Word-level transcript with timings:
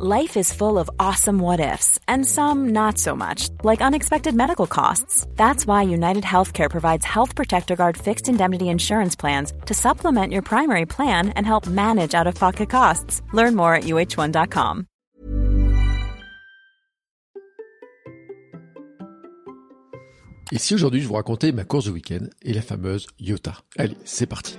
Life 0.00 0.36
is 0.36 0.52
full 0.52 0.78
of 0.78 0.88
awesome 1.00 1.40
what 1.40 1.58
ifs, 1.58 1.98
and 2.06 2.24
some 2.24 2.68
not 2.68 2.98
so 2.98 3.16
much, 3.16 3.48
like 3.64 3.82
unexpected 3.82 4.32
medical 4.32 4.68
costs. 4.68 5.26
That's 5.34 5.66
why 5.66 5.82
United 5.82 6.22
Healthcare 6.22 6.70
provides 6.70 7.04
Health 7.04 7.34
Protector 7.34 7.74
Guard 7.74 7.96
fixed 7.96 8.28
indemnity 8.28 8.68
insurance 8.68 9.16
plans 9.16 9.52
to 9.66 9.74
supplement 9.74 10.32
your 10.32 10.42
primary 10.42 10.86
plan 10.86 11.30
and 11.30 11.44
help 11.44 11.66
manage 11.66 12.14
out 12.14 12.28
of 12.28 12.36
pocket 12.36 12.70
costs. 12.70 13.22
Learn 13.32 13.56
more 13.56 13.74
at 13.74 13.86
uh1.com. 13.86 14.86
Et 20.52 20.58
si 20.58 20.74
aujourd'hui 20.74 21.00
je 21.00 21.08
vous 21.08 21.14
racontais 21.14 21.50
ma 21.50 21.64
course 21.64 21.86
de 21.86 21.90
week-end 21.90 22.28
et 22.42 22.52
la 22.52 22.62
fameuse 22.62 23.08
Iota 23.18 23.54
Allez, 23.76 23.96
c'est 24.04 24.26
parti 24.26 24.58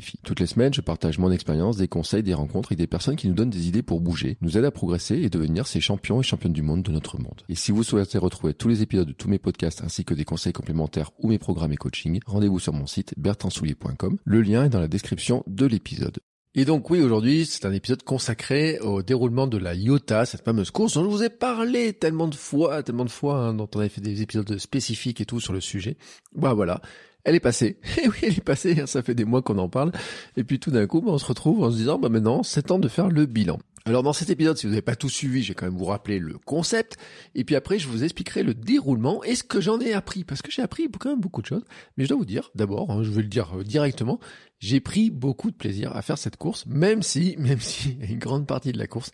Toutes 0.23 0.39
les 0.39 0.45
semaines, 0.45 0.73
je 0.73 0.81
partage 0.81 1.17
mon 1.19 1.31
expérience, 1.31 1.77
des 1.77 1.87
conseils, 1.87 2.23
des 2.23 2.33
rencontres 2.33 2.69
avec 2.69 2.79
des 2.79 2.87
personnes 2.87 3.15
qui 3.15 3.27
nous 3.27 3.33
donnent 3.33 3.49
des 3.49 3.67
idées 3.67 3.83
pour 3.83 4.01
bouger, 4.01 4.37
nous 4.41 4.57
aident 4.57 4.65
à 4.65 4.71
progresser 4.71 5.15
et 5.15 5.29
devenir 5.29 5.67
ces 5.67 5.81
champions 5.81 6.19
et 6.19 6.23
championnes 6.23 6.53
du 6.53 6.61
monde 6.61 6.83
de 6.83 6.91
notre 6.91 7.17
monde. 7.17 7.41
Et 7.49 7.55
si 7.55 7.71
vous 7.71 7.83
souhaitez 7.83 8.17
retrouver 8.17 8.53
tous 8.53 8.67
les 8.67 8.81
épisodes 8.81 9.07
de 9.07 9.13
tous 9.13 9.29
mes 9.29 9.39
podcasts 9.39 9.83
ainsi 9.83 10.05
que 10.05 10.13
des 10.13 10.25
conseils 10.25 10.53
complémentaires 10.53 11.11
ou 11.19 11.29
mes 11.29 11.39
programmes 11.39 11.73
et 11.73 11.77
coaching, 11.77 12.19
rendez-vous 12.25 12.59
sur 12.59 12.73
mon 12.73 12.87
site 12.87 13.13
bertrandsoulier.com. 13.17 14.17
Le 14.23 14.41
lien 14.41 14.65
est 14.65 14.69
dans 14.69 14.79
la 14.79 14.87
description 14.87 15.43
de 15.47 15.65
l'épisode. 15.65 16.19
Et 16.53 16.65
donc 16.65 16.89
oui, 16.89 17.01
aujourd'hui, 17.01 17.45
c'est 17.45 17.65
un 17.65 17.71
épisode 17.71 18.03
consacré 18.03 18.77
au 18.79 19.01
déroulement 19.01 19.47
de 19.47 19.57
la 19.57 19.73
IOTA, 19.73 20.25
cette 20.25 20.43
fameuse 20.43 20.69
course 20.69 20.95
dont 20.95 21.03
je 21.05 21.09
vous 21.09 21.23
ai 21.23 21.29
parlé 21.29 21.93
tellement 21.93 22.27
de 22.27 22.35
fois, 22.35 22.83
tellement 22.83 23.05
de 23.05 23.09
fois, 23.09 23.37
hein, 23.37 23.53
dont 23.53 23.69
on 23.73 23.79
avait 23.79 23.87
fait 23.87 24.01
des 24.01 24.21
épisodes 24.21 24.57
spécifiques 24.57 25.21
et 25.21 25.25
tout 25.25 25.39
sur 25.39 25.53
le 25.53 25.61
sujet. 25.61 25.95
Bah 26.35 26.53
voilà, 26.53 26.81
elle 27.23 27.35
est 27.35 27.39
passée. 27.39 27.77
Et 27.97 28.01
eh 28.03 28.07
oui, 28.07 28.17
elle 28.23 28.37
est 28.37 28.43
passée, 28.43 28.79
hein, 28.79 28.85
ça 28.85 29.01
fait 29.01 29.15
des 29.15 29.25
mois 29.25 29.41
qu'on 29.41 29.57
en 29.57 29.69
parle. 29.69 29.91
Et 30.37 30.43
puis 30.43 30.59
tout 30.59 30.71
d'un 30.71 30.87
coup, 30.87 31.01
bah, 31.01 31.11
on 31.11 31.17
se 31.17 31.25
retrouve 31.25 31.63
en 31.63 31.71
se 31.71 31.77
disant, 31.77 31.99
bah 31.99 32.09
maintenant, 32.09 32.43
c'est 32.43 32.63
temps 32.63 32.79
de 32.79 32.87
faire 32.87 33.09
le 33.09 33.25
bilan. 33.25 33.59
Alors 33.85 34.03
dans 34.03 34.13
cet 34.13 34.29
épisode, 34.29 34.57
si 34.57 34.67
vous 34.67 34.71
n'avez 34.71 34.83
pas 34.83 34.95
tout 34.95 35.09
suivi, 35.09 35.41
je 35.41 35.49
vais 35.49 35.55
quand 35.55 35.65
même 35.65 35.77
vous 35.77 35.85
rappeler 35.85 36.19
le 36.19 36.37
concept, 36.37 36.97
et 37.33 37.43
puis 37.43 37.55
après 37.55 37.79
je 37.79 37.87
vous 37.87 38.03
expliquerai 38.03 38.43
le 38.43 38.53
déroulement 38.53 39.23
et 39.23 39.33
ce 39.33 39.43
que 39.43 39.59
j'en 39.59 39.79
ai 39.79 39.93
appris, 39.93 40.23
parce 40.23 40.43
que 40.43 40.51
j'ai 40.51 40.61
appris 40.61 40.87
quand 40.99 41.09
même 41.09 41.19
beaucoup 41.19 41.41
de 41.41 41.47
choses, 41.47 41.63
mais 41.97 42.03
je 42.03 42.09
dois 42.09 42.19
vous 42.19 42.25
dire, 42.25 42.51
d'abord, 42.53 42.91
hein, 42.91 43.01
je 43.01 43.09
vais 43.09 43.23
le 43.23 43.27
dire 43.27 43.57
euh, 43.57 43.63
directement, 43.63 44.19
j'ai 44.59 44.81
pris 44.81 45.09
beaucoup 45.09 45.49
de 45.49 45.55
plaisir 45.55 45.95
à 45.95 46.03
faire 46.03 46.19
cette 46.19 46.37
course, 46.37 46.67
même 46.67 47.01
si, 47.01 47.35
même 47.39 47.59
si, 47.59 47.97
une 48.01 48.19
grande 48.19 48.45
partie 48.45 48.71
de 48.71 48.77
la 48.77 48.85
course 48.85 49.11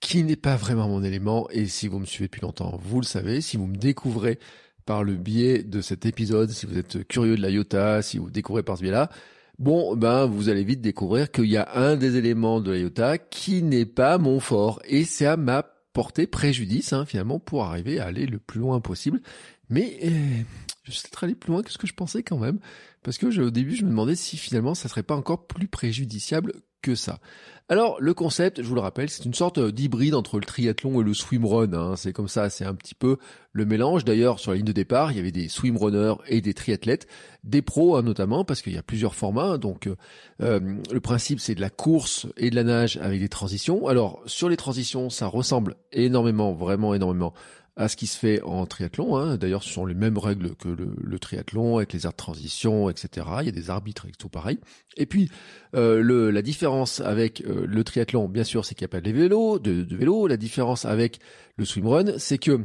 qui 0.00 0.24
n'est 0.24 0.34
pas 0.34 0.56
vraiment 0.56 0.88
mon 0.88 1.04
élément, 1.04 1.48
et 1.50 1.66
si 1.66 1.86
vous 1.86 2.00
me 2.00 2.06
suivez 2.06 2.26
depuis 2.26 2.40
longtemps, 2.40 2.76
vous 2.82 3.00
le 3.00 3.06
savez, 3.06 3.40
si 3.40 3.56
vous 3.56 3.68
me 3.68 3.76
découvrez 3.76 4.40
par 4.84 5.04
le 5.04 5.14
biais 5.14 5.62
de 5.62 5.80
cet 5.80 6.06
épisode, 6.06 6.50
si 6.50 6.66
vous 6.66 6.78
êtes 6.78 7.06
curieux 7.06 7.36
de 7.36 7.42
la 7.42 7.50
IOTA, 7.50 8.02
si 8.02 8.18
vous 8.18 8.30
découvrez 8.30 8.62
par 8.62 8.76
ce 8.76 8.82
biais-là, 8.82 9.10
bon, 9.58 9.96
ben, 9.96 10.26
vous 10.26 10.48
allez 10.48 10.64
vite 10.64 10.80
découvrir 10.80 11.30
qu'il 11.30 11.46
y 11.46 11.56
a 11.56 11.68
un 11.74 11.96
des 11.96 12.16
éléments 12.16 12.60
de 12.60 12.72
la 12.72 12.78
IOTA 12.78 13.18
qui 13.18 13.62
n'est 13.62 13.86
pas 13.86 14.18
mon 14.18 14.40
fort. 14.40 14.80
Et 14.84 15.04
ça 15.04 15.36
m'a 15.36 15.64
porté 15.92 16.26
préjudice, 16.26 16.92
hein, 16.92 17.04
finalement, 17.04 17.38
pour 17.38 17.64
arriver 17.64 18.00
à 18.00 18.06
aller 18.06 18.26
le 18.26 18.38
plus 18.38 18.60
loin 18.60 18.80
possible. 18.80 19.20
Mais 19.68 19.98
euh, 20.04 20.42
je 20.84 20.92
suis 20.92 21.08
allé 21.22 21.34
plus 21.34 21.52
loin 21.52 21.62
que 21.62 21.70
ce 21.70 21.78
que 21.78 21.86
je 21.86 21.94
pensais 21.94 22.22
quand 22.22 22.38
même. 22.38 22.58
Parce 23.02 23.18
que 23.18 23.26
au 23.40 23.50
début, 23.50 23.74
je 23.74 23.84
me 23.84 23.90
demandais 23.90 24.16
si 24.16 24.36
finalement 24.36 24.74
ça 24.74 24.88
serait 24.88 25.02
pas 25.02 25.16
encore 25.16 25.46
plus 25.46 25.68
préjudiciable 25.68 26.52
que 26.82 26.94
ça. 26.94 27.20
Alors 27.68 27.96
le 28.00 28.12
concept, 28.12 28.60
je 28.62 28.66
vous 28.66 28.74
le 28.74 28.80
rappelle, 28.80 29.08
c'est 29.08 29.24
une 29.24 29.34
sorte 29.34 29.60
d'hybride 29.60 30.14
entre 30.14 30.38
le 30.38 30.44
triathlon 30.44 31.00
et 31.00 31.04
le 31.04 31.14
swimrun. 31.14 31.72
Hein. 31.72 31.96
C'est 31.96 32.12
comme 32.12 32.28
ça, 32.28 32.50
c'est 32.50 32.64
un 32.64 32.74
petit 32.74 32.94
peu 32.94 33.16
le 33.52 33.64
mélange. 33.64 34.04
D'ailleurs, 34.04 34.40
sur 34.40 34.50
la 34.50 34.58
ligne 34.58 34.66
de 34.66 34.72
départ, 34.72 35.12
il 35.12 35.16
y 35.16 35.20
avait 35.20 35.32
des 35.32 35.48
swimrunners 35.48 36.14
et 36.26 36.40
des 36.40 36.54
triathlètes, 36.54 37.06
des 37.44 37.62
pros 37.62 37.96
hein, 37.96 38.02
notamment, 38.02 38.44
parce 38.44 38.62
qu'il 38.62 38.74
y 38.74 38.78
a 38.78 38.82
plusieurs 38.82 39.14
formats. 39.14 39.58
Donc 39.58 39.86
euh, 39.86 39.96
euh, 40.42 40.60
le 40.92 41.00
principe, 41.00 41.40
c'est 41.40 41.54
de 41.54 41.60
la 41.60 41.70
course 41.70 42.26
et 42.36 42.50
de 42.50 42.56
la 42.56 42.64
nage 42.64 42.98
avec 42.98 43.20
des 43.20 43.28
transitions. 43.28 43.86
Alors 43.86 44.22
sur 44.26 44.48
les 44.48 44.56
transitions, 44.56 45.08
ça 45.08 45.26
ressemble 45.26 45.76
énormément, 45.92 46.52
vraiment 46.52 46.94
énormément 46.94 47.32
à 47.76 47.88
ce 47.88 47.96
qui 47.96 48.06
se 48.06 48.18
fait 48.18 48.42
en 48.42 48.66
triathlon. 48.66 49.16
Hein. 49.16 49.36
D'ailleurs, 49.36 49.62
ce 49.62 49.70
sont 49.70 49.86
les 49.86 49.94
mêmes 49.94 50.18
règles 50.18 50.54
que 50.56 50.68
le, 50.68 51.18
triathlon, 51.18 51.78
avec 51.78 51.92
les 51.92 52.04
aires 52.04 52.12
de 52.12 52.16
transition, 52.16 52.90
etc. 52.90 53.26
Il 53.40 53.46
y 53.46 53.48
a 53.48 53.52
des 53.52 53.70
arbitres 53.70 54.06
et 54.06 54.12
tout 54.12 54.28
pareil. 54.28 54.58
Et 54.96 55.06
puis, 55.06 55.30
euh, 55.74 56.30
la 56.30 56.42
différence 56.42 57.00
avec 57.00 57.42
euh, 57.46 57.64
le 57.66 57.84
triathlon, 57.84 58.28
bien 58.28 58.44
sûr, 58.44 58.64
c'est 58.64 58.74
qu'il 58.74 58.84
n'y 58.84 58.90
a 58.90 58.96
pas 58.96 59.00
de 59.00 59.10
vélos, 59.10 59.58
de, 59.58 59.82
de 59.82 59.96
vélo. 59.96 60.26
La 60.26 60.36
différence 60.36 60.84
avec 60.84 61.18
le 61.56 61.64
swimrun, 61.64 62.18
c'est 62.18 62.38
que 62.38 62.60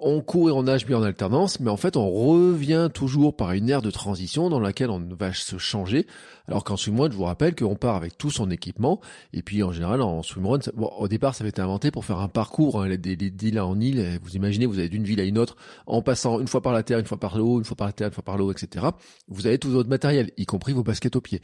on 0.00 0.20
court 0.20 0.48
et 0.48 0.52
on 0.52 0.62
nage 0.64 0.86
bien 0.86 0.98
en 0.98 1.02
alternance, 1.02 1.58
mais 1.58 1.70
en 1.70 1.76
fait 1.76 1.96
on 1.96 2.08
revient 2.08 2.88
toujours 2.92 3.34
par 3.34 3.52
une 3.52 3.68
ère 3.68 3.82
de 3.82 3.90
transition 3.90 4.48
dans 4.48 4.60
laquelle 4.60 4.90
on 4.90 5.00
va 5.00 5.32
se 5.32 5.58
changer. 5.58 6.06
Alors 6.46 6.62
qu'en 6.62 6.76
swimrun, 6.76 7.10
je 7.10 7.16
vous 7.16 7.24
rappelle 7.24 7.54
qu'on 7.56 7.74
part 7.74 7.96
avec 7.96 8.16
tout 8.16 8.30
son 8.30 8.50
équipement, 8.50 9.00
et 9.32 9.42
puis 9.42 9.62
en 9.62 9.72
général 9.72 10.00
en 10.00 10.22
swimrun, 10.22 10.60
bon, 10.74 10.90
au 10.98 11.08
départ 11.08 11.34
ça 11.34 11.42
avait 11.42 11.50
été 11.50 11.60
inventé 11.60 11.90
pour 11.90 12.04
faire 12.04 12.20
un 12.20 12.28
parcours, 12.28 12.80
hein, 12.80 12.88
des, 12.96 13.16
des, 13.16 13.58
en 13.58 13.80
île, 13.80 14.20
vous 14.22 14.36
imaginez, 14.36 14.66
vous 14.66 14.78
allez 14.78 14.88
d'une 14.88 15.04
ville 15.04 15.20
à 15.20 15.24
une 15.24 15.38
autre, 15.38 15.56
en 15.86 16.00
passant 16.00 16.38
une 16.38 16.48
fois 16.48 16.62
par 16.62 16.72
la 16.72 16.84
terre, 16.84 17.00
une 17.00 17.06
fois 17.06 17.18
par 17.18 17.36
l'eau, 17.36 17.58
une 17.58 17.64
fois 17.64 17.76
par 17.76 17.88
la 17.88 17.92
terre, 17.92 18.08
une 18.08 18.14
fois 18.14 18.24
par 18.24 18.38
l'eau, 18.38 18.52
etc. 18.52 18.86
Vous 19.26 19.46
avez 19.46 19.58
tout 19.58 19.70
votre 19.70 19.88
matériel, 19.88 20.30
y 20.36 20.46
compris 20.46 20.72
vos 20.72 20.84
baskets 20.84 21.16
aux 21.16 21.20
pieds. 21.20 21.42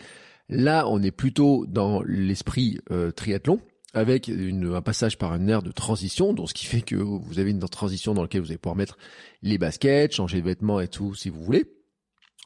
Là, 0.48 0.86
on 0.88 1.03
est 1.03 1.10
plutôt 1.10 1.65
dans 1.66 2.03
l'esprit 2.03 2.78
euh, 2.91 3.10
triathlon, 3.10 3.59
avec 3.94 4.28
un 4.28 4.82
passage 4.82 5.19
par 5.19 5.34
une 5.34 5.49
aire 5.49 5.62
de 5.62 5.72
transition, 5.72 6.32
donc 6.32 6.49
ce 6.49 6.55
qui 6.55 6.66
fait 6.66 6.82
que 6.82 6.97
vous 6.97 7.38
avez 7.38 7.50
une 7.50 7.60
transition 7.60 8.15
dans 8.15 8.22
laquelle 8.22 8.41
vous 8.41 8.50
allez 8.50 8.59
pouvoir 8.59 8.77
mettre 8.77 8.99
les 9.43 9.59
baskets, 9.59 10.12
changer 10.12 10.41
de 10.41 10.47
vêtements 10.47 10.81
et 10.81 10.88
tout 10.88 11.15
si 11.15 11.31
vous 11.31 11.43
voulez 11.43 11.65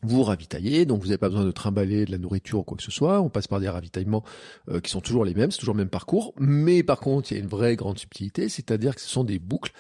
vous 0.02 0.22
ravitaillez, 0.22 0.86
donc 0.86 1.00
vous 1.00 1.08
n'avez 1.08 1.18
pas 1.18 1.28
besoin 1.28 1.44
de 1.44 1.50
trimballer 1.50 2.04
de 2.04 2.12
la 2.12 2.18
nourriture 2.18 2.60
ou 2.60 2.62
quoi 2.62 2.76
que 2.76 2.82
ce 2.82 2.90
soit. 2.90 3.20
On 3.20 3.30
passe 3.30 3.48
par 3.48 3.58
des 3.58 3.68
ravitaillements 3.68 4.22
euh, 4.68 4.80
qui 4.80 4.90
sont 4.90 5.00
toujours 5.00 5.24
les 5.24 5.34
mêmes, 5.34 5.50
c'est 5.50 5.58
toujours 5.58 5.74
le 5.74 5.78
même 5.78 5.88
parcours. 5.88 6.34
Mais 6.38 6.82
par 6.84 7.00
contre, 7.00 7.32
il 7.32 7.34
y 7.34 7.40
a 7.40 7.42
une 7.42 7.48
vraie 7.48 7.74
grande 7.74 7.98
subtilité, 7.98 8.48
c'est-à-dire 8.48 8.94
que 8.94 9.00
ce 9.00 9.08
sont 9.08 9.24
des 9.24 9.40
boucles. 9.40 9.72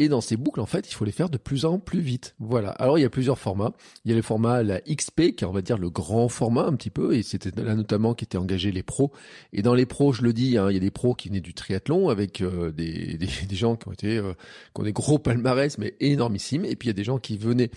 Et 0.00 0.08
dans 0.08 0.22
ces 0.22 0.38
boucles, 0.38 0.60
en 0.60 0.66
fait, 0.66 0.90
il 0.90 0.94
faut 0.94 1.04
les 1.04 1.12
faire 1.12 1.28
de 1.28 1.36
plus 1.36 1.66
en 1.66 1.78
plus 1.78 2.00
vite. 2.00 2.34
Voilà. 2.38 2.70
Alors 2.70 2.98
il 2.98 3.02
y 3.02 3.04
a 3.04 3.10
plusieurs 3.10 3.38
formats. 3.38 3.74
Il 4.06 4.10
y 4.10 4.14
a 4.14 4.16
le 4.16 4.22
format 4.22 4.62
la 4.62 4.80
XP, 4.80 5.36
qui 5.36 5.44
est 5.44 5.46
on 5.46 5.52
va 5.52 5.60
dire 5.60 5.76
le 5.76 5.90
grand 5.90 6.30
format 6.30 6.64
un 6.64 6.74
petit 6.74 6.88
peu, 6.88 7.14
et 7.14 7.22
c'était 7.22 7.50
là 7.62 7.74
notamment 7.74 8.14
qui 8.14 8.24
étaient 8.24 8.38
engagés 8.38 8.72
les 8.72 8.82
pros. 8.82 9.12
Et 9.52 9.60
dans 9.60 9.74
les 9.74 9.84
pros, 9.84 10.14
je 10.14 10.22
le 10.22 10.32
dis, 10.32 10.56
hein, 10.56 10.70
il 10.70 10.72
y 10.72 10.78
a 10.78 10.80
des 10.80 10.90
pros 10.90 11.14
qui 11.14 11.28
venaient 11.28 11.42
du 11.42 11.52
triathlon 11.52 12.08
avec 12.08 12.40
euh, 12.40 12.72
des, 12.76 13.18
des, 13.18 13.56
gens 13.56 13.76
qui 13.76 13.88
ont 13.88 13.92
été 13.92 14.16
euh, 14.16 14.32
qui 14.74 14.80
ont 14.80 14.84
des 14.84 14.94
gros 14.94 15.18
palmarès 15.18 15.76
mais 15.76 15.94
énormissimes. 16.00 16.64
Et 16.64 16.76
puis 16.76 16.86
il 16.86 16.92
y 16.92 16.94
a 16.94 16.94
des 16.94 17.04
gens 17.04 17.18
qui 17.18 17.36
venaient 17.36 17.70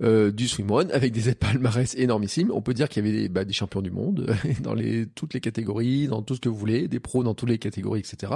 du 0.00 0.48
swimrun 0.48 0.88
avec 0.94 1.12
des 1.12 1.34
palmarès 1.34 1.94
énormissime. 1.94 2.50
On 2.54 2.62
peut 2.62 2.72
dire 2.72 2.88
qu'il 2.88 3.04
y 3.04 3.06
avait 3.06 3.18
des, 3.18 3.28
bah, 3.28 3.44
des 3.44 3.52
champions 3.52 3.82
du 3.82 3.90
monde 3.90 4.34
dans 4.60 4.72
les, 4.72 5.04
toutes 5.04 5.34
les 5.34 5.40
catégories, 5.40 6.06
dans 6.06 6.22
tout 6.22 6.36
ce 6.36 6.40
que 6.40 6.48
vous 6.48 6.56
voulez, 6.56 6.88
des 6.88 7.00
pros 7.00 7.22
dans 7.22 7.34
toutes 7.34 7.50
les 7.50 7.58
catégories, 7.58 8.00
etc. 8.00 8.32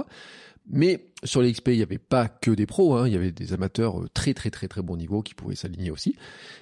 Mais 0.69 1.07
sur 1.25 1.43
les 1.43 1.53
XP, 1.53 1.69
il 1.69 1.77
n'y 1.77 1.83
avait 1.83 1.99
pas 1.99 2.29
que 2.29 2.51
des 2.51 2.67
pros, 2.67 2.95
hein. 2.95 3.07
il 3.07 3.13
y 3.13 3.17
avait 3.17 3.33
des 3.33 3.53
amateurs 3.53 4.01
euh, 4.01 4.09
très 4.15 4.35
très 4.35 4.51
très 4.51 4.69
très 4.69 4.83
bon 4.83 4.97
niveau 4.97 5.23
qui 5.23 5.35
pouvaient 5.35 5.57
s'aligner 5.57 5.91
aussi. 5.91 6.17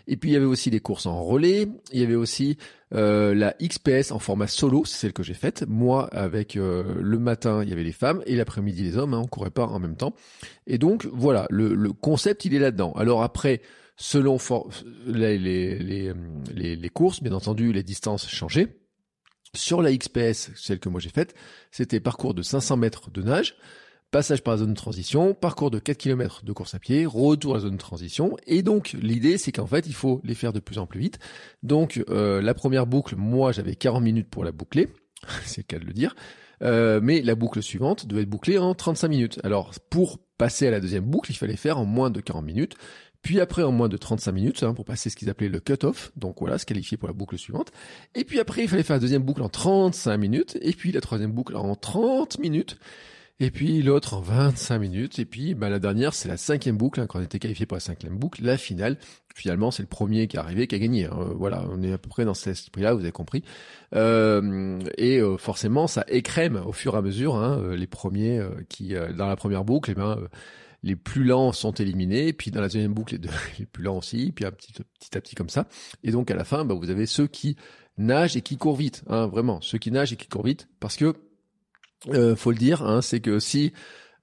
Et 0.06 0.16
puis 0.16 0.30
il 0.30 0.32
y 0.32 0.36
avait 0.36 0.46
aussi 0.46 0.70
des 0.70 0.80
courses 0.80 1.06
en 1.06 1.22
relais, 1.22 1.68
il 1.92 2.00
y 2.00 2.02
avait 2.02 2.14
aussi 2.14 2.56
euh, 2.94 3.34
la 3.34 3.54
XPS 3.62 4.10
en 4.10 4.18
format 4.18 4.46
solo, 4.46 4.84
c'est 4.84 4.96
celle 4.96 5.12
que 5.12 5.22
j'ai 5.22 5.34
faite. 5.34 5.64
Moi, 5.68 6.08
avec 6.12 6.56
euh, 6.56 6.94
le 7.00 7.18
matin, 7.18 7.62
il 7.62 7.68
y 7.68 7.72
avait 7.72 7.84
les 7.84 7.92
femmes 7.92 8.22
et 8.26 8.34
l'après-midi 8.34 8.82
les 8.82 8.96
hommes, 8.96 9.14
hein, 9.14 9.20
on 9.22 9.26
courait 9.26 9.50
pas 9.50 9.66
en 9.66 9.78
même 9.78 9.96
temps. 9.96 10.14
Et 10.66 10.78
donc 10.78 11.06
voilà, 11.12 11.46
le, 11.50 11.74
le 11.74 11.92
concept 11.92 12.44
il 12.44 12.54
est 12.54 12.60
là-dedans. 12.60 12.92
Alors 12.92 13.22
après, 13.22 13.60
selon 13.98 14.38
les, 15.06 15.38
les, 15.38 15.78
les, 15.78 16.76
les, 16.76 16.88
courses, 16.88 17.22
bien 17.22 17.32
entendu, 17.32 17.72
les 17.72 17.82
distances 17.82 18.28
changeaient. 18.28 18.78
Sur 19.54 19.82
la 19.82 19.94
XPS, 19.94 20.50
celle 20.56 20.78
que 20.78 20.88
moi 20.88 21.00
j'ai 21.00 21.08
faite, 21.08 21.34
c'était 21.70 22.00
parcours 22.00 22.34
de 22.34 22.42
500 22.42 22.76
mètres 22.76 23.10
de 23.10 23.22
nage, 23.22 23.56
passage 24.10 24.42
par 24.42 24.54
la 24.54 24.58
zone 24.58 24.70
de 24.70 24.76
transition, 24.76 25.34
parcours 25.34 25.70
de 25.70 25.78
4 25.78 25.98
km 25.98 26.44
de 26.44 26.52
course 26.52 26.74
à 26.74 26.78
pied, 26.78 27.06
retour 27.06 27.52
à 27.52 27.58
la 27.58 27.62
zone 27.62 27.72
de 27.72 27.78
transition. 27.78 28.36
Et 28.46 28.62
donc 28.62 28.96
l'idée 29.00 29.38
c'est 29.38 29.52
qu'en 29.52 29.66
fait 29.66 29.86
il 29.86 29.94
faut 29.94 30.20
les 30.24 30.34
faire 30.34 30.52
de 30.52 30.60
plus 30.60 30.78
en 30.78 30.86
plus 30.86 31.00
vite. 31.00 31.18
Donc 31.62 32.02
euh, 32.08 32.40
la 32.40 32.54
première 32.54 32.86
boucle, 32.86 33.16
moi 33.16 33.52
j'avais 33.52 33.74
40 33.74 34.02
minutes 34.02 34.28
pour 34.28 34.44
la 34.44 34.52
boucler, 34.52 34.88
c'est 35.44 35.58
le 35.58 35.66
cas 35.66 35.78
de 35.78 35.84
le 35.84 35.92
dire. 35.92 36.14
Euh, 36.60 36.98
mais 37.00 37.22
la 37.22 37.36
boucle 37.36 37.62
suivante 37.62 38.06
devait 38.06 38.22
être 38.22 38.28
bouclée 38.28 38.58
en 38.58 38.74
35 38.74 39.08
minutes. 39.08 39.40
Alors 39.44 39.72
pour 39.90 40.18
passer 40.38 40.66
à 40.66 40.70
la 40.70 40.80
deuxième 40.80 41.04
boucle, 41.04 41.30
il 41.30 41.36
fallait 41.36 41.56
faire 41.56 41.78
en 41.78 41.84
moins 41.84 42.10
de 42.10 42.20
40 42.20 42.44
minutes. 42.44 42.74
Puis 43.22 43.40
après, 43.40 43.64
en 43.64 43.72
moins 43.72 43.88
de 43.88 43.96
35 43.96 44.32
minutes, 44.32 44.62
hein, 44.62 44.74
pour 44.74 44.84
passer 44.84 45.10
ce 45.10 45.16
qu'ils 45.16 45.28
appelaient 45.28 45.48
le 45.48 45.60
cut-off. 45.60 46.12
Donc 46.16 46.36
voilà, 46.38 46.56
se 46.56 46.64
qualifier 46.64 46.96
pour 46.96 47.08
la 47.08 47.12
boucle 47.12 47.36
suivante. 47.36 47.72
Et 48.14 48.24
puis 48.24 48.38
après, 48.38 48.62
il 48.62 48.68
fallait 48.68 48.84
faire 48.84 48.96
la 48.96 49.00
deuxième 49.00 49.22
boucle 49.22 49.42
en 49.42 49.48
35 49.48 50.16
minutes. 50.16 50.58
Et 50.62 50.72
puis 50.72 50.92
la 50.92 51.00
troisième 51.00 51.32
boucle 51.32 51.56
en 51.56 51.74
30 51.74 52.38
minutes. 52.38 52.78
Et 53.40 53.52
puis 53.52 53.82
l'autre 53.82 54.14
en 54.14 54.20
25 54.20 54.78
minutes. 54.78 55.18
Et 55.20 55.24
puis 55.24 55.54
bah, 55.54 55.68
la 55.68 55.78
dernière, 55.78 56.12
c'est 56.12 56.28
la 56.28 56.36
cinquième 56.36 56.76
boucle, 56.76 57.00
hein, 57.00 57.06
quand 57.06 57.20
on 57.20 57.22
était 57.22 57.38
qualifié 57.38 57.66
pour 57.66 57.76
la 57.76 57.80
cinquième 57.80 58.18
boucle, 58.18 58.42
la 58.42 58.56
finale. 58.56 58.98
Finalement, 59.34 59.70
c'est 59.70 59.84
le 59.84 59.88
premier 59.88 60.26
qui 60.26 60.36
est 60.36 60.40
arrivé 60.40 60.66
qui 60.66 60.74
a 60.74 60.78
gagné. 60.78 61.04
Hein. 61.04 61.32
Voilà, 61.36 61.64
on 61.70 61.80
est 61.82 61.92
à 61.92 61.98
peu 61.98 62.08
près 62.08 62.24
dans 62.24 62.34
cet 62.34 62.48
esprit-là, 62.48 62.94
vous 62.94 63.00
avez 63.00 63.12
compris. 63.12 63.44
Euh, 63.94 64.80
et 64.96 65.20
euh, 65.20 65.36
forcément, 65.36 65.86
ça 65.86 66.04
écrème 66.08 66.60
au 66.66 66.72
fur 66.72 66.94
et 66.94 66.98
à 66.98 67.02
mesure 67.02 67.36
hein, 67.36 67.60
euh, 67.60 67.76
les 67.76 67.86
premiers 67.86 68.42
qui, 68.68 68.94
dans 69.16 69.28
la 69.28 69.36
première 69.36 69.64
boucle, 69.64 69.92
eh 69.92 69.94
ben, 69.94 70.18
les 70.82 70.96
plus 70.96 71.22
lents 71.22 71.52
sont 71.52 71.72
éliminés, 71.72 72.32
puis 72.32 72.50
dans 72.50 72.60
la 72.60 72.66
deuxième 72.66 72.92
boucle, 72.92 73.14
les, 73.14 73.18
deux, 73.18 73.30
les 73.60 73.66
plus 73.66 73.84
lents 73.84 73.98
aussi, 73.98 74.32
puis 74.32 74.44
un 74.44 74.50
petit, 74.50 74.72
petit 74.72 75.16
à 75.16 75.20
petit 75.20 75.36
comme 75.36 75.48
ça. 75.48 75.68
Et 76.02 76.10
donc 76.10 76.32
à 76.32 76.34
la 76.34 76.44
fin, 76.44 76.64
bah, 76.64 76.74
vous 76.74 76.90
avez 76.90 77.06
ceux 77.06 77.28
qui 77.28 77.56
nagent 77.98 78.36
et 78.36 78.42
qui 78.42 78.56
courent 78.56 78.76
vite, 78.76 79.04
hein, 79.06 79.28
vraiment, 79.28 79.60
ceux 79.60 79.78
qui 79.78 79.92
nagent 79.92 80.12
et 80.12 80.16
qui 80.16 80.26
courent 80.26 80.44
vite, 80.44 80.68
parce 80.80 80.96
que 80.96 81.14
euh, 82.08 82.36
faut 82.36 82.50
le 82.50 82.56
dire, 82.56 82.82
hein, 82.82 83.02
c'est 83.02 83.20
que 83.20 83.40
si 83.40 83.72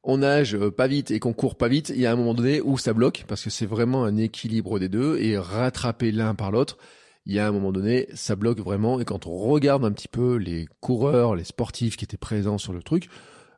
on 0.04 0.20
nage 0.20 0.56
euh, 0.56 0.72
pas 0.72 0.88
vite 0.88 1.12
et 1.12 1.20
qu'on 1.20 1.34
court 1.34 1.56
pas 1.56 1.68
vite, 1.68 1.92
il 1.94 2.00
y 2.00 2.06
a 2.06 2.12
un 2.12 2.16
moment 2.16 2.34
donné 2.34 2.62
où 2.62 2.78
ça 2.78 2.94
bloque, 2.94 3.26
parce 3.28 3.44
que 3.44 3.50
c'est 3.50 3.66
vraiment 3.66 4.06
un 4.06 4.18
équilibre 4.18 4.80
des 4.80 4.90
deux, 4.90 5.18
et 5.20 5.38
rattraper 5.38 6.12
l'un 6.12 6.36
par 6.36 6.52
l'autre, 6.52 6.78
il 7.26 7.34
y 7.34 7.40
a 7.40 7.48
un 7.48 7.52
moment 7.52 7.72
donné, 7.72 8.08
ça 8.14 8.36
bloque 8.36 8.60
vraiment, 8.60 9.00
et 9.00 9.06
quand 9.06 9.28
on 9.28 9.36
regarde 9.36 9.84
un 9.84 9.92
petit 9.92 10.08
peu 10.08 10.36
les 10.36 10.68
coureurs, 10.80 11.36
les 11.36 11.44
sportifs 11.44 11.98
qui 11.98 12.06
étaient 12.06 12.18
présents 12.18 12.58
sur 12.58 12.72
le 12.72 12.84
truc, 12.84 13.10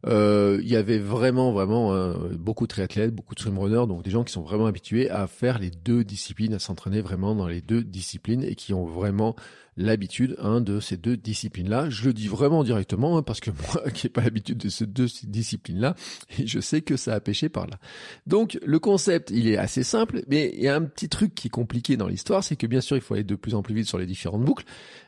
euh, 0.05 0.59
il 0.61 0.69
y 0.69 0.75
avait 0.75 0.99
vraiment, 0.99 1.51
vraiment 1.51 1.93
hein, 1.93 2.15
beaucoup 2.33 2.65
de 2.65 2.69
triathlètes, 2.69 3.13
beaucoup 3.13 3.35
de 3.35 3.39
swimrunners, 3.39 3.87
donc 3.87 4.03
des 4.03 4.11
gens 4.11 4.23
qui 4.23 4.31
sont 4.31 4.43
vraiment 4.43 4.67
habitués 4.67 5.09
à 5.09 5.27
faire 5.27 5.59
les 5.59 5.71
deux 5.71 6.03
disciplines, 6.03 6.53
à 6.53 6.59
s'entraîner 6.59 7.01
vraiment 7.01 7.35
dans 7.35 7.47
les 7.47 7.61
deux 7.61 7.83
disciplines 7.83 8.43
et 8.43 8.55
qui 8.55 8.73
ont 8.73 8.85
vraiment 8.85 9.35
l'habitude 9.77 10.35
hein, 10.39 10.59
de 10.59 10.79
ces 10.79 10.97
deux 10.97 11.15
disciplines-là. 11.15 11.89
Je 11.89 12.05
le 12.05 12.13
dis 12.13 12.27
vraiment 12.27 12.63
directement 12.63 13.17
hein, 13.17 13.21
parce 13.21 13.39
que 13.39 13.51
moi 13.73 13.89
qui 13.91 14.07
n'ai 14.07 14.09
pas 14.09 14.21
l'habitude 14.21 14.57
de 14.57 14.69
ces 14.69 14.85
deux 14.85 15.07
disciplines-là, 15.23 15.95
je 16.43 16.59
sais 16.59 16.81
que 16.81 16.97
ça 16.97 17.13
a 17.13 17.19
pêché 17.19 17.49
par 17.49 17.67
là. 17.67 17.77
Donc 18.25 18.59
le 18.65 18.79
concept, 18.79 19.29
il 19.31 19.47
est 19.47 19.57
assez 19.57 19.83
simple, 19.83 20.23
mais 20.27 20.51
il 20.55 20.61
y 20.61 20.67
a 20.67 20.75
un 20.75 20.83
petit 20.83 21.09
truc 21.09 21.35
qui 21.35 21.47
est 21.47 21.51
compliqué 21.51 21.95
dans 21.95 22.07
l'histoire, 22.07 22.43
c'est 22.43 22.55
que 22.55 22.67
bien 22.67 22.81
sûr 22.81 22.97
il 22.97 23.01
faut 23.01 23.13
aller 23.13 23.23
de 23.23 23.35
plus 23.35 23.55
en 23.55 23.61
plus 23.61 23.75
vite 23.75 23.87
sur 23.87 23.97
les 23.97 24.05
différentes 24.05 24.43
boucles. 24.43 24.65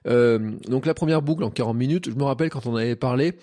Euh, 0.08 0.52
donc 0.68 0.86
la 0.86 0.94
première 0.94 1.22
boucle 1.22 1.44
en 1.44 1.50
40 1.50 1.76
minutes, 1.76 2.10
je 2.10 2.16
me 2.16 2.24
rappelle 2.24 2.50
quand 2.50 2.66
on 2.68 2.76
avait 2.76 2.96
parlé, 2.96 3.36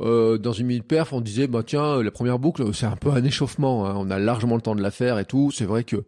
euh, 0.00 0.38
dans 0.38 0.52
une 0.52 0.66
minute 0.66 0.86
perf, 0.86 1.12
on 1.12 1.20
disait 1.20 1.46
bah 1.46 1.62
tiens, 1.66 2.02
la 2.02 2.10
première 2.10 2.38
boucle, 2.38 2.72
c'est 2.72 2.86
un 2.86 2.96
peu 2.96 3.10
un 3.10 3.22
échauffement. 3.22 3.86
Hein. 3.86 3.94
On 3.96 4.10
a 4.10 4.18
largement 4.18 4.56
le 4.56 4.62
temps 4.62 4.74
de 4.74 4.82
la 4.82 4.90
faire 4.90 5.18
et 5.18 5.24
tout. 5.24 5.50
C'est 5.50 5.66
vrai 5.66 5.84
que 5.84 6.04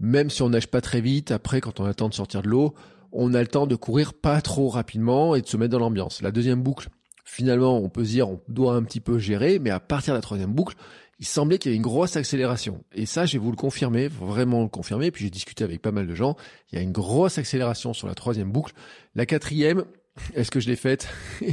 même 0.00 0.30
si 0.30 0.42
on 0.42 0.48
nage 0.48 0.68
pas 0.68 0.80
très 0.80 1.00
vite, 1.00 1.30
après 1.30 1.60
quand 1.60 1.80
on 1.80 1.84
attend 1.84 2.08
de 2.08 2.14
sortir 2.14 2.42
de 2.42 2.48
l'eau, 2.48 2.74
on 3.14 3.32
a 3.32 3.40
le 3.40 3.46
temps 3.46 3.66
de 3.66 3.76
courir 3.76 4.12
pas 4.12 4.40
trop 4.42 4.68
rapidement 4.68 5.34
et 5.34 5.40
de 5.40 5.46
se 5.46 5.56
mettre 5.56 5.72
dans 5.72 5.78
l'ambiance. 5.78 6.20
La 6.20 6.32
deuxième 6.32 6.62
boucle, 6.62 6.88
finalement, 7.24 7.78
on 7.78 7.88
peut 7.88 8.04
se 8.04 8.10
dire 8.10 8.28
on 8.28 8.40
doit 8.48 8.74
un 8.74 8.82
petit 8.82 9.00
peu 9.00 9.18
gérer, 9.18 9.58
mais 9.58 9.70
à 9.70 9.80
partir 9.80 10.12
de 10.12 10.18
la 10.18 10.22
troisième 10.22 10.52
boucle, 10.52 10.74
il 11.20 11.26
semblait 11.26 11.58
qu'il 11.58 11.70
y 11.70 11.72
avait 11.72 11.76
une 11.76 11.82
grosse 11.82 12.16
accélération. 12.16 12.84
Et 12.92 13.06
ça, 13.06 13.24
je 13.24 13.34
vais 13.34 13.38
vous 13.38 13.52
le 13.52 13.56
confirmer, 13.56 14.08
vraiment 14.08 14.62
le 14.62 14.68
confirmer. 14.68 15.12
Puis 15.12 15.24
j'ai 15.24 15.30
discuté 15.30 15.62
avec 15.62 15.80
pas 15.80 15.92
mal 15.92 16.08
de 16.08 16.14
gens. 16.14 16.36
Il 16.72 16.76
y 16.76 16.78
a 16.78 16.82
une 16.82 16.92
grosse 16.92 17.38
accélération 17.38 17.94
sur 17.94 18.08
la 18.08 18.14
troisième 18.14 18.50
boucle. 18.50 18.74
La 19.14 19.24
quatrième, 19.24 19.84
est-ce 20.34 20.50
que 20.50 20.58
je 20.58 20.68
l'ai 20.68 20.76
faite? 20.76 21.08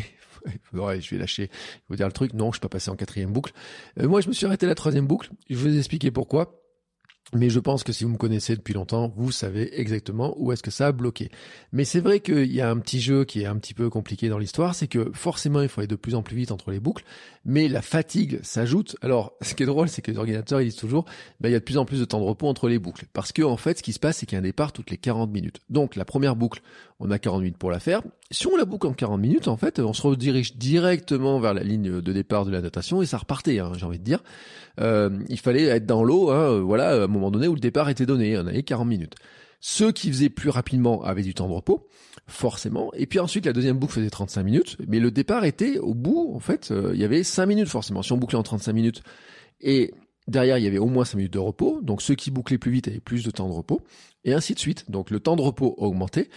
Ouais, 0.73 0.99
je 0.99 1.11
vais 1.11 1.19
lâcher, 1.19 1.51
vous 1.87 1.95
dire 1.95 2.07
le 2.07 2.13
truc. 2.13 2.33
Non, 2.33 2.47
je 2.47 2.55
suis 2.55 2.61
pas 2.61 2.67
passé 2.67 2.89
en 2.89 2.95
quatrième 2.95 3.31
boucle. 3.31 3.53
Euh, 3.99 4.07
moi, 4.07 4.21
je 4.21 4.27
me 4.27 4.33
suis 4.33 4.47
arrêté 4.47 4.65
la 4.65 4.73
troisième 4.73 5.05
boucle. 5.05 5.29
Je 5.51 5.55
vais 5.55 5.69
vous 5.69 5.77
expliquer 5.77 6.09
pourquoi. 6.09 6.60
Mais 7.33 7.49
je 7.49 7.59
pense 7.59 7.83
que 7.83 7.93
si 7.93 8.03
vous 8.03 8.09
me 8.09 8.17
connaissez 8.17 8.55
depuis 8.55 8.73
longtemps, 8.73 9.13
vous 9.15 9.31
savez 9.31 9.79
exactement 9.79 10.35
où 10.37 10.51
est-ce 10.51 10.63
que 10.63 10.71
ça 10.71 10.87
a 10.87 10.91
bloqué. 10.91 11.29
Mais 11.71 11.85
c'est 11.85 12.01
vrai 12.01 12.19
qu'il 12.19 12.51
y 12.51 12.59
a 12.59 12.69
un 12.69 12.77
petit 12.77 12.99
jeu 12.99 13.23
qui 13.23 13.41
est 13.41 13.45
un 13.45 13.55
petit 13.57 13.73
peu 13.73 13.89
compliqué 13.89 14.27
dans 14.27 14.37
l'histoire, 14.37 14.75
c'est 14.75 14.87
que 14.87 15.11
forcément 15.13 15.61
il 15.61 15.69
faut 15.69 15.79
aller 15.79 15.87
de 15.87 15.95
plus 15.95 16.15
en 16.15 16.23
plus 16.23 16.35
vite 16.35 16.51
entre 16.51 16.71
les 16.71 16.79
boucles, 16.79 17.05
mais 17.45 17.69
la 17.69 17.81
fatigue 17.81 18.39
s'ajoute. 18.43 18.97
Alors 19.01 19.33
ce 19.41 19.55
qui 19.55 19.63
est 19.63 19.67
drôle, 19.67 19.87
c'est 19.87 20.01
que 20.01 20.11
les 20.11 20.17
ordinateurs 20.17 20.61
ils 20.61 20.65
disent 20.65 20.75
toujours, 20.75 21.05
ben, 21.39 21.47
il 21.47 21.53
y 21.53 21.55
a 21.55 21.59
de 21.59 21.63
plus 21.63 21.77
en 21.77 21.85
plus 21.85 21.99
de 21.99 22.05
temps 22.05 22.19
de 22.19 22.25
repos 22.25 22.47
entre 22.47 22.67
les 22.67 22.79
boucles. 22.79 23.05
Parce 23.13 23.31
que 23.31 23.43
en 23.43 23.57
fait 23.57 23.77
ce 23.77 23.83
qui 23.83 23.93
se 23.93 23.99
passe, 23.99 24.17
c'est 24.17 24.25
qu'il 24.25 24.35
y 24.35 24.37
a 24.37 24.39
un 24.39 24.43
départ 24.43 24.73
toutes 24.73 24.91
les 24.91 24.97
40 24.97 25.31
minutes. 25.31 25.61
Donc 25.69 25.95
la 25.95 26.05
première 26.05 26.35
boucle, 26.35 26.61
on 26.99 27.11
a 27.11 27.19
40 27.19 27.41
minutes 27.41 27.57
pour 27.57 27.71
la 27.71 27.79
faire. 27.79 28.01
Si 28.31 28.47
on 28.47 28.55
la 28.55 28.65
boucle 28.65 28.87
en 28.87 28.93
40 28.93 29.19
minutes, 29.19 29.47
en 29.47 29.57
fait, 29.57 29.79
on 29.79 29.93
se 29.93 30.01
redirige 30.01 30.55
directement 30.55 31.39
vers 31.39 31.53
la 31.53 31.63
ligne 31.63 32.01
de 32.01 32.13
départ 32.13 32.45
de 32.45 32.51
la 32.51 32.61
natation 32.61 33.01
et 33.01 33.05
ça 33.05 33.17
repartait, 33.17 33.59
hein, 33.59 33.73
j'ai 33.75 33.85
envie 33.85 33.99
de 33.99 34.03
dire. 34.03 34.23
Euh, 34.79 35.09
il 35.27 35.39
fallait 35.39 35.65
être 35.65 35.85
dans 35.85 36.03
l'eau, 36.03 36.31
hein, 36.31 36.61
voilà, 36.61 36.89
à 36.91 37.03
un 37.03 37.07
moment 37.07 37.29
donné 37.29 37.47
où 37.47 37.53
le 37.53 37.59
départ 37.59 37.89
était 37.89 38.05
donné, 38.05 38.37
on 38.37 38.47
avait 38.47 38.63
40 38.63 38.87
minutes. 38.87 39.15
Ceux 39.59 39.91
qui 39.91 40.09
faisaient 40.09 40.29
plus 40.29 40.49
rapidement 40.49 41.03
avaient 41.03 41.21
du 41.21 41.33
temps 41.33 41.47
de 41.47 41.53
repos, 41.53 41.87
forcément. 42.25 42.91
Et 42.95 43.05
puis 43.05 43.19
ensuite, 43.19 43.45
la 43.45 43.53
deuxième 43.53 43.77
boucle 43.77 43.93
faisait 43.93 44.09
35 44.09 44.43
minutes, 44.43 44.77
mais 44.87 44.99
le 44.99 45.11
départ 45.11 45.45
était 45.45 45.77
au 45.77 45.93
bout, 45.93 46.33
en 46.33 46.39
fait, 46.39 46.71
euh, 46.71 46.91
il 46.95 46.99
y 46.99 47.03
avait 47.03 47.23
5 47.23 47.45
minutes 47.45 47.67
forcément. 47.67 48.01
Si 48.01 48.11
on 48.11 48.17
bouclait 48.17 48.39
en 48.39 48.43
35 48.43 48.73
minutes, 48.73 49.03
et 49.59 49.93
derrière, 50.27 50.57
il 50.57 50.63
y 50.63 50.67
avait 50.67 50.79
au 50.79 50.87
moins 50.87 51.05
5 51.05 51.17
minutes 51.17 51.33
de 51.33 51.39
repos, 51.39 51.79
donc 51.83 52.01
ceux 52.01 52.15
qui 52.15 52.31
bouclaient 52.31 52.57
plus 52.57 52.71
vite 52.71 52.87
avaient 52.87 52.99
plus 52.99 53.23
de 53.23 53.29
temps 53.29 53.47
de 53.47 53.53
repos, 53.53 53.81
et 54.23 54.33
ainsi 54.33 54.55
de 54.55 54.59
suite. 54.59 54.89
Donc 54.89 55.11
le 55.11 55.19
temps 55.19 55.35
de 55.35 55.41
repos 55.41 55.75
augmentait. 55.77 56.29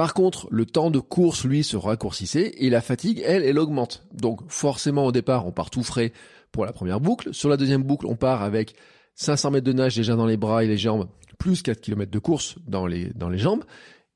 Par 0.00 0.14
contre, 0.14 0.48
le 0.50 0.64
temps 0.64 0.90
de 0.90 0.98
course, 0.98 1.44
lui, 1.44 1.62
se 1.62 1.76
raccourcissait, 1.76 2.54
et 2.56 2.70
la 2.70 2.80
fatigue, 2.80 3.22
elle, 3.22 3.42
elle 3.42 3.58
augmente. 3.58 4.02
Donc 4.14 4.40
forcément, 4.48 5.04
au 5.04 5.12
départ, 5.12 5.46
on 5.46 5.52
part 5.52 5.68
tout 5.68 5.82
frais 5.82 6.14
pour 6.52 6.64
la 6.64 6.72
première 6.72 7.00
boucle. 7.00 7.34
Sur 7.34 7.50
la 7.50 7.58
deuxième 7.58 7.82
boucle, 7.82 8.06
on 8.06 8.16
part 8.16 8.42
avec 8.42 8.74
500 9.16 9.50
mètres 9.50 9.66
de 9.66 9.74
nage 9.74 9.96
déjà 9.96 10.16
dans 10.16 10.24
les 10.24 10.38
bras 10.38 10.64
et 10.64 10.66
les 10.66 10.78
jambes, 10.78 11.06
plus 11.38 11.60
4 11.60 11.82
km 11.82 12.10
de 12.10 12.18
course 12.18 12.56
dans 12.66 12.86
les, 12.86 13.12
jambes. 13.34 13.62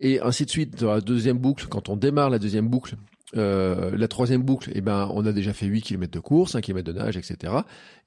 Et 0.00 0.22
ainsi 0.22 0.46
de 0.46 0.50
suite, 0.50 0.80
dans 0.80 0.94
la 0.94 1.02
deuxième 1.02 1.36
boucle, 1.36 1.66
quand 1.68 1.90
on 1.90 1.96
démarre 1.96 2.30
la 2.30 2.38
deuxième 2.38 2.68
boucle, 2.68 2.96
euh, 3.36 3.94
la 3.94 4.08
troisième 4.08 4.42
boucle, 4.42 4.70
eh 4.74 4.80
ben, 4.80 5.10
on 5.12 5.26
a 5.26 5.32
déjà 5.32 5.52
fait 5.52 5.66
8 5.66 5.82
km 5.82 6.10
de 6.10 6.20
course, 6.20 6.54
1 6.54 6.62
km 6.62 6.90
de 6.90 6.98
nage, 6.98 7.18
etc. 7.18 7.52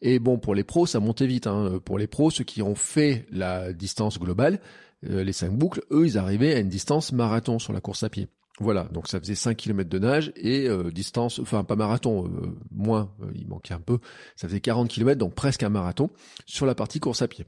Et 0.01 0.17
bon, 0.17 0.39
pour 0.39 0.55
les 0.55 0.63
pros, 0.63 0.87
ça 0.87 0.99
montait 0.99 1.27
vite. 1.27 1.45
Hein. 1.45 1.79
Pour 1.85 1.99
les 1.99 2.07
pros, 2.07 2.31
ceux 2.31 2.43
qui 2.43 2.63
ont 2.63 2.73
fait 2.73 3.27
la 3.31 3.71
distance 3.71 4.17
globale, 4.17 4.59
euh, 5.05 5.23
les 5.23 5.33
5 5.33 5.51
boucles, 5.51 5.81
eux, 5.91 6.05
ils 6.05 6.17
arrivaient 6.17 6.55
à 6.55 6.59
une 6.59 6.69
distance 6.69 7.11
marathon 7.11 7.59
sur 7.59 7.73
la 7.73 7.81
course 7.81 8.03
à 8.03 8.09
pied. 8.09 8.27
Voilà, 8.59 8.85
donc 8.85 9.07
ça 9.07 9.19
faisait 9.19 9.35
5 9.35 9.55
km 9.55 9.87
de 9.87 9.99
nage 9.99 10.33
et 10.35 10.67
euh, 10.67 10.89
distance, 10.91 11.37
enfin 11.37 11.63
pas 11.63 11.75
marathon, 11.75 12.25
euh, 12.25 12.57
moins, 12.71 13.13
euh, 13.21 13.31
il 13.35 13.47
manquait 13.47 13.75
un 13.75 13.79
peu, 13.79 13.99
ça 14.35 14.47
faisait 14.47 14.61
40 14.61 14.89
km, 14.89 15.19
donc 15.19 15.35
presque 15.35 15.61
un 15.61 15.69
marathon, 15.69 16.09
sur 16.47 16.65
la 16.65 16.73
partie 16.73 16.99
course 16.99 17.21
à 17.21 17.27
pied. 17.27 17.45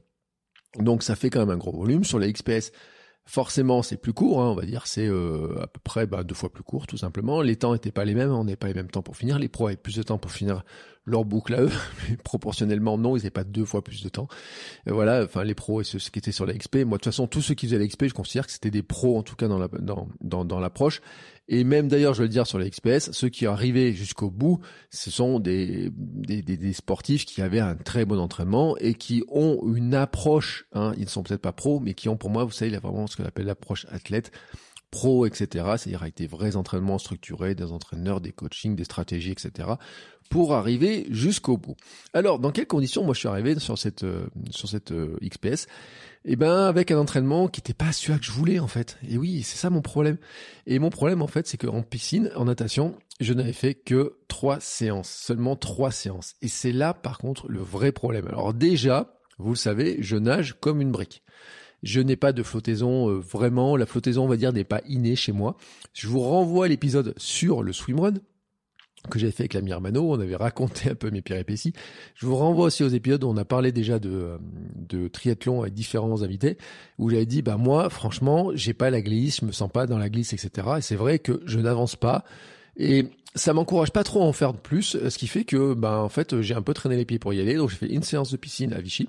Donc 0.78 1.02
ça 1.02 1.16
fait 1.16 1.28
quand 1.28 1.40
même 1.40 1.50
un 1.50 1.56
gros 1.56 1.76
volume. 1.76 2.04
Sur 2.04 2.20
les 2.20 2.32
XPS, 2.32 2.70
Forcément, 3.30 3.82
c'est 3.82 3.96
plus 3.96 4.12
court, 4.12 4.42
hein, 4.42 4.48
on 4.48 4.54
va 4.56 4.66
dire, 4.66 4.88
c'est 4.88 5.06
euh, 5.06 5.62
à 5.62 5.68
peu 5.68 5.78
près 5.84 6.04
bah, 6.04 6.24
deux 6.24 6.34
fois 6.34 6.52
plus 6.52 6.64
court, 6.64 6.88
tout 6.88 6.96
simplement. 6.96 7.42
Les 7.42 7.54
temps 7.54 7.74
n'étaient 7.74 7.92
pas 7.92 8.04
les 8.04 8.16
mêmes, 8.16 8.32
on 8.32 8.42
n'avait 8.42 8.56
pas 8.56 8.66
les 8.66 8.74
mêmes 8.74 8.90
temps 8.90 9.02
pour 9.02 9.16
finir. 9.16 9.38
Les 9.38 9.46
pros 9.46 9.68
avaient 9.68 9.76
plus 9.76 9.94
de 9.94 10.02
temps 10.02 10.18
pour 10.18 10.32
finir 10.32 10.64
leur 11.04 11.24
boucle 11.24 11.54
à 11.54 11.62
eux, 11.62 11.70
mais 12.10 12.16
proportionnellement, 12.16 12.98
non, 12.98 13.14
ils 13.14 13.20
n'avaient 13.20 13.30
pas 13.30 13.44
deux 13.44 13.64
fois 13.64 13.84
plus 13.84 14.02
de 14.02 14.08
temps. 14.08 14.26
Voilà, 14.84 15.22
enfin, 15.22 15.44
les 15.44 15.54
pros 15.54 15.80
et 15.80 15.84
ceux 15.84 16.00
qui 16.00 16.18
étaient 16.18 16.32
sur 16.32 16.44
la 16.44 16.54
XP, 16.54 16.78
moi, 16.78 16.84
de 16.84 17.02
toute 17.02 17.04
façon, 17.04 17.28
tous 17.28 17.40
ceux 17.40 17.54
qui 17.54 17.66
faisaient 17.66 17.78
la 17.78 17.86
XP, 17.86 18.06
je 18.08 18.14
considère 18.14 18.46
que 18.46 18.52
c'était 18.52 18.72
des 18.72 18.82
pros, 18.82 19.16
en 19.16 19.22
tout 19.22 19.36
cas, 19.36 19.46
dans 19.46 20.58
l'approche. 20.58 21.00
Et 21.52 21.64
même 21.64 21.88
d'ailleurs, 21.88 22.14
je 22.14 22.20
vais 22.20 22.28
le 22.28 22.32
dire 22.32 22.46
sur 22.46 22.60
la 22.60 22.70
XPS, 22.70 23.10
ceux 23.10 23.28
qui 23.28 23.44
arrivaient 23.44 23.92
jusqu'au 23.92 24.30
bout, 24.30 24.60
ce 24.88 25.10
sont 25.10 25.40
des, 25.40 25.90
des, 25.92 26.42
des, 26.42 26.72
sportifs 26.72 27.26
qui 27.26 27.42
avaient 27.42 27.58
un 27.58 27.74
très 27.74 28.04
bon 28.04 28.20
entraînement 28.20 28.76
et 28.78 28.94
qui 28.94 29.24
ont 29.28 29.60
une 29.74 29.96
approche, 29.96 30.66
hein, 30.72 30.92
ils 30.96 31.02
ne 31.02 31.08
sont 31.08 31.24
peut-être 31.24 31.42
pas 31.42 31.52
pros, 31.52 31.80
mais 31.80 31.94
qui 31.94 32.08
ont 32.08 32.16
pour 32.16 32.30
moi, 32.30 32.44
vous 32.44 32.52
savez, 32.52 32.70
vraiment 32.78 33.08
ce 33.08 33.16
qu'on 33.16 33.24
appelle 33.24 33.46
l'approche 33.46 33.84
athlète, 33.90 34.30
pro, 34.90 35.26
etc. 35.26 35.46
C'est-à-dire 35.76 36.02
avec 36.02 36.16
des 36.16 36.26
vrais 36.26 36.56
entraînements 36.56 36.98
structurés, 36.98 37.54
des 37.54 37.72
entraîneurs, 37.72 38.20
des 38.20 38.32
coachings, 38.32 38.74
des 38.76 38.84
stratégies, 38.84 39.32
etc. 39.32 39.68
pour 40.30 40.54
arriver 40.54 41.06
jusqu'au 41.10 41.56
bout. 41.56 41.76
Alors, 42.14 42.38
dans 42.38 42.50
quelles 42.50 42.66
conditions 42.66 43.04
moi 43.04 43.14
je 43.14 43.20
suis 43.20 43.28
arrivé 43.28 43.58
sur 43.58 43.78
cette 43.78 44.04
euh, 44.04 44.26
sur 44.50 44.68
cette 44.68 44.92
euh, 44.92 45.16
XPS 45.22 45.66
Eh 46.24 46.36
ben, 46.36 46.66
avec 46.66 46.90
un 46.90 46.98
entraînement 46.98 47.48
qui 47.48 47.60
n'était 47.60 47.74
pas 47.74 47.92
celui 47.92 48.18
que 48.18 48.26
je 48.26 48.32
voulais 48.32 48.58
en 48.58 48.68
fait. 48.68 48.98
Et 49.08 49.18
oui, 49.18 49.42
c'est 49.42 49.58
ça 49.58 49.70
mon 49.70 49.82
problème. 49.82 50.18
Et 50.66 50.78
mon 50.78 50.90
problème 50.90 51.22
en 51.22 51.26
fait, 51.26 51.46
c'est 51.46 51.56
qu'en 51.56 51.82
piscine, 51.82 52.30
en 52.36 52.44
natation, 52.44 52.96
je 53.20 53.32
n'avais 53.32 53.52
fait 53.52 53.74
que 53.74 54.18
trois 54.28 54.60
séances, 54.60 55.10
seulement 55.10 55.56
trois 55.56 55.90
séances. 55.90 56.34
Et 56.42 56.48
c'est 56.48 56.72
là, 56.72 56.94
par 56.94 57.18
contre, 57.18 57.48
le 57.48 57.60
vrai 57.60 57.92
problème. 57.92 58.26
Alors 58.28 58.54
déjà, 58.54 59.14
vous 59.38 59.50
le 59.50 59.56
savez, 59.56 59.98
je 60.00 60.16
nage 60.16 60.56
comme 60.60 60.80
une 60.80 60.92
brique. 60.92 61.22
Je 61.82 62.00
n'ai 62.00 62.16
pas 62.16 62.32
de 62.32 62.42
flottaison 62.42 63.08
euh, 63.08 63.18
vraiment. 63.18 63.76
La 63.76 63.86
flottaison, 63.86 64.24
on 64.24 64.28
va 64.28 64.36
dire, 64.36 64.52
n'est 64.52 64.64
pas 64.64 64.82
innée 64.88 65.16
chez 65.16 65.32
moi. 65.32 65.56
Je 65.92 66.08
vous 66.08 66.20
renvoie 66.20 66.66
à 66.66 66.68
l'épisode 66.68 67.14
sur 67.16 67.62
le 67.62 67.72
swimrun 67.72 68.14
que 69.08 69.18
j'avais 69.18 69.32
fait 69.32 69.44
avec 69.44 69.54
la 69.54 69.60
Hermano, 69.60 70.12
on 70.12 70.20
avait 70.20 70.36
raconté 70.36 70.90
un 70.90 70.94
peu 70.94 71.10
mes 71.10 71.22
péripéties. 71.22 71.72
Je 72.14 72.26
vous 72.26 72.36
renvoie 72.36 72.66
aussi 72.66 72.84
aux 72.84 72.88
épisodes 72.88 73.24
où 73.24 73.28
on 73.28 73.36
a 73.36 73.44
parlé 73.44 73.72
déjà 73.72 73.98
de, 73.98 74.10
euh, 74.10 74.38
de 74.76 75.08
triathlon 75.08 75.62
avec 75.62 75.74
différents 75.74 76.22
invités, 76.22 76.58
où 76.98 77.08
j'avais 77.08 77.26
dit, 77.26 77.42
bah 77.42 77.56
moi, 77.56 77.88
franchement, 77.88 78.50
j'ai 78.54 78.74
pas 78.74 78.90
la 78.90 79.00
glisse, 79.00 79.40
je 79.40 79.46
me 79.46 79.52
sens 79.52 79.70
pas 79.70 79.86
dans 79.86 79.98
la 79.98 80.10
glisse, 80.10 80.32
etc. 80.32 80.68
Et 80.78 80.82
c'est 80.82 80.96
vrai 80.96 81.18
que 81.18 81.40
je 81.46 81.58
n'avance 81.58 81.96
pas. 81.96 82.24
Et 82.76 83.06
ça 83.34 83.52
m'encourage 83.52 83.92
pas 83.92 84.04
trop 84.04 84.22
à 84.22 84.24
en 84.24 84.32
faire 84.32 84.52
de 84.52 84.58
plus, 84.58 84.96
ce 85.08 85.18
qui 85.18 85.26
fait 85.26 85.44
que, 85.44 85.74
bah, 85.74 85.98
en 85.98 86.08
fait, 86.08 86.40
j'ai 86.40 86.54
un 86.54 86.62
peu 86.62 86.74
traîné 86.74 86.96
les 86.96 87.04
pieds 87.04 87.18
pour 87.18 87.32
y 87.32 87.40
aller. 87.40 87.54
Donc, 87.54 87.70
j'ai 87.70 87.76
fait 87.76 87.88
une 87.88 88.02
séance 88.02 88.30
de 88.32 88.36
piscine 88.36 88.72
à 88.72 88.80
Vichy. 88.80 89.08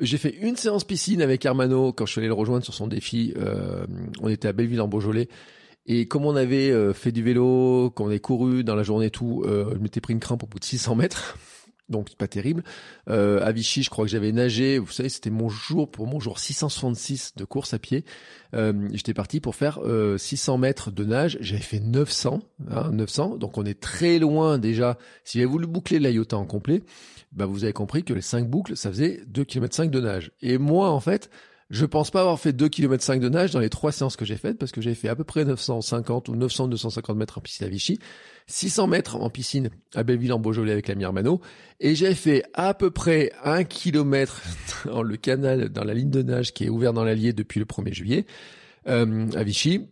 J'ai 0.00 0.18
fait 0.18 0.34
une 0.40 0.56
séance 0.56 0.84
piscine 0.84 1.22
avec 1.22 1.44
Hermano 1.44 1.92
quand 1.92 2.06
je 2.06 2.12
suis 2.12 2.18
allé 2.20 2.28
le 2.28 2.34
rejoindre 2.34 2.64
sur 2.64 2.74
son 2.74 2.86
défi. 2.86 3.34
Euh, 3.36 3.86
on 4.20 4.28
était 4.28 4.48
à 4.48 4.52
Belleville 4.52 4.80
en 4.80 4.88
Beaujolais. 4.88 5.28
Et 5.86 6.06
comme 6.06 6.24
on 6.24 6.36
avait 6.36 6.70
euh, 6.70 6.92
fait 6.92 7.12
du 7.12 7.22
vélo, 7.22 7.90
qu'on 7.94 8.06
avait 8.06 8.20
couru 8.20 8.64
dans 8.64 8.74
la 8.74 8.82
journée 8.82 9.06
et 9.06 9.10
tout, 9.10 9.42
euh, 9.46 9.72
je 9.74 9.78
m'étais 9.78 10.00
pris 10.00 10.12
une 10.12 10.20
crampe 10.20 10.44
au 10.44 10.46
bout 10.46 10.58
de 10.58 10.64
600 10.64 10.94
mètres. 10.94 11.36
Donc 11.92 12.08
c'est 12.08 12.18
pas 12.18 12.26
terrible. 12.26 12.64
Euh, 13.08 13.40
à 13.44 13.52
Vichy, 13.52 13.84
je 13.84 13.90
crois 13.90 14.04
que 14.04 14.10
j'avais 14.10 14.32
nagé, 14.32 14.78
vous 14.78 14.90
savez, 14.90 15.08
c'était 15.08 15.30
mon 15.30 15.48
jour, 15.48 15.88
pour 15.88 16.08
mon 16.08 16.18
jour 16.18 16.40
666 16.40 17.34
de 17.36 17.44
course 17.44 17.72
à 17.74 17.78
pied. 17.78 18.04
Euh, 18.54 18.72
J'étais 18.92 19.14
parti 19.14 19.38
pour 19.38 19.54
faire 19.54 19.78
euh, 19.84 20.18
600 20.18 20.58
mètres 20.58 20.90
de 20.90 21.04
nage, 21.04 21.38
j'avais 21.40 21.62
fait 21.62 21.78
900, 21.80 22.40
hein, 22.70 22.90
900, 22.90 23.36
donc 23.36 23.56
on 23.58 23.64
est 23.64 23.80
très 23.80 24.18
loin 24.18 24.58
déjà. 24.58 24.98
Si 25.22 25.38
j'avais 25.38 25.50
voulu 25.50 25.68
boucler 25.68 26.00
l'Iota 26.00 26.36
en 26.36 26.46
complet, 26.46 26.82
bah 27.30 27.46
vous 27.46 27.64
avez 27.64 27.72
compris 27.72 28.02
que 28.02 28.12
les 28.12 28.20
5 28.20 28.48
boucles, 28.48 28.76
ça 28.76 28.90
faisait 28.90 29.22
2 29.28 29.44
km 29.44 29.74
5 29.74 29.90
de 29.90 30.00
nage. 30.00 30.32
Et 30.42 30.58
moi, 30.58 30.90
en 30.90 31.00
fait, 31.00 31.30
je 31.72 31.86
pense 31.86 32.10
pas 32.10 32.20
avoir 32.20 32.38
fait 32.38 32.52
2 32.52 32.68
km 32.68 33.02
5 33.02 33.18
de 33.18 33.30
nage 33.30 33.52
dans 33.52 33.58
les 33.58 33.70
trois 33.70 33.92
séances 33.92 34.16
que 34.16 34.26
j'ai 34.26 34.36
faites 34.36 34.58
parce 34.58 34.72
que 34.72 34.82
j'ai 34.82 34.94
fait 34.94 35.08
à 35.08 35.16
peu 35.16 35.24
près 35.24 35.46
950 35.46 36.28
ou 36.28 36.36
900 36.36 36.68
250 36.68 37.16
mètres 37.16 37.38
en 37.38 37.40
piscine 37.40 37.66
à 37.66 37.70
Vichy, 37.70 37.98
600 38.46 38.88
mètres 38.88 39.16
en 39.16 39.30
piscine 39.30 39.70
à 39.94 40.02
Belleville 40.02 40.34
en 40.34 40.38
Beaujolais 40.38 40.72
avec 40.72 40.86
la 40.88 41.12
Mano 41.12 41.40
et 41.80 41.94
j'ai 41.94 42.14
fait 42.14 42.44
à 42.52 42.74
peu 42.74 42.90
près 42.90 43.32
1 43.42 43.64
km 43.64 44.42
dans 44.84 45.02
le 45.02 45.16
canal 45.16 45.70
dans 45.70 45.84
la 45.84 45.94
ligne 45.94 46.10
de 46.10 46.22
nage 46.22 46.52
qui 46.52 46.64
est 46.66 46.68
ouvert 46.68 46.92
dans 46.92 47.04
l'Allier 47.04 47.32
depuis 47.32 47.58
le 47.58 47.64
1er 47.64 47.94
juillet 47.94 48.26
euh, 48.86 49.30
à 49.34 49.42
Vichy 49.42 49.88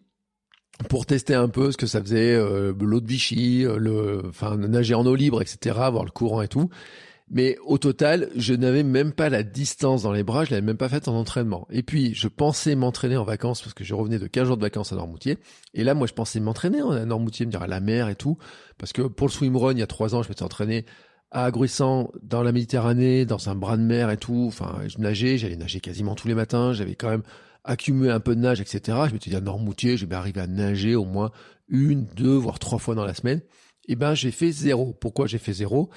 pour 0.90 1.06
tester 1.06 1.34
un 1.34 1.48
peu 1.48 1.72
ce 1.72 1.78
que 1.78 1.86
ça 1.86 2.02
faisait 2.02 2.34
euh, 2.34 2.74
l'eau 2.78 3.00
de 3.00 3.06
Vichy, 3.06 3.64
euh, 3.64 3.78
le 3.78 4.22
enfin 4.28 4.58
nager 4.58 4.94
en 4.94 5.06
eau 5.06 5.14
libre 5.14 5.40
etc, 5.40 5.76
voir 5.90 6.04
le 6.04 6.10
courant 6.10 6.42
et 6.42 6.48
tout. 6.48 6.68
Mais 7.32 7.56
au 7.64 7.78
total, 7.78 8.28
je 8.34 8.54
n'avais 8.54 8.82
même 8.82 9.12
pas 9.12 9.28
la 9.28 9.44
distance 9.44 10.02
dans 10.02 10.12
les 10.12 10.24
bras, 10.24 10.44
je 10.44 10.50
l'avais 10.50 10.66
même 10.66 10.76
pas 10.76 10.88
faite 10.88 11.06
en 11.06 11.14
entraînement. 11.14 11.68
Et 11.70 11.84
puis, 11.84 12.12
je 12.12 12.26
pensais 12.26 12.74
m'entraîner 12.74 13.16
en 13.16 13.22
vacances 13.22 13.62
parce 13.62 13.72
que 13.72 13.84
je 13.84 13.94
revenais 13.94 14.18
de 14.18 14.26
15 14.26 14.48
jours 14.48 14.56
de 14.56 14.62
vacances 14.62 14.92
à 14.92 14.96
Normoutier. 14.96 15.38
Et 15.72 15.84
là, 15.84 15.94
moi, 15.94 16.08
je 16.08 16.12
pensais 16.12 16.40
m'entraîner 16.40 16.80
à 16.80 17.04
Normoutier, 17.04 17.46
me 17.46 17.52
dire 17.52 17.62
à 17.62 17.68
la 17.68 17.78
mer 17.78 18.08
et 18.08 18.16
tout. 18.16 18.36
Parce 18.78 18.92
que 18.92 19.02
pour 19.02 19.28
le 19.28 19.32
swimrun, 19.32 19.72
il 19.72 19.78
y 19.78 19.82
a 19.82 19.86
trois 19.86 20.16
ans, 20.16 20.24
je 20.24 20.28
m'étais 20.28 20.42
entraîné 20.42 20.86
à 21.30 21.52
Gruissant, 21.52 22.10
dans 22.20 22.42
la 22.42 22.50
Méditerranée, 22.50 23.24
dans 23.24 23.48
un 23.48 23.54
bras 23.54 23.76
de 23.76 23.82
mer 23.82 24.10
et 24.10 24.16
tout. 24.16 24.46
Enfin, 24.48 24.80
je 24.88 24.98
nageais, 24.98 25.38
j'allais 25.38 25.56
nager 25.56 25.78
quasiment 25.78 26.16
tous 26.16 26.26
les 26.26 26.34
matins. 26.34 26.72
J'avais 26.72 26.96
quand 26.96 27.10
même 27.10 27.22
accumulé 27.62 28.10
un 28.10 28.18
peu 28.18 28.34
de 28.34 28.40
nage, 28.40 28.60
etc. 28.60 28.98
Je 29.06 29.12
m'étais 29.12 29.30
dit 29.30 29.36
à 29.36 29.40
Normoutier, 29.40 29.96
je 29.96 30.04
vais 30.04 30.16
arriver 30.16 30.40
à 30.40 30.48
nager 30.48 30.96
au 30.96 31.04
moins 31.04 31.30
une, 31.68 32.06
deux, 32.16 32.34
voire 32.34 32.58
trois 32.58 32.80
fois 32.80 32.96
dans 32.96 33.04
la 33.04 33.14
semaine. 33.14 33.40
Et 33.86 33.94
ben, 33.94 34.14
j'ai 34.14 34.30
fait 34.32 34.50
zéro. 34.50 34.96
Pourquoi 35.00 35.26
j'ai 35.26 35.38
fait 35.38 35.52
zéro? 35.52 35.90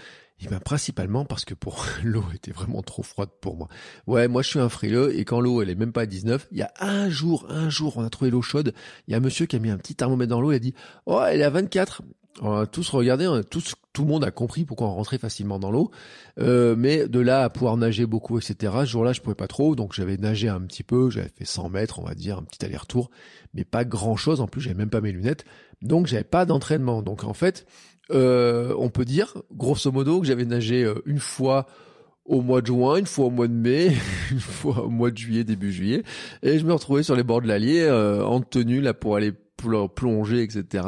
Eh 0.43 0.49
ben, 0.49 0.59
principalement 0.59 1.25
parce 1.25 1.45
que 1.45 1.53
pour 1.53 1.85
l'eau 2.03 2.25
était 2.33 2.51
vraiment 2.51 2.81
trop 2.81 3.03
froide 3.03 3.29
pour 3.41 3.55
moi. 3.55 3.67
Ouais, 4.07 4.27
moi 4.27 4.41
je 4.41 4.49
suis 4.49 4.59
un 4.59 4.69
frileux 4.69 5.17
et 5.17 5.25
quand 5.25 5.39
l'eau 5.39 5.61
elle 5.61 5.69
est 5.69 5.75
même 5.75 5.93
pas 5.93 6.01
à 6.01 6.05
19, 6.05 6.47
il 6.51 6.57
y 6.57 6.61
a 6.61 6.71
un 6.79 7.09
jour, 7.09 7.45
un 7.49 7.69
jour 7.69 7.97
on 7.97 8.03
a 8.03 8.09
trouvé 8.09 8.31
l'eau 8.31 8.41
chaude, 8.41 8.73
il 9.07 9.11
y 9.11 9.13
a 9.13 9.17
un 9.17 9.21
monsieur 9.21 9.45
qui 9.45 9.55
a 9.55 9.59
mis 9.59 9.69
un 9.69 9.77
petit 9.77 9.95
thermomètre 9.95 10.29
dans 10.29 10.41
l'eau, 10.41 10.51
il 10.51 10.55
a 10.55 10.59
dit 10.59 10.73
"Oh, 11.05 11.21
elle 11.27 11.41
est 11.41 11.45
à 11.45 11.49
24." 11.49 12.01
On 12.41 12.53
a 12.53 12.65
tous 12.65 12.89
regardé, 12.89 13.29
tout 13.51 14.01
le 14.01 14.07
monde 14.07 14.23
a 14.23 14.31
compris 14.31 14.65
pourquoi 14.65 14.87
on 14.87 14.95
rentrait 14.95 15.19
facilement 15.19 15.59
dans 15.59 15.69
l'eau. 15.69 15.91
Euh, 16.39 16.75
mais 16.75 17.07
de 17.07 17.19
là 17.19 17.43
à 17.43 17.49
pouvoir 17.51 17.77
nager 17.77 18.07
beaucoup, 18.07 18.39
etc. 18.39 18.73
Ce 18.81 18.85
jour-là, 18.85 19.13
je 19.13 19.21
pouvais 19.21 19.35
pas 19.35 19.47
trop, 19.47 19.75
donc 19.75 19.93
j'avais 19.93 20.17
nagé 20.17 20.49
un 20.49 20.61
petit 20.61 20.81
peu, 20.81 21.11
j'avais 21.11 21.29
fait 21.29 21.45
100 21.45 21.69
mètres, 21.69 21.99
on 21.99 22.03
va 22.03 22.15
dire, 22.15 22.39
un 22.39 22.43
petit 22.43 22.65
aller-retour, 22.65 23.11
mais 23.53 23.63
pas 23.63 23.85
grand-chose. 23.85 24.41
En 24.41 24.47
plus, 24.47 24.61
j'avais 24.61 24.75
même 24.75 24.89
pas 24.89 24.99
mes 24.99 25.11
lunettes, 25.11 25.45
donc 25.83 26.07
j'avais 26.07 26.23
pas 26.23 26.45
d'entraînement. 26.45 27.03
Donc 27.03 27.23
en 27.23 27.33
fait, 27.33 27.67
euh, 28.11 28.73
on 28.77 28.89
peut 28.89 29.05
dire, 29.05 29.35
grosso 29.53 29.91
modo, 29.91 30.19
que 30.19 30.27
j'avais 30.27 30.45
nagé 30.45 30.83
euh, 30.83 30.95
une 31.05 31.19
fois 31.19 31.65
au 32.25 32.41
mois 32.41 32.61
de 32.61 32.67
juin, 32.67 32.97
une 32.97 33.05
fois 33.05 33.25
au 33.25 33.29
mois 33.29 33.47
de 33.47 33.53
mai, 33.53 33.91
une 34.31 34.39
fois 34.39 34.83
au 34.83 34.89
mois 34.89 35.11
de 35.11 35.17
juillet, 35.17 35.43
début 35.43 35.71
juillet, 35.71 36.03
et 36.41 36.59
je 36.59 36.65
me 36.65 36.73
retrouvais 36.73 37.03
sur 37.03 37.15
les 37.15 37.23
bords 37.23 37.41
de 37.41 37.47
l'Allier 37.47 37.81
euh, 37.81 38.23
en 38.23 38.41
tenue 38.41 38.81
là 38.81 38.93
pour 38.93 39.15
aller 39.15 39.33
plonger, 39.93 40.43
etc. 40.43 40.85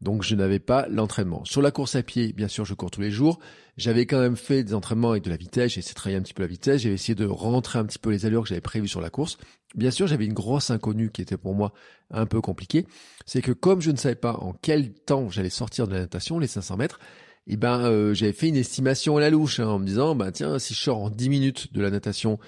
Donc 0.00 0.22
je 0.22 0.34
n'avais 0.34 0.58
pas 0.58 0.86
l'entraînement. 0.88 1.44
Sur 1.44 1.62
la 1.62 1.70
course 1.70 1.96
à 1.96 2.02
pied, 2.02 2.32
bien 2.32 2.48
sûr, 2.48 2.64
je 2.64 2.74
cours 2.74 2.90
tous 2.90 3.00
les 3.00 3.10
jours. 3.10 3.38
J'avais 3.76 4.06
quand 4.06 4.20
même 4.20 4.36
fait 4.36 4.62
des 4.62 4.74
entraînements 4.74 5.10
avec 5.10 5.24
de 5.24 5.30
la 5.30 5.36
vitesse, 5.36 5.72
j'ai 5.72 5.80
essayé 5.80 5.92
de 5.92 5.96
travailler 5.96 6.18
un 6.18 6.22
petit 6.22 6.34
peu 6.34 6.42
la 6.42 6.48
vitesse, 6.48 6.82
j'avais 6.82 6.94
essayé 6.94 7.14
de 7.14 7.26
rentrer 7.26 7.78
un 7.78 7.84
petit 7.84 7.98
peu 7.98 8.10
les 8.10 8.24
allures 8.24 8.42
que 8.42 8.48
j'avais 8.48 8.60
prévues 8.60 8.88
sur 8.88 9.00
la 9.00 9.10
course. 9.10 9.36
Bien 9.74 9.90
sûr, 9.90 10.06
j'avais 10.06 10.26
une 10.26 10.34
grosse 10.34 10.70
inconnue 10.70 11.10
qui 11.10 11.22
était 11.22 11.36
pour 11.36 11.54
moi 11.54 11.72
un 12.10 12.26
peu 12.26 12.40
compliquée. 12.40 12.86
C'est 13.26 13.42
que 13.42 13.50
comme 13.50 13.80
je 13.80 13.90
ne 13.90 13.96
savais 13.96 14.14
pas 14.14 14.34
en 14.34 14.52
quel 14.52 14.92
temps 14.92 15.28
j'allais 15.28 15.50
sortir 15.50 15.88
de 15.88 15.94
la 15.94 16.00
natation, 16.00 16.38
les 16.38 16.46
500 16.46 16.76
mètres, 16.76 17.00
eh 17.46 17.56
ben 17.56 17.80
euh, 17.80 18.14
j'avais 18.14 18.32
fait 18.32 18.48
une 18.48 18.56
estimation 18.56 19.16
à 19.16 19.20
la 19.20 19.30
louche 19.30 19.60
hein, 19.60 19.66
en 19.66 19.78
me 19.78 19.86
disant, 19.86 20.14
bah 20.14 20.32
tiens, 20.32 20.58
si 20.58 20.74
je 20.74 20.80
sors 20.80 20.98
en 20.98 21.10
10 21.10 21.28
minutes 21.28 21.72
de 21.72 21.82
la 21.82 21.90
natation, 21.90 22.38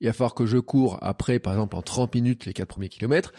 il 0.00 0.06
va 0.06 0.12
falloir 0.12 0.34
que 0.34 0.46
je 0.46 0.58
cours 0.58 0.98
après, 1.02 1.38
par 1.38 1.54
exemple, 1.54 1.76
en 1.76 1.82
30 1.82 2.14
minutes 2.14 2.46
les 2.46 2.52
4 2.52 2.68
premiers 2.68 2.88
kilomètres. 2.88 3.32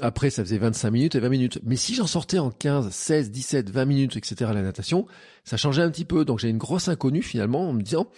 Après, 0.00 0.30
ça 0.30 0.44
faisait 0.44 0.58
25 0.58 0.90
minutes 0.90 1.14
et 1.14 1.20
20 1.20 1.28
minutes. 1.28 1.58
Mais 1.64 1.76
si 1.76 1.94
j'en 1.94 2.06
sortais 2.06 2.38
en 2.38 2.50
15, 2.50 2.90
16, 2.90 3.30
17, 3.30 3.70
20 3.70 3.84
minutes, 3.84 4.16
etc. 4.16 4.50
à 4.50 4.54
la 4.54 4.62
natation, 4.62 5.06
ça 5.44 5.56
changeait 5.56 5.82
un 5.82 5.90
petit 5.90 6.04
peu. 6.04 6.24
Donc 6.24 6.38
j'ai 6.38 6.48
une 6.48 6.58
grosse 6.58 6.88
inconnue 6.88 7.22
finalement 7.22 7.68
en 7.68 7.72
me 7.72 7.82
disant 7.82 8.08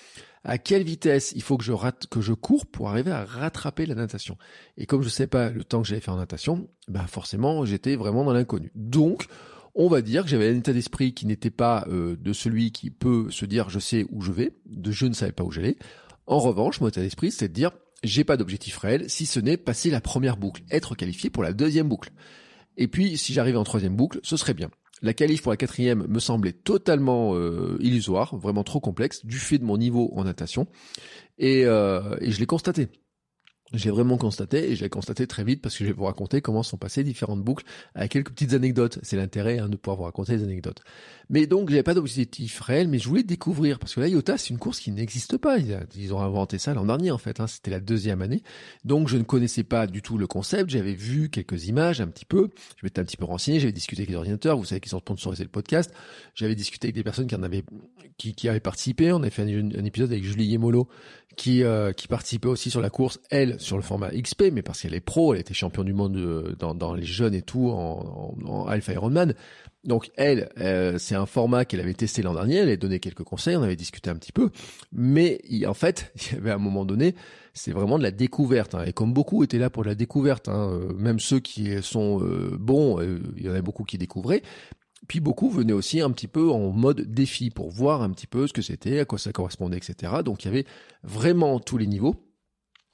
à 0.44 0.58
quelle 0.58 0.82
vitesse 0.82 1.32
il 1.34 1.42
faut 1.42 1.56
que 1.56 1.64
je 1.64 1.72
rate, 1.72 2.06
que 2.08 2.20
je 2.20 2.32
cours 2.32 2.66
pour 2.66 2.90
arriver 2.90 3.10
à 3.10 3.24
rattraper 3.24 3.86
la 3.86 3.94
natation? 3.94 4.36
Et 4.76 4.86
comme 4.86 5.02
je 5.02 5.08
sais 5.08 5.26
pas 5.26 5.50
le 5.50 5.64
temps 5.64 5.82
que 5.82 5.88
j'allais 5.88 6.00
faire 6.00 6.14
en 6.14 6.18
natation, 6.18 6.68
ben 6.88 7.06
forcément 7.06 7.64
j'étais 7.64 7.96
vraiment 7.96 8.24
dans 8.24 8.32
l'inconnu. 8.32 8.70
Donc 8.74 9.26
on 9.74 9.88
va 9.88 10.02
dire 10.02 10.24
que 10.24 10.28
j'avais 10.28 10.50
un 10.50 10.56
état 10.56 10.72
d'esprit 10.72 11.14
qui 11.14 11.26
n'était 11.26 11.50
pas 11.50 11.86
euh, 11.88 12.16
de 12.16 12.32
celui 12.32 12.72
qui 12.72 12.90
peut 12.90 13.30
se 13.30 13.46
dire 13.46 13.70
je 13.70 13.78
sais 13.78 14.06
où 14.10 14.20
je 14.20 14.32
vais, 14.32 14.52
de 14.66 14.90
je 14.90 15.06
ne 15.06 15.14
savais 15.14 15.32
pas 15.32 15.44
où 15.44 15.50
j'allais. 15.50 15.76
En 16.26 16.38
revanche, 16.38 16.80
mon 16.80 16.88
état 16.88 17.00
d'esprit, 17.00 17.30
c'est 17.30 17.48
de 17.48 17.54
dire 17.54 17.70
j'ai 18.02 18.24
pas 18.24 18.36
d'objectif 18.36 18.76
réel, 18.78 19.08
si 19.08 19.26
ce 19.26 19.40
n'est 19.40 19.56
passer 19.56 19.90
la 19.90 20.00
première 20.00 20.36
boucle, 20.36 20.62
être 20.70 20.94
qualifié 20.94 21.30
pour 21.30 21.42
la 21.42 21.52
deuxième 21.52 21.88
boucle. 21.88 22.10
Et 22.76 22.88
puis, 22.88 23.16
si 23.16 23.32
j'arrive 23.32 23.56
en 23.56 23.64
troisième 23.64 23.96
boucle, 23.96 24.20
ce 24.22 24.36
serait 24.36 24.54
bien. 24.54 24.70
La 25.02 25.14
qualif 25.14 25.42
pour 25.42 25.50
la 25.50 25.56
quatrième 25.56 26.06
me 26.08 26.20
semblait 26.20 26.52
totalement 26.52 27.34
euh, 27.34 27.76
illusoire, 27.80 28.36
vraiment 28.36 28.62
trop 28.62 28.80
complexe, 28.80 29.26
du 29.26 29.38
fait 29.38 29.58
de 29.58 29.64
mon 29.64 29.76
niveau 29.76 30.12
en 30.14 30.24
natation. 30.24 30.68
Et, 31.38 31.64
euh, 31.66 32.16
et 32.20 32.30
je 32.30 32.38
l'ai 32.38 32.46
constaté 32.46 32.88
j'ai 33.72 33.90
vraiment 33.90 34.16
constaté, 34.16 34.70
et 34.70 34.76
j'ai 34.76 34.88
constaté 34.88 35.26
très 35.26 35.44
vite 35.44 35.62
parce 35.62 35.76
que 35.76 35.84
je 35.84 35.90
vais 35.90 35.94
vous 35.94 36.04
raconter 36.04 36.40
comment 36.40 36.62
sont 36.62 36.76
passées 36.76 37.04
différentes 37.04 37.42
boucles 37.42 37.64
avec 37.94 38.12
quelques 38.12 38.30
petites 38.30 38.52
anecdotes. 38.52 38.98
C'est 39.02 39.16
l'intérêt 39.16 39.58
hein, 39.58 39.68
de 39.68 39.76
pouvoir 39.76 39.96
vous 39.96 40.04
raconter 40.04 40.36
des 40.36 40.44
anecdotes. 40.44 40.82
Mais 41.30 41.46
donc, 41.46 41.70
j'avais 41.70 41.82
pas 41.82 41.94
d'objectif 41.94 42.60
réel, 42.60 42.88
mais 42.88 42.98
je 42.98 43.08
voulais 43.08 43.22
découvrir 43.22 43.78
parce 43.78 43.94
que 43.94 44.00
la 44.00 44.08
IOTA, 44.08 44.36
c'est 44.38 44.50
une 44.50 44.58
course 44.58 44.80
qui 44.80 44.90
n'existe 44.90 45.38
pas. 45.38 45.58
Ils 45.58 46.14
ont 46.14 46.20
inventé 46.20 46.58
ça 46.58 46.74
l'an 46.74 46.84
dernier 46.84 47.10
en 47.10 47.18
fait. 47.18 47.40
Hein. 47.40 47.46
C'était 47.46 47.70
la 47.70 47.80
deuxième 47.80 48.22
année, 48.22 48.42
donc 48.84 49.08
je 49.08 49.16
ne 49.16 49.22
connaissais 49.22 49.64
pas 49.64 49.86
du 49.86 50.02
tout 50.02 50.18
le 50.18 50.26
concept. 50.26 50.70
J'avais 50.70 50.94
vu 50.94 51.30
quelques 51.30 51.66
images 51.66 52.00
un 52.00 52.08
petit 52.08 52.24
peu. 52.24 52.50
Je 52.76 52.86
m'étais 52.86 53.00
un 53.00 53.04
petit 53.04 53.16
peu 53.16 53.24
renseigné. 53.24 53.60
J'avais 53.60 53.72
discuté 53.72 54.02
avec 54.02 54.10
les 54.10 54.16
ordinateurs. 54.16 54.56
Vous 54.58 54.64
savez 54.64 54.80
qu'ils 54.80 54.94
ont 54.94 55.00
sponsorisé 55.00 55.42
le 55.42 55.50
podcast. 55.50 55.92
J'avais 56.34 56.54
discuté 56.54 56.86
avec 56.86 56.94
des 56.94 57.02
personnes 57.02 57.26
qui 57.26 57.34
en 57.34 57.42
avaient, 57.42 57.64
qui, 58.18 58.34
qui 58.34 58.48
avaient 58.48 58.60
participé. 58.60 59.12
On 59.12 59.20
avait 59.22 59.30
fait 59.30 59.42
un, 59.42 59.84
épisode 59.84 60.10
avec 60.12 60.24
Julie 60.24 60.46
Yemolo 60.46 60.88
qui, 61.36 61.62
euh, 61.62 61.92
qui 61.92 62.08
participait 62.08 62.48
aussi 62.48 62.70
sur 62.70 62.80
la 62.80 62.90
course, 62.90 63.20
elle, 63.30 63.60
sur 63.60 63.76
le 63.76 63.82
format 63.82 64.10
XP, 64.10 64.44
mais 64.52 64.62
parce 64.62 64.82
qu'elle 64.82 64.94
est 64.94 65.00
pro, 65.00 65.34
elle 65.34 65.40
était 65.40 65.54
championne 65.54 65.86
du 65.86 65.92
monde 65.92 66.16
euh, 66.16 66.54
dans, 66.58 66.74
dans 66.74 66.94
les 66.94 67.04
jeunes 67.04 67.34
et 67.34 67.42
tout, 67.42 67.70
en, 67.70 68.34
en, 68.44 68.50
en 68.50 68.66
Alpha 68.66 68.92
Ironman. 68.92 69.34
Donc 69.84 70.10
elle, 70.16 70.50
euh, 70.60 70.96
c'est 70.98 71.16
un 71.16 71.26
format 71.26 71.64
qu'elle 71.64 71.80
avait 71.80 71.94
testé 71.94 72.22
l'an 72.22 72.34
dernier, 72.34 72.56
elle 72.56 72.68
avait 72.68 72.76
donné 72.76 73.00
quelques 73.00 73.24
conseils, 73.24 73.56
on 73.56 73.62
avait 73.62 73.76
discuté 73.76 74.10
un 74.10 74.14
petit 74.14 74.32
peu, 74.32 74.50
mais 74.92 75.40
en 75.66 75.74
fait, 75.74 76.12
il 76.16 76.34
y 76.34 76.38
avait 76.38 76.52
un 76.52 76.58
moment 76.58 76.84
donné, 76.84 77.16
c'est 77.52 77.72
vraiment 77.72 77.98
de 77.98 78.04
la 78.04 78.12
découverte, 78.12 78.74
hein, 78.74 78.84
et 78.86 78.92
comme 78.92 79.12
beaucoup 79.12 79.42
étaient 79.42 79.58
là 79.58 79.70
pour 79.70 79.84
la 79.84 79.94
découverte, 79.94 80.48
hein, 80.48 80.80
même 80.96 81.18
ceux 81.18 81.40
qui 81.40 81.82
sont 81.82 82.20
bons, 82.58 83.00
il 83.36 83.44
y 83.44 83.48
en 83.48 83.54
a 83.54 83.60
beaucoup 83.60 83.82
qui 83.82 83.98
découvraient, 83.98 84.42
puis 85.08 85.20
beaucoup 85.20 85.50
venaient 85.50 85.72
aussi 85.72 86.00
un 86.00 86.10
petit 86.10 86.28
peu 86.28 86.50
en 86.50 86.70
mode 86.70 87.00
défi 87.02 87.50
pour 87.50 87.70
voir 87.70 88.02
un 88.02 88.10
petit 88.10 88.26
peu 88.26 88.46
ce 88.46 88.52
que 88.52 88.62
c'était, 88.62 89.00
à 89.00 89.04
quoi 89.04 89.18
ça 89.18 89.32
correspondait, 89.32 89.76
etc. 89.76 90.22
Donc 90.24 90.44
il 90.44 90.46
y 90.46 90.50
avait 90.50 90.66
vraiment 91.02 91.58
tous 91.60 91.78
les 91.78 91.86
niveaux. 91.86 92.16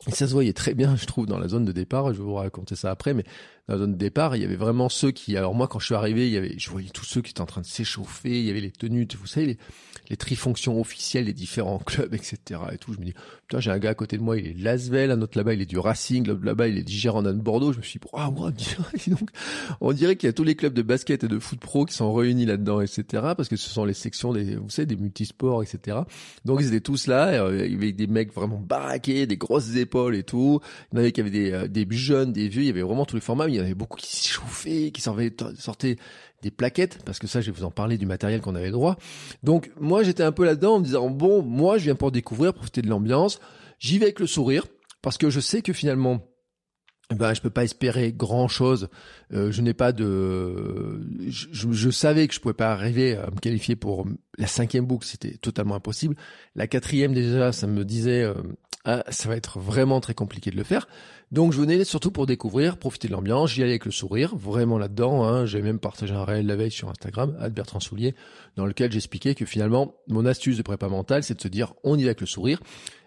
Et 0.06 0.12
ça 0.12 0.28
se 0.28 0.32
voyait 0.32 0.52
très 0.52 0.74
bien, 0.74 0.94
je 0.96 1.06
trouve, 1.06 1.26
dans 1.26 1.38
la 1.38 1.48
zone 1.48 1.64
de 1.64 1.72
départ. 1.72 2.12
Je 2.14 2.18
vais 2.18 2.24
vous 2.24 2.34
raconter 2.34 2.76
ça 2.76 2.90
après, 2.90 3.14
mais 3.14 3.24
dans 3.68 3.74
la 3.74 3.80
zone 3.80 3.92
de 3.92 3.98
départ, 3.98 4.34
il 4.34 4.42
y 4.42 4.44
avait 4.44 4.56
vraiment 4.56 4.88
ceux 4.88 5.10
qui, 5.10 5.36
alors 5.36 5.54
moi, 5.54 5.68
quand 5.68 5.78
je 5.78 5.86
suis 5.86 5.94
arrivé, 5.94 6.26
il 6.26 6.32
y 6.32 6.38
avait, 6.38 6.54
je 6.58 6.70
voyais 6.70 6.88
tous 6.88 7.04
ceux 7.04 7.20
qui 7.20 7.30
étaient 7.30 7.42
en 7.42 7.46
train 7.46 7.60
de 7.60 7.66
s'échauffer, 7.66 8.40
il 8.40 8.46
y 8.46 8.50
avait 8.50 8.60
les 8.60 8.70
tenues, 8.70 9.06
vous 9.20 9.26
savez, 9.26 9.46
les, 9.46 9.58
les 10.10 10.16
trifonctions 10.16 10.80
officielles 10.80 11.26
des 11.26 11.32
différents 11.32 11.78
clubs, 11.86 12.14
etc. 12.14 12.60
et 12.72 12.78
tout. 12.78 12.94
Je 12.94 12.98
me 12.98 13.04
dis, 13.04 13.14
putain, 13.46 13.60
j'ai 13.60 13.70
un 13.70 13.78
gars 13.78 13.90
à 13.90 13.94
côté 13.94 14.16
de 14.16 14.22
moi, 14.22 14.38
il 14.38 14.46
est 14.46 14.58
Lasvel, 14.58 15.10
un 15.10 15.20
autre 15.20 15.36
là-bas, 15.36 15.54
il 15.54 15.60
est 15.60 15.66
du 15.66 15.78
Racing, 15.78 16.26
l'autre 16.26 16.44
là-bas, 16.44 16.68
il 16.68 16.78
est 16.78 16.82
du 16.82 16.94
Girondin 16.94 17.34
de 17.34 17.40
Bordeaux. 17.40 17.72
Je 17.72 17.78
me 17.78 17.82
suis 17.82 17.98
dit, 17.98 18.06
ah, 18.14 18.30
ouais, 18.30 18.52
donc, 19.08 19.30
on 19.80 19.92
dirait 19.92 20.16
qu'il 20.16 20.28
y 20.28 20.30
a 20.30 20.32
tous 20.32 20.44
les 20.44 20.54
clubs 20.54 20.74
de 20.74 20.82
basket 20.82 21.24
et 21.24 21.28
de 21.28 21.38
foot 21.38 21.60
pro 21.60 21.84
qui 21.84 21.94
sont 21.94 22.12
réunis 22.12 22.46
là-dedans, 22.46 22.80
etc. 22.80 23.04
Parce 23.36 23.48
que 23.48 23.56
ce 23.56 23.68
sont 23.68 23.84
les 23.84 23.94
sections 23.94 24.32
des, 24.32 24.56
vous 24.56 24.70
savez, 24.70 24.86
des 24.86 24.96
multisports, 24.96 25.62
etc. 25.62 25.98
Donc, 26.44 26.60
ils 26.60 26.68
étaient 26.68 26.80
tous 26.80 27.06
là, 27.06 27.44
euh, 27.44 27.66
il 27.66 27.72
y 27.72 27.76
avait 27.76 27.92
des 27.92 28.06
mecs 28.06 28.32
vraiment 28.32 28.58
baraqués, 28.58 29.26
des 29.26 29.36
grosses 29.36 29.76
épaules 29.76 30.16
et 30.16 30.22
tout. 30.22 30.60
Il 30.92 30.96
y 30.96 30.98
en 30.98 31.00
avait 31.00 31.12
qui 31.12 31.20
avaient 31.20 31.30
des, 31.30 31.52
euh, 31.52 31.68
des 31.68 31.86
jeunes, 31.90 32.32
des 32.32 32.48
vieux, 32.48 32.62
il 32.62 32.66
y 32.66 32.70
avait 32.70 32.82
vraiment 32.82 33.04
tous 33.04 33.16
les 33.16 33.20
formats, 33.20 33.46
y 33.58 33.62
en 33.62 33.64
avait 33.64 33.74
beaucoup 33.74 33.98
qui 33.98 34.14
s'échauffaient, 34.16 34.90
qui 34.92 35.00
sortaient 35.00 35.96
des 36.42 36.50
plaquettes, 36.50 37.02
parce 37.04 37.18
que 37.18 37.26
ça, 37.26 37.40
je 37.40 37.50
vais 37.50 37.58
vous 37.58 37.64
en 37.64 37.70
parler 37.70 37.98
du 37.98 38.06
matériel 38.06 38.40
qu'on 38.40 38.54
avait 38.54 38.70
droit. 38.70 38.96
Donc, 39.42 39.70
moi, 39.80 40.02
j'étais 40.02 40.22
un 40.22 40.32
peu 40.32 40.44
là-dedans 40.44 40.76
en 40.76 40.78
me 40.80 40.84
disant, 40.84 41.10
bon, 41.10 41.42
moi, 41.42 41.78
je 41.78 41.84
viens 41.84 41.94
pour 41.94 42.12
découvrir, 42.12 42.54
profiter 42.54 42.82
de 42.82 42.88
l'ambiance. 42.88 43.40
J'y 43.78 43.98
vais 43.98 44.06
avec 44.06 44.20
le 44.20 44.26
sourire, 44.26 44.66
parce 45.02 45.18
que 45.18 45.30
je 45.30 45.40
sais 45.40 45.62
que 45.62 45.72
finalement, 45.72 46.20
ben 47.14 47.32
je 47.32 47.40
peux 47.40 47.50
pas 47.50 47.64
espérer 47.64 48.12
grand 48.12 48.48
chose. 48.48 48.88
Euh, 49.32 49.50
je 49.50 49.62
n'ai 49.62 49.72
pas 49.74 49.92
de, 49.92 51.00
je, 51.26 51.72
je, 51.72 51.90
savais 51.90 52.28
que 52.28 52.34
je 52.34 52.40
pouvais 52.40 52.54
pas 52.54 52.70
arriver 52.70 53.16
à 53.16 53.30
me 53.30 53.38
qualifier 53.40 53.76
pour 53.76 54.06
la 54.36 54.46
cinquième 54.46 54.84
boucle, 54.84 55.06
c'était 55.06 55.36
totalement 55.38 55.74
impossible. 55.74 56.16
La 56.54 56.66
quatrième 56.66 57.14
déjà, 57.14 57.52
ça 57.52 57.66
me 57.66 57.84
disait, 57.84 58.22
euh, 58.22 58.34
ah, 58.90 59.04
ça 59.10 59.28
va 59.28 59.36
être 59.36 59.58
vraiment 59.58 60.00
très 60.00 60.14
compliqué 60.14 60.50
de 60.50 60.56
le 60.56 60.64
faire. 60.64 60.88
Donc 61.30 61.52
je 61.52 61.60
venais 61.60 61.84
surtout 61.84 62.10
pour 62.10 62.24
découvrir, 62.24 62.78
profiter 62.78 63.06
de 63.06 63.12
l'ambiance. 63.12 63.50
J'y 63.50 63.60
allais 63.60 63.72
avec 63.72 63.84
le 63.84 63.90
sourire, 63.90 64.34
vraiment 64.34 64.78
là-dedans. 64.78 65.24
Hein. 65.24 65.44
J'ai 65.44 65.60
même 65.60 65.78
partagé 65.78 66.14
un 66.14 66.24
réel 66.24 66.46
la 66.46 66.56
veille 66.56 66.70
sur 66.70 66.88
Instagram, 66.88 67.36
Bertrand 67.50 67.80
Soulier, 67.80 68.14
dans 68.56 68.64
lequel 68.64 68.90
j'expliquais 68.90 69.34
que 69.34 69.44
finalement 69.44 69.94
mon 70.08 70.24
astuce 70.24 70.56
de 70.56 70.62
prépa 70.62 70.88
mentale, 70.88 71.22
c'est 71.22 71.34
de 71.34 71.40
se 71.42 71.48
dire 71.48 71.74
on 71.84 71.98
y 71.98 72.04
va 72.04 72.08
avec 72.08 72.22
le 72.22 72.26
sourire 72.26 72.60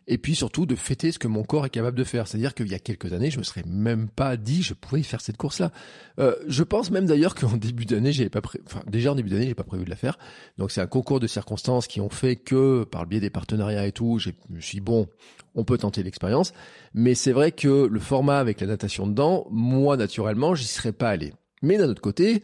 et 0.08 0.18
puis 0.18 0.36
surtout 0.36 0.66
de 0.66 0.76
fêter 0.76 1.12
ce 1.12 1.20
que 1.20 1.28
mon 1.28 1.44
corps 1.44 1.66
est 1.66 1.70
capable 1.70 1.98
de 1.98 2.04
faire. 2.04 2.28
C'est-à-dire 2.28 2.54
qu'il 2.54 2.68
y 2.68 2.74
a 2.74 2.80
quelques 2.80 3.14
années, 3.14 3.32
je 3.32 3.38
me 3.38 3.44
serais 3.44 3.64
même 3.66 4.10
pas 4.10 4.38
dit 4.38 4.64
je 4.64 4.74
pouvais 4.74 5.04
faire 5.04 5.22
cette 5.22 5.38
course-là. 5.38 5.72
Euh, 6.20 6.36
je 6.48 6.64
pense 6.64 6.92
même 6.92 7.06
d'ailleurs 7.06 7.36
qu'en 7.36 7.58
début 7.58 7.86
d'année, 7.86 8.12
j'avais 8.12 8.30
pas 8.30 8.42
prévu, 8.42 8.64
enfin 8.68 8.82
déjà 8.88 9.12
en 9.12 9.16
début 9.16 9.30
d'année, 9.30 9.48
j'ai 9.48 9.56
pas 9.56 9.64
prévu 9.64 9.86
de 9.86 9.90
la 9.90 9.96
faire. 9.96 10.18
Donc 10.58 10.72
c'est 10.72 10.82
un 10.82 10.88
concours 10.88 11.20
de 11.20 11.28
circonstances 11.28 11.88
qui 11.88 12.02
ont 12.02 12.10
fait 12.10 12.36
que 12.36 12.84
par 12.84 13.04
le 13.04 13.10
biais 13.10 13.20
des 13.20 13.30
partenariats 13.30 13.86
et 13.86 13.92
tout, 13.92 14.20
je 14.20 14.32
me 14.50 14.60
suis 14.60 14.78
dit, 14.78 14.82
bon, 14.82 15.08
on 15.56 15.64
peut 15.64 15.78
tenter 15.78 16.04
l'expérience. 16.04 16.54
Mais 16.94 17.16
c'est 17.16 17.32
vrai 17.32 17.52
que 17.52 17.86
le 17.86 18.00
format 18.00 18.40
avec 18.40 18.62
la 18.62 18.68
natation 18.68 19.08
dedans, 19.08 19.48
moi 19.52 19.98
naturellement, 19.98 20.56
j'y 20.56 20.68
serais 20.68 20.94
pas 20.94 21.10
allé. 21.10 21.34
Mais 21.62 21.78
d'un 21.78 21.90
autre 21.90 22.02
côté, 22.02 22.42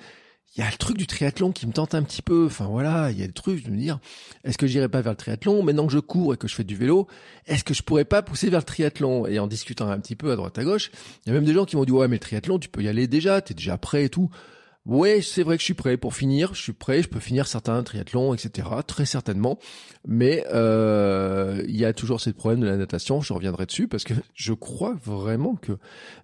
il 0.58 0.62
y 0.62 0.64
a 0.64 0.72
le 0.72 0.78
truc 0.78 0.98
du 0.98 1.06
triathlon 1.06 1.52
qui 1.52 1.68
me 1.68 1.72
tente 1.72 1.94
un 1.94 2.02
petit 2.02 2.24
peu. 2.24 2.48
Enfin 2.48 2.66
voilà, 2.66 3.12
il 3.12 3.20
y 3.20 3.24
a 3.24 3.28
le 3.28 3.34
truc 3.34 3.64
de 3.64 3.70
me 3.70 3.78
dire, 3.78 4.00
est-ce 4.44 4.58
que 4.58 4.66
j'irai 4.66 4.90
pas 4.90 5.02
vers 5.02 5.14
le 5.14 5.18
triathlon 5.18 5.62
Maintenant 5.62 5.86
que 5.86 5.94
je 5.94 6.00
cours 6.00 6.34
et 6.34 6.38
que 6.38 6.48
je 6.48 6.56
fais 6.56 6.64
du 6.64 6.76
vélo, 6.76 7.08
est-ce 7.46 7.64
que 7.64 7.76
je 7.76 7.84
pourrais 7.84 8.06
pas 8.06 8.24
pousser 8.24 8.50
vers 8.50 8.62
le 8.62 8.66
triathlon? 8.66 9.28
Et 9.28 9.38
en 9.38 9.46
discutant 9.46 9.88
un 9.88 10.00
petit 10.00 10.16
peu 10.16 10.32
à 10.32 10.36
droite 10.36 10.58
à 10.58 10.64
gauche, 10.64 10.90
il 11.26 11.30
y 11.30 11.32
a 11.32 11.36
même 11.36 11.46
des 11.46 11.54
gens 11.54 11.66
qui 11.66 11.76
m'ont 11.76 11.86
dit 11.86 11.92
ouais 11.92 12.08
mais 12.08 12.16
le 12.16 12.20
triathlon 12.20 12.58
tu 12.58 12.70
peux 12.70 12.82
y 12.82 12.88
aller 12.88 13.08
déjà, 13.08 13.40
t'es 13.42 13.54
déjà 13.54 13.78
prêt 13.78 14.06
et 14.06 14.10
tout. 14.10 14.30
Ouais, 14.88 15.22
c'est 15.22 15.44
vrai 15.44 15.58
que 15.58 15.60
je 15.60 15.66
suis 15.66 15.74
prêt 15.74 15.98
pour 15.98 16.16
finir. 16.16 16.54
Je 16.54 16.62
suis 16.62 16.72
prêt, 16.72 17.04
je 17.04 17.10
peux 17.10 17.20
finir 17.20 17.46
certains 17.46 17.84
triathlons, 17.84 18.34
etc. 18.34 18.70
Très 18.88 19.06
certainement. 19.06 19.60
Mais 20.08 20.46
euh, 20.54 21.62
il 21.68 21.76
y 21.76 21.84
a 21.84 21.92
toujours 21.92 22.22
ces 22.22 22.32
problèmes 22.32 22.62
de 22.62 22.68
la 22.68 22.78
natation. 22.78 23.20
Je 23.20 23.34
reviendrai 23.34 23.66
dessus 23.66 23.90
parce 23.90 24.06
que 24.06 24.14
je 24.34 24.54
crois 24.54 24.96
vraiment 25.04 25.56
que 25.56 25.74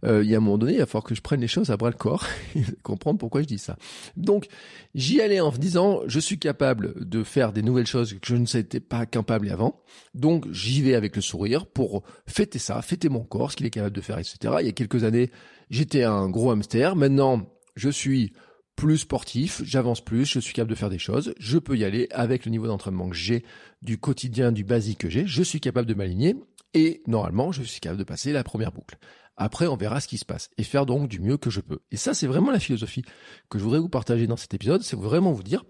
euh, 0.06 0.24
il 0.24 0.30
y 0.30 0.34
a 0.34 0.38
un 0.38 0.40
moment 0.40 0.58
donné, 0.58 0.76
il 0.76 0.80
va 0.80 0.86
falloir 0.86 1.04
que 1.04 1.14
je 1.14 1.22
prenne 1.22 1.42
les 1.42 1.50
choses 1.50 1.72
à 1.72 1.78
bras 1.78 1.90
le 1.90 1.98
corps 1.98 2.26
et 2.56 2.62
comprendre 2.84 3.20
pourquoi 3.20 3.42
je 3.42 3.48
dis 3.48 3.58
ça. 3.58 3.76
Donc, 4.16 4.48
j'y 4.96 5.20
allais 5.20 5.42
en 5.42 5.52
disant, 5.52 6.00
je 6.08 6.22
suis 6.22 6.40
capable 6.40 7.06
de 7.06 7.26
faire 7.26 7.52
des 7.52 7.64
nouvelles 7.64 7.86
choses 7.86 8.14
que 8.14 8.26
je 8.26 8.38
ne 8.38 8.46
s'étais 8.46 8.80
pas 8.80 9.06
capable 9.06 9.50
avant. 9.50 9.82
Donc, 10.14 10.50
j'y 10.54 10.82
vais 10.82 10.96
avec 10.96 11.18
le 11.18 11.22
sourire 11.22 11.66
pour 11.66 12.04
fêter 12.28 12.60
ça, 12.60 12.82
fêter 12.82 13.10
mon 13.10 13.26
corps, 13.26 13.52
ce 13.52 13.58
qu'il 13.58 13.66
est 13.66 13.72
capable 13.72 13.96
de 13.96 14.02
faire, 14.02 14.20
etc. 14.20 14.38
Il 14.62 14.68
y 14.68 14.70
a 14.70 14.74
quelques 14.74 15.04
années, 15.04 15.32
j'étais 15.70 16.04
un 16.04 16.30
gros 16.30 16.50
hamster. 16.52 16.96
Maintenant, 16.96 17.46
je 17.76 17.90
suis 17.90 18.32
plus 18.76 19.00
sportif, 19.00 19.62
j'avance 19.64 20.02
plus, 20.02 20.26
je 20.26 20.40
suis 20.40 20.54
capable 20.54 20.72
de 20.72 20.76
faire 20.76 20.90
des 20.90 21.00
choses, 21.00 21.34
je 21.40 21.58
peux 21.58 21.78
y 21.78 21.84
aller 21.84 22.08
avec 22.12 22.46
le 22.46 22.52
niveau 22.52 22.68
d'entraînement 22.68 23.10
que 23.10 23.16
j'ai, 23.16 23.44
du 23.82 23.98
quotidien, 23.98 24.52
du 24.52 24.64
basique 24.64 25.00
que 25.00 25.10
j'ai, 25.10 25.26
je 25.28 25.44
suis 25.44 25.60
capable 25.60 25.88
de 25.88 25.94
m'aligner 25.94 26.36
et 26.74 27.02
normalement 27.08 27.52
je 27.52 27.64
suis 27.64 27.80
capable 27.80 28.00
de 28.00 28.04
passer 28.04 28.32
la 28.32 28.44
première 28.44 28.72
boucle. 28.72 28.98
Après, 29.36 29.68
on 29.68 29.76
verra 29.76 30.00
ce 30.00 30.08
qui 30.08 30.18
se 30.18 30.26
passe 30.26 30.50
et 30.58 30.64
faire 30.64 30.86
donc 30.86 31.08
du 31.08 31.20
mieux 31.20 31.38
que 31.38 31.50
je 31.50 31.60
peux. 31.60 31.80
Et 31.92 31.98
ça, 31.98 32.14
c'est 32.14 32.28
vraiment 32.28 32.52
la 32.52 32.60
philosophie 32.60 33.04
que 33.50 33.58
je 33.58 33.64
voudrais 33.64 33.80
vous 33.80 33.90
partager 33.90 34.28
dans 34.28 34.38
cet 34.38 34.54
épisode, 34.54 34.84
c'est 34.84 34.96
vraiment 34.96 35.32
vous 35.32 35.44
dire, 35.44 35.64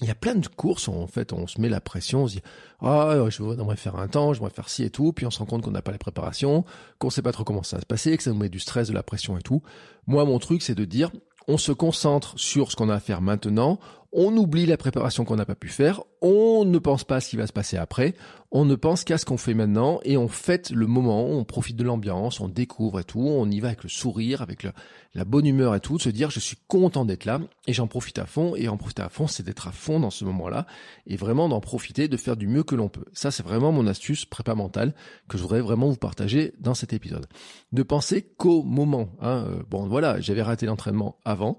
il 0.00 0.06
y 0.06 0.10
a 0.10 0.14
plein 0.14 0.36
de 0.36 0.46
courses, 0.46 0.88
en 0.88 1.06
fait, 1.06 1.32
on 1.32 1.46
se 1.46 1.60
met 1.60 1.68
la 1.68 1.80
pression, 1.80 2.22
on 2.22 2.28
se 2.28 2.34
dit 2.34 2.42
ah 2.80 3.24
je 3.28 3.42
voudrais 3.42 3.76
faire 3.76 3.96
un 3.96 4.06
temps, 4.06 4.32
je 4.32 4.38
voudrais 4.38 4.54
faire 4.54 4.68
ci 4.68 4.84
et 4.84 4.90
tout, 4.90 5.12
puis 5.12 5.26
on 5.26 5.30
se 5.30 5.40
rend 5.40 5.46
compte 5.46 5.62
qu'on 5.62 5.72
n'a 5.72 5.82
pas 5.82 5.90
les 5.90 5.98
préparations, 5.98 6.64
qu'on 6.98 7.10
sait 7.10 7.22
pas 7.22 7.32
trop 7.32 7.44
comment 7.44 7.64
ça 7.64 7.76
va 7.76 7.80
se 7.80 7.86
passer, 7.86 8.16
que 8.16 8.22
ça 8.22 8.30
nous 8.30 8.38
met 8.38 8.48
du 8.48 8.60
stress, 8.60 8.88
de 8.88 8.94
la 8.94 9.02
pression 9.02 9.36
et 9.36 9.42
tout. 9.42 9.62
Moi, 10.06 10.24
mon 10.24 10.38
truc, 10.38 10.62
c'est 10.62 10.76
de 10.76 10.84
dire 10.84 11.10
on 11.48 11.58
se 11.58 11.72
concentre 11.72 12.34
sur 12.36 12.70
ce 12.70 12.76
qu'on 12.76 12.90
a 12.90 12.94
à 12.94 13.00
faire 13.00 13.20
maintenant, 13.22 13.78
on 14.12 14.36
oublie 14.36 14.66
la 14.66 14.76
préparation 14.76 15.24
qu'on 15.24 15.36
n'a 15.36 15.44
pas 15.44 15.54
pu 15.54 15.68
faire, 15.68 16.02
on 16.22 16.64
ne 16.64 16.78
pense 16.78 17.04
pas 17.04 17.16
à 17.16 17.20
ce 17.20 17.30
qui 17.30 17.36
va 17.36 17.46
se 17.46 17.52
passer 17.52 17.76
après, 17.76 18.14
on 18.50 18.64
ne 18.64 18.74
pense 18.76 19.04
qu'à 19.04 19.18
ce 19.18 19.26
qu'on 19.26 19.36
fait 19.36 19.52
maintenant. 19.52 20.00
Et 20.04 20.16
on 20.16 20.28
fête 20.28 20.70
le 20.70 20.86
moment, 20.86 21.26
on 21.26 21.44
profite 21.44 21.76
de 21.76 21.84
l'ambiance, 21.84 22.40
on 22.40 22.48
découvre 22.48 23.00
et 23.00 23.04
tout, 23.04 23.20
on 23.20 23.50
y 23.50 23.60
va 23.60 23.68
avec 23.68 23.82
le 23.82 23.90
sourire, 23.90 24.40
avec 24.40 24.66
la 25.14 25.24
bonne 25.24 25.46
humeur 25.46 25.74
et 25.74 25.80
tout, 25.80 25.98
de 25.98 26.02
se 26.02 26.08
dire 26.08 26.30
je 26.30 26.40
suis 26.40 26.56
content 26.66 27.04
d'être 27.04 27.26
là. 27.26 27.40
Et 27.66 27.74
j'en 27.74 27.86
profite 27.86 28.18
à 28.18 28.24
fond. 28.24 28.54
Et 28.56 28.68
en 28.68 28.76
profiter 28.76 29.02
à 29.02 29.10
fond 29.10 29.26
c'est 29.26 29.42
d'être 29.42 29.68
à 29.68 29.72
fond 29.72 30.00
dans 30.00 30.10
ce 30.10 30.24
moment-là. 30.24 30.66
Et 31.06 31.16
vraiment 31.16 31.48
d'en 31.48 31.60
profiter, 31.60 32.08
de 32.08 32.16
faire 32.16 32.36
du 32.36 32.48
mieux 32.48 32.62
que 32.62 32.74
l'on 32.74 32.88
peut. 32.88 33.04
Ça 33.12 33.30
c'est 33.30 33.42
vraiment 33.42 33.72
mon 33.72 33.86
astuce 33.86 34.24
prépa 34.24 34.54
mentale 34.54 34.94
que 35.28 35.36
je 35.36 35.42
voudrais 35.42 35.60
vraiment 35.60 35.88
vous 35.88 35.96
partager 35.96 36.54
dans 36.58 36.74
cet 36.74 36.92
épisode. 36.92 37.26
De 37.72 37.82
penser 37.82 38.22
qu'au 38.22 38.62
moment. 38.62 39.10
Hein, 39.20 39.44
euh, 39.48 39.62
bon 39.68 39.86
voilà, 39.86 40.20
j'avais 40.20 40.42
raté 40.42 40.66
l'entraînement 40.66 41.18
avant. 41.24 41.58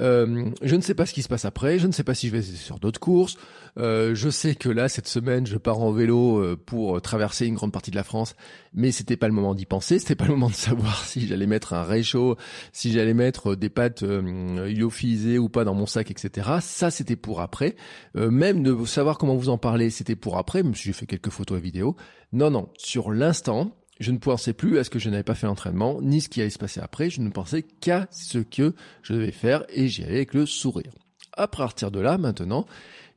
Euh, 0.00 0.50
je 0.62 0.76
ne 0.76 0.80
sais 0.80 0.94
pas 0.94 1.06
ce 1.06 1.12
qui 1.12 1.22
se 1.22 1.28
passe 1.28 1.44
après, 1.44 1.78
je 1.78 1.86
ne 1.86 1.92
sais 1.92 2.04
pas 2.04 2.14
si 2.14 2.28
je 2.28 2.32
vais 2.32 2.42
sur 2.42 2.78
d'autres 2.78 3.00
courses. 3.00 3.36
Euh, 3.76 4.14
je 4.14 4.28
sais 4.28 4.54
que 4.54 4.68
là, 4.68 4.88
cette 4.88 5.08
semaine, 5.08 5.46
je 5.46 5.56
pars 5.56 5.80
en 5.80 5.90
vélo 5.90 6.38
euh, 6.38 6.56
pour 6.56 7.00
traverser 7.02 7.46
une 7.46 7.54
grande 7.54 7.72
partie 7.72 7.90
de 7.90 7.96
la 7.96 8.04
France, 8.04 8.36
mais 8.72 8.92
c'était 8.92 9.16
pas 9.16 9.26
le 9.26 9.34
moment 9.34 9.54
d'y 9.54 9.66
penser, 9.66 9.98
c'était 9.98 10.14
pas 10.14 10.26
le 10.26 10.32
moment 10.32 10.48
de 10.48 10.54
savoir 10.54 11.04
si 11.04 11.26
j'allais 11.26 11.46
mettre 11.46 11.72
un 11.72 11.82
réchaud, 11.82 12.36
si 12.72 12.92
j'allais 12.92 13.14
mettre 13.14 13.54
des 13.54 13.68
pâtes 13.68 14.02
euh, 14.02 14.68
lyophilisées 14.68 15.38
ou 15.38 15.48
pas 15.48 15.64
dans 15.64 15.74
mon 15.74 15.86
sac, 15.86 16.10
etc. 16.10 16.50
Ça, 16.60 16.90
c'était 16.90 17.16
pour 17.16 17.40
après. 17.40 17.76
même 18.14 18.62
de 18.62 18.84
savoir 18.84 19.18
comment 19.18 19.36
vous 19.36 19.48
en 19.48 19.58
parler, 19.58 19.90
c'était 19.90 20.16
pour 20.16 20.38
après, 20.38 20.62
même 20.62 20.74
si 20.74 20.84
j'ai 20.84 20.92
fait 20.92 21.06
quelques 21.06 21.30
photos 21.30 21.58
et 21.58 21.60
vidéos. 21.60 21.96
Non, 22.32 22.50
non, 22.50 22.68
sur 22.76 23.10
l'instant, 23.12 23.72
je 24.00 24.10
ne 24.10 24.18
pensais 24.18 24.52
plus 24.52 24.78
à 24.78 24.84
ce 24.84 24.90
que 24.90 24.98
je 24.98 25.08
n'avais 25.08 25.22
pas 25.22 25.34
fait 25.34 25.46
l'entraînement, 25.46 26.00
ni 26.02 26.20
ce 26.20 26.28
qui 26.28 26.40
allait 26.40 26.50
se 26.50 26.58
passer 26.58 26.80
après. 26.80 27.10
Je 27.10 27.20
ne 27.20 27.30
pensais 27.30 27.62
qu'à 27.62 28.08
ce 28.10 28.38
que 28.38 28.74
je 29.02 29.14
devais 29.14 29.30
faire 29.30 29.64
et 29.68 29.88
j'y 29.88 30.02
allais 30.02 30.16
avec 30.16 30.34
le 30.34 30.46
sourire. 30.46 30.92
À 31.36 31.48
partir 31.48 31.90
de 31.90 32.00
là, 32.00 32.18
maintenant, 32.18 32.66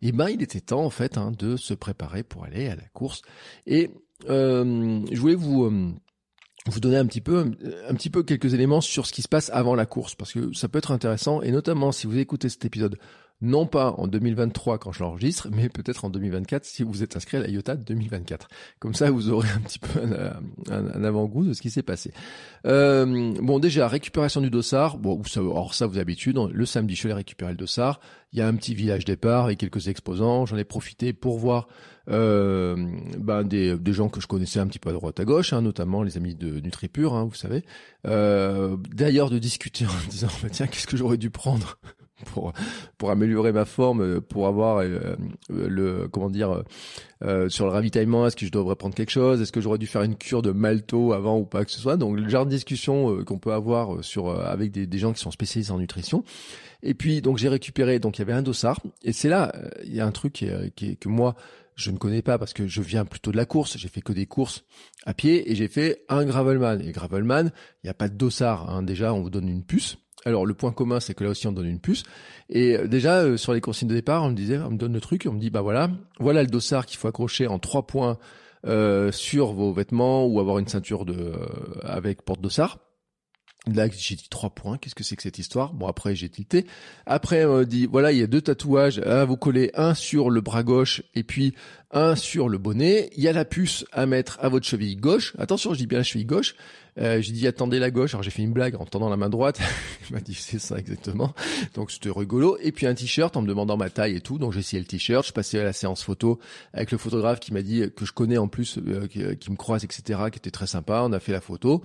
eh 0.02 0.12
ben, 0.12 0.30
il 0.30 0.42
était 0.42 0.62
temps 0.62 0.84
en 0.84 0.90
fait 0.90 1.18
hein, 1.18 1.32
de 1.38 1.56
se 1.56 1.74
préparer 1.74 2.24
pour 2.24 2.46
aller 2.46 2.68
à 2.68 2.76
la 2.76 2.88
course. 2.94 3.22
Et 3.66 3.92
euh, 4.30 5.02
je 5.12 5.20
voulais 5.20 5.36
vous 5.36 5.66
euh, 5.66 5.94
vous 6.66 6.80
donner 6.80 6.98
un 6.98 7.06
petit 7.06 7.22
peu 7.22 7.52
un 7.88 7.94
petit 7.94 8.10
peu 8.10 8.24
quelques 8.24 8.54
éléments 8.54 8.82
sur 8.82 9.06
ce 9.06 9.13
qui 9.13 9.22
se 9.22 9.28
passe 9.28 9.50
avant 9.52 9.76
la 9.76 9.86
course 9.86 10.16
parce 10.16 10.34
que 10.34 10.54
ça 10.54 10.68
peut 10.68 10.80
être 10.80 10.92
intéressant 10.92 11.42
et 11.42 11.52
notamment 11.52 11.92
si 11.92 12.08
vous 12.08 12.18
écoutez 12.18 12.50
cet 12.50 12.66
épisode 12.66 12.98
non 13.41 13.65
pas 13.67 13.91
en 13.97 14.08
2023 14.08 14.80
quand 14.80 14.91
je 14.91 15.04
l'enregistre, 15.04 15.50
mais 15.52 15.69
peut-être 15.69 16.06
en 16.06 16.10
2024 16.10 16.65
si 16.65 16.84
vous 16.84 17.04
êtes 17.04 17.15
inscrit 17.15 17.38
à 17.38 17.41
la 17.41 17.50
IOTA 17.50 17.76
2024. 17.76 18.47
Comme 18.80 18.95
ça, 18.95 19.12
vous 19.12 19.30
aurez 19.30 19.50
un 19.50 19.60
petit 19.60 19.80
peu 19.80 20.00
un, 20.71 21.04
avant-goût 21.04 21.45
de 21.45 21.54
ce 21.54 21.62
qui 21.62 21.69
s'est 21.69 21.84
passé. 21.84 22.12
Euh, 22.65 23.34
bon, 23.41 23.60
déjà, 23.60 23.88
récupération 23.88 24.41
du 24.41 24.50
dossard. 24.50 24.97
Bon, 24.97 25.21
ça, 25.26 25.43
or 25.43 25.73
ça, 25.73 25.86
vous 25.86 25.93
avez 25.93 26.08
l'habitude. 26.08 26.38
Le 26.52 26.65
samedi, 26.65 26.95
je 26.95 27.08
vais 27.08 27.13
récupérer 27.13 27.52
le 27.52 27.58
dossard. 27.58 28.00
Il 28.34 28.39
y 28.39 28.41
a 28.41 28.47
un 28.47 28.56
petit 28.56 28.73
village 28.73 29.06
départ 29.06 29.45
avec 29.45 29.60
quelques 29.60 29.88
exposants. 29.88 30.45
J'en 30.45 30.58
ai 30.58 30.63
profité 30.63 31.13
pour 31.13 31.38
voir 31.38 31.67
euh, 32.10 32.76
des, 33.43 33.78
des, 33.78 33.93
gens 33.93 34.10
que 34.10 34.21
je 34.21 34.28
connaissais 34.28 34.60
un 34.60 34.67
petit 34.67 34.80
peu 34.80 34.89
à 34.89 34.93
droite 34.93 35.19
à 35.19 35.26
gauche, 35.26 35.52
hein, 35.54 35.62
notamment 35.62 36.04
les 36.04 36.17
amis 36.17 36.36
de 36.36 36.60
NutriPure, 36.60 37.13
hein, 37.13 37.26
vous 37.26 37.36
savez. 37.36 37.63
Euh, 38.06 38.78
D'ailleurs, 38.93 39.30
de 39.30 39.39
discuter 39.39 39.86
en 39.86 39.89
disant, 40.10 40.30
bah, 40.41 40.50
tiens, 40.50 40.67
qu'est-ce 40.67 40.88
que 40.88 40.97
j'aurais 40.97 41.17
dû 41.17 41.30
prendre 41.30 41.78
pour 42.25 42.53
pour 42.97 43.12
améliorer 43.12 43.51
ma 43.51 43.65
forme, 43.65 44.21
pour 44.21 44.47
avoir 44.47 44.80
euh, 44.80 45.15
le 45.49 46.08
comment 46.08 46.30
dire 46.30 46.63
euh, 47.23 47.49
sur 47.49 47.65
le 47.65 47.71
ravitaillement. 47.71 48.27
Est-ce 48.27 48.36
que 48.36 48.45
je 48.45 48.51
devrais 48.51 48.75
prendre 48.75 48.95
quelque 48.95 49.12
chose? 49.12 49.41
Est-ce 49.41 49.51
que 49.51 49.62
j'aurais 49.62 49.77
dû 49.77 49.88
faire 49.88 50.03
une 50.03 50.15
cure 50.15 50.41
de 50.41 50.51
malto 50.51 51.13
avant 51.13 51.38
ou 51.38 51.45
pas 51.45 51.65
que 51.65 51.71
ce 51.71 51.80
soit? 51.80 51.97
Donc 51.97 52.17
le 52.17 52.27
genre 52.30 52.45
de 52.45 52.51
discussion 52.51 53.12
euh, 53.12 53.23
qu'on 53.23 53.39
peut 53.39 53.53
avoir 53.53 54.03
sur 54.03 54.30
avec 54.30 54.71
des, 54.71 54.88
des, 54.88 54.97
gens 54.97 55.13
qui 55.13 55.19
sont 55.19 55.32
spécialisés 55.32 55.71
en 55.71 55.80
nutrition. 55.80 56.23
Et 56.84 56.93
puis 56.93 57.21
donc 57.21 57.38
j'ai 57.38 57.49
récupéré 57.49 57.99
donc 57.99 58.17
il 58.17 58.21
y 58.21 58.23
avait 58.23 58.34
un 58.34 58.43
dossard 58.43 58.80
et 59.03 59.13
c'est 59.13 59.30
là 59.30 59.51
il 59.84 59.95
y 59.95 59.99
a 59.99 60.06
un 60.06 60.12
truc 60.12 60.34
qui, 60.34 60.47
qui, 60.75 60.97
que 60.97 61.10
moi 61.10 61.36
je 61.77 61.91
ne 61.91 61.97
connais 61.97 62.23
pas 62.23 62.38
parce 62.39 62.53
que 62.53 62.67
je 62.67 62.82
viens 62.82 63.06
plutôt 63.06 63.32
de 63.32 63.38
la 63.38 63.45
course. 63.45 63.77
J'ai 63.77 63.88
fait 63.88 64.01
que 64.01 64.12
des 64.12 64.25
courses 64.25 64.65
à 65.06 65.13
pied 65.13 65.49
et 65.51 65.56
j'ai 65.56 65.67
fait 65.67 66.03
un 66.10 66.25
gravelman. 66.25 66.82
Et 66.82 66.91
gravelman, 66.91 67.51
il 67.84 67.86
n'y 67.86 67.89
a 67.89 67.93
pas 67.93 68.10
de 68.10 68.15
dossard. 68.15 68.69
Hein. 68.69 68.82
Déjà, 68.82 69.13
on 69.13 69.21
vous 69.21 69.30
donne 69.30 69.47
une 69.47 69.63
puce. 69.63 69.97
Alors 70.28 70.46
le 70.46 70.54
point 70.54 70.74
commun, 70.74 71.00
c'est 71.00 71.13
que 71.13 71.24
là 71.24 71.30
aussi 71.30 71.48
on 71.48 71.54
donne 71.54 71.68
une 71.68 71.80
puce. 71.80 72.04
Et 72.50 72.76
euh, 72.76 72.88
déjà 72.88 73.22
euh, 73.22 73.38
sur 73.38 73.54
les 73.54 73.62
consignes 73.62 73.88
de 73.88 73.94
départ, 73.94 74.24
on 74.24 74.30
me 74.30 74.36
disait, 74.36 74.58
on 74.58 74.72
me 74.72 74.78
donne 74.78 74.94
le 74.94 75.00
truc, 75.00 75.26
on 75.26 75.32
me 75.32 75.40
dit 75.40 75.50
bah 75.50 75.62
voilà, 75.62 75.90
voilà 76.20 76.44
le 76.44 76.50
dossard 76.50 76.86
qu'il 76.86 76.98
faut 76.98 77.08
accrocher 77.08 77.48
en 77.48 77.60
trois 77.60 77.88
points 77.88 78.18
euh, 78.66 79.12
sur 79.13 79.54
vos 79.54 79.72
vêtements 79.72 80.26
ou 80.26 80.42
avoir 80.42 80.60
une 80.60 80.68
ceinture 80.68 81.06
de 81.06 81.34
avec 81.84 82.24
porte 82.24 82.42
dossard. 82.42 82.80
Là, 83.74 83.88
j'ai 83.92 84.16
dit 84.16 84.30
trois 84.30 84.50
points. 84.50 84.78
Qu'est-ce 84.78 84.96
que 84.96 85.04
c'est 85.04 85.16
que 85.16 85.24
cette 85.24 85.40
histoire? 85.40 85.74
Bon, 85.74 85.88
après, 85.88 86.16
j'ai 86.16 86.30
tilté. 86.30 86.66
Après, 87.06 87.44
on 87.44 87.63
dit, 87.63 87.86
voilà, 87.86 88.13
il 88.13 88.20
y 88.20 88.24
a 88.24 88.28
deux 88.28 88.42
tatouages 88.42 89.00
à 89.00 89.26
vous 89.26 89.36
coller, 89.36 89.72
un 89.74 89.94
sur 89.94 90.30
le 90.30 90.40
bras 90.40 90.63
gauche 90.63 91.04
et 91.16 91.24
puis 91.24 91.54
un 91.92 92.16
sur 92.16 92.48
le 92.48 92.58
bonnet, 92.58 93.10
il 93.18 93.24
y 93.24 93.28
a 93.28 93.34
la 93.34 93.46
puce 93.46 93.86
à 93.92 94.06
mettre 94.06 94.38
à 94.42 94.48
votre 94.50 94.66
cheville 94.66 94.96
gauche. 94.96 95.34
Attention, 95.38 95.74
je 95.74 95.80
dis 95.80 95.88
bien 95.88 95.98
la 95.98 96.04
cheville 96.04 96.26
gauche. 96.26 96.56
Euh, 97.00 97.22
j'ai 97.22 97.32
dit 97.32 97.48
attendez 97.48 97.80
la 97.80 97.92
gauche, 97.92 98.14
alors 98.14 98.24
j'ai 98.24 98.32
fait 98.32 98.42
une 98.42 98.54
blague 98.54 98.76
en 98.76 98.86
tendant 98.86 99.10
la 99.10 99.18
main 99.18 99.30
droite. 99.30 99.60
il 100.10 100.14
m'a 100.14 100.22
dit 100.22 100.34
c'est 100.34 100.60
ça 100.60 100.78
exactement. 100.78 101.34
Donc 101.76 101.92
c'était 101.92 102.10
rigolo. 102.10 102.58
Et 102.62 102.72
puis 102.72 102.88
un 102.88 102.94
t-shirt 102.94 103.36
en 103.38 103.42
me 103.42 103.48
demandant 103.48 103.78
ma 103.78 103.90
taille 103.90 104.16
et 104.16 104.22
tout. 104.22 104.38
Donc 104.38 104.54
j'ai 104.54 104.60
essayé 104.60 104.80
le 104.80 104.88
t-shirt. 104.88 105.26
Je 105.26 105.34
passais 105.34 105.60
à 105.60 105.64
la 105.64 105.74
séance 105.74 106.04
photo 106.04 106.40
avec 106.74 106.92
le 106.92 106.98
photographe 106.98 107.40
qui 107.40 107.54
m'a 107.54 107.62
dit 107.62 107.84
que 107.96 108.06
je 108.06 108.14
connais 108.14 108.38
en 108.38 108.48
plus, 108.48 108.78
euh, 108.80 109.08
qui, 109.08 109.52
me 109.52 109.56
croise, 109.56 109.84
etc. 109.84 110.20
Qui 110.32 110.38
était 110.38 110.52
très 110.52 110.68
sympa. 110.68 111.02
On 111.04 111.12
a 111.14 111.20
fait 111.20 111.32
la 111.32 111.42
photo. 111.42 111.84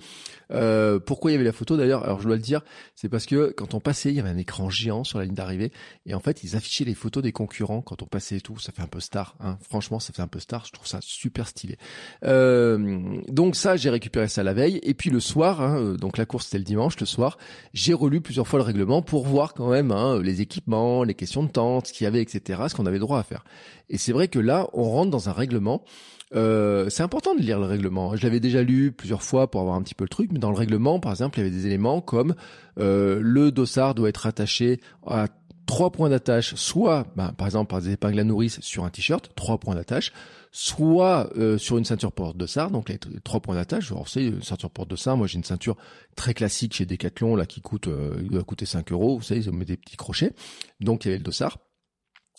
Euh, 0.51 0.99
pourquoi 0.99 1.31
il 1.31 1.33
y 1.33 1.35
avait 1.35 1.45
la 1.45 1.53
photo 1.53 1.77
d'ailleurs? 1.77 2.03
Alors 2.03 2.19
je 2.19 2.27
dois 2.27 2.35
le 2.35 2.41
dire, 2.41 2.61
c'est 2.95 3.09
parce 3.09 3.25
que 3.25 3.53
quand 3.55 3.73
on 3.73 3.79
passait, 3.79 4.09
il 4.09 4.15
y 4.15 4.19
avait 4.19 4.29
un 4.29 4.37
écran 4.37 4.69
géant 4.69 5.03
sur 5.03 5.19
la 5.19 5.25
ligne 5.25 5.33
d'arrivée 5.33 5.71
et 6.05 6.13
en 6.13 6.19
fait 6.19 6.43
ils 6.43 6.55
affichaient 6.55 6.85
les 6.85 6.93
photos 6.93 7.23
des 7.23 7.31
concurrents 7.31 7.81
quand 7.81 8.01
on 8.01 8.05
passait 8.05 8.37
et 8.37 8.41
tout. 8.41 8.57
Ça 8.59 8.71
fait 8.71 8.81
un 8.81 8.87
peu 8.87 8.99
star. 8.99 9.35
Hein. 9.39 9.57
Franchement, 9.61 9.99
ça 9.99 10.13
fait 10.13 10.21
un 10.21 10.27
peu 10.27 10.39
star. 10.39 10.65
Je 10.65 10.71
trouve 10.71 10.87
ça 10.87 10.99
super 11.01 11.47
stylé. 11.47 11.77
Euh, 12.23 13.21
donc 13.27 13.55
ça, 13.55 13.75
j'ai 13.75 13.89
récupéré 13.89 14.27
ça 14.27 14.43
la 14.43 14.53
veille 14.53 14.79
et 14.83 14.93
puis 14.93 15.02
le 15.09 15.19
soir, 15.19 15.61
hein, 15.61 15.77
euh, 15.79 15.97
donc 15.97 16.17
la 16.17 16.25
course 16.25 16.45
c'était 16.45 16.57
le 16.57 16.63
dimanche, 16.63 16.99
le 16.99 17.05
soir, 17.05 17.37
j'ai 17.73 17.93
relu 17.93 18.21
plusieurs 18.21 18.47
fois 18.47 18.59
le 18.59 18.65
règlement 18.65 19.01
pour 19.01 19.25
voir 19.25 19.53
quand 19.53 19.69
même 19.69 19.91
hein, 19.91 20.21
les 20.21 20.41
équipements, 20.41 21.03
les 21.03 21.13
questions 21.13 21.43
de 21.43 21.49
tente, 21.49 21.87
ce 21.87 21.93
qu'il 21.93 22.05
y 22.05 22.07
avait, 22.07 22.21
etc., 22.21 22.63
ce 22.67 22.75
qu'on 22.75 22.85
avait 22.85 22.99
droit 22.99 23.19
à 23.19 23.23
faire. 23.23 23.43
Et 23.89 23.97
c'est 23.97 24.11
vrai 24.11 24.27
que 24.27 24.39
là, 24.39 24.67
on 24.73 24.83
rentre 24.83 25.11
dans 25.11 25.29
un 25.29 25.33
règlement. 25.33 25.83
Euh, 26.35 26.89
c'est 26.89 27.03
important 27.03 27.35
de 27.35 27.41
lire 27.41 27.59
le 27.59 27.65
règlement. 27.65 28.15
Je 28.15 28.23
l'avais 28.23 28.39
déjà 28.39 28.63
lu 28.63 28.91
plusieurs 28.91 29.21
fois 29.21 29.49
pour 29.51 29.61
avoir 29.61 29.75
un 29.75 29.83
petit 29.83 29.95
peu 29.95 30.03
le 30.03 30.09
truc, 30.09 30.31
mais 30.31 30.39
dans 30.39 30.49
le 30.49 30.57
règlement, 30.57 30.99
par 30.99 31.11
exemple, 31.11 31.37
il 31.37 31.43
y 31.43 31.45
avait 31.47 31.55
des 31.55 31.67
éléments 31.67 32.01
comme 32.01 32.33
euh, 32.79 33.19
le 33.21 33.51
dossard 33.51 33.93
doit 33.93 34.09
être 34.09 34.25
attaché 34.25 34.79
à 35.05 35.27
trois 35.65 35.91
points 35.91 36.09
d'attache, 36.09 36.55
soit, 36.55 37.07
ben, 37.15 37.33
par 37.37 37.47
exemple, 37.47 37.69
par 37.69 37.81
des 37.81 37.91
épingles 37.91 38.19
à 38.19 38.23
nourrice 38.23 38.59
sur 38.61 38.83
un 38.83 38.89
t-shirt, 38.89 39.29
trois 39.35 39.57
points 39.57 39.75
d'attache, 39.75 40.11
soit 40.55 41.35
euh, 41.35 41.57
sur 41.57 41.79
une 41.79 41.83
ceinture 41.83 42.11
porte 42.11 42.37
dossard, 42.37 42.69
donc 42.69 42.87
les, 42.87 42.99
trois 43.23 43.41
points 43.41 43.55
d'attache. 43.55 43.91
Alors 43.91 44.07
c'est 44.07 44.23
une 44.23 44.43
ceinture 44.43 44.69
porte 44.69 44.87
dossard. 44.87 45.17
Moi 45.17 45.25
j'ai 45.25 45.37
une 45.37 45.43
ceinture 45.43 45.75
très 46.15 46.35
classique 46.35 46.75
chez 46.75 46.85
Decathlon 46.85 47.35
là 47.35 47.47
qui 47.47 47.59
coûte, 47.59 47.87
euh, 47.87 48.21
doit 48.21 48.43
coûter 48.43 48.67
5 48.67 48.91
euros. 48.91 49.17
Vous 49.17 49.23
savez, 49.23 49.41
ils 49.41 49.49
ont 49.49 49.53
mis 49.53 49.65
des 49.65 49.77
petits 49.77 49.97
crochets. 49.97 50.31
Donc 50.79 51.03
il 51.03 51.07
y 51.07 51.11
avait 51.11 51.17
le 51.17 51.23
dossard. 51.23 51.57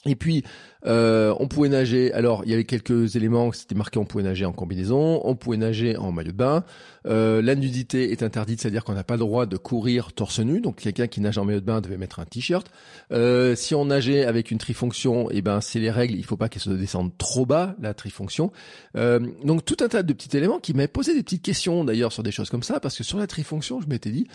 Et 0.07 0.17
puis, 0.17 0.45
euh, 0.87 1.35
on 1.39 1.49
pouvait 1.49 1.69
nager. 1.69 2.13
Alors, 2.13 2.43
il 2.45 2.51
y 2.51 2.55
avait 2.55 2.65
quelques 2.65 3.17
éléments. 3.17 3.53
C'était 3.53 3.75
marqué 3.75 3.99
on 3.99 4.05
pouvait 4.05 4.25
nager 4.25 4.45
en 4.45 4.53
combinaison, 4.53 5.21
on 5.25 5.35
pouvait 5.35 5.57
nager 5.57 5.97
en 5.97 6.13
maillot 6.13 6.33
de 6.33 6.37
bain. 6.37 6.65
Euh, 7.07 7.43
la 7.43 7.55
nudité 7.55 8.13
est 8.13 8.23
interdite, 8.23 8.61
c'est-à-dire 8.61 8.85
qu'on 8.85 8.95
n'a 8.95 9.05
pas 9.05 9.15
le 9.15 9.21
droit 9.21 9.47
de 9.47 9.57
courir 9.57 10.13
torse 10.13 10.41
nu. 10.41 10.61
Donc, 10.61 10.77
quelqu'un 10.77 11.07
qui 11.07 11.21
nage 11.21 11.39
en 11.39 11.45
maillot 11.45 11.61
de 11.61 11.65
bain 11.65 11.81
devait 11.81 11.97
mettre 11.97 12.21
un 12.21 12.25
t-shirt. 12.25 12.71
Euh, 13.13 13.55
si 13.55 13.75
on 13.75 13.85
nageait 13.85 14.25
avec 14.25 14.51
une 14.51 14.59
trifonction, 14.59 15.29
eh 15.31 15.43
ben, 15.43 15.61
c'est 15.61 15.81
les 15.81 15.91
règles. 15.91 16.15
Il 16.15 16.25
faut 16.25 16.37
pas 16.37 16.49
qu'elle 16.49 16.63
se 16.63 16.71
descende 16.71 17.17
trop 17.19 17.47
bas, 17.47 17.77
la 17.81 17.95
trifonction. 17.95 18.53
Euh, 18.97 19.21
donc, 19.45 19.65
tout 19.65 19.77
un 19.81 19.89
tas 19.89 20.03
de 20.03 20.13
petits 20.13 20.35
éléments 20.37 20.59
qui 20.59 20.73
m'avaient 20.73 20.89
posé 20.89 21.15
des 21.15 21.23
petites 21.23 21.43
questions 21.43 21.85
d'ailleurs 21.85 22.13
sur 22.13 22.23
des 22.23 22.33
choses 22.33 22.51
comme 22.51 22.63
ça, 22.63 22.81
parce 22.81 22.97
que 22.97 23.05
sur 23.05 23.19
la 23.19 23.27
trifonction, 23.27 23.81
je 23.81 23.87
m'étais 23.87 24.11
dit, 24.11 24.27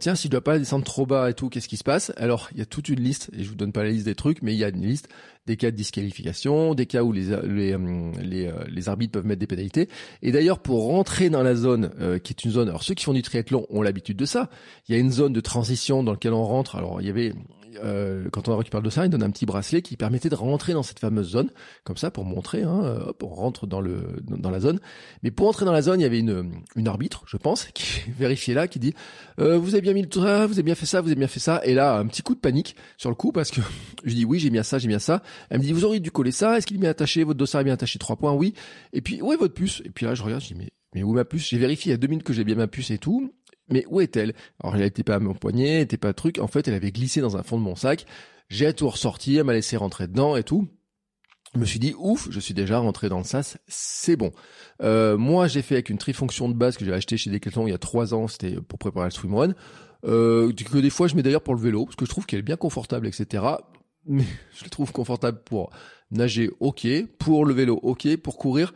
tiens, 0.00 0.14
s'il 0.14 0.30
doit 0.30 0.42
pas 0.42 0.58
descendre 0.58 0.84
trop 0.84 1.06
bas 1.06 1.30
et 1.30 1.34
tout, 1.34 1.48
qu'est-ce 1.48 1.68
qui 1.68 1.76
se 1.76 1.84
passe? 1.84 2.12
Alors, 2.16 2.48
il 2.52 2.58
y 2.58 2.62
a 2.62 2.66
toute 2.66 2.88
une 2.88 3.00
liste, 3.00 3.30
et 3.36 3.44
je 3.44 3.48
vous 3.48 3.54
donne 3.54 3.72
pas 3.72 3.82
la 3.82 3.90
liste 3.90 4.06
des 4.06 4.14
trucs, 4.14 4.42
mais 4.42 4.54
il 4.54 4.58
y 4.58 4.64
a 4.64 4.68
une 4.68 4.82
liste 4.82 5.08
des 5.46 5.56
cas 5.56 5.70
de 5.70 5.76
disqualification, 5.76 6.74
des 6.74 6.86
cas 6.86 7.02
où 7.02 7.12
les, 7.12 7.26
les, 7.44 7.72
euh, 7.72 8.12
les, 8.20 8.46
euh, 8.46 8.52
les 8.68 8.88
arbitres 8.88 9.12
peuvent 9.12 9.26
mettre 9.26 9.40
des 9.40 9.46
pénalités. 9.46 9.88
Et 10.22 10.32
d'ailleurs, 10.32 10.58
pour 10.58 10.86
rentrer 10.86 11.30
dans 11.30 11.42
la 11.42 11.54
zone 11.54 11.90
euh, 12.00 12.18
qui 12.18 12.32
est 12.32 12.44
une 12.44 12.50
zone, 12.50 12.68
alors 12.68 12.82
ceux 12.82 12.94
qui 12.94 13.04
font 13.04 13.12
du 13.12 13.22
triathlon 13.22 13.66
ont 13.70 13.82
l'habitude 13.82 14.16
de 14.16 14.24
ça. 14.24 14.50
Il 14.88 14.94
y 14.94 14.98
a 14.98 15.00
une 15.00 15.12
zone 15.12 15.32
de 15.32 15.40
transition 15.40 16.02
dans 16.02 16.12
laquelle 16.12 16.34
on 16.34 16.44
rentre. 16.44 16.76
Alors 16.76 17.00
il 17.00 17.06
y 17.06 17.10
avait 17.10 17.32
euh, 17.82 18.28
quand 18.30 18.48
on 18.48 18.56
récupère 18.56 18.80
le 18.80 18.84
dossard, 18.84 19.04
il 19.04 19.10
donne 19.10 19.22
un 19.22 19.30
petit 19.30 19.46
bracelet 19.46 19.82
qui 19.82 19.96
permettait 19.96 20.28
de 20.28 20.34
rentrer 20.34 20.72
dans 20.72 20.82
cette 20.82 20.98
fameuse 20.98 21.30
zone, 21.30 21.50
comme 21.84 21.96
ça 21.96 22.10
pour 22.10 22.24
montrer, 22.24 22.62
hein, 22.62 23.00
hop, 23.06 23.22
on 23.22 23.28
rentre 23.28 23.66
dans 23.66 23.80
le 23.80 24.22
dans 24.26 24.50
la 24.50 24.60
zone. 24.60 24.80
Mais 25.22 25.30
pour 25.30 25.48
entrer 25.48 25.64
dans 25.64 25.72
la 25.72 25.82
zone, 25.82 26.00
il 26.00 26.02
y 26.02 26.06
avait 26.06 26.18
une 26.18 26.88
arbitre, 26.88 27.24
je 27.26 27.36
pense, 27.36 27.64
qui 27.74 28.10
vérifiait 28.10 28.54
là, 28.54 28.68
qui 28.68 28.78
dit 28.78 28.94
euh, 29.38 29.58
vous 29.58 29.74
avez 29.74 29.82
bien 29.82 29.92
mis 29.92 30.02
le 30.02 30.08
ça, 30.12 30.46
vous 30.46 30.54
avez 30.54 30.62
bien 30.62 30.74
fait 30.74 30.86
ça, 30.86 31.00
vous 31.00 31.08
avez 31.08 31.16
bien 31.16 31.28
fait 31.28 31.40
ça. 31.40 31.60
Et 31.64 31.74
là, 31.74 31.98
un 31.98 32.06
petit 32.06 32.22
coup 32.22 32.34
de 32.34 32.40
panique 32.40 32.76
sur 32.96 33.10
le 33.10 33.16
coup 33.16 33.32
parce 33.32 33.50
que 33.50 33.60
je 34.04 34.14
dis 34.14 34.24
oui, 34.24 34.38
j'ai 34.38 34.50
bien 34.50 34.62
ça, 34.62 34.78
j'ai 34.78 34.88
bien 34.88 34.98
ça. 34.98 35.22
Elle 35.50 35.58
me 35.58 35.64
dit 35.64 35.72
vous 35.72 35.84
auriez 35.84 36.00
dû 36.00 36.10
coller 36.10 36.32
ça. 36.32 36.56
Est-ce 36.56 36.66
qu'il 36.66 36.76
est 36.76 36.80
bien 36.80 36.90
attaché? 36.90 37.24
Votre 37.24 37.38
dossard 37.38 37.60
est 37.60 37.64
bien 37.64 37.74
attaché 37.74 37.98
Trois 37.98 38.16
points, 38.16 38.32
oui. 38.32 38.54
Et 38.92 39.00
puis 39.00 39.22
où 39.22 39.32
est 39.32 39.36
votre 39.36 39.54
puce 39.54 39.82
Et 39.84 39.90
puis 39.90 40.06
là, 40.06 40.14
je 40.14 40.22
regarde, 40.22 40.42
je 40.42 40.48
dis 40.48 40.54
mais 40.54 40.70
mais 40.94 41.02
où 41.02 41.12
ma 41.12 41.24
puce? 41.24 41.48
J'ai 41.48 41.58
vérifié 41.58 41.90
il 41.90 41.92
y 41.92 41.94
a 41.94 41.98
deux 41.98 42.06
minutes 42.06 42.24
que 42.24 42.32
j'ai 42.32 42.44
bien 42.44 42.54
ma 42.54 42.68
puce 42.68 42.90
et 42.90 42.98
tout. 42.98 43.30
Mais 43.68 43.84
où 43.88 44.00
est-elle? 44.00 44.34
Alors 44.62 44.76
elle 44.76 44.82
n'était 44.82 45.02
pas 45.02 45.16
à 45.16 45.18
mon 45.18 45.34
poignet, 45.34 45.68
elle 45.68 45.78
n'était 45.80 45.96
pas 45.96 46.12
truc. 46.12 46.38
En 46.38 46.46
fait, 46.46 46.68
elle 46.68 46.74
avait 46.74 46.92
glissé 46.92 47.20
dans 47.20 47.36
un 47.36 47.42
fond 47.42 47.58
de 47.58 47.62
mon 47.62 47.76
sac. 47.76 48.06
J'ai 48.48 48.72
tout 48.72 48.88
ressorti, 48.88 49.36
elle 49.36 49.44
m'a 49.44 49.54
laissé 49.54 49.76
rentrer 49.76 50.06
dedans 50.06 50.36
et 50.36 50.44
tout. 50.44 50.68
Je 51.54 51.60
me 51.60 51.64
suis 51.64 51.78
dit 51.78 51.94
ouf, 51.98 52.28
je 52.30 52.38
suis 52.38 52.54
déjà 52.54 52.78
rentré 52.78 53.08
dans 53.08 53.18
le 53.18 53.24
sas, 53.24 53.56
c'est 53.66 54.16
bon. 54.16 54.30
Euh, 54.82 55.16
moi, 55.16 55.46
j'ai 55.46 55.62
fait 55.62 55.76
avec 55.76 55.90
une 55.90 55.98
trifonction 55.98 56.48
de 56.48 56.54
base 56.54 56.76
que 56.76 56.84
j'ai 56.84 56.92
acheté 56.92 57.16
chez 57.16 57.30
Decathlon 57.30 57.66
il 57.66 57.70
y 57.70 57.74
a 57.74 57.78
trois 57.78 58.14
ans, 58.14 58.28
c'était 58.28 58.56
pour 58.60 58.78
préparer 58.78 59.06
le 59.06 59.10
swimrun. 59.10 59.54
Euh, 60.04 60.52
que 60.52 60.78
des 60.78 60.90
fois 60.90 61.08
je 61.08 61.16
mets 61.16 61.22
d'ailleurs 61.22 61.42
pour 61.42 61.54
le 61.54 61.60
vélo 61.60 61.86
parce 61.86 61.96
que 61.96 62.04
je 62.04 62.10
trouve 62.10 62.26
qu'elle 62.26 62.40
est 62.40 62.42
bien 62.42 62.56
confortable, 62.56 63.06
etc. 63.06 63.42
Mais 64.04 64.24
je 64.56 64.64
le 64.64 64.70
trouve 64.70 64.92
confortable 64.92 65.40
pour 65.44 65.70
nager, 66.10 66.50
ok, 66.60 66.86
pour 67.18 67.44
le 67.44 67.54
vélo, 67.54 67.80
ok, 67.82 68.16
pour 68.18 68.36
courir 68.36 68.74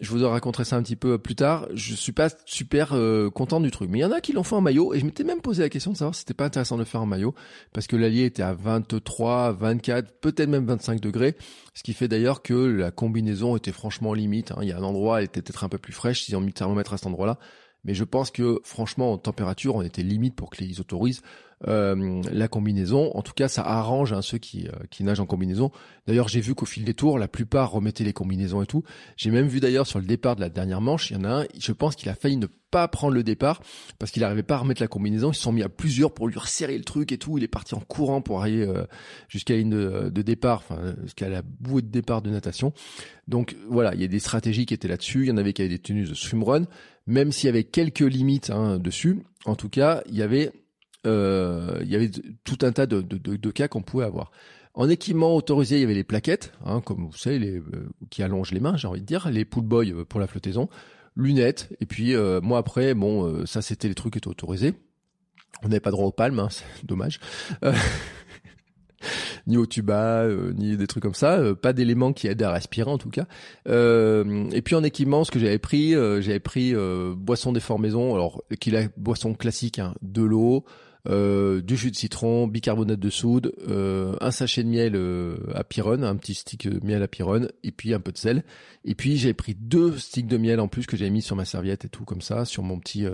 je 0.00 0.10
vous 0.10 0.28
raconterai 0.28 0.64
ça 0.64 0.76
un 0.76 0.82
petit 0.82 0.96
peu 0.96 1.18
plus 1.18 1.34
tard. 1.34 1.66
Je 1.74 1.94
suis 1.94 2.12
pas 2.12 2.28
super 2.44 2.92
euh, 2.92 3.30
content 3.30 3.60
du 3.60 3.70
truc, 3.70 3.88
mais 3.90 3.98
il 3.98 4.02
y 4.02 4.04
en 4.04 4.12
a 4.12 4.20
qui 4.20 4.32
l'ont 4.32 4.42
fait 4.42 4.54
en 4.54 4.60
maillot 4.60 4.94
et 4.94 5.00
je 5.00 5.04
m'étais 5.04 5.24
même 5.24 5.40
posé 5.40 5.62
la 5.62 5.68
question 5.68 5.92
de 5.92 5.96
savoir 5.96 6.14
si 6.14 6.20
c'était 6.20 6.34
pas 6.34 6.44
intéressant 6.44 6.76
de 6.76 6.82
le 6.82 6.86
faire 6.86 7.02
en 7.02 7.06
maillot 7.06 7.34
parce 7.72 7.86
que 7.86 7.96
l'allié 7.96 8.24
était 8.24 8.42
à 8.42 8.52
23, 8.52 9.52
24, 9.52 10.20
peut-être 10.20 10.48
même 10.48 10.66
25 10.66 11.00
degrés, 11.00 11.36
ce 11.74 11.82
qui 11.82 11.94
fait 11.94 12.08
d'ailleurs 12.08 12.42
que 12.42 12.54
la 12.54 12.90
combinaison 12.90 13.56
était 13.56 13.72
franchement 13.72 14.12
limite. 14.12 14.52
Hein. 14.52 14.58
Il 14.62 14.68
y 14.68 14.72
a 14.72 14.78
un 14.78 14.82
endroit, 14.82 15.18
elle 15.18 15.26
était 15.26 15.42
peut-être 15.42 15.64
un 15.64 15.68
peu 15.68 15.78
plus 15.78 15.92
fraîche 15.92 16.22
s'ils 16.22 16.36
ont 16.36 16.40
mis 16.40 16.48
le 16.48 16.52
thermomètre 16.52 16.92
à 16.92 16.98
cet 16.98 17.06
endroit-là, 17.06 17.38
mais 17.86 17.94
je 17.94 18.04
pense 18.04 18.30
que 18.30 18.60
franchement 18.64 19.12
en 19.12 19.18
température, 19.18 19.76
on 19.76 19.82
était 19.82 20.02
limite 20.02 20.34
pour 20.34 20.50
que 20.50 20.62
les 20.62 20.80
autorisent 20.80 21.22
euh, 21.66 22.20
la 22.30 22.48
combinaison. 22.48 23.10
En 23.16 23.22
tout 23.22 23.32
cas, 23.32 23.48
ça 23.48 23.62
arrange 23.62 24.12
hein, 24.12 24.20
ceux 24.20 24.36
qui, 24.36 24.68
euh, 24.68 24.72
qui 24.90 25.04
nagent 25.04 25.20
en 25.20 25.26
combinaison. 25.26 25.70
D'ailleurs, 26.06 26.28
j'ai 26.28 26.40
vu 26.42 26.54
qu'au 26.54 26.66
fil 26.66 26.84
des 26.84 26.92
tours, 26.92 27.18
la 27.18 27.28
plupart 27.28 27.70
remettaient 27.70 28.04
les 28.04 28.12
combinaisons 28.12 28.60
et 28.60 28.66
tout. 28.66 28.82
J'ai 29.16 29.30
même 29.30 29.46
vu 29.46 29.58
d'ailleurs 29.58 29.86
sur 29.86 29.98
le 29.98 30.04
départ 30.04 30.36
de 30.36 30.42
la 30.42 30.50
dernière 30.50 30.82
manche, 30.82 31.10
il 31.10 31.14
y 31.14 31.16
en 31.16 31.24
a 31.24 31.42
un, 31.42 31.46
je 31.58 31.72
pense 31.72 31.96
qu'il 31.96 32.10
a 32.10 32.14
failli 32.14 32.36
ne 32.36 32.46
pas 32.70 32.88
prendre 32.88 33.14
le 33.14 33.22
départ 33.22 33.62
parce 33.98 34.10
qu'il 34.10 34.20
n'arrivait 34.20 34.42
pas 34.42 34.56
à 34.56 34.58
remettre 34.58 34.82
la 34.82 34.88
combinaison. 34.88 35.30
Ils 35.30 35.34
se 35.34 35.40
sont 35.40 35.52
mis 35.52 35.62
à 35.62 35.70
plusieurs 35.70 36.12
pour 36.12 36.28
lui 36.28 36.38
resserrer 36.38 36.76
le 36.76 36.84
truc 36.84 37.10
et 37.10 37.16
tout. 37.16 37.38
Il 37.38 37.44
est 37.44 37.48
parti 37.48 37.74
en 37.74 37.80
courant 37.80 38.20
pour 38.20 38.40
arriver 38.40 38.66
euh, 38.66 38.84
jusqu'à 39.28 39.56
une 39.56 39.70
de, 39.70 40.10
de 40.10 40.22
départ, 40.22 40.58
enfin 40.58 40.94
jusqu'à 41.04 41.30
la 41.30 41.40
bouée 41.42 41.80
de 41.80 41.88
départ 41.88 42.20
de 42.20 42.28
natation. 42.28 42.74
Donc 43.28 43.56
voilà, 43.68 43.94
il 43.94 44.00
y 44.02 44.04
a 44.04 44.08
des 44.08 44.18
stratégies 44.18 44.66
qui 44.66 44.74
étaient 44.74 44.88
là-dessus. 44.88 45.22
Il 45.22 45.28
y 45.28 45.32
en 45.32 45.38
avait 45.38 45.54
qui 45.54 45.62
avaient 45.62 45.70
des 45.70 45.78
tenues 45.78 46.04
de 46.04 46.14
swimrun, 46.14 46.64
même 47.06 47.32
s'il 47.32 47.46
y 47.46 47.50
avait 47.50 47.64
quelques 47.64 48.00
limites 48.00 48.50
hein, 48.50 48.78
dessus. 48.78 49.22
En 49.44 49.54
tout 49.54 49.68
cas, 49.68 50.02
il 50.08 50.16
y 50.16 50.22
avait 50.22 50.52
euh, 51.06 51.84
tout 52.44 52.58
un 52.62 52.72
tas 52.72 52.86
de, 52.86 53.50
cas 53.50 53.68
qu'on 53.68 53.82
pouvait 53.82 54.04
avoir. 54.04 54.32
En 54.74 54.88
équipement 54.88 55.34
autorisé, 55.34 55.76
il 55.76 55.80
y 55.80 55.84
avait 55.84 55.94
les 55.94 56.04
plaquettes, 56.04 56.52
hein, 56.64 56.80
comme 56.80 57.06
vous 57.06 57.16
savez, 57.16 57.38
euh, 57.38 57.62
qui 58.10 58.22
allongent 58.22 58.52
les 58.52 58.60
mains, 58.60 58.76
j'ai 58.76 58.88
envie 58.88 59.00
de 59.00 59.06
dire, 59.06 59.30
les 59.30 59.44
pool 59.44 59.64
boys 59.64 59.86
euh, 59.86 60.04
pour 60.04 60.20
la 60.20 60.26
flottaison, 60.26 60.68
lunettes, 61.14 61.74
et 61.80 61.86
puis 61.86 62.14
moi 62.42 62.58
après, 62.58 62.92
bon, 62.92 63.46
ça 63.46 63.62
c'était 63.62 63.88
les 63.88 63.94
trucs 63.94 64.12
qui 64.12 64.18
étaient 64.18 64.28
autorisés. 64.28 64.74
On 65.62 65.68
n'avait 65.68 65.80
pas 65.80 65.90
droit 65.90 66.04
aux 66.04 66.12
palmes, 66.12 66.38
hein, 66.40 66.48
c'est 66.50 66.84
dommage. 66.84 67.20
ni 69.46 69.56
au 69.56 69.66
tuba, 69.66 70.26
ni 70.56 70.76
des 70.76 70.86
trucs 70.86 71.02
comme 71.02 71.14
ça, 71.14 71.40
pas 71.60 71.72
d'éléments 71.72 72.12
qui 72.12 72.26
aident 72.26 72.42
à 72.42 72.52
respirer 72.52 72.90
en 72.90 72.98
tout 72.98 73.10
cas. 73.10 73.26
et 73.66 74.62
puis 74.62 74.74
en 74.74 74.82
équipement, 74.82 75.24
ce 75.24 75.30
que 75.30 75.38
j'avais 75.38 75.58
pris, 75.58 75.92
j'avais 75.92 76.40
pris 76.40 76.74
boisson 77.16 77.52
déformaison, 77.52 78.14
alors 78.14 78.42
qu'il 78.60 78.76
a 78.76 78.82
boisson 78.96 79.34
classique, 79.34 79.78
hein, 79.78 79.94
de 80.02 80.22
l'eau, 80.22 80.64
euh, 81.08 81.60
du 81.62 81.76
jus 81.76 81.90
de 81.90 81.96
citron, 81.96 82.46
bicarbonate 82.46 82.98
de 82.98 83.10
soude, 83.10 83.52
euh, 83.68 84.16
un 84.20 84.30
sachet 84.30 84.62
de 84.64 84.68
miel 84.68 84.92
euh, 84.94 85.36
à 85.54 85.64
Pyrone, 85.64 86.04
un 86.04 86.16
petit 86.16 86.34
stick 86.34 86.68
de 86.68 86.84
miel 86.84 87.02
à 87.02 87.08
Pyrone, 87.08 87.48
et 87.62 87.72
puis 87.72 87.94
un 87.94 88.00
peu 88.00 88.12
de 88.12 88.18
sel. 88.18 88.44
Et 88.84 88.94
puis 88.94 89.16
j'ai 89.16 89.34
pris 89.34 89.54
deux 89.54 89.96
sticks 89.98 90.26
de 90.26 90.36
miel 90.36 90.60
en 90.60 90.68
plus 90.68 90.86
que 90.86 90.96
j'avais 90.96 91.10
mis 91.10 91.22
sur 91.22 91.36
ma 91.36 91.44
serviette 91.44 91.84
et 91.84 91.88
tout 91.88 92.04
comme 92.04 92.20
ça, 92.20 92.44
sur 92.44 92.62
mon 92.62 92.78
petit 92.78 93.04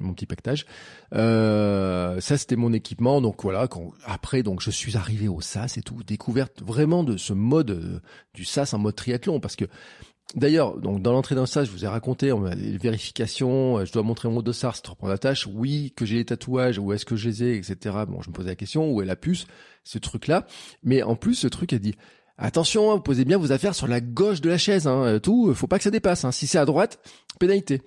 mon 0.00 0.14
petit 0.14 0.26
pactage. 0.26 0.64
ça 1.12 2.38
c'était 2.38 2.56
mon 2.56 2.72
équipement. 2.72 3.20
Donc 3.20 3.42
voilà. 3.42 3.68
Quand, 3.68 3.92
après 4.04 4.42
donc 4.42 4.62
je 4.62 4.70
suis 4.70 4.96
arrivé 4.96 5.28
au 5.28 5.40
SAS 5.40 5.76
et 5.76 5.82
tout, 5.82 6.02
découverte 6.02 6.62
vraiment 6.62 7.04
de 7.04 7.18
ce 7.18 7.34
mode 7.34 8.00
du 8.32 8.44
SAS 8.44 8.72
en 8.72 8.78
mode 8.78 8.96
triathlon 8.96 9.40
parce 9.40 9.56
que 9.56 9.66
D'ailleurs, 10.36 10.78
donc 10.78 11.02
dans 11.02 11.12
l'entrée 11.12 11.34
d'un 11.34 11.46
stage, 11.46 11.66
je 11.66 11.72
vous 11.72 11.84
ai 11.84 11.88
raconté 11.88 12.32
on 12.32 12.44
a 12.44 12.54
les 12.54 12.78
vérifications, 12.78 13.78
euh, 13.78 13.84
je 13.84 13.92
dois 13.92 14.04
montrer 14.04 14.28
mon 14.28 14.42
dossard, 14.42 14.76
c'est 14.76 14.94
pour 14.94 15.08
la 15.08 15.18
tâche, 15.18 15.48
oui, 15.52 15.92
que 15.96 16.06
j'ai 16.06 16.16
les 16.16 16.24
tatouages, 16.24 16.78
où 16.78 16.92
est-ce 16.92 17.04
que 17.04 17.16
je 17.16 17.28
les 17.28 17.42
ai, 17.42 17.56
etc. 17.56 17.96
Bon, 18.08 18.22
je 18.22 18.30
me 18.30 18.34
posais 18.34 18.50
la 18.50 18.54
question, 18.54 18.92
où 18.92 19.02
est 19.02 19.06
la 19.06 19.16
puce, 19.16 19.46
ce 19.82 19.98
truc-là. 19.98 20.46
Mais 20.84 21.02
en 21.02 21.16
plus, 21.16 21.34
ce 21.34 21.48
truc 21.48 21.72
a 21.72 21.78
dit, 21.78 21.94
attention, 22.38 22.92
hein, 22.92 22.94
vous 22.96 23.02
posez 23.02 23.24
bien 23.24 23.38
vos 23.38 23.50
affaires 23.50 23.74
sur 23.74 23.88
la 23.88 24.00
gauche 24.00 24.40
de 24.40 24.48
la 24.48 24.58
chaise, 24.58 24.86
hein, 24.86 25.02
euh, 25.02 25.18
tout, 25.18 25.52
faut 25.54 25.66
pas 25.66 25.78
que 25.78 25.84
ça 25.84 25.90
dépasse. 25.90 26.24
Hein. 26.24 26.30
Si 26.30 26.46
c'est 26.46 26.58
à 26.58 26.64
droite, 26.64 27.00
pénalité. 27.40 27.82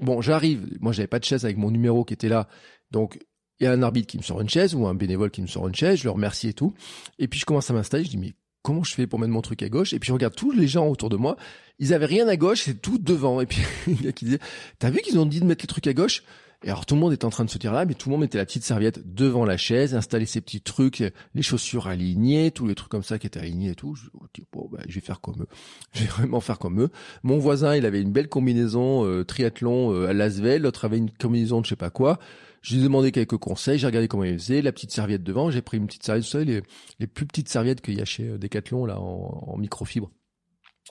Bon, 0.00 0.20
j'arrive, 0.20 0.68
moi 0.80 0.92
j'avais 0.92 1.08
pas 1.08 1.18
de 1.18 1.24
chaise 1.24 1.44
avec 1.44 1.56
mon 1.56 1.72
numéro 1.72 2.04
qui 2.04 2.14
était 2.14 2.28
là, 2.28 2.46
donc 2.92 3.18
il 3.60 3.64
y 3.64 3.66
a 3.66 3.72
un 3.72 3.82
arbitre 3.82 4.06
qui 4.06 4.18
me 4.18 4.22
sort 4.22 4.40
une 4.40 4.48
chaise 4.48 4.74
ou 4.74 4.86
un 4.86 4.94
bénévole 4.94 5.30
qui 5.30 5.42
me 5.42 5.48
sort 5.48 5.66
une 5.66 5.74
chaise, 5.74 5.98
je 5.98 6.04
le 6.04 6.10
remercie 6.10 6.48
et 6.48 6.52
tout. 6.52 6.74
Et 7.18 7.26
puis 7.26 7.40
je 7.40 7.44
commence 7.44 7.70
à 7.70 7.74
m'installer, 7.74 8.04
je 8.04 8.10
dis 8.10 8.18
mais 8.18 8.34
comment 8.62 8.84
je 8.84 8.94
fais 8.94 9.06
pour 9.06 9.18
mettre 9.18 9.32
mon 9.32 9.42
truc 9.42 9.62
à 9.62 9.68
gauche? 9.68 9.92
Et 9.92 9.98
puis 9.98 10.08
je 10.08 10.12
regarde 10.12 10.34
tous 10.34 10.52
les 10.52 10.68
gens 10.68 10.88
autour 10.88 11.08
de 11.08 11.16
moi, 11.16 11.36
ils 11.78 11.94
avaient 11.94 12.06
rien 12.06 12.28
à 12.28 12.36
gauche, 12.36 12.62
c'est 12.64 12.80
tout 12.80 12.98
devant. 12.98 13.40
Et 13.40 13.46
puis 13.46 13.62
il 13.86 14.02
y 14.02 14.08
a 14.08 14.12
qui 14.12 14.24
disait, 14.24 14.40
t'as 14.78 14.90
vu 14.90 15.00
qu'ils 15.00 15.18
ont 15.18 15.26
dit 15.26 15.40
de 15.40 15.44
mettre 15.44 15.64
les 15.64 15.68
trucs 15.68 15.86
à 15.86 15.94
gauche? 15.94 16.22
Et 16.64 16.70
alors 16.70 16.86
tout 16.86 16.96
le 16.96 17.00
monde 17.00 17.12
était 17.12 17.24
en 17.24 17.30
train 17.30 17.44
de 17.44 17.50
se 17.50 17.58
dire 17.58 17.72
là, 17.72 17.84
mais 17.84 17.94
tout 17.94 18.08
le 18.08 18.14
monde 18.14 18.22
mettait 18.22 18.38
la 18.38 18.44
petite 18.44 18.64
serviette 18.64 19.14
devant 19.14 19.44
la 19.44 19.56
chaise, 19.56 19.94
installait 19.94 20.26
ses 20.26 20.40
petits 20.40 20.60
trucs, 20.60 21.04
les 21.34 21.42
chaussures 21.42 21.86
alignées, 21.86 22.50
tous 22.50 22.66
les 22.66 22.74
trucs 22.74 22.90
comme 22.90 23.04
ça 23.04 23.20
qui 23.20 23.28
étaient 23.28 23.38
alignés 23.38 23.70
et 23.70 23.74
tout. 23.76 23.94
Je, 23.94 24.06
dis, 24.34 24.44
bon, 24.52 24.68
bah, 24.70 24.80
je 24.88 24.94
vais 24.96 25.00
faire 25.00 25.20
comme 25.20 25.42
eux. 25.42 25.46
Je 25.92 26.00
vais 26.00 26.08
vraiment 26.08 26.40
faire 26.40 26.58
comme 26.58 26.80
eux. 26.80 26.90
Mon 27.22 27.38
voisin, 27.38 27.76
il 27.76 27.86
avait 27.86 28.02
une 28.02 28.10
belle 28.10 28.28
combinaison 28.28 29.06
euh, 29.06 29.24
triathlon 29.24 29.94
euh, 29.94 30.08
à 30.08 30.12
Lasvel, 30.12 30.62
l'autre 30.62 30.84
avait 30.84 30.98
une 30.98 31.10
combinaison 31.10 31.60
de 31.60 31.64
je 31.64 31.70
sais 31.70 31.76
pas 31.76 31.90
quoi. 31.90 32.18
Je 32.62 32.74
lui 32.74 32.80
ai 32.80 32.84
demandé 32.84 33.12
quelques 33.12 33.36
conseils, 33.36 33.78
j'ai 33.78 33.86
regardé 33.86 34.08
comment 34.08 34.24
il 34.24 34.38
faisait, 34.38 34.62
la 34.62 34.72
petite 34.72 34.90
serviette 34.90 35.22
devant, 35.22 35.50
j'ai 35.50 35.62
pris 35.62 35.76
une 35.76 35.86
petite 35.86 36.04
serviette, 36.04 36.24
vous 36.24 36.30
savez, 36.30 36.44
les, 36.44 36.62
les 36.98 37.06
plus 37.06 37.26
petites 37.26 37.48
serviettes 37.48 37.80
qu'il 37.80 37.98
y 37.98 38.00
a 38.00 38.04
chez 38.04 38.28
euh, 38.28 38.38
Decathlon 38.38 38.86
là 38.86 39.00
en, 39.00 39.44
en 39.46 39.56
microfibre 39.56 40.10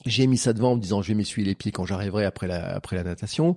j'ai 0.05 0.27
mis 0.27 0.38
ça 0.38 0.53
devant 0.53 0.71
en 0.71 0.75
me 0.75 0.81
disant 0.81 1.01
je 1.01 1.10
vais 1.10 1.15
m'essuyer 1.15 1.45
les 1.45 1.55
pieds 1.55 1.71
quand 1.71 1.86
j'arriverai 1.86 2.25
après 2.25 2.47
la 2.47 2.75
après 2.75 2.95
la 2.95 3.03
natation. 3.03 3.55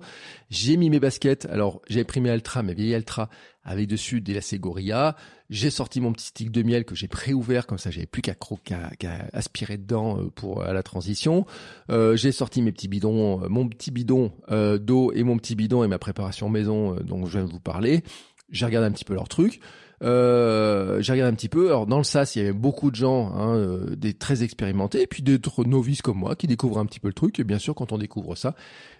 J'ai 0.49 0.75
mis 0.75 0.89
mes 0.89 0.99
baskets. 0.99 1.45
Alors 1.45 1.81
j'ai 1.87 2.03
pris 2.03 2.19
mes 2.19 2.29
Altra, 2.29 2.63
mes 2.63 2.73
vieilles 2.73 2.95
Altra 2.95 3.29
avec 3.63 3.87
dessus 3.87 4.21
des 4.21 4.33
lacets 4.33 4.57
Gorilla. 4.57 5.15
J'ai 5.51 5.69
sorti 5.69 6.01
mon 6.01 6.13
petit 6.13 6.27
stick 6.27 6.51
de 6.51 6.63
miel 6.63 6.83
que 6.83 6.95
j'ai 6.95 7.07
préouvert 7.07 7.67
comme 7.67 7.77
ça 7.77 7.91
j'avais 7.91 8.07
plus 8.07 8.21
qu'à 8.23 8.33
qu'à 8.63 9.27
aspirer 9.33 9.77
dedans 9.77 10.17
euh, 10.17 10.29
pour 10.33 10.63
à 10.63 10.73
la 10.73 10.81
transition. 10.81 11.45
Euh, 11.89 12.15
j'ai 12.15 12.31
sorti 12.31 12.61
mes 12.61 12.71
petits 12.71 12.87
bidons, 12.87 13.43
euh, 13.43 13.47
mon 13.47 13.67
petit 13.67 13.91
bidon 13.91 14.31
d'eau 14.49 15.11
et 15.13 15.23
mon 15.23 15.37
petit 15.37 15.55
bidon 15.55 15.83
et 15.83 15.87
ma 15.87 15.99
préparation 15.99 16.49
maison 16.49 16.95
dont 16.95 17.25
je 17.25 17.37
viens 17.37 17.45
de 17.45 17.51
vous 17.51 17.59
parler. 17.59 18.03
J'ai 18.49 18.65
regardé 18.65 18.87
un 18.87 18.91
petit 18.91 19.05
peu 19.05 19.13
leur 19.13 19.29
truc. 19.29 19.61
Euh, 20.01 21.01
j'ai 21.01 21.11
regardé 21.11 21.31
un 21.31 21.35
petit 21.35 21.49
peu. 21.49 21.67
Alors 21.67 21.85
dans 21.85 21.97
le 21.97 22.03
SAS, 22.03 22.35
il 22.35 22.39
y 22.39 22.41
avait 22.41 22.53
beaucoup 22.53 22.89
de 22.89 22.95
gens, 22.95 23.31
hein, 23.35 23.55
euh, 23.55 23.95
des 23.95 24.13
très 24.13 24.43
expérimentés, 24.43 25.03
et 25.03 25.07
puis 25.07 25.21
d'autres 25.21 25.63
novices 25.63 26.01
comme 26.01 26.17
moi 26.17 26.35
qui 26.35 26.47
découvrent 26.47 26.79
un 26.79 26.85
petit 26.85 26.99
peu 26.99 27.07
le 27.07 27.13
truc. 27.13 27.39
Et 27.39 27.43
bien 27.43 27.59
sûr, 27.59 27.75
quand 27.75 27.91
on 27.91 27.97
découvre 27.97 28.35
ça, 28.35 28.55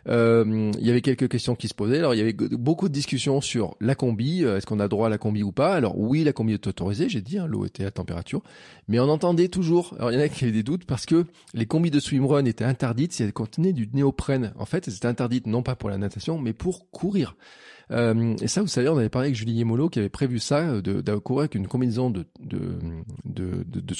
euh, 0.08 0.72
il 0.78 0.86
y 0.86 0.90
avait 0.90 1.02
quelques 1.02 1.28
questions 1.28 1.56
qui 1.56 1.68
se 1.68 1.74
posaient. 1.74 2.00
Alors 2.00 2.14
il 2.14 2.18
y 2.18 2.22
avait 2.22 2.34
beaucoup 2.34 2.88
de 2.88 2.94
discussions 2.94 3.42
sur 3.42 3.76
la 3.80 3.96
combi. 3.96 4.44
Est-ce 4.44 4.66
qu'on 4.66 4.80
a 4.80 4.88
droit 4.88 5.08
à 5.08 5.10
la 5.10 5.18
combi 5.18 5.44
ou 5.44 5.52
pas? 5.52 5.74
Alors 5.74 5.98
oui, 5.98 6.24
la 6.24 6.34
combi 6.34 6.54
est 6.54 6.68
autorisée. 6.68 7.10
J'ai 7.10 7.22
dit, 7.22 7.40
hein, 7.40 7.48
l'eau 7.48 7.66
était 7.66 7.86
à 7.86 7.92
température, 7.92 8.42
mais 8.88 9.00
on 9.00 9.10
entendait 9.10 9.48
toujours. 9.48 9.96
Alors 9.98 10.12
il 10.12 10.16
y 10.16 10.18
en 10.18 10.22
a 10.22 10.30
qui 10.30 10.44
avaient 10.44 10.54
des 10.54 10.64
doutes 10.64 10.86
parce 10.86 11.06
que 11.06 11.26
les 11.54 11.66
combis 11.66 11.92
de 11.92 12.00
swimrun 12.00 12.46
étaient 12.46 12.66
interdites 12.66 13.14
si 13.14 13.24
elles 13.24 13.34
contenaient 13.34 13.74
du 13.74 13.90
néoprène. 13.94 14.54
En 14.58 14.66
fait, 14.66 14.88
elles 14.88 14.96
étaient 14.96 15.08
interdites 15.08 15.48
non 15.48 15.64
pas 15.64 15.76
pour 15.76 15.90
la 15.90 15.98
natation, 15.98 16.38
mais 16.38 16.54
pour 16.54 16.90
courir. 16.92 17.36
Euh, 17.91 18.36
et 18.41 18.47
ça, 18.47 18.62
vous 18.62 18.67
savez, 18.67 18.89
on 18.89 18.97
avait 18.97 19.10
parlé 19.10 19.27
avec 19.27 19.36
Julie 19.36 19.63
Molo 19.65 19.89
qui 19.89 19.99
avait 19.99 20.10
prévu 20.10 20.39
ça, 20.39 20.82
de, 20.82 21.01
de 21.01 21.15
courir 21.17 21.41
avec 21.41 21.56
une 21.56 21.67
combinaison 21.67 22.10
de, 22.10 22.25
de, 22.39 22.80
de, 23.25 23.63
de. 23.63 23.95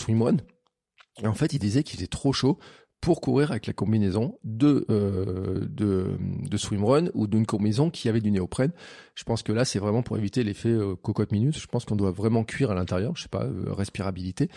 Et 1.21 1.27
en 1.27 1.34
fait, 1.34 1.54
il 1.54 1.60
disait 1.60 1.84
qu'il 1.84 1.99
était 1.99 2.08
trop 2.08 2.34
chaud 2.34 2.58
pour 3.02 3.20
courir 3.20 3.50
avec 3.50 3.66
la 3.66 3.74
combinaison 3.74 4.38
de 4.44 4.86
euh, 4.92 5.68
de, 5.70 6.12
de 6.48 6.58
swimrun 6.58 7.08
ou 7.16 7.26
d'une 7.26 7.48
combinaison 7.48 7.90
qui 7.90 8.08
avait 8.08 8.22
du 8.22 8.30
néoprène. 8.30 8.72
Je 9.16 9.24
pense 9.24 9.42
que 9.42 9.52
là, 9.52 9.66
c'est 9.66 9.80
vraiment 9.80 10.04
pour 10.04 10.18
éviter 10.18 10.44
l'effet 10.44 10.70
euh, 10.70 10.96
cocotte 10.96 11.32
minute. 11.32 11.58
Je 11.58 11.66
pense 11.66 11.84
qu'on 11.84 11.96
doit 11.96 12.12
vraiment 12.12 12.44
cuire 12.44 12.72
à 12.72 12.76
l'intérieur. 12.76 13.14
Je 13.16 13.24
sais 13.24 13.30
pas, 13.30 13.44
euh, 13.44 13.74
respirabilité. 13.74 14.50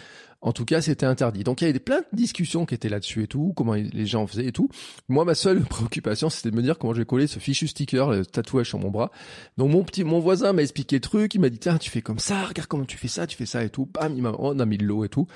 En 0.43 0.53
tout 0.53 0.67
cas, 0.67 0.83
c'était 0.83 1.07
interdit. 1.07 1.43
Donc 1.43 1.63
il 1.63 1.67
y 1.67 1.71
avait 1.71 1.79
plein 1.79 2.01
de 2.01 2.07
discussions 2.17 2.67
qui 2.67 2.75
étaient 2.75 2.91
là-dessus 2.91 3.23
et 3.23 3.27
tout, 3.27 3.55
comment 3.57 3.73
les 3.73 4.07
gens 4.07 4.27
faisaient 4.27 4.47
et 4.47 4.53
tout. 4.53 4.69
Moi, 5.09 5.25
ma 5.25 5.35
seule 5.35 5.61
préoccupation, 5.65 6.29
c'était 6.29 6.51
de 6.51 6.57
me 6.57 6.63
dire 6.63 6.79
comment 6.79 6.93
je 6.93 6.99
vais 6.99 7.07
coller 7.07 7.27
ce 7.27 7.39
fichu 7.39 7.67
sticker, 7.67 8.11
le 8.11 8.27
tatouage 8.27 8.69
sur 8.69 8.79
mon 8.79 8.91
bras. 8.91 9.11
Donc 9.57 9.71
mon 9.71 9.83
petit, 9.85 10.05
mon 10.05 10.21
voisin 10.21 10.53
m'a 10.53 10.63
expliqué 10.63 10.97
le 10.97 11.01
truc. 11.01 11.35
Il 11.35 11.41
m'a 11.41 11.49
dit 11.49 11.59
tiens, 11.59 11.79
tu 11.79 11.91
fais 11.91 12.03
comme 12.03 12.19
ça, 12.19 12.45
regarde 12.45 12.69
comment 12.69 12.85
tu 12.85 12.99
fais 12.99 13.09
ça, 13.09 13.27
tu 13.27 13.39
fais 13.39 13.47
ça 13.47 13.65
et 13.65 13.71
tout. 13.71 13.87
Bam, 13.87 14.15
il 14.15 14.23
m'a, 14.23 14.35
on 14.39 14.59
a 14.59 14.67
mis 14.67 14.77
de 14.77 14.85
l'eau 14.85 15.05
et 15.05 15.09
tout. 15.09 15.27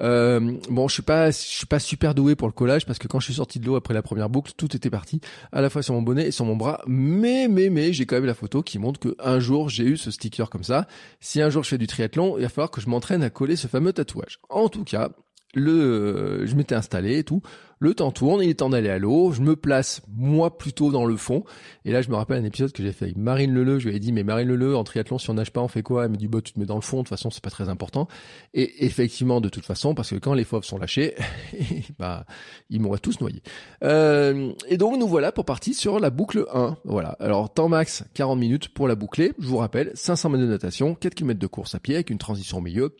Euh, 0.00 0.58
bon, 0.70 0.88
je 0.88 0.94
suis 0.94 1.02
pas, 1.02 1.30
je 1.30 1.36
suis 1.36 1.66
pas 1.66 1.78
super 1.78 2.14
doué 2.14 2.36
pour 2.36 2.48
le 2.48 2.52
collage 2.52 2.86
parce 2.86 2.98
que 2.98 3.08
quand 3.08 3.20
je 3.20 3.26
suis 3.26 3.34
sorti 3.34 3.58
de 3.58 3.66
l'eau 3.66 3.76
après 3.76 3.94
la 3.94 4.02
première 4.02 4.28
boucle, 4.28 4.52
tout 4.56 4.74
était 4.76 4.90
parti 4.90 5.20
à 5.52 5.60
la 5.60 5.70
fois 5.70 5.82
sur 5.82 5.94
mon 5.94 6.02
bonnet 6.02 6.28
et 6.28 6.30
sur 6.30 6.44
mon 6.44 6.56
bras. 6.56 6.82
Mais, 6.86 7.48
mais, 7.48 7.70
mais, 7.70 7.92
j'ai 7.92 8.06
quand 8.06 8.16
même 8.16 8.26
la 8.26 8.34
photo 8.34 8.62
qui 8.62 8.78
montre 8.78 9.00
que 9.00 9.16
un 9.18 9.40
jour 9.40 9.68
j'ai 9.68 9.84
eu 9.84 9.96
ce 9.96 10.10
sticker 10.10 10.50
comme 10.50 10.64
ça. 10.64 10.86
Si 11.20 11.40
un 11.40 11.50
jour 11.50 11.64
je 11.64 11.70
fais 11.70 11.78
du 11.78 11.86
triathlon, 11.86 12.38
il 12.38 12.42
va 12.42 12.48
falloir 12.48 12.70
que 12.70 12.80
je 12.80 12.88
m'entraîne 12.88 13.22
à 13.22 13.30
coller 13.30 13.56
ce 13.56 13.66
fameux 13.66 13.92
tatouage. 13.92 14.38
En 14.48 14.68
tout 14.68 14.84
cas, 14.84 15.10
le, 15.54 16.44
je 16.46 16.54
m'étais 16.54 16.74
installé 16.74 17.18
et 17.18 17.24
tout. 17.24 17.42
Le 17.80 17.94
temps 17.94 18.10
tourne, 18.10 18.42
il 18.42 18.50
est 18.50 18.54
temps 18.54 18.70
d'aller 18.70 18.88
à 18.88 18.98
l'eau. 18.98 19.30
Je 19.30 19.40
me 19.40 19.54
place, 19.54 20.02
moi, 20.08 20.58
plutôt 20.58 20.90
dans 20.90 21.06
le 21.06 21.16
fond. 21.16 21.44
Et 21.84 21.92
là, 21.92 22.02
je 22.02 22.10
me 22.10 22.16
rappelle 22.16 22.38
un 22.38 22.44
épisode 22.44 22.72
que 22.72 22.82
j'ai 22.82 22.90
fait 22.90 23.04
avec 23.06 23.16
Marine 23.16 23.54
Leleu. 23.54 23.78
Je 23.78 23.88
lui 23.88 23.96
ai 23.96 24.00
dit, 24.00 24.12
mais 24.12 24.24
Marine 24.24 24.48
Leleu, 24.48 24.76
en 24.76 24.82
triathlon, 24.82 25.18
si 25.18 25.30
on 25.30 25.34
nage 25.34 25.52
pas, 25.52 25.60
on 25.60 25.68
fait 25.68 25.82
quoi? 25.82 26.04
Elle 26.04 26.10
me 26.10 26.16
dit, 26.16 26.26
bah, 26.26 26.40
tu 26.42 26.52
te 26.52 26.58
mets 26.58 26.66
dans 26.66 26.74
le 26.74 26.80
fond. 26.80 26.98
De 26.98 27.02
toute 27.02 27.10
façon, 27.10 27.30
c'est 27.30 27.42
pas 27.42 27.50
très 27.50 27.68
important. 27.68 28.08
Et 28.52 28.84
effectivement, 28.84 29.40
de 29.40 29.48
toute 29.48 29.64
façon, 29.64 29.94
parce 29.94 30.10
que 30.10 30.16
quand 30.16 30.34
les 30.34 30.42
fauves 30.42 30.64
sont 30.64 30.78
lâchés, 30.78 31.14
bah, 32.00 32.26
ils 32.68 32.80
m'auraient 32.80 32.98
tous 32.98 33.20
noyé. 33.20 33.42
Euh, 33.84 34.52
et 34.68 34.76
donc, 34.76 34.98
nous 34.98 35.06
voilà 35.06 35.30
pour 35.30 35.44
partir 35.44 35.72
sur 35.74 36.00
la 36.00 36.10
boucle 36.10 36.46
1. 36.52 36.78
Voilà. 36.84 37.10
Alors, 37.20 37.52
temps 37.52 37.68
max, 37.68 38.04
40 38.14 38.40
minutes 38.40 38.68
pour 38.70 38.88
la 38.88 38.96
boucler. 38.96 39.32
Je 39.38 39.46
vous 39.46 39.58
rappelle, 39.58 39.92
500 39.94 40.30
mètres 40.30 40.44
de 40.44 40.48
natation, 40.48 40.96
4 40.96 41.14
km 41.14 41.38
de 41.38 41.46
course 41.46 41.76
à 41.76 41.78
pied 41.78 41.94
avec 41.94 42.10
une 42.10 42.18
transition 42.18 42.58
au 42.58 42.62
milieu. 42.62 42.96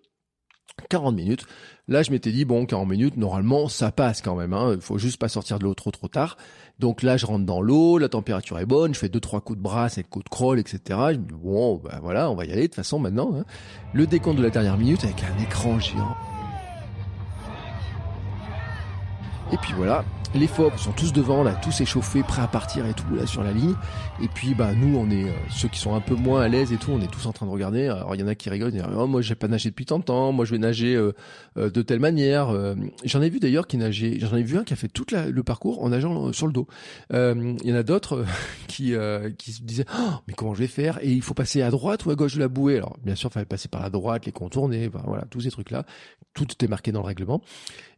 40 0.88 1.14
minutes. 1.14 1.46
Là, 1.88 2.02
je 2.02 2.10
m'étais 2.10 2.30
dit, 2.30 2.44
bon, 2.44 2.66
40 2.66 2.88
minutes, 2.88 3.16
normalement, 3.16 3.68
ça 3.68 3.90
passe 3.90 4.20
quand 4.20 4.36
même. 4.36 4.52
Hein. 4.52 4.72
Il 4.74 4.80
faut 4.80 4.98
juste 4.98 5.18
pas 5.18 5.28
sortir 5.28 5.58
de 5.58 5.64
l'eau 5.64 5.74
trop 5.74 5.90
trop 5.90 6.08
tard. 6.08 6.36
Donc 6.78 7.02
là, 7.02 7.16
je 7.16 7.26
rentre 7.26 7.46
dans 7.46 7.60
l'eau, 7.60 7.98
la 7.98 8.08
température 8.08 8.58
est 8.58 8.66
bonne, 8.66 8.94
je 8.94 8.98
fais 8.98 9.08
deux 9.08 9.20
trois 9.20 9.40
coups 9.40 9.58
de 9.58 9.62
brasse 9.62 9.98
et 9.98 10.04
coups 10.04 10.24
de 10.24 10.28
crawl, 10.28 10.58
etc. 10.58 10.80
Je 10.88 11.18
me 11.18 11.24
dis, 11.24 11.34
bon, 11.34 11.76
ben 11.76 11.98
voilà, 12.02 12.30
on 12.30 12.34
va 12.34 12.44
y 12.44 12.52
aller 12.52 12.62
de 12.62 12.66
toute 12.66 12.76
façon 12.76 12.98
maintenant. 12.98 13.32
Hein. 13.34 13.44
Le 13.94 14.06
décompte 14.06 14.38
de 14.38 14.42
la 14.42 14.50
dernière 14.50 14.76
minute 14.76 15.02
avec 15.04 15.24
un 15.24 15.42
écran 15.42 15.80
géant. 15.80 16.16
Et 19.50 19.56
puis 19.56 19.72
voilà, 19.74 20.04
les 20.34 20.46
FOB 20.46 20.76
sont 20.76 20.92
tous 20.92 21.12
devant, 21.12 21.42
là, 21.42 21.54
tous 21.54 21.80
échauffés, 21.80 22.22
prêts 22.22 22.42
à 22.42 22.46
partir 22.46 22.86
et 22.86 22.92
tout, 22.92 23.14
là, 23.14 23.26
sur 23.26 23.42
la 23.42 23.52
ligne. 23.52 23.74
Et 24.22 24.28
puis, 24.28 24.54
bah, 24.54 24.72
nous, 24.74 24.96
on 24.96 25.10
est, 25.10 25.24
euh, 25.24 25.32
ceux 25.50 25.68
qui 25.68 25.78
sont 25.78 25.94
un 25.94 26.00
peu 26.00 26.14
moins 26.14 26.42
à 26.42 26.48
l'aise 26.48 26.72
et 26.72 26.76
tout, 26.76 26.90
on 26.90 27.00
est 27.00 27.10
tous 27.10 27.26
en 27.26 27.32
train 27.32 27.46
de 27.46 27.50
regarder. 27.50 27.88
Alors, 27.88 28.14
il 28.14 28.20
y 28.20 28.24
en 28.24 28.28
a 28.28 28.34
qui 28.34 28.50
rigolent, 28.50 28.70
disent, 28.70 28.84
oh, 28.94 29.06
moi, 29.06 29.22
j'ai 29.22 29.34
pas 29.34 29.48
nagé 29.48 29.70
depuis 29.70 29.86
tant 29.86 29.98
de 29.98 30.04
temps, 30.04 30.32
moi, 30.32 30.44
je 30.44 30.52
vais 30.52 30.58
nager 30.58 30.94
euh, 30.94 31.12
euh, 31.56 31.70
de 31.70 31.82
telle 31.82 32.00
manière. 32.00 32.54
j'en 33.04 33.22
ai 33.22 33.30
vu 33.30 33.40
d'ailleurs 33.40 33.66
qui 33.66 33.78
nageait, 33.78 34.18
j'en 34.20 34.36
ai 34.36 34.42
vu 34.42 34.58
un 34.58 34.64
qui 34.64 34.72
a 34.72 34.76
fait 34.76 34.88
tout 34.88 35.06
le 35.12 35.42
parcours 35.42 35.82
en 35.82 35.88
nageant 35.88 36.32
sur 36.32 36.46
le 36.46 36.52
dos. 36.52 36.66
Il 37.10 37.64
y 37.64 37.72
en 37.72 37.76
a 37.76 37.82
d'autres 37.82 38.24
qui, 38.68 38.94
qui 39.38 39.52
se 39.52 39.62
disaient, 39.62 39.86
oh, 39.98 40.12
mais 40.26 40.34
comment 40.34 40.54
je 40.54 40.60
vais 40.60 40.66
faire? 40.66 40.98
Et 41.02 41.10
il 41.10 41.22
faut 41.22 41.34
passer 41.34 41.62
à 41.62 41.70
droite 41.70 42.04
ou 42.04 42.10
à 42.10 42.14
gauche 42.14 42.34
de 42.34 42.40
la 42.40 42.48
bouée? 42.48 42.76
Alors, 42.76 42.96
bien 43.02 43.14
sûr, 43.14 43.30
il 43.30 43.32
fallait 43.32 43.46
passer 43.46 43.68
par 43.68 43.82
la 43.82 43.90
droite, 43.90 44.26
les 44.26 44.32
contourner, 44.32 44.88
voilà, 44.88 45.24
tous 45.30 45.40
ces 45.40 45.50
trucs-là. 45.50 45.84
Tout 46.34 46.44
était 46.52 46.68
marqué 46.68 46.92
dans 46.92 47.00
le 47.00 47.06
règlement. 47.06 47.40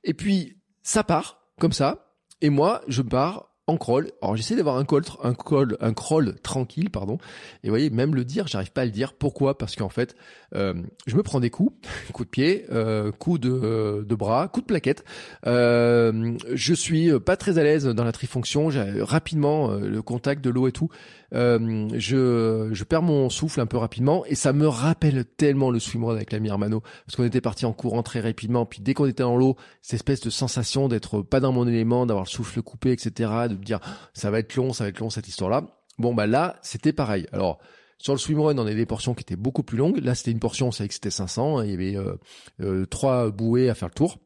Et 0.05 0.15
puis, 0.15 0.57
ça 0.83 1.05
part, 1.05 1.41
comme 1.59 1.73
ça, 1.73 2.10
et 2.41 2.51
moi, 2.51 2.83
je 2.89 3.03
pars 3.03 3.51
en 3.67 3.77
crawl. 3.77 4.11
Alors 4.21 4.37
j'essaie 4.37 4.57
d'avoir 4.57 4.77
un 4.77 4.85
crawl, 4.85 5.05
un 5.23 5.35
crawl, 5.35 5.77
un 5.81 5.95
crawl 5.95 6.35
tranquille, 6.41 6.91
pardon. 6.91 7.19
Et 7.63 7.69
vous 7.69 7.73
voyez, 7.73 7.91
même 7.91 8.15
le 8.15 8.25
dire, 8.25 8.47
j'arrive 8.47 8.73
pas 8.73 8.83
à 8.83 8.85
le 8.85 8.91
dire. 8.91 9.15
Pourquoi? 9.15 9.57
Parce 9.57 9.77
qu'en 9.77 9.89
fait, 9.89 10.17
je 10.53 11.17
me 11.17 11.23
prends 11.23 11.41
des 11.41 11.51
coups, 11.51 11.75
coups 12.13 12.27
de 12.27 12.31
pied, 12.31 12.67
euh, 12.71 13.13
coups 13.13 13.41
de, 13.41 14.05
de 14.07 14.15
bras, 14.15 14.49
coups 14.49 14.65
de 14.65 14.69
plaquette. 14.69 15.05
Euh, 15.47 16.37
je 16.53 16.75
suis 16.75 17.19
pas 17.21 17.37
très 17.37 17.59
à 17.59 17.63
l'aise 17.63 17.87
dans 17.87 18.05
la 18.05 18.13
trifonction. 18.13 18.71
J'ai 18.71 19.03
rapidement 19.03 19.71
euh, 19.71 19.89
le 19.89 20.03
contact 20.03 20.43
de 20.45 20.51
l'eau 20.51 20.69
et 20.69 20.73
tout. 20.73 20.89
Euh, 21.33 21.89
je, 21.95 22.71
je 22.73 22.85
perds 22.85 23.03
mon 23.03 23.31
souffle 23.31 23.61
un 23.61 23.67
peu 23.67 23.77
rapidement 23.77 24.25
et 24.27 24.35
ça 24.35 24.53
me 24.53 24.67
rappelle 24.67 25.25
tellement 25.25 25.71
le 25.71 25.79
swimrun 25.79 26.15
avec 26.15 26.33
l'ami 26.33 26.51
Armano 26.51 26.83
parce 27.07 27.17
qu'on 27.17 27.25
était 27.25 27.41
parti 27.41 27.67
en 27.67 27.73
courant 27.73 28.03
très 28.03 28.21
rapidement. 28.21 28.67
Puis 28.67 28.81
dès 28.81 28.95
qu'on 28.95 29.07
était 29.07 29.23
dans 29.23 29.37
l'eau, 29.37 29.57
cette 29.83 29.95
espèce 29.95 30.21
de 30.21 30.31
sensation 30.31 30.89
d'être 30.89 31.23
pas 31.23 31.41
dans 31.41 31.53
mon 31.53 31.67
élément, 31.69 32.07
d'avoir 32.07 32.25
le 32.25 32.31
souffle 32.31 32.63
coupé, 32.63 32.93
etc. 32.93 33.31
De 33.49 33.55
me 33.55 33.65
dire 33.65 33.81
ça 34.13 34.31
va 34.31 34.41
être 34.41 34.55
long, 34.57 34.73
ça 34.73 34.85
va 34.85 34.91
être 34.91 34.99
long 34.99 35.11
cette 35.11 35.29
histoire-là. 35.29 35.67
Bon 35.99 36.15
bah 36.15 36.27
là, 36.27 36.57
c'était 36.63 36.93
pareil. 36.93 37.27
Alors 37.33 37.61
sur 38.01 38.15
le 38.15 38.19
swimrun, 38.19 38.57
on 38.57 38.67
avait 38.67 38.75
des 38.75 38.87
portions 38.87 39.13
qui 39.13 39.21
étaient 39.21 39.37
beaucoup 39.37 39.63
plus 39.63 39.77
longues. 39.77 39.99
Là, 39.99 40.15
c'était 40.15 40.31
une 40.31 40.41
portion, 40.41 40.69
on 40.69 40.73
savait 40.73 40.89
que 40.89 40.95
c'était 40.95 41.11
500. 41.11 41.63
Il 41.63 41.71
y 41.71 41.75
avait 41.75 41.97
euh, 41.97 42.15
euh, 42.63 42.87
trois 42.87 43.31
bouées 43.31 43.69
à 43.69 43.75
faire 43.75 43.89
le 43.89 43.95
tour. 43.95 44.17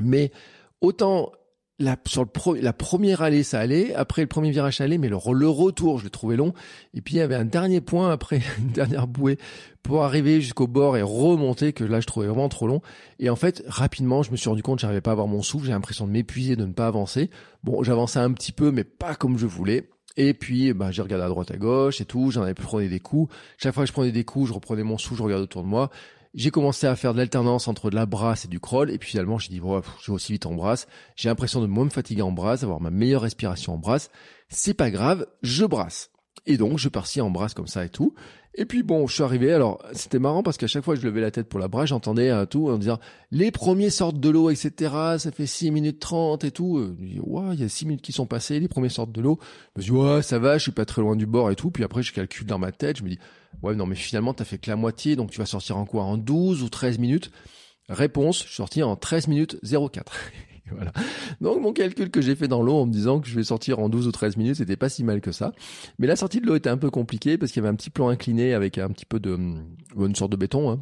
Mais 0.00 0.30
autant 0.80 1.32
la, 1.80 1.96
sur 2.06 2.22
le 2.22 2.60
la 2.60 2.72
première 2.72 3.20
allée, 3.20 3.42
ça 3.42 3.58
allait. 3.58 3.92
Après 3.94 4.22
le 4.22 4.28
premier 4.28 4.52
virage, 4.52 4.76
ça 4.76 4.84
allait. 4.84 4.98
Mais 4.98 5.08
le, 5.08 5.18
le 5.32 5.48
retour, 5.48 5.98
je 5.98 6.04
l'ai 6.04 6.10
trouvé 6.10 6.36
long. 6.36 6.54
Et 6.94 7.00
puis, 7.00 7.14
il 7.14 7.18
y 7.18 7.20
avait 7.20 7.34
un 7.34 7.44
dernier 7.44 7.80
point 7.80 8.12
après, 8.12 8.40
une 8.58 8.70
dernière 8.70 9.08
bouée 9.08 9.38
pour 9.82 10.04
arriver 10.04 10.40
jusqu'au 10.40 10.68
bord 10.68 10.96
et 10.96 11.02
remonter 11.02 11.72
que 11.72 11.82
là, 11.82 11.98
je 11.98 12.06
trouvais 12.06 12.28
vraiment 12.28 12.48
trop 12.48 12.68
long. 12.68 12.80
Et 13.18 13.28
en 13.28 13.36
fait, 13.36 13.64
rapidement, 13.66 14.22
je 14.22 14.30
me 14.30 14.36
suis 14.36 14.48
rendu 14.48 14.62
compte 14.62 14.78
j'arrivais 14.78 15.00
pas 15.00 15.10
à 15.10 15.14
avoir 15.14 15.26
mon 15.26 15.42
souffle. 15.42 15.66
J'ai 15.66 15.72
l'impression 15.72 16.06
de 16.06 16.12
m'épuiser, 16.12 16.54
de 16.54 16.64
ne 16.64 16.72
pas 16.72 16.86
avancer. 16.86 17.28
Bon, 17.64 17.82
j'avançais 17.82 18.20
un 18.20 18.32
petit 18.32 18.52
peu, 18.52 18.70
mais 18.70 18.84
pas 18.84 19.16
comme 19.16 19.36
je 19.36 19.46
voulais. 19.46 19.90
Et 20.16 20.34
puis, 20.34 20.72
bah, 20.72 20.90
j'ai 20.90 21.02
regardé 21.02 21.24
à 21.24 21.28
droite, 21.28 21.50
à 21.50 21.56
gauche 21.56 22.00
et 22.00 22.04
tout. 22.04 22.30
J'en 22.30 22.42
avais 22.42 22.54
pris 22.54 22.88
des 22.88 23.00
coups. 23.00 23.34
Chaque 23.58 23.74
fois 23.74 23.84
que 23.84 23.88
je 23.88 23.92
prenais 23.92 24.12
des 24.12 24.24
coups, 24.24 24.48
je 24.48 24.52
reprenais 24.52 24.84
mon 24.84 24.98
souffle, 24.98 25.18
je 25.18 25.22
regardais 25.22 25.44
autour 25.44 25.62
de 25.62 25.68
moi. 25.68 25.90
J'ai 26.34 26.50
commencé 26.50 26.86
à 26.86 26.96
faire 26.96 27.12
de 27.12 27.18
l'alternance 27.18 27.68
entre 27.68 27.90
de 27.90 27.94
la 27.94 28.06
brasse 28.06 28.44
et 28.44 28.48
du 28.48 28.60
crawl. 28.60 28.90
Et 28.90 28.98
puis 28.98 29.10
finalement, 29.10 29.38
j'ai 29.38 29.50
dit, 29.50 29.60
bon, 29.60 29.80
je 30.00 30.10
vais 30.10 30.14
aussi 30.14 30.32
vite 30.32 30.46
en 30.46 30.54
brasse. 30.54 30.86
J'ai 31.16 31.28
l'impression 31.28 31.60
de 31.60 31.66
moins 31.66 31.84
me 31.84 31.90
fatiguer 31.90 32.22
en 32.22 32.32
brasse, 32.32 32.60
d'avoir 32.60 32.80
ma 32.80 32.90
meilleure 32.90 33.22
respiration 33.22 33.74
en 33.74 33.78
brasse. 33.78 34.10
C'est 34.48 34.74
pas 34.74 34.90
grave, 34.90 35.26
je 35.42 35.64
brasse. 35.64 36.10
Et 36.46 36.56
donc, 36.56 36.78
je 36.78 36.88
partis 36.88 37.20
en 37.20 37.30
brasse 37.30 37.54
comme 37.54 37.66
ça 37.66 37.84
et 37.84 37.88
tout. 37.88 38.14
Et 38.56 38.66
puis 38.66 38.84
bon, 38.84 39.06
je 39.08 39.14
suis 39.14 39.22
arrivé. 39.22 39.52
Alors 39.52 39.82
c'était 39.92 40.20
marrant 40.20 40.42
parce 40.42 40.56
qu'à 40.56 40.68
chaque 40.68 40.84
fois 40.84 40.94
que 40.94 41.00
je 41.00 41.06
levais 41.06 41.20
la 41.20 41.30
tête 41.30 41.48
pour 41.48 41.58
la 41.58 41.66
brèche, 41.66 41.90
j'entendais 41.90 42.30
un 42.30 42.46
tout 42.46 42.68
en 42.68 42.78
disant 42.78 43.00
les 43.32 43.50
premiers 43.50 43.90
sortent 43.90 44.20
de 44.20 44.28
l'eau, 44.30 44.48
etc. 44.50 44.72
Ça 45.18 45.32
fait 45.32 45.46
6 45.46 45.72
minutes 45.72 45.98
30 45.98 46.44
et 46.44 46.50
tout. 46.52 46.78
Euh, 46.78 46.96
je 47.00 47.04
dis 47.04 47.20
il 47.52 47.60
y 47.60 47.64
a 47.64 47.68
6 47.68 47.86
minutes 47.86 48.02
qui 48.02 48.12
sont 48.12 48.26
passées, 48.26 48.60
les 48.60 48.68
premiers 48.68 48.88
sortent 48.88 49.12
de 49.12 49.20
l'eau. 49.20 49.40
Je 49.74 49.80
me 49.80 49.84
dis 49.84 49.90
ouais, 49.90 50.22
ça 50.22 50.38
va, 50.38 50.56
je 50.56 50.62
suis 50.62 50.72
pas 50.72 50.84
très 50.84 51.02
loin 51.02 51.16
du 51.16 51.26
bord 51.26 51.50
et 51.50 51.56
tout. 51.56 51.70
Puis 51.70 51.82
après 51.82 52.02
je 52.02 52.12
calcule 52.12 52.46
dans 52.46 52.58
ma 52.58 52.70
tête, 52.70 52.98
je 52.98 53.02
me 53.02 53.08
dis 53.08 53.18
ouais 53.62 53.74
non 53.74 53.86
mais 53.86 53.96
finalement 53.96 54.34
t'as 54.34 54.44
fait 54.44 54.58
que 54.58 54.70
la 54.70 54.76
moitié, 54.76 55.16
donc 55.16 55.30
tu 55.30 55.38
vas 55.38 55.46
sortir 55.46 55.76
en 55.76 55.84
quoi 55.84 56.04
En 56.04 56.16
12 56.16 56.62
ou 56.62 56.68
13 56.68 56.98
minutes? 56.98 57.32
Réponse, 57.88 58.38
je 58.38 58.44
suis 58.44 58.54
sorti 58.54 58.82
en 58.82 58.94
13 58.94 59.28
minutes 59.28 59.58
04. 59.62 60.12
voilà. 60.70 60.92
Donc 61.40 61.60
mon 61.60 61.72
calcul 61.72 62.10
que 62.10 62.20
j'ai 62.20 62.34
fait 62.34 62.48
dans 62.48 62.62
l'eau 62.62 62.74
en 62.74 62.86
me 62.86 62.92
disant 62.92 63.20
que 63.20 63.28
je 63.28 63.34
vais 63.34 63.44
sortir 63.44 63.78
en 63.78 63.88
12 63.88 64.06
ou 64.06 64.12
13 64.12 64.36
minutes, 64.36 64.56
c'était 64.56 64.76
pas 64.76 64.88
si 64.88 65.04
mal 65.04 65.20
que 65.20 65.32
ça. 65.32 65.52
Mais 65.98 66.06
la 66.06 66.16
sortie 66.16 66.40
de 66.40 66.46
l'eau 66.46 66.56
était 66.56 66.70
un 66.70 66.78
peu 66.78 66.90
compliquée 66.90 67.38
parce 67.38 67.52
qu'il 67.52 67.62
y 67.62 67.66
avait 67.66 67.72
un 67.72 67.76
petit 67.76 67.90
plan 67.90 68.08
incliné 68.08 68.54
avec 68.54 68.78
un 68.78 68.88
petit 68.88 69.06
peu 69.06 69.20
de 69.20 69.38
une 69.96 70.14
sorte 70.14 70.32
de 70.32 70.36
béton. 70.36 70.70
Hein. 70.70 70.80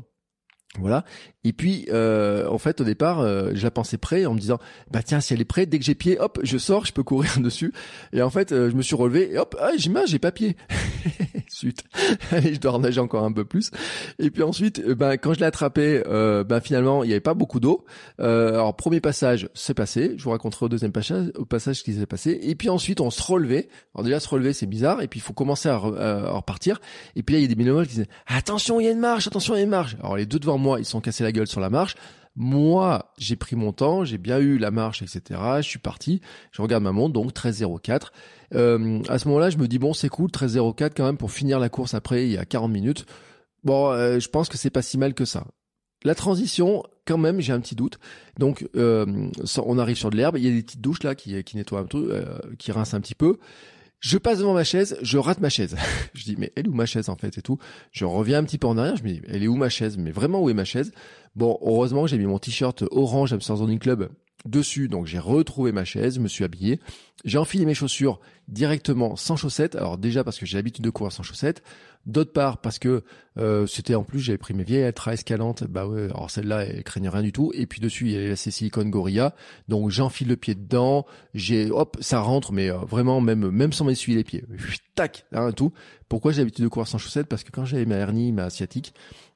Voilà. 0.78 1.04
Et 1.44 1.52
puis, 1.52 1.86
euh, 1.90 2.48
en 2.48 2.56
fait, 2.56 2.80
au 2.80 2.84
départ, 2.84 3.20
euh, 3.20 3.50
je 3.52 3.62
la 3.62 3.70
pensais 3.70 3.98
prêt 3.98 4.24
en 4.24 4.32
me 4.32 4.38
disant, 4.38 4.58
bah 4.90 5.02
tiens, 5.02 5.20
si 5.20 5.34
elle 5.34 5.40
est 5.40 5.44
prête, 5.44 5.68
dès 5.68 5.78
que 5.78 5.84
j'ai 5.84 5.94
pied, 5.94 6.18
hop, 6.18 6.38
je 6.42 6.56
sors, 6.56 6.86
je 6.86 6.94
peux 6.94 7.02
courir 7.02 7.38
dessus. 7.40 7.74
Et 8.12 8.22
en 8.22 8.30
fait, 8.30 8.52
euh, 8.52 8.70
je 8.70 8.74
me 8.74 8.82
suis 8.82 8.96
relevé 8.96 9.32
et 9.32 9.38
hop, 9.38 9.54
ah, 9.60 9.72
j'ai 9.76 9.92
j'ai 10.06 10.18
pas 10.18 10.32
pied. 10.32 10.56
Allez, 12.30 12.54
je 12.54 12.60
dois 12.60 12.80
encore 12.98 13.24
un 13.24 13.32
peu 13.32 13.44
plus. 13.44 13.70
Et 14.18 14.30
puis 14.30 14.42
ensuite, 14.42 14.84
ben 14.86 15.16
quand 15.16 15.34
je 15.34 15.40
l'ai 15.40 15.46
attrapé, 15.46 16.02
ben 16.06 16.60
finalement, 16.60 17.04
il 17.04 17.08
n'y 17.08 17.12
avait 17.12 17.20
pas 17.20 17.34
beaucoup 17.34 17.60
d'eau. 17.60 17.84
alors 18.18 18.74
premier 18.76 19.00
passage, 19.00 19.48
c'est 19.54 19.74
passé. 19.74 20.14
Je 20.16 20.24
vous 20.24 20.30
raconterai 20.30 20.66
au 20.66 20.68
deuxième 20.68 20.92
passage, 20.92 21.32
au 21.36 21.44
passage 21.44 21.76
ce 21.76 21.84
qui 21.84 21.94
s'est 21.94 22.06
passé. 22.06 22.38
Et 22.42 22.54
puis 22.54 22.68
ensuite, 22.68 23.00
on 23.00 23.10
se 23.10 23.22
relevait. 23.22 23.68
Alors 23.94 24.04
déjà, 24.04 24.20
se 24.20 24.28
relever, 24.28 24.52
c'est 24.52 24.66
bizarre. 24.66 25.02
Et 25.02 25.08
puis 25.08 25.20
il 25.20 25.22
faut 25.22 25.32
commencer 25.32 25.68
à, 25.68 25.76
repartir. 25.76 26.80
Et 27.16 27.22
puis 27.22 27.34
là, 27.34 27.38
il 27.40 27.42
y 27.42 27.46
a 27.46 27.48
des 27.48 27.54
bénévoles 27.54 27.86
qui 27.86 27.94
disaient, 27.94 28.08
attention, 28.26 28.80
il 28.80 28.84
y 28.84 28.88
a 28.88 28.92
une 28.92 29.00
marche, 29.00 29.26
attention, 29.26 29.54
il 29.54 29.58
y 29.58 29.60
a 29.60 29.64
une 29.64 29.70
marche. 29.70 29.96
Alors 30.00 30.16
les 30.16 30.26
deux 30.26 30.38
devant 30.38 30.58
moi, 30.58 30.78
ils 30.78 30.84
sont 30.84 31.00
cassés 31.00 31.24
la 31.24 31.32
gueule 31.32 31.46
sur 31.46 31.60
la 31.60 31.70
marche. 31.70 31.94
Moi, 32.34 33.12
j'ai 33.18 33.36
pris 33.36 33.56
mon 33.56 33.72
temps, 33.72 34.04
j'ai 34.04 34.16
bien 34.16 34.38
eu 34.38 34.56
la 34.56 34.70
marche, 34.70 35.02
etc. 35.02 35.40
Je 35.58 35.68
suis 35.68 35.78
parti, 35.78 36.22
je 36.50 36.62
regarde 36.62 36.82
ma 36.82 36.92
montre, 36.92 37.12
donc 37.12 37.32
13.04. 37.32 38.06
Euh, 38.54 39.02
à 39.08 39.18
ce 39.18 39.28
moment-là, 39.28 39.50
je 39.50 39.58
me 39.58 39.68
dis, 39.68 39.78
bon, 39.78 39.92
c'est 39.92 40.08
cool, 40.08 40.30
13.04 40.30 40.92
quand 40.96 41.04
même 41.04 41.18
pour 41.18 41.30
finir 41.30 41.58
la 41.58 41.68
course 41.68 41.92
après, 41.92 42.26
il 42.26 42.32
y 42.32 42.38
a 42.38 42.46
40 42.46 42.72
minutes. 42.72 43.04
Bon, 43.64 43.90
euh, 43.90 44.18
je 44.18 44.28
pense 44.28 44.48
que 44.48 44.56
c'est 44.56 44.70
pas 44.70 44.82
si 44.82 44.96
mal 44.96 45.12
que 45.12 45.26
ça. 45.26 45.46
La 46.04 46.14
transition, 46.14 46.82
quand 47.06 47.18
même, 47.18 47.40
j'ai 47.40 47.52
un 47.52 47.60
petit 47.60 47.76
doute. 47.76 47.98
Donc, 48.38 48.66
euh, 48.76 49.30
on 49.58 49.78
arrive 49.78 49.96
sur 49.96 50.10
de 50.10 50.16
l'herbe, 50.16 50.36
il 50.38 50.44
y 50.44 50.48
a 50.48 50.52
des 50.52 50.62
petites 50.62 50.80
douches 50.80 51.02
là 51.02 51.14
qui, 51.14 51.44
qui 51.44 51.56
nettoient 51.56 51.80
un 51.80 51.84
peu, 51.84 52.24
qui 52.58 52.72
rincent 52.72 52.94
un 52.94 53.00
petit 53.00 53.14
peu. 53.14 53.38
Je 54.02 54.18
passe 54.18 54.40
devant 54.40 54.52
ma 54.52 54.64
chaise, 54.64 54.98
je 55.00 55.16
rate 55.16 55.40
ma 55.40 55.48
chaise. 55.48 55.76
je 56.14 56.24
dis, 56.24 56.34
mais 56.36 56.52
elle 56.56 56.66
est 56.66 56.68
où 56.68 56.74
ma 56.74 56.86
chaise 56.86 57.08
en 57.08 57.14
fait 57.14 57.38
et 57.38 57.42
tout? 57.42 57.58
Je 57.92 58.04
reviens 58.04 58.38
un 58.38 58.44
petit 58.44 58.58
peu 58.58 58.66
en 58.66 58.76
arrière, 58.76 58.96
je 58.96 59.04
me 59.04 59.10
dis, 59.10 59.22
elle 59.28 59.44
est 59.44 59.46
où 59.46 59.54
ma 59.54 59.68
chaise? 59.68 59.96
Mais 59.96 60.10
vraiment, 60.10 60.42
où 60.42 60.50
est 60.50 60.54
ma 60.54 60.64
chaise? 60.64 60.92
Bon, 61.34 61.58
heureusement, 61.62 62.06
j'ai 62.06 62.18
mis 62.18 62.26
mon 62.26 62.38
t-shirt 62.38 62.84
orange 62.90 63.32
Amsterdam 63.32 63.66
Zoning 63.66 63.78
Club 63.78 64.10
dessus, 64.44 64.88
donc 64.88 65.06
j'ai 65.06 65.18
retrouvé 65.18 65.72
ma 65.72 65.84
chaise, 65.84 66.16
je 66.16 66.20
me 66.20 66.28
suis 66.28 66.44
habillé. 66.44 66.80
J'ai 67.24 67.38
enfilé 67.38 67.64
mes 67.64 67.74
chaussures 67.74 68.20
directement 68.48 69.16
sans 69.16 69.36
chaussettes. 69.36 69.76
Alors 69.76 69.98
déjà 69.98 70.24
parce 70.24 70.38
que 70.38 70.46
j'ai 70.46 70.56
l'habitude 70.56 70.84
de 70.84 70.90
courir 70.90 71.12
sans 71.12 71.22
chaussettes. 71.22 71.62
D'autre 72.04 72.32
part 72.32 72.58
parce 72.58 72.80
que 72.80 73.04
euh, 73.38 73.66
c'était 73.66 73.94
en 73.94 74.02
plus 74.02 74.18
j'avais 74.18 74.38
pris 74.38 74.54
mes 74.54 74.64
vieilles 74.64 74.82
Altra 74.82 75.14
escalantes. 75.14 75.64
Bah 75.64 75.86
ouais, 75.86 76.04
alors 76.04 76.30
celle-là 76.30 76.64
elle 76.64 76.82
craignait 76.82 77.08
rien 77.08 77.22
du 77.22 77.32
tout. 77.32 77.52
Et 77.54 77.66
puis 77.66 77.80
dessus 77.80 78.06
il 78.06 78.12
y 78.12 78.16
avait 78.16 78.28
la 78.30 78.36
Silicone 78.36 78.90
Gorilla. 78.90 79.34
Donc 79.68 79.90
j'enfile 79.90 80.28
le 80.28 80.36
pied 80.36 80.54
dedans. 80.54 81.06
J'ai 81.34 81.70
hop 81.70 81.96
ça 82.00 82.20
rentre 82.20 82.52
mais 82.52 82.70
euh, 82.70 82.78
vraiment 82.78 83.20
même 83.20 83.50
même 83.50 83.72
sans 83.72 83.84
m'essuyer 83.84 84.16
les 84.16 84.24
pieds. 84.24 84.44
Tac, 84.94 85.24
hein, 85.32 85.52
tout. 85.52 85.72
Pourquoi 86.08 86.32
j'ai 86.32 86.42
l'habitude 86.42 86.64
de 86.64 86.68
courir 86.68 86.86
sans 86.86 86.98
chaussettes? 86.98 87.26
Parce 87.26 87.44
que 87.44 87.50
quand 87.50 87.64
j'avais 87.64 87.86
ma 87.86 87.94
hernie, 87.94 88.32
ma 88.32 88.50
sciatique, 88.50 88.92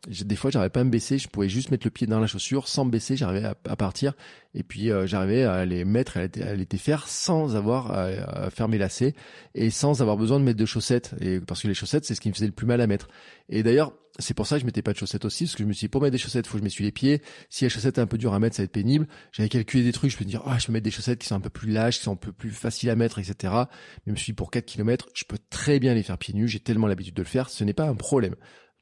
des 0.09 0.37
fois 0.37 0.50
j'arrivais 0.50 0.68
pas 0.68 0.81
à 0.81 0.85
me 0.85 0.90
baisser. 0.90 1.16
Je 1.16 1.29
pouvais 1.29 1.48
juste 1.48 1.70
mettre 1.70 1.87
le 1.87 1.90
pied 1.90 2.07
dans 2.07 2.20
la 2.20 2.26
chaussure 2.26 2.68
sans 2.68 2.85
me 2.85 2.90
baisser. 2.90 3.16
J'arrivais 3.16 3.46
à, 3.46 3.76
partir 3.76 4.12
et 4.55 4.62
puis 4.62 4.90
euh, 4.90 5.07
j'arrivais 5.07 5.44
à 5.44 5.64
les 5.64 5.87
mettre, 5.87 6.18
à 6.18 6.26
les, 6.26 6.66
à 6.70 6.76
faire 6.76 7.09
sans 7.09 7.57
avoir 7.57 7.90
à, 7.92 8.50
faire 8.50 8.68
mes 8.68 8.76
lacets 8.76 9.14
et 9.55 9.70
sans 9.70 10.02
avoir 10.02 10.18
besoin 10.18 10.38
de 10.38 10.44
mettre 10.44 10.59
de 10.59 10.66
chaussettes. 10.66 11.14
Et 11.22 11.40
parce 11.40 11.62
que 11.62 11.68
les 11.68 11.74
chaussettes, 11.74 12.05
c'est 12.05 12.14
ce 12.14 12.20
qui 12.20 12.29
me 12.29 12.35
faisait 12.35 12.46
le 12.46 12.52
plus 12.56 12.66
mal 12.66 12.80
à 12.80 12.86
mettre. 12.86 13.08
Et 13.48 13.62
d'ailleurs, 13.62 13.92
c'est 14.18 14.34
pour 14.34 14.46
ça 14.46 14.56
que 14.56 14.62
je 14.62 14.66
mettais 14.66 14.82
pas 14.82 14.92
de 14.92 14.98
chaussettes 14.98 15.24
aussi, 15.24 15.44
parce 15.44 15.56
que 15.56 15.62
je 15.62 15.68
me 15.68 15.72
suis 15.72 15.86
dit, 15.86 15.88
pour 15.88 16.00
mettre 16.00 16.12
des 16.12 16.18
chaussettes, 16.18 16.46
faut 16.46 16.54
que 16.54 16.58
je 16.58 16.64
m'essuie 16.64 16.84
les 16.84 16.92
pieds. 16.92 17.22
Si 17.50 17.64
la 17.64 17.68
chaussette 17.68 17.98
est 17.98 18.00
un 18.00 18.06
peu 18.06 18.18
dure 18.18 18.34
à 18.34 18.38
mettre, 18.38 18.56
ça 18.56 18.62
va 18.62 18.64
être 18.64 18.72
pénible. 18.72 19.06
J'avais 19.32 19.48
calculé 19.48 19.84
des 19.84 19.92
trucs, 19.92 20.10
je 20.10 20.16
peux 20.16 20.24
me 20.24 20.30
dire, 20.30 20.42
ah, 20.46 20.58
je 20.58 20.66
peux 20.66 20.72
mettre 20.72 20.84
des 20.84 20.90
chaussettes 20.90 21.18
qui 21.18 21.26
sont 21.26 21.34
un 21.34 21.40
peu 21.40 21.50
plus 21.50 21.70
lâches, 21.70 21.98
qui 21.98 22.04
sont 22.04 22.12
un 22.12 22.16
peu 22.16 22.32
plus 22.32 22.50
faciles 22.50 22.90
à 22.90 22.96
mettre, 22.96 23.18
etc. 23.18 23.34
Mais 23.52 23.66
je 24.06 24.12
me 24.12 24.16
suis 24.16 24.32
dit, 24.32 24.36
pour 24.36 24.50
4 24.50 24.64
km, 24.64 25.08
je 25.14 25.24
peux 25.24 25.38
très 25.50 25.78
bien 25.78 25.94
les 25.94 26.02
faire 26.02 26.18
pieds 26.18 26.34
nus, 26.34 26.48
j'ai 26.48 26.60
tellement 26.60 26.86
l'habitude 26.86 27.14
de 27.14 27.22
le 27.22 27.28
faire, 27.28 27.50
ce 27.50 27.62
n'est 27.64 27.74
pas 27.74 27.86
un 27.86 27.94
problème. 27.94 28.34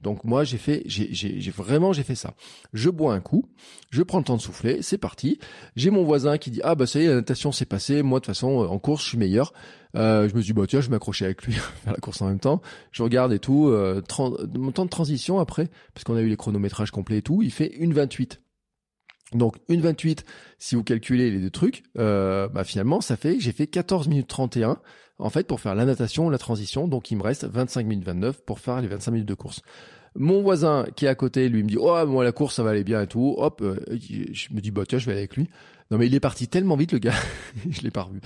Donc 0.04 0.22
moi 0.22 0.44
j'ai 0.44 0.58
fait, 0.58 0.82
j'ai 0.84 1.50
vraiment 1.50 1.94
j'ai 1.94 2.02
fait 2.02 2.14
ça. 2.14 2.34
Je 2.74 2.90
bois 2.90 3.14
un 3.14 3.20
coup, 3.20 3.48
je 3.88 4.02
prends 4.02 4.18
le 4.18 4.24
temps 4.24 4.37
de 4.37 4.42
souffler, 4.42 4.82
c'est 4.82 4.98
parti. 4.98 5.38
J'ai 5.76 5.88
mon 5.90 6.04
voisin 6.04 6.37
qui 6.37 6.50
dit 6.50 6.60
ah 6.62 6.74
bah 6.74 6.87
ça 6.87 7.00
y 7.00 7.04
est 7.04 7.08
la 7.08 7.14
natation 7.14 7.52
s'est 7.52 7.64
passée, 7.64 8.02
moi 8.02 8.20
de 8.20 8.24
toute 8.24 8.34
façon 8.34 8.48
en 8.48 8.78
course 8.78 9.02
je 9.02 9.08
suis 9.08 9.18
meilleur. 9.18 9.54
Euh, 9.96 10.28
je 10.28 10.35
me 10.35 10.40
suis 10.40 10.52
dit 10.52 10.59
bah 10.59 10.66
tiens 10.66 10.80
je 10.80 10.90
m'accrocher 10.90 11.24
avec 11.24 11.42
lui 11.44 11.52
faire 11.85 11.92
la 11.92 11.98
course 11.98 12.20
en 12.22 12.28
même 12.28 12.40
temps. 12.40 12.61
Je 12.90 13.02
regarde 13.02 13.33
et 13.33 13.38
tout, 13.38 13.68
euh, 13.68 14.02
mon 14.54 14.72
temps 14.72 14.85
de 14.85 14.90
transition 14.90 15.38
après 15.38 15.68
parce 15.94 16.04
qu'on 16.04 16.16
a 16.16 16.20
eu 16.20 16.28
les 16.28 16.37
chronométrages 16.37 16.90
complets 16.90 17.18
et 17.18 17.22
tout, 17.22 17.42
il 17.42 17.52
fait 17.52 17.72
une 17.76 17.92
28. 17.92 18.40
Donc 19.33 19.57
une 19.68 19.80
28, 19.80 20.24
si 20.59 20.74
vous 20.74 20.85
calculez 20.85 21.30
les 21.30 21.40
deux 21.40 21.50
trucs, 21.50 21.85
euh, 21.98 22.48
bah 22.48 22.64
finalement 22.64 23.00
ça 23.00 23.16
fait 23.16 23.38
j'ai 23.40 23.52
fait 23.52 23.66
14 23.66 24.09
minutes 24.09 24.28
31 24.28 24.78
en 25.18 25.30
fait 25.30 25.46
pour 25.46 25.61
faire 25.61 25.74
la 25.74 25.85
natation, 25.85 26.28
la 26.28 26.38
transition, 26.38 26.88
donc 26.88 27.11
il 27.11 27.16
me 27.16 27.22
reste 27.22 27.44
25 27.44 27.87
minutes 27.87 28.04
29 28.04 28.44
pour 28.44 28.59
faire 28.59 28.80
les 28.80 28.88
25 28.88 29.12
minutes 29.12 29.28
de 29.28 29.35
course. 29.35 29.62
Mon 30.16 30.42
voisin 30.42 30.87
qui 30.96 31.07
est 31.07 31.09
à 31.09 31.14
côté, 31.14 31.48
lui 31.48 31.62
me 31.62 31.68
dit 31.68 31.77
"Oh, 31.79 32.07
moi 32.07 32.24
la 32.24 32.33
course 32.33 32.57
ça 32.57 32.62
va 32.62 32.70
aller 32.70 32.85
bien 32.85 33.03
et 33.03 33.07
tout." 33.07 33.35
Hop, 33.38 33.61
euh, 33.62 33.77
je 33.90 34.53
me 34.55 34.61
dis 34.61 34.70
"Bah 34.70 34.83
tiens, 34.88 34.98
je 34.98 35.07
vais 35.07 35.12
aller 35.12 35.20
avec 35.20 35.37
lui." 35.37 35.48
Non 35.90 35.98
mais 35.98 36.07
il 36.07 36.14
est 36.14 36.20
parti 36.20 36.48
tellement 36.48 36.77
vite 36.77 36.92
le 36.92 36.98
gars, 36.98 37.14
je 37.70 37.83
l'ai 37.83 37.90
pas 37.90 38.03
revu. 38.03 38.20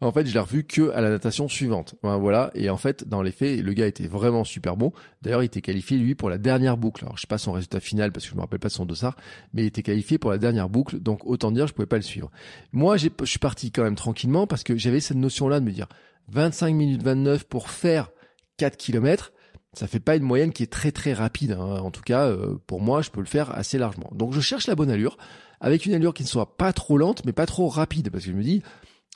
En 0.00 0.12
fait, 0.12 0.26
je 0.26 0.32
l'ai 0.32 0.40
revu 0.40 0.64
que 0.64 0.90
à 0.90 1.00
la 1.02 1.10
natation 1.10 1.46
suivante. 1.46 1.94
Voilà, 2.02 2.50
et 2.54 2.70
en 2.70 2.78
fait, 2.78 3.06
dans 3.06 3.22
les 3.22 3.32
faits, 3.32 3.60
le 3.60 3.72
gars 3.74 3.86
était 3.86 4.06
vraiment 4.06 4.44
super 4.44 4.76
bon. 4.76 4.92
D'ailleurs, 5.20 5.42
il 5.42 5.46
était 5.46 5.60
qualifié 5.60 5.98
lui 5.98 6.14
pour 6.14 6.30
la 6.30 6.38
dernière 6.38 6.78
boucle. 6.78 7.04
Alors, 7.04 7.16
je 7.16 7.22
sais 7.22 7.26
pas 7.26 7.38
son 7.38 7.52
résultat 7.52 7.80
final 7.80 8.12
parce 8.12 8.24
que 8.24 8.30
je 8.30 8.36
me 8.36 8.40
rappelle 8.40 8.60
pas 8.60 8.68
de 8.68 8.72
son 8.72 8.86
dossard, 8.86 9.16
mais 9.52 9.62
il 9.62 9.66
était 9.66 9.82
qualifié 9.82 10.16
pour 10.16 10.30
la 10.30 10.38
dernière 10.38 10.70
boucle. 10.70 11.00
Donc 11.00 11.26
autant 11.26 11.52
dire, 11.52 11.66
je 11.66 11.74
pouvais 11.74 11.86
pas 11.86 11.96
le 11.96 12.02
suivre. 12.02 12.30
Moi, 12.72 12.96
je 12.96 13.08
suis 13.24 13.38
parti 13.38 13.70
quand 13.70 13.82
même 13.82 13.94
tranquillement 13.94 14.46
parce 14.46 14.62
que 14.62 14.76
j'avais 14.76 15.00
cette 15.00 15.18
notion 15.18 15.48
là 15.48 15.60
de 15.60 15.66
me 15.66 15.70
dire 15.70 15.88
25 16.28 16.74
minutes 16.74 17.02
29 17.02 17.44
pour 17.44 17.68
faire 17.68 18.10
4 18.56 18.76
kilomètres 18.76 19.32
ça 19.74 19.86
fait 19.86 20.00
pas 20.00 20.16
une 20.16 20.22
moyenne 20.22 20.52
qui 20.52 20.62
est 20.62 20.72
très 20.72 20.92
très 20.92 21.12
rapide. 21.12 21.52
Hein. 21.52 21.80
En 21.80 21.90
tout 21.90 22.02
cas, 22.02 22.26
euh, 22.26 22.56
pour 22.66 22.80
moi, 22.80 23.02
je 23.02 23.10
peux 23.10 23.20
le 23.20 23.26
faire 23.26 23.56
assez 23.56 23.78
largement. 23.78 24.10
Donc 24.14 24.32
je 24.32 24.40
cherche 24.40 24.66
la 24.66 24.74
bonne 24.74 24.90
allure, 24.90 25.16
avec 25.60 25.86
une 25.86 25.94
allure 25.94 26.14
qui 26.14 26.24
ne 26.24 26.28
soit 26.28 26.56
pas 26.56 26.72
trop 26.72 26.98
lente, 26.98 27.24
mais 27.24 27.32
pas 27.32 27.46
trop 27.46 27.68
rapide, 27.68 28.10
parce 28.10 28.24
que 28.24 28.30
je 28.30 28.36
me 28.36 28.42
dis, 28.42 28.62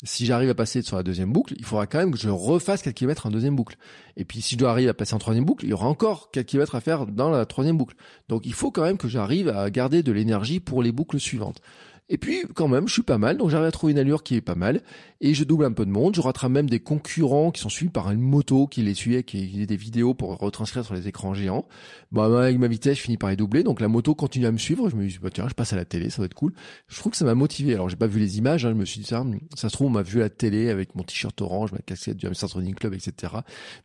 si 0.03 0.27
j'arrive 0.27 0.51
à 0.51 0.55
passer 0.55 0.83
sur 0.83 0.97
la 0.97 1.03
deuxième 1.03 1.33
boucle, 1.33 1.55
il 1.57 1.65
faudra 1.65 1.87
quand 1.87 1.99
même 1.99 2.13
que 2.13 2.19
je 2.19 2.29
refasse 2.29 2.83
4 2.83 2.95
km 2.95 3.27
en 3.27 3.31
deuxième 3.31 3.57
boucle. 3.57 3.77
Et 4.17 4.25
puis 4.25 4.43
si 4.43 4.55
je 4.55 4.59
dois 4.59 4.71
arriver 4.71 4.91
à 4.91 4.95
passer 4.95 5.15
en 5.15 5.19
troisième 5.19 5.45
boucle, 5.45 5.65
il 5.65 5.71
y 5.71 5.73
aura 5.73 5.89
encore 5.89 6.31
4 6.33 6.47
km 6.47 6.75
à 6.75 6.81
faire 6.81 7.07
dans 7.07 7.31
la 7.31 7.47
troisième 7.47 7.79
boucle. 7.79 7.97
Donc 8.29 8.45
il 8.45 8.53
faut 8.53 8.71
quand 8.71 8.83
même 8.83 8.99
que 8.99 9.09
j'arrive 9.09 9.49
à 9.49 9.71
garder 9.71 10.03
de 10.03 10.13
l'énergie 10.13 10.61
pour 10.61 10.83
les 10.83 10.93
boucles 10.93 11.19
suivantes. 11.19 11.61
Et 12.09 12.19
puis, 12.19 12.43
quand 12.55 12.69
même, 12.69 12.87
je 12.87 12.93
suis 12.93 13.03
pas 13.03 13.19
mal, 13.19 13.37
donc 13.37 13.51
j'arrive 13.51 13.67
à 13.67 13.73
trouver 13.73 13.93
une 13.93 13.99
allure 13.99 14.23
qui 14.23 14.37
est 14.37 14.41
pas 14.41 14.55
mal, 14.55 14.83
et 15.21 15.35
je 15.35 15.45
double 15.45 15.65
un 15.65 15.73
peu 15.73 15.85
de 15.85 15.91
monde, 15.91 16.15
je 16.15 16.21
rattrape 16.21 16.51
même 16.51 16.71
des 16.71 16.79
concurrents 16.79 17.51
qui 17.51 17.61
sont 17.61 17.69
suivis 17.69 17.91
par 17.91 18.11
une 18.11 18.21
moto 18.21 18.67
qui 18.67 18.83
les 18.83 18.95
suivait, 18.95 19.23
qui 19.25 19.61
a 19.61 19.67
des 19.67 19.77
vidéos 19.77 20.15
pour 20.15 20.37
retranscrire 20.39 20.85
sur 20.85 20.95
les 20.95 21.09
écrans 21.09 21.35
géants. 21.35 21.67
Bah, 22.13 22.27
avec 22.43 22.59
ma 22.59 22.69
vitesse, 22.69 22.99
je 22.99 23.03
finis 23.03 23.17
par 23.17 23.31
les 23.31 23.37
doubler, 23.37 23.65
donc 23.65 23.81
la 23.81 23.89
moto 23.89 24.15
continue 24.15 24.47
à 24.47 24.53
me 24.53 24.59
suivre, 24.59 24.89
je 24.89 24.97
me 24.97 25.07
dis, 25.07 25.19
bah, 25.21 25.31
tiens, 25.33 25.49
je 25.49 25.55
passe 25.55 25.73
à 25.73 25.77
la 25.77 25.85
télé, 25.85 26.11
ça 26.11 26.23
va 26.23 26.27
être 26.27 26.35
cool. 26.35 26.53
Je 26.87 26.99
trouve 26.99 27.11
que 27.11 27.19
ça 27.19 27.25
m'a 27.25 27.35
motivé, 27.35 27.75
alors 27.75 27.89
j'ai 27.89 27.97
pas 27.97 28.07
vu 28.07 28.21
les 28.21 28.39
images, 28.39 28.65
hein, 28.65 28.71
je 28.71 28.75
me 28.75 28.85
suis 28.85 29.01
dit, 29.01 29.07
ça, 29.07 29.25
ça 29.57 29.69
se 29.69 29.75
trouve, 29.75 29.89
on 29.89 29.91
m'a 29.91 30.03
vu 30.03 30.21
à 30.21 30.25
la 30.25 30.31
télé 30.31 30.71
avec 30.71 30.95
mon 30.95 31.03
t-shirt 31.03 31.41
orange, 31.43 31.73
ma 31.73 31.79
casquette 31.79 32.17
du 32.17 32.27
Hamster 32.27 32.49
Club, 32.77 32.95
etc. 32.95 33.13
Je 33.23 33.29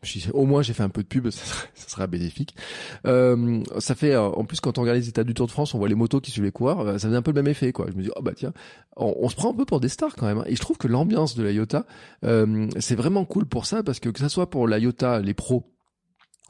me 0.04 0.06
suis 0.08 0.20
dit, 0.20 0.30
au 0.34 0.46
moins, 0.46 0.62
j'ai 0.62 0.74
fait 0.74 0.84
un 0.84 0.90
peu 0.90 1.02
de 1.02 1.08
pub, 1.08 1.30
ça 1.32 1.44
sera, 1.44 1.64
ça 1.74 1.90
sera 1.90 2.08
bénéfique. 2.08 2.56
Euh, 3.08 3.64
ça 3.80 3.96
fait, 3.96 4.14
euh, 4.14 4.22
en 4.22 4.46
plus, 4.46 4.60
quand 4.60 4.78
on 4.78 4.82
regarde 4.82 5.00
les 5.00 5.10
états 5.10 5.24
du 5.24 5.34
Tour 5.34 5.48
de 5.48 5.52
France, 5.52 5.74
on 5.74 5.80
voit 5.80 5.90
les 5.90 5.96
motos 5.96 6.22
qui 6.22 6.30
suivent 6.30 6.44
les 6.44 6.52
coureurs, 6.52 6.82
euh, 6.82 6.98
ça 6.98 7.08
faisait 7.08 7.18
un 7.18 7.22
peu 7.22 7.32
le 7.32 7.42
même 7.42 7.48
effet, 7.48 7.72
quoi. 7.72 7.88
Je 7.90 7.98
me 7.98 8.04
dis, 8.04 8.11
oh 8.16 8.22
bah 8.22 8.34
tiens, 8.36 8.54
on, 8.96 9.30
se 9.30 9.36
prend 9.36 9.52
un 9.52 9.56
peu 9.56 9.66
pour 9.66 9.80
des 9.80 9.90
stars 9.90 10.16
quand 10.16 10.26
même. 10.26 10.40
Hein. 10.40 10.46
Et 10.48 10.56
je 10.56 10.62
trouve 10.62 10.78
que 10.78 10.88
l'ambiance 10.88 11.36
de 11.36 11.44
la 11.44 11.52
Iota, 11.52 11.86
euh, 12.26 12.68
c'est 12.80 12.96
vraiment 12.96 13.26
cool 13.26 13.46
pour 13.46 13.66
ça 13.66 13.84
parce 13.84 14.00
que 14.00 14.10
que 14.10 14.20
ça 14.20 14.30
soit 14.30 14.50
pour 14.50 14.68
la 14.68 14.80
Iota, 14.80 15.20
les 15.20 15.34
pros 15.34 15.72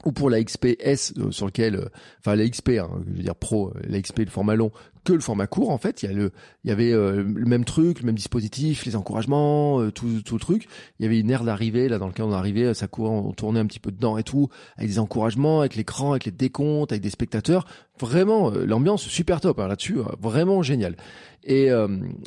ou 0.04 0.10
pour 0.10 0.30
la 0.30 0.42
XP 0.42 0.76
S 0.80 1.14
euh, 1.18 1.30
sur 1.30 1.46
lequel, 1.46 1.76
euh, 1.76 1.88
enfin 2.18 2.34
la 2.34 2.48
XP, 2.48 2.70
hein, 2.70 2.90
je 3.06 3.16
veux 3.16 3.22
dire 3.22 3.36
pro, 3.36 3.72
la 3.84 4.00
XP 4.00 4.20
le 4.20 4.30
format 4.30 4.56
long, 4.56 4.72
que 5.04 5.12
le 5.12 5.20
format 5.20 5.46
court 5.46 5.70
en 5.70 5.78
fait 5.78 6.02
il 6.02 6.06
y 6.06 6.12
a 6.12 6.12
le 6.12 6.30
il 6.64 6.68
y 6.68 6.72
avait 6.72 6.92
euh, 6.92 7.24
le 7.24 7.46
même 7.46 7.64
truc 7.64 8.00
le 8.00 8.06
même 8.06 8.14
dispositif 8.14 8.84
les 8.84 8.94
encouragements 8.94 9.80
euh, 9.80 9.90
tout 9.90 10.22
tout 10.22 10.34
le 10.34 10.40
truc 10.40 10.68
il 10.98 11.02
y 11.02 11.06
avait 11.06 11.18
une 11.18 11.30
aire 11.30 11.44
d'arrivée 11.44 11.88
là 11.88 11.98
dans 11.98 12.06
lequel 12.06 12.24
on 12.24 12.32
arrivait 12.32 12.72
ça 12.74 12.86
courait 12.86 13.10
on 13.10 13.32
tournait 13.32 13.60
un 13.60 13.66
petit 13.66 13.80
peu 13.80 13.90
dedans 13.90 14.16
et 14.16 14.22
tout 14.22 14.48
avec 14.76 14.88
des 14.88 14.98
encouragements 14.98 15.60
avec 15.60 15.74
l'écran 15.74 16.12
avec 16.12 16.26
les 16.26 16.30
décomptes 16.30 16.92
avec 16.92 17.02
des 17.02 17.10
spectateurs 17.10 17.66
vraiment 17.98 18.52
euh, 18.52 18.64
l'ambiance 18.64 19.02
super 19.02 19.40
top 19.40 19.58
hein, 19.58 19.68
là-dessus 19.68 19.98
vraiment 20.20 20.62
génial 20.62 20.96
et 21.44 21.70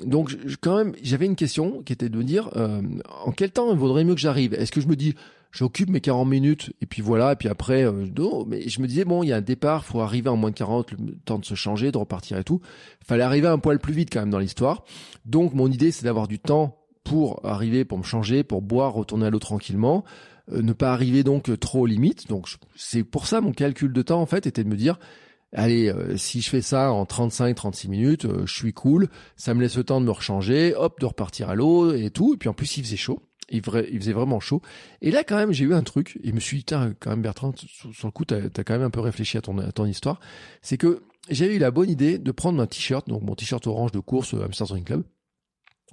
donc 0.05 0.35
quand 0.61 0.77
même 0.77 0.93
j'avais 1.01 1.25
une 1.25 1.35
question 1.35 1.81
qui 1.83 1.93
était 1.93 2.09
de 2.09 2.17
me 2.17 2.23
dire 2.23 2.49
en 2.55 3.31
quel 3.31 3.51
temps 3.51 3.73
vaudrait 3.75 4.03
mieux 4.03 4.15
que 4.15 4.19
j'arrive? 4.19 4.53
Est-ce 4.53 4.71
que 4.71 4.81
je 4.81 4.87
me 4.87 4.95
dis 4.95 5.15
j'occupe 5.55 5.89
mes 5.89 6.01
40 6.01 6.27
minutes 6.27 6.73
et 6.81 6.85
puis 6.85 7.01
voilà 7.01 7.31
et 7.31 7.35
puis 7.35 7.47
après 7.47 7.85
euh, 7.85 8.05
mais 8.45 8.67
je 8.67 8.81
me 8.81 8.87
disais 8.87 9.05
bon 9.05 9.23
il 9.23 9.29
y 9.29 9.33
a 9.33 9.37
un 9.37 9.41
départ 9.41 9.85
faut 9.85 10.01
arriver 10.01 10.29
en 10.29 10.35
moins 10.35 10.51
de 10.51 10.55
40 10.55 10.91
le 10.91 10.97
temps 11.23 11.39
de 11.39 11.45
se 11.45 11.55
changer 11.55 11.91
de 11.91 11.97
repartir 11.97 12.37
et 12.37 12.43
tout. 12.43 12.61
Fallait 13.03 13.23
arriver 13.23 13.47
un 13.47 13.57
poil 13.57 13.79
plus 13.79 13.93
vite 13.93 14.09
quand 14.11 14.19
même 14.19 14.29
dans 14.29 14.39
l'histoire. 14.39 14.83
Donc 15.25 15.53
mon 15.53 15.71
idée 15.71 15.91
c'est 15.91 16.03
d'avoir 16.03 16.27
du 16.27 16.39
temps 16.39 16.77
pour 17.03 17.39
arriver 17.45 17.85
pour 17.85 17.97
me 17.97 18.03
changer 18.03 18.43
pour 18.43 18.61
boire 18.61 18.93
retourner 18.93 19.27
à 19.27 19.29
l'eau 19.29 19.39
tranquillement. 19.39 20.03
Euh, 20.51 20.61
ne 20.61 20.73
pas 20.73 20.91
arriver 20.91 21.23
donc 21.23 21.57
trop 21.59 21.85
limite 21.85 22.27
donc 22.27 22.47
c'est 22.75 23.03
pour 23.03 23.25
ça 23.25 23.41
mon 23.41 23.51
calcul 23.51 23.93
de 23.93 24.01
temps 24.01 24.21
en 24.21 24.27
fait 24.27 24.45
était 24.45 24.63
de 24.63 24.69
me 24.69 24.75
dire 24.75 24.99
allez, 25.53 25.89
euh, 25.89 26.17
si 26.17 26.41
je 26.41 26.49
fais 26.49 26.61
ça 26.61 26.91
en 26.91 27.05
35-36 27.05 27.87
minutes, 27.87 28.27
je 28.45 28.53
suis 28.53 28.73
cool, 28.73 29.09
ça 29.35 29.53
me 29.53 29.61
laisse 29.61 29.77
le 29.77 29.83
temps 29.83 30.01
de 30.01 30.05
me 30.05 30.11
rechanger, 30.11 30.73
hop, 30.75 30.99
de 30.99 31.05
repartir 31.05 31.49
à 31.49 31.55
l'eau 31.55 31.93
et 31.93 32.09
tout. 32.09 32.33
Et 32.33 32.37
puis 32.37 32.49
en 32.49 32.53
plus, 32.53 32.77
il 32.77 32.83
faisait 32.83 32.97
chaud. 32.97 33.21
Il, 33.49 33.63
faisait 33.63 34.13
vraiment 34.13 34.39
chaud. 34.39 34.61
Et 35.01 35.11
là, 35.11 35.23
quand 35.23 35.35
même, 35.35 35.51
j'ai 35.51 35.65
eu 35.65 35.73
un 35.73 35.83
truc, 35.83 36.17
et 36.23 36.29
je 36.29 36.33
me 36.33 36.39
suis 36.39 36.57
dit, 36.57 36.65
quand 36.65 37.07
même, 37.07 37.21
Bertrand, 37.21 37.53
sur, 37.55 38.07
le 38.07 38.11
coup, 38.11 38.25
t'as 38.25 38.37
as 38.37 38.63
quand 38.63 38.73
même 38.73 38.81
un 38.81 38.89
peu 38.89 39.01
réfléchi 39.01 39.37
à 39.37 39.41
ton, 39.41 39.85
histoire. 39.85 40.19
C'est 40.63 40.77
que 40.77 41.03
j'ai 41.29 41.55
eu 41.55 41.59
la 41.59 41.69
bonne 41.69 41.89
idée 41.89 42.17
de 42.17 42.31
prendre 42.31 42.59
un 42.61 42.65
t-shirt, 42.65 43.07
donc 43.07 43.21
mon 43.21 43.35
t-shirt 43.35 43.65
orange 43.67 43.91
de 43.91 43.99
course 43.99 44.33
euh, 44.33 44.45
Amsterdam 44.45 44.83
Club, 44.83 45.03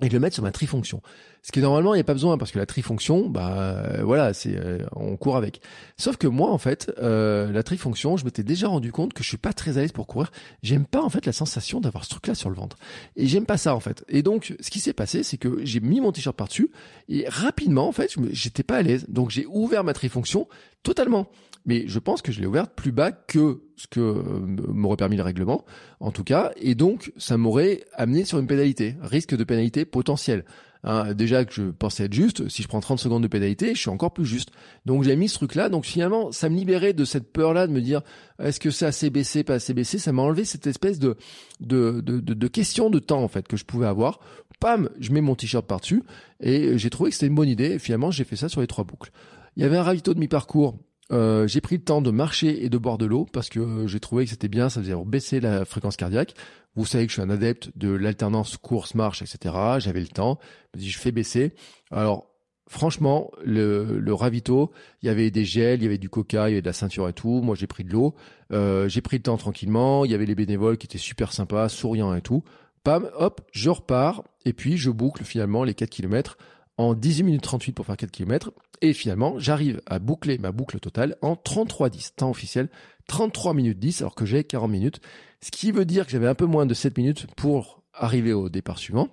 et 0.00 0.08
de 0.08 0.14
le 0.14 0.20
mettre 0.20 0.34
sur 0.34 0.42
ma 0.42 0.52
trifonction. 0.52 1.02
Ce 1.42 1.52
qui 1.52 1.60
normalement 1.60 1.92
il 1.94 1.98
n'y 1.98 2.02
a 2.02 2.04
pas 2.04 2.14
besoin 2.14 2.38
parce 2.38 2.50
que 2.50 2.58
la 2.58 2.66
trifonction, 2.66 3.28
bah 3.28 3.52
euh, 3.56 4.02
voilà, 4.04 4.32
c'est 4.32 4.56
euh, 4.56 4.78
on 4.94 5.16
court 5.16 5.36
avec. 5.36 5.60
Sauf 5.96 6.16
que 6.16 6.26
moi 6.26 6.50
en 6.50 6.58
fait, 6.58 6.92
euh, 6.98 7.52
la 7.52 7.62
trifonction, 7.62 8.16
je 8.16 8.24
m'étais 8.24 8.42
déjà 8.42 8.68
rendu 8.68 8.90
compte 8.90 9.12
que 9.12 9.22
je 9.22 9.28
suis 9.28 9.36
pas 9.36 9.52
très 9.52 9.76
à 9.76 9.82
l'aise 9.82 9.92
pour 9.92 10.06
courir. 10.06 10.30
J'aime 10.62 10.86
pas 10.86 11.02
en 11.02 11.10
fait 11.10 11.26
la 11.26 11.32
sensation 11.32 11.80
d'avoir 11.80 12.04
ce 12.04 12.10
truc-là 12.10 12.34
sur 12.34 12.48
le 12.48 12.56
ventre. 12.56 12.76
Et 13.16 13.26
j'aime 13.26 13.44
pas 13.44 13.58
ça 13.58 13.74
en 13.74 13.80
fait. 13.80 14.04
Et 14.08 14.22
donc 14.22 14.54
ce 14.60 14.70
qui 14.70 14.80
s'est 14.80 14.92
passé, 14.92 15.22
c'est 15.22 15.36
que 15.36 15.64
j'ai 15.64 15.80
mis 15.80 16.00
mon 16.00 16.12
t-shirt 16.12 16.36
par 16.36 16.48
dessus 16.48 16.70
et 17.08 17.28
rapidement 17.28 17.88
en 17.88 17.92
fait, 17.92 18.14
j'étais 18.30 18.62
pas 18.62 18.76
à 18.76 18.82
l'aise. 18.82 19.04
Donc 19.08 19.30
j'ai 19.30 19.46
ouvert 19.46 19.84
ma 19.84 19.92
trifonction 19.92 20.48
totalement 20.82 21.28
mais 21.64 21.84
je 21.86 21.98
pense 21.98 22.22
que 22.22 22.32
je 22.32 22.40
l'ai 22.40 22.46
ouverte 22.46 22.72
plus 22.74 22.92
bas 22.92 23.12
que 23.12 23.62
ce 23.76 23.86
que 23.86 24.00
euh, 24.00 24.22
m'aurait 24.68 24.96
permis 24.96 25.16
le 25.16 25.22
règlement, 25.22 25.64
en 26.00 26.10
tout 26.10 26.24
cas, 26.24 26.52
et 26.56 26.74
donc 26.74 27.12
ça 27.16 27.36
m'aurait 27.36 27.84
amené 27.94 28.24
sur 28.24 28.38
une 28.38 28.46
pénalité, 28.46 28.96
risque 29.00 29.36
de 29.36 29.44
pénalité 29.44 29.84
potentiel. 29.84 30.44
Hein, 30.84 31.14
déjà 31.14 31.44
que 31.44 31.52
je 31.52 31.62
pensais 31.62 32.04
être 32.04 32.12
juste, 32.12 32.48
si 32.48 32.62
je 32.62 32.68
prends 32.68 32.80
30 32.80 32.98
secondes 32.98 33.22
de 33.22 33.28
pénalité, 33.28 33.74
je 33.74 33.80
suis 33.80 33.90
encore 33.90 34.12
plus 34.12 34.24
juste. 34.24 34.50
Donc 34.84 35.04
j'ai 35.04 35.14
mis 35.14 35.28
ce 35.28 35.34
truc-là, 35.34 35.68
donc 35.68 35.84
finalement, 35.84 36.32
ça 36.32 36.48
me 36.48 36.56
libérait 36.56 36.92
de 36.92 37.04
cette 37.04 37.32
peur-là 37.32 37.68
de 37.68 37.72
me 37.72 37.80
dire, 37.80 38.02
est-ce 38.40 38.58
que 38.58 38.70
c'est 38.70 38.86
assez 38.86 39.08
baissé, 39.08 39.44
pas 39.44 39.54
assez 39.54 39.74
baissé? 39.74 39.98
Ça 39.98 40.10
m'a 40.10 40.22
enlevé 40.22 40.44
cette 40.44 40.66
espèce 40.66 40.98
de 40.98 41.16
de, 41.60 42.00
de, 42.00 42.18
de, 42.18 42.34
de 42.34 42.48
question 42.48 42.90
de 42.90 42.98
temps 42.98 43.22
en 43.22 43.28
fait 43.28 43.46
que 43.46 43.56
je 43.56 43.64
pouvais 43.64 43.86
avoir. 43.86 44.18
Pam, 44.58 44.88
je 44.98 45.12
mets 45.12 45.20
mon 45.20 45.36
t-shirt 45.36 45.66
par-dessus, 45.66 46.02
et 46.40 46.76
j'ai 46.78 46.90
trouvé 46.90 47.10
que 47.10 47.14
c'était 47.14 47.26
une 47.26 47.34
bonne 47.34 47.48
idée, 47.48 47.72
et 47.72 47.78
finalement 47.78 48.10
j'ai 48.10 48.24
fait 48.24 48.36
ça 48.36 48.48
sur 48.48 48.60
les 48.60 48.66
trois 48.66 48.84
boucles. 48.84 49.12
Il 49.56 49.62
y 49.62 49.66
avait 49.66 49.76
un 49.76 49.82
ravito 49.82 50.14
de 50.14 50.18
mi-parcours 50.18 50.78
euh, 51.12 51.46
j'ai 51.46 51.60
pris 51.60 51.76
le 51.76 51.82
temps 51.82 52.00
de 52.00 52.10
marcher 52.10 52.64
et 52.64 52.68
de 52.68 52.78
boire 52.78 52.98
de 52.98 53.06
l'eau 53.06 53.26
parce 53.30 53.48
que 53.48 53.60
euh, 53.60 53.86
j'ai 53.86 54.00
trouvé 54.00 54.24
que 54.24 54.30
c'était 54.30 54.48
bien, 54.48 54.68
ça 54.68 54.80
faisait 54.80 54.94
baisser 55.04 55.40
la 55.40 55.64
fréquence 55.64 55.96
cardiaque. 55.96 56.34
Vous 56.74 56.86
savez 56.86 57.04
que 57.06 57.10
je 57.10 57.14
suis 57.14 57.22
un 57.22 57.30
adepte 57.30 57.70
de 57.76 57.90
l'alternance 57.90 58.56
course-marche, 58.56 59.20
etc. 59.20 59.54
J'avais 59.78 60.00
le 60.00 60.08
temps, 60.08 60.38
je 60.76 60.98
fais 60.98 61.12
baisser. 61.12 61.52
Alors 61.90 62.28
franchement, 62.66 63.30
le, 63.44 63.98
le 63.98 64.14
ravito, 64.14 64.72
il 65.02 65.06
y 65.06 65.08
avait 65.10 65.30
des 65.30 65.44
gels, 65.44 65.80
il 65.80 65.82
y 65.82 65.86
avait 65.86 65.98
du 65.98 66.08
coca, 66.08 66.48
il 66.48 66.52
y 66.52 66.54
avait 66.54 66.62
de 66.62 66.66
la 66.66 66.72
ceinture 66.72 67.08
et 67.08 67.12
tout. 67.12 67.42
Moi 67.42 67.54
j'ai 67.56 67.66
pris 67.66 67.84
de 67.84 67.92
l'eau, 67.92 68.14
euh, 68.52 68.88
j'ai 68.88 69.02
pris 69.02 69.18
le 69.18 69.22
temps 69.22 69.36
tranquillement. 69.36 70.06
Il 70.06 70.10
y 70.10 70.14
avait 70.14 70.24
les 70.24 70.34
bénévoles 70.34 70.78
qui 70.78 70.86
étaient 70.86 70.96
super 70.96 71.32
sympas, 71.32 71.68
souriants 71.68 72.14
et 72.14 72.22
tout. 72.22 72.42
Pam, 72.84 73.08
hop, 73.16 73.42
je 73.52 73.68
repars 73.70 74.24
et 74.44 74.54
puis 74.54 74.78
je 74.78 74.90
boucle 74.90 75.24
finalement 75.24 75.62
les 75.62 75.74
4 75.74 75.90
km 75.90 76.38
en 76.78 76.94
18 76.94 77.22
minutes 77.24 77.42
38 77.42 77.72
pour 77.72 77.86
faire 77.86 77.96
4 77.96 78.10
km. 78.10 78.52
Et 78.80 78.92
finalement, 78.92 79.38
j'arrive 79.38 79.80
à 79.86 79.98
boucler 79.98 80.38
ma 80.38 80.52
boucle 80.52 80.80
totale 80.80 81.16
en 81.22 81.34
33-10, 81.34 82.14
temps 82.16 82.30
officiel, 82.30 82.68
33 83.08 83.54
minutes 83.54 83.78
10 83.78 84.02
alors 84.02 84.14
que 84.14 84.26
j'ai 84.26 84.44
40 84.44 84.70
minutes. 84.70 85.00
Ce 85.40 85.50
qui 85.50 85.72
veut 85.72 85.84
dire 85.84 86.06
que 86.06 86.12
j'avais 86.12 86.28
un 86.28 86.34
peu 86.34 86.46
moins 86.46 86.66
de 86.66 86.74
7 86.74 86.96
minutes 86.96 87.26
pour 87.36 87.82
arriver 87.94 88.32
au 88.32 88.48
départ 88.48 88.78
suivant. 88.78 89.08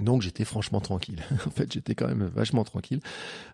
Donc 0.00 0.22
j'étais 0.22 0.44
franchement 0.44 0.80
tranquille. 0.80 1.22
en 1.46 1.50
fait, 1.50 1.72
j'étais 1.72 1.94
quand 1.94 2.08
même 2.08 2.28
vachement 2.34 2.64
tranquille. 2.64 3.00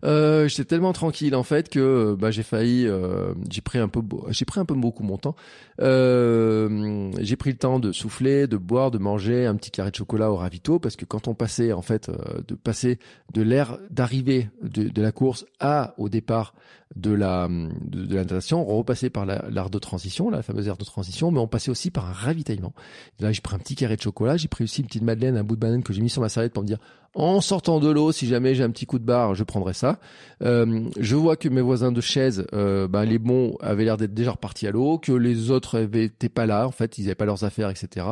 Euh, 0.05 0.49
j'étais 0.49 0.65
tellement 0.65 0.95
tranquille 0.95 1.35
en 1.35 1.43
fait 1.43 1.69
que 1.69 2.17
bah, 2.19 2.31
j'ai 2.31 2.43
failli, 2.43 2.87
euh, 2.87 3.35
j'ai 3.51 3.61
pris 3.61 3.79
un 3.79 3.89
peu, 3.89 4.01
j'ai 4.31 4.47
pris 4.47 4.59
un 4.59 4.65
peu 4.65 4.75
beaucoup 4.75 5.03
mon 5.03 5.19
temps. 5.19 5.37
Euh, 5.81 7.11
j'ai 7.21 7.37
pris 7.37 7.51
le 7.51 7.59
temps 7.59 7.79
de 7.79 7.93
souffler, 7.93 8.47
de 8.47 8.57
boire, 8.57 8.91
de 8.91 8.97
manger 8.97 9.45
un 9.45 9.55
petit 9.55 9.71
carré 9.71 9.91
de 9.91 9.97
chocolat 9.97 10.31
au 10.31 10.37
ravito 10.37 10.79
parce 10.79 10.97
que 10.97 11.05
quand 11.05 11.29
on 11.29 11.35
passait 11.35 11.73
en 11.73 11.83
fait 11.83 12.11
de 12.49 12.55
passer 12.55 12.99
de 13.35 13.43
l'air 13.43 13.79
d'arrivée 13.91 14.49
de, 14.63 15.03
la 15.03 15.13
course 15.13 15.45
à 15.61 15.95
au 15.99 16.09
départ 16.09 16.55
de 16.97 17.13
la 17.13 17.49
de, 17.49 18.15
la 18.15 18.23
natation, 18.23 18.69
on 18.69 18.77
repassait 18.77 19.11
par 19.11 19.25
l'art 19.25 19.71
de 19.71 19.79
transition, 19.79 20.29
la 20.31 20.43
fameuse 20.43 20.67
aire 20.67 20.77
de 20.77 20.85
transition, 20.85 21.31
mais 21.31 21.39
on 21.39 21.47
passait 21.47 21.71
aussi 21.71 21.91
par 21.91 22.07
un 22.07 22.13
ravitaillement. 22.13 22.73
là, 23.21 23.33
j'ai 23.33 23.41
pris 23.41 23.55
un 23.55 23.59
petit 23.59 23.77
carré 23.77 23.97
de 23.97 24.03
chocolat, 24.03 24.37
j'ai 24.37 24.49
pris 24.49 24.65
aussi 24.65 24.81
une 24.81 24.87
petite 24.87 25.03
madeleine, 25.03 25.37
un 25.37 25.45
bout 25.45 25.55
de 25.55 25.61
banane 25.61 25.83
que 25.83 25.93
j'ai 25.93 26.03
mis 26.03 26.11
sur 26.11 26.21
ma 26.21 26.29
serviette 26.29 26.53
pour 26.53 26.63
me 26.63 26.69
dire 26.69 26.79
en 27.15 27.41
sortant 27.41 27.81
de 27.81 27.91
l'eau, 27.91 28.13
si 28.13 28.29
jamais 28.29 28.55
j'ai 28.55 28.63
un 28.63 28.71
petit 28.71 28.87
coup 28.87 29.01
de 29.01 29.05
barre, 29.05 29.35
je 29.35 29.43
prendrai 29.43 29.73
ça. 29.73 29.99
Euh, 30.43 30.89
je 30.99 31.17
vois 31.17 31.37
que 31.37 31.49
mes 31.49 31.61
voisins 31.61 31.91
de 31.91 32.01
chaise, 32.01 32.47
euh, 32.53 32.87
ben, 32.87 33.05
les 33.05 33.19
bons 33.19 33.57
avaient 33.61 33.85
l'air 33.85 33.97
d'être 33.97 34.15
déjà 34.15 34.33
repartis 34.33 34.69
à 34.69 34.71
l'eau, 34.71 34.99
que 34.99 35.11
les 35.11 35.51
autres 35.51 35.81
n'étaient 35.81 36.29
pas 36.29 36.47
là, 36.47 36.69
en 36.69 36.71
fait, 36.71 36.99
ils 36.99 37.03
n'avaient 37.03 37.17
pas 37.17 37.25
leurs 37.25 37.43
affaires, 37.43 37.69
etc. 37.69 38.07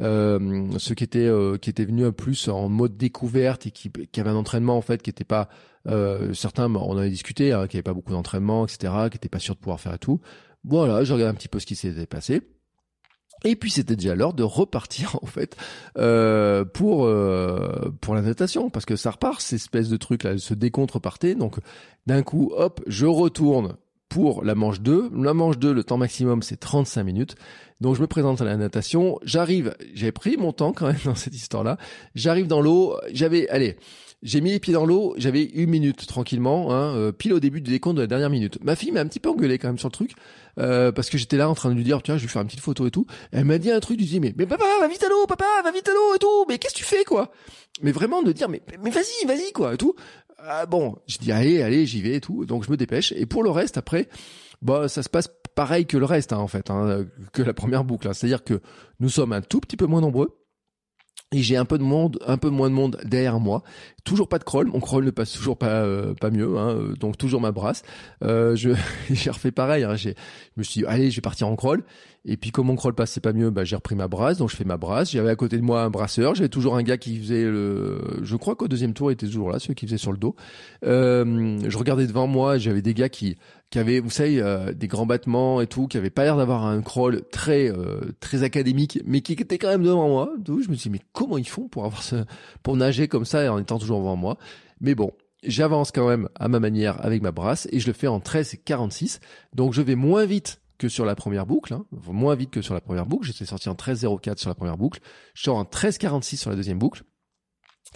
Euh, 0.00 0.68
ceux 0.78 0.94
qui 0.94 1.04
étaient 1.04 1.20
euh, 1.20 1.56
qui 1.56 1.70
étaient 1.70 1.86
venus 1.86 2.06
un 2.06 2.12
plus 2.12 2.48
en 2.48 2.68
mode 2.68 2.98
découverte 2.98 3.66
et 3.66 3.70
qui, 3.70 3.90
qui 3.90 4.20
avaient 4.20 4.30
un 4.30 4.36
entraînement 4.36 4.76
en 4.76 4.82
fait 4.82 5.00
qui 5.00 5.10
n'était 5.10 5.24
pas 5.24 5.48
certains, 6.32 6.74
on 6.74 6.92
en 6.92 6.96
a 6.96 7.08
discuté, 7.08 7.52
hein, 7.52 7.66
qui 7.66 7.76
n'avaient 7.76 7.82
pas 7.82 7.92
beaucoup 7.92 8.12
d'entraînement, 8.12 8.64
etc., 8.64 8.90
qui 9.10 9.16
n'étaient 9.16 9.28
pas 9.28 9.38
sûrs 9.38 9.54
de 9.54 9.60
pouvoir 9.60 9.80
faire 9.80 9.98
tout. 9.98 10.20
Voilà, 10.64 11.04
je 11.04 11.12
regarde 11.12 11.32
un 11.32 11.34
petit 11.34 11.48
peu 11.48 11.58
ce 11.58 11.66
qui 11.66 11.76
s'était 11.76 12.06
passé. 12.06 12.40
Et 13.44 13.56
puis 13.56 13.70
c'était 13.70 13.96
déjà 13.96 14.14
l'heure 14.14 14.34
de 14.34 14.42
repartir 14.42 15.18
en 15.22 15.26
fait 15.26 15.56
euh, 15.98 16.64
pour 16.64 17.04
euh, 17.04 17.92
pour 18.00 18.14
la 18.14 18.22
natation 18.22 18.70
parce 18.70 18.86
que 18.86 18.96
ça 18.96 19.10
repart 19.10 19.40
ces 19.40 19.56
espèces 19.56 19.88
de 19.88 19.96
trucs 19.96 20.24
là, 20.24 20.38
se 20.38 20.54
décompte 20.54 20.92
repartait 20.92 21.34
donc 21.34 21.56
d'un 22.06 22.22
coup 22.22 22.52
hop 22.56 22.80
je 22.86 23.06
retourne 23.06 23.76
pour 24.14 24.44
la 24.44 24.54
manche 24.54 24.80
2. 24.80 25.10
La 25.12 25.34
manche 25.34 25.58
2, 25.58 25.72
le 25.72 25.82
temps 25.82 25.96
maximum, 25.96 26.40
c'est 26.40 26.56
35 26.56 27.02
minutes. 27.02 27.34
Donc 27.80 27.96
je 27.96 28.00
me 28.00 28.06
présente 28.06 28.40
à 28.40 28.44
la 28.44 28.56
natation. 28.56 29.18
J'arrive, 29.24 29.74
j'ai 29.92 30.12
pris 30.12 30.36
mon 30.36 30.52
temps 30.52 30.72
quand 30.72 30.86
même 30.86 31.00
dans 31.04 31.16
cette 31.16 31.34
histoire-là. 31.34 31.78
J'arrive 32.14 32.46
dans 32.46 32.60
l'eau. 32.60 32.96
J'avais, 33.12 33.48
allez, 33.48 33.76
j'ai 34.24 34.40
mis 34.40 34.50
les 34.50 34.58
pieds 34.58 34.72
dans 34.72 34.86
l'eau, 34.86 35.14
j'avais 35.18 35.44
une 35.44 35.68
minute 35.68 36.06
tranquillement, 36.06 36.72
hein, 36.72 36.96
euh, 36.96 37.12
pile 37.12 37.34
au 37.34 37.40
début 37.40 37.60
du 37.60 37.70
décompte 37.70 37.96
de 37.96 38.00
la 38.00 38.06
dernière 38.06 38.30
minute. 38.30 38.58
Ma 38.64 38.74
fille 38.74 38.90
m'a 38.90 39.00
un 39.00 39.06
petit 39.06 39.20
peu 39.20 39.28
engueulé 39.28 39.58
quand 39.58 39.68
même 39.68 39.78
sur 39.78 39.88
le 39.88 39.92
truc, 39.92 40.12
euh, 40.58 40.92
parce 40.92 41.10
que 41.10 41.18
j'étais 41.18 41.36
là 41.36 41.48
en 41.48 41.54
train 41.54 41.68
de 41.68 41.74
lui 41.74 41.84
dire, 41.84 42.02
tiens, 42.02 42.16
je 42.16 42.22
vais 42.22 42.28
faire 42.28 42.40
une 42.40 42.48
petite 42.48 42.60
photo 42.60 42.86
et 42.86 42.90
tout. 42.90 43.06
Elle 43.32 43.44
m'a 43.44 43.58
dit 43.58 43.70
un 43.70 43.80
truc, 43.80 43.98
du 43.98 44.04
dit, 44.04 44.20
mais, 44.20 44.34
mais 44.36 44.46
papa, 44.46 44.64
va 44.80 44.88
vite 44.88 45.04
à 45.04 45.08
l'eau, 45.10 45.26
papa, 45.28 45.44
va 45.62 45.70
vite 45.70 45.88
à 45.88 45.92
l'eau 45.92 46.14
et 46.16 46.18
tout, 46.18 46.46
mais 46.48 46.58
qu'est-ce 46.58 46.72
que 46.72 46.78
tu 46.78 46.84
fais, 46.84 47.04
quoi? 47.04 47.30
Mais 47.82 47.92
vraiment 47.92 48.22
de 48.22 48.32
dire, 48.32 48.48
mais, 48.48 48.62
mais 48.82 48.90
vas-y, 48.90 49.26
vas-y, 49.26 49.52
quoi, 49.52 49.74
et 49.74 49.76
tout. 49.76 49.94
Ah, 50.38 50.64
bon, 50.64 50.96
je 51.06 51.18
dis, 51.18 51.30
allez, 51.30 51.62
allez, 51.62 51.84
j'y 51.84 52.00
vais 52.00 52.14
et 52.14 52.20
tout. 52.20 52.46
Donc 52.46 52.64
je 52.64 52.70
me 52.70 52.76
dépêche. 52.76 53.12
Et 53.12 53.26
pour 53.26 53.42
le 53.42 53.50
reste, 53.50 53.76
après, 53.76 54.08
bah, 54.62 54.88
ça 54.88 55.02
se 55.02 55.08
passe 55.08 55.28
pareil 55.54 55.86
que 55.86 55.96
le 55.96 56.04
reste, 56.04 56.32
hein, 56.32 56.38
en 56.38 56.48
fait, 56.48 56.70
hein, 56.70 57.04
que 57.32 57.42
la 57.42 57.54
première 57.54 57.84
boucle. 57.84 58.08
Hein. 58.08 58.14
C'est-à-dire 58.14 58.44
que 58.44 58.60
nous 59.00 59.08
sommes 59.08 59.32
un 59.32 59.42
tout 59.42 59.60
petit 59.60 59.76
peu 59.76 59.86
moins 59.86 60.00
nombreux 60.00 60.36
et 61.34 61.42
j'ai 61.42 61.56
un 61.56 61.64
peu 61.64 61.78
de 61.78 61.82
monde, 61.82 62.20
un 62.28 62.36
peu 62.36 62.48
moins 62.48 62.70
de 62.70 62.74
monde 62.74 62.96
derrière 63.04 63.40
moi. 63.40 63.64
Toujours 64.04 64.28
pas 64.28 64.38
de 64.38 64.44
crawl, 64.44 64.68
mon 64.68 64.78
crawl 64.78 65.04
ne 65.04 65.10
passe 65.10 65.32
toujours 65.32 65.58
pas 65.58 65.82
euh, 65.82 66.14
pas 66.14 66.30
mieux, 66.30 66.56
hein, 66.58 66.68
euh, 66.68 66.94
donc 66.94 67.18
toujours 67.18 67.40
ma 67.40 67.50
brasse. 67.50 67.82
Euh, 68.22 68.54
je 68.54 68.70
j'ai 69.10 69.30
refait 69.30 69.50
pareil. 69.50 69.82
Hein, 69.82 69.96
je 69.96 70.10
me 70.56 70.62
suis 70.62 70.82
dit 70.82 70.86
allez, 70.86 71.10
je 71.10 71.16
vais 71.16 71.22
partir 71.22 71.48
en 71.48 71.56
crawl. 71.56 71.82
Et 72.24 72.36
puis 72.36 72.52
comme 72.52 72.68
mon 72.68 72.76
crawl 72.76 72.94
passait 72.94 73.20
pas 73.20 73.32
mieux, 73.32 73.50
bah, 73.50 73.64
j'ai 73.64 73.74
repris 73.74 73.96
ma 73.96 74.06
brasse, 74.06 74.38
donc 74.38 74.50
je 74.50 74.56
fais 74.56 74.64
ma 74.64 74.76
brasse. 74.76 75.10
J'avais 75.10 75.30
à 75.30 75.36
côté 75.36 75.56
de 75.56 75.62
moi 75.62 75.82
un 75.82 75.90
brasseur, 75.90 76.36
j'avais 76.36 76.48
toujours 76.48 76.76
un 76.76 76.84
gars 76.84 76.98
qui 76.98 77.18
faisait 77.18 77.44
le, 77.44 78.00
je 78.22 78.36
crois 78.36 78.54
qu'au 78.54 78.68
deuxième 78.68 78.94
tour 78.94 79.10
il 79.10 79.14
était 79.14 79.26
toujours 79.26 79.50
là, 79.50 79.58
celui 79.58 79.74
qui 79.74 79.86
faisait 79.86 79.98
sur 79.98 80.12
le 80.12 80.18
dos. 80.18 80.36
Je 80.82 81.76
regardais 81.76 82.06
devant 82.06 82.28
moi, 82.28 82.58
j'avais 82.58 82.80
des 82.80 82.94
gars 82.94 83.08
qui 83.08 83.36
qui 83.74 83.80
avaient, 83.80 83.98
vous 83.98 84.08
savez, 84.08 84.40
euh, 84.40 84.72
des 84.72 84.86
grands 84.86 85.04
battements 85.04 85.60
et 85.60 85.66
tout, 85.66 85.88
qui 85.88 85.96
avaient 85.96 86.08
pas 86.08 86.22
l'air 86.22 86.36
d'avoir 86.36 86.64
un 86.64 86.80
crawl 86.80 87.22
très 87.32 87.72
euh, 87.72 88.02
très 88.20 88.44
académique, 88.44 89.00
mais 89.04 89.20
qui 89.20 89.32
étaient 89.32 89.58
quand 89.58 89.66
même 89.66 89.82
devant 89.82 90.06
moi. 90.06 90.30
Donc 90.38 90.60
je 90.62 90.70
me 90.70 90.76
suis 90.76 90.90
dit 90.90 90.98
mais 90.98 91.04
comment 91.12 91.38
ils 91.38 91.48
font 91.48 91.66
pour 91.66 91.84
avoir 91.84 92.04
ce, 92.04 92.24
pour 92.62 92.76
nager 92.76 93.08
comme 93.08 93.24
ça 93.24 93.52
en 93.52 93.58
étant 93.58 93.80
toujours 93.80 93.98
devant 93.98 94.14
moi? 94.14 94.38
Mais 94.80 94.94
bon, 94.94 95.10
j'avance 95.42 95.90
quand 95.90 96.06
même 96.06 96.28
à 96.36 96.46
ma 96.46 96.60
manière 96.60 97.04
avec 97.04 97.20
ma 97.20 97.32
brasse 97.32 97.66
et 97.72 97.80
je 97.80 97.88
le 97.88 97.94
fais 97.94 98.06
en 98.06 98.20
13 98.20 98.58
46. 98.64 99.18
Donc 99.56 99.72
je 99.72 99.82
vais 99.82 99.96
moins 99.96 100.24
vite 100.24 100.60
que 100.78 100.88
sur 100.88 101.04
la 101.04 101.16
première 101.16 101.44
boucle, 101.44 101.74
hein, 101.74 101.84
moins 102.06 102.36
vite 102.36 102.52
que 102.52 102.62
sur 102.62 102.74
la 102.74 102.80
première 102.80 103.06
boucle. 103.06 103.26
J'étais 103.26 103.44
sorti 103.44 103.68
en 103.68 103.74
13.04 103.74 104.38
sur 104.38 104.50
la 104.50 104.54
première 104.54 104.76
boucle. 104.78 105.00
Je 105.34 105.42
sors 105.42 105.56
en 105.56 105.64
13.46 105.64 106.36
sur 106.36 106.50
la 106.50 106.54
deuxième 106.54 106.78
boucle. 106.78 107.02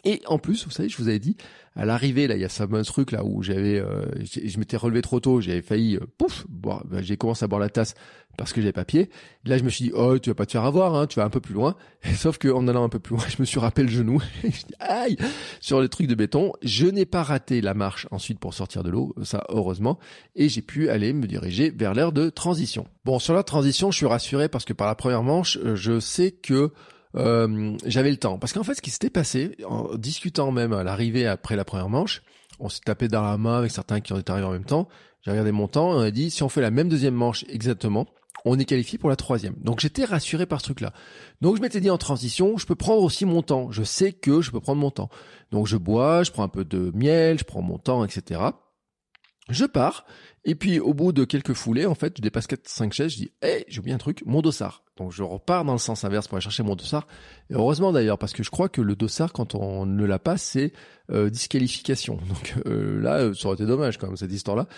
Et 0.04 0.22
en 0.26 0.38
plus, 0.38 0.64
vous 0.64 0.70
savez, 0.70 0.88
je 0.88 0.96
vous 0.96 1.08
avais 1.08 1.18
dit, 1.18 1.36
à 1.74 1.84
l'arrivée, 1.84 2.26
là, 2.26 2.34
il 2.34 2.40
y 2.40 2.44
a 2.44 2.48
ce 2.48 2.56
fameux 2.56 2.84
truc 2.84 3.12
là 3.12 3.24
où 3.24 3.42
j'avais, 3.42 3.78
euh, 3.78 4.04
je 4.24 4.58
m'étais 4.58 4.76
relevé 4.76 5.02
trop 5.02 5.20
tôt, 5.20 5.40
j'avais 5.40 5.62
failli, 5.62 5.96
euh, 5.96 6.06
pouf, 6.18 6.44
bon, 6.48 6.80
ben, 6.84 7.02
j'ai 7.02 7.16
commencé 7.16 7.44
à 7.44 7.48
boire 7.48 7.60
la 7.60 7.68
tasse 7.68 7.94
parce 8.36 8.52
que 8.52 8.60
j'avais 8.60 8.72
pas 8.72 8.84
pied. 8.84 9.10
Là, 9.44 9.58
je 9.58 9.64
me 9.64 9.68
suis 9.68 9.86
dit, 9.86 9.92
oh, 9.94 10.18
tu 10.18 10.30
vas 10.30 10.34
pas 10.34 10.46
te 10.46 10.52
faire 10.52 10.64
avoir, 10.64 10.94
hein, 10.94 11.06
tu 11.06 11.18
vas 11.18 11.24
un 11.24 11.30
peu 11.30 11.40
plus 11.40 11.54
loin. 11.54 11.74
sauf 12.14 12.38
que 12.38 12.48
en 12.48 12.66
allant 12.68 12.84
un 12.84 12.88
peu 12.88 13.00
plus 13.00 13.16
loin, 13.16 13.24
je 13.28 13.36
me 13.40 13.44
suis 13.44 13.58
rappelé 13.58 13.86
le 13.86 13.92
genou. 13.92 14.20
je 14.42 14.48
dis, 14.48 14.74
aïe, 14.80 15.16
sur 15.60 15.80
le 15.80 15.88
truc 15.88 16.06
de 16.06 16.14
béton. 16.14 16.52
Je 16.62 16.86
n'ai 16.86 17.04
pas 17.04 17.22
raté 17.22 17.60
la 17.60 17.74
marche 17.74 18.06
ensuite 18.10 18.38
pour 18.38 18.54
sortir 18.54 18.82
de 18.82 18.90
l'eau, 18.90 19.14
ça 19.22 19.44
heureusement, 19.48 19.98
et 20.36 20.48
j'ai 20.48 20.62
pu 20.62 20.88
aller 20.88 21.12
me 21.12 21.26
diriger 21.26 21.70
vers 21.70 21.94
l'heure 21.94 22.12
de 22.12 22.30
transition. 22.30 22.86
Bon, 23.04 23.18
sur 23.18 23.34
la 23.34 23.42
transition, 23.42 23.90
je 23.90 23.96
suis 23.96 24.06
rassuré 24.06 24.48
parce 24.48 24.64
que 24.64 24.72
par 24.72 24.86
la 24.86 24.94
première 24.94 25.22
manche, 25.22 25.58
euh, 25.64 25.76
je 25.76 26.00
sais 26.00 26.30
que 26.30 26.72
euh, 27.16 27.76
j'avais 27.84 28.10
le 28.10 28.16
temps. 28.16 28.38
Parce 28.38 28.52
qu'en 28.52 28.62
fait, 28.62 28.74
ce 28.74 28.82
qui 28.82 28.90
s'était 28.90 29.10
passé, 29.10 29.56
en 29.66 29.94
discutant 29.96 30.50
même 30.50 30.72
à 30.72 30.84
l'arrivée 30.84 31.26
après 31.26 31.56
la 31.56 31.64
première 31.64 31.88
manche, 31.88 32.22
on 32.60 32.68
s'est 32.68 32.80
tapé 32.84 33.08
dans 33.08 33.22
la 33.22 33.38
main 33.38 33.58
avec 33.58 33.70
certains 33.70 34.00
qui 34.00 34.12
ont 34.12 34.18
été 34.18 34.30
arrivés 34.32 34.46
en 34.46 34.52
même 34.52 34.64
temps. 34.64 34.88
J'ai 35.22 35.30
regardé 35.30 35.52
mon 35.52 35.68
temps 35.68 35.92
et 35.92 35.96
on 35.96 36.00
a 36.00 36.10
dit, 36.10 36.30
si 36.30 36.42
on 36.42 36.48
fait 36.48 36.60
la 36.60 36.70
même 36.70 36.88
deuxième 36.88 37.14
manche 37.14 37.44
exactement, 37.48 38.06
on 38.44 38.58
est 38.58 38.64
qualifié 38.64 38.98
pour 38.98 39.10
la 39.10 39.16
troisième. 39.16 39.54
Donc 39.58 39.80
j'étais 39.80 40.04
rassuré 40.04 40.46
par 40.46 40.60
ce 40.60 40.66
truc-là. 40.66 40.92
Donc 41.40 41.56
je 41.56 41.62
m'étais 41.62 41.80
dit 41.80 41.90
en 41.90 41.98
transition, 41.98 42.56
je 42.56 42.66
peux 42.66 42.74
prendre 42.74 43.02
aussi 43.02 43.24
mon 43.24 43.42
temps. 43.42 43.70
Je 43.70 43.82
sais 43.82 44.12
que 44.12 44.40
je 44.40 44.50
peux 44.50 44.60
prendre 44.60 44.80
mon 44.80 44.90
temps. 44.90 45.08
Donc 45.50 45.66
je 45.66 45.76
bois, 45.76 46.22
je 46.22 46.30
prends 46.30 46.44
un 46.44 46.48
peu 46.48 46.64
de 46.64 46.92
miel, 46.94 47.38
je 47.38 47.44
prends 47.44 47.62
mon 47.62 47.78
temps, 47.78 48.04
etc. 48.04 48.40
Je 49.48 49.64
pars, 49.64 50.04
et 50.48 50.54
puis 50.54 50.80
au 50.80 50.94
bout 50.94 51.12
de 51.12 51.24
quelques 51.24 51.52
foulées, 51.52 51.84
en 51.84 51.94
fait, 51.94 52.14
je 52.16 52.22
dépasse 52.22 52.46
4-5 52.46 52.90
chaises, 52.90 53.12
je 53.12 53.16
dis, 53.16 53.32
hé, 53.42 53.48
hey, 53.48 53.64
j'ai 53.68 53.80
oublié 53.80 53.94
un 53.94 53.98
truc, 53.98 54.22
mon 54.24 54.40
dossard. 54.40 54.82
Donc 54.96 55.12
je 55.12 55.22
repars 55.22 55.62
dans 55.66 55.74
le 55.74 55.78
sens 55.78 56.04
inverse 56.04 56.26
pour 56.26 56.36
aller 56.36 56.42
chercher 56.42 56.62
mon 56.62 56.74
dossard. 56.74 57.06
Et 57.50 57.54
heureusement 57.54 57.92
d'ailleurs, 57.92 58.16
parce 58.16 58.32
que 58.32 58.42
je 58.42 58.50
crois 58.50 58.70
que 58.70 58.80
le 58.80 58.96
dossard, 58.96 59.34
quand 59.34 59.54
on 59.54 59.84
ne 59.84 60.06
l'a 60.06 60.18
pas, 60.18 60.38
c'est 60.38 60.72
euh, 61.10 61.28
disqualification. 61.28 62.14
Donc 62.28 62.54
euh, 62.64 62.98
là, 62.98 63.34
ça 63.34 63.48
aurait 63.48 63.56
été 63.56 63.66
dommage 63.66 63.98
quand 63.98 64.06
même, 64.06 64.16
cette 64.16 64.32
histoire-là. 64.32 64.68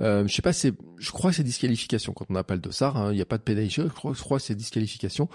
Euh, 0.00 0.26
je 0.26 0.34
sais 0.34 0.42
pas, 0.42 0.52
c'est, 0.52 0.72
je 0.98 1.12
crois 1.12 1.30
que 1.30 1.36
c'est 1.36 1.44
disqualification 1.44 2.12
quand 2.12 2.26
on 2.28 2.34
n'a 2.34 2.42
pas 2.42 2.54
le 2.54 2.60
dossard. 2.60 2.96
Hein. 2.96 3.12
Il 3.12 3.16
n'y 3.16 3.22
a 3.22 3.26
pas 3.26 3.38
de 3.38 3.42
pénalité. 3.44 3.82
Je 3.82 3.88
crois, 3.88 4.14
je 4.14 4.22
crois 4.22 4.38
que 4.38 4.44
c'est 4.44 4.56
disqualification. 4.56 5.28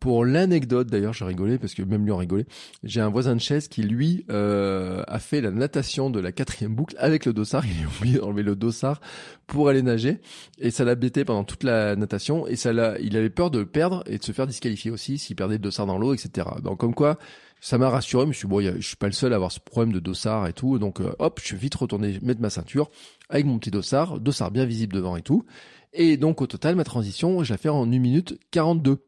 Pour 0.00 0.24
l'anecdote, 0.24 0.88
d'ailleurs, 0.88 1.12
j'ai 1.12 1.26
rigolé 1.26 1.58
parce 1.58 1.74
que 1.74 1.82
même 1.82 2.06
lui 2.06 2.10
en 2.10 2.16
rigolait. 2.16 2.46
J'ai 2.82 3.02
un 3.02 3.10
voisin 3.10 3.36
de 3.36 3.40
chaise 3.40 3.68
qui 3.68 3.82
lui 3.82 4.24
euh, 4.30 5.02
a 5.06 5.18
fait 5.18 5.42
la 5.42 5.50
natation 5.50 6.08
de 6.08 6.18
la 6.18 6.32
quatrième 6.32 6.74
boucle 6.74 6.96
avec 6.98 7.26
le 7.26 7.34
dossard. 7.34 7.64
Il 7.66 7.84
a 7.84 7.86
oublié 7.86 8.18
d'enlever 8.18 8.42
le 8.42 8.56
dossard 8.56 9.02
pour 9.46 9.68
aller 9.68 9.82
nager 9.82 10.22
et 10.58 10.70
ça 10.70 10.84
l'a 10.84 10.94
bêté 10.94 11.26
pendant 11.26 11.44
toute 11.44 11.64
la 11.64 11.96
natation 11.96 12.46
et 12.46 12.56
ça 12.56 12.72
l'a, 12.72 12.98
il 13.00 13.14
avait 13.14 13.28
peur 13.28 13.50
de 13.50 13.58
le 13.58 13.66
perdre 13.66 14.02
et 14.06 14.16
de 14.16 14.24
se 14.24 14.32
faire 14.32 14.46
disqualifier 14.46 14.90
aussi 14.90 15.18
s'il 15.18 15.36
perdait 15.36 15.56
le 15.56 15.60
dossard 15.60 15.84
dans 15.84 15.98
l'eau, 15.98 16.14
etc. 16.14 16.48
Donc 16.64 16.80
comme 16.80 16.94
quoi, 16.94 17.18
ça 17.60 17.76
m'a 17.76 17.90
rassuré. 17.90 18.24
Je 18.24 18.28
me 18.28 18.32
suis 18.32 18.48
dit, 18.48 18.50
bon, 18.50 18.62
je 18.62 18.86
suis 18.86 18.96
pas 18.96 19.06
le 19.06 19.12
seul 19.12 19.34
à 19.34 19.36
avoir 19.36 19.52
ce 19.52 19.60
problème 19.60 19.92
de 19.92 20.00
dossard 20.00 20.46
et 20.46 20.54
tout. 20.54 20.78
Donc 20.78 21.02
euh, 21.02 21.12
hop, 21.18 21.40
je 21.42 21.48
suis 21.48 21.56
vite 21.58 21.74
retourné 21.74 22.18
mettre 22.22 22.40
ma 22.40 22.48
ceinture 22.48 22.90
avec 23.28 23.44
mon 23.44 23.58
petit 23.58 23.70
dossard, 23.70 24.18
dossard 24.18 24.50
bien 24.50 24.64
visible 24.64 24.94
devant 24.94 25.16
et 25.18 25.22
tout. 25.22 25.44
Et 25.92 26.16
donc 26.16 26.40
au 26.40 26.46
total, 26.46 26.74
ma 26.74 26.84
transition, 26.84 27.44
je 27.44 27.52
la 27.52 27.58
fais 27.58 27.68
en 27.68 27.82
1 27.82 27.98
minute 27.98 28.38
42. 28.50 29.04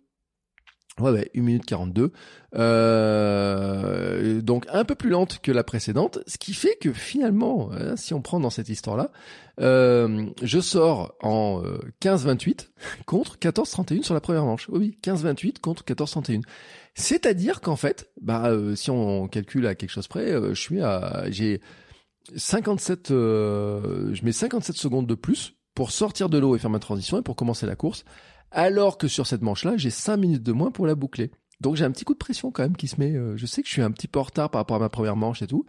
Ouais, 1.01 1.11
ouais, 1.11 1.31
1 1.35 1.41
minute 1.41 1.65
42. 1.65 2.13
Euh, 2.55 4.43
donc 4.43 4.67
un 4.71 4.85
peu 4.85 4.95
plus 4.95 5.09
lente 5.09 5.41
que 5.41 5.51
la 5.51 5.65
précédente, 5.65 6.19
ce 6.27 6.37
qui 6.37 6.53
fait 6.53 6.77
que 6.77 6.93
finalement, 6.93 7.71
hein, 7.73 7.97
si 7.97 8.13
on 8.13 8.21
prend 8.21 8.41
dans 8.41 8.51
cette 8.51 8.69
histoire-là, 8.69 9.11
euh, 9.61 10.27
je 10.43 10.61
sors 10.61 11.15
en 11.23 11.63
15-28 12.03 12.49
euh, 12.51 12.65
contre 13.07 13.39
14-31 13.39 14.03
sur 14.03 14.13
la 14.13 14.21
première 14.21 14.45
manche. 14.45 14.69
Oui, 14.69 14.99
15-28 15.03 15.61
contre 15.61 15.83
14-31. 15.85 16.43
C'est-à-dire 16.95 17.63
qu'en 17.63 17.77
fait, 17.77 18.11
bah, 18.21 18.49
euh, 18.49 18.77
si 18.77 18.91
on 18.91 19.29
calcule 19.29 19.67
à 19.67 19.75
quelque 19.75 19.91
chose 19.91 20.09
près, 20.09 20.31
euh, 20.31 20.53
je 20.53 20.61
suis 20.61 20.83
à, 20.83 21.25
j'ai 21.31 21.63
57, 22.37 23.09
je 23.09 24.25
mets 24.25 24.33
57 24.33 24.77
secondes 24.77 25.07
de 25.07 25.15
plus 25.15 25.55
pour 25.75 25.91
sortir 25.91 26.29
de 26.29 26.37
l'eau 26.37 26.55
et 26.55 26.59
faire 26.59 26.71
ma 26.71 26.79
transition 26.79 27.19
et 27.19 27.23
pour 27.23 27.35
commencer 27.35 27.65
la 27.65 27.77
course 27.77 28.05
alors 28.53 28.99
que 28.99 29.09
sur 29.09 29.27
cette 29.27 29.43
manche-là, 29.43 29.77
j'ai 29.77 29.91
5 29.91 30.17
minutes 30.17 30.43
de 30.43 30.53
moins 30.53 30.71
pour 30.71 30.87
la 30.87 30.95
boucler. 30.95 31.31
Donc 31.61 31.77
j'ai 31.77 31.85
un 31.85 31.91
petit 31.91 32.05
coup 32.05 32.15
de 32.15 32.19
pression 32.19 32.51
quand 32.51 32.63
même 32.63 32.77
qui 32.77 32.89
se 32.89 32.99
met. 32.99 33.13
Euh, 33.13 33.37
je 33.37 33.47
sais 33.47 33.63
que 33.63 33.69
je 33.69 33.73
suis 33.73 33.83
un 33.83 33.91
petit 33.93 34.09
peu 34.09 34.19
en 34.19 34.25
retard 34.25 34.51
par 34.51 34.61
rapport 34.61 34.77
à 34.77 34.81
ma 34.81 34.89
première 34.89 35.17
manche 35.17 35.43
et 35.43 35.47
tout, 35.47 35.65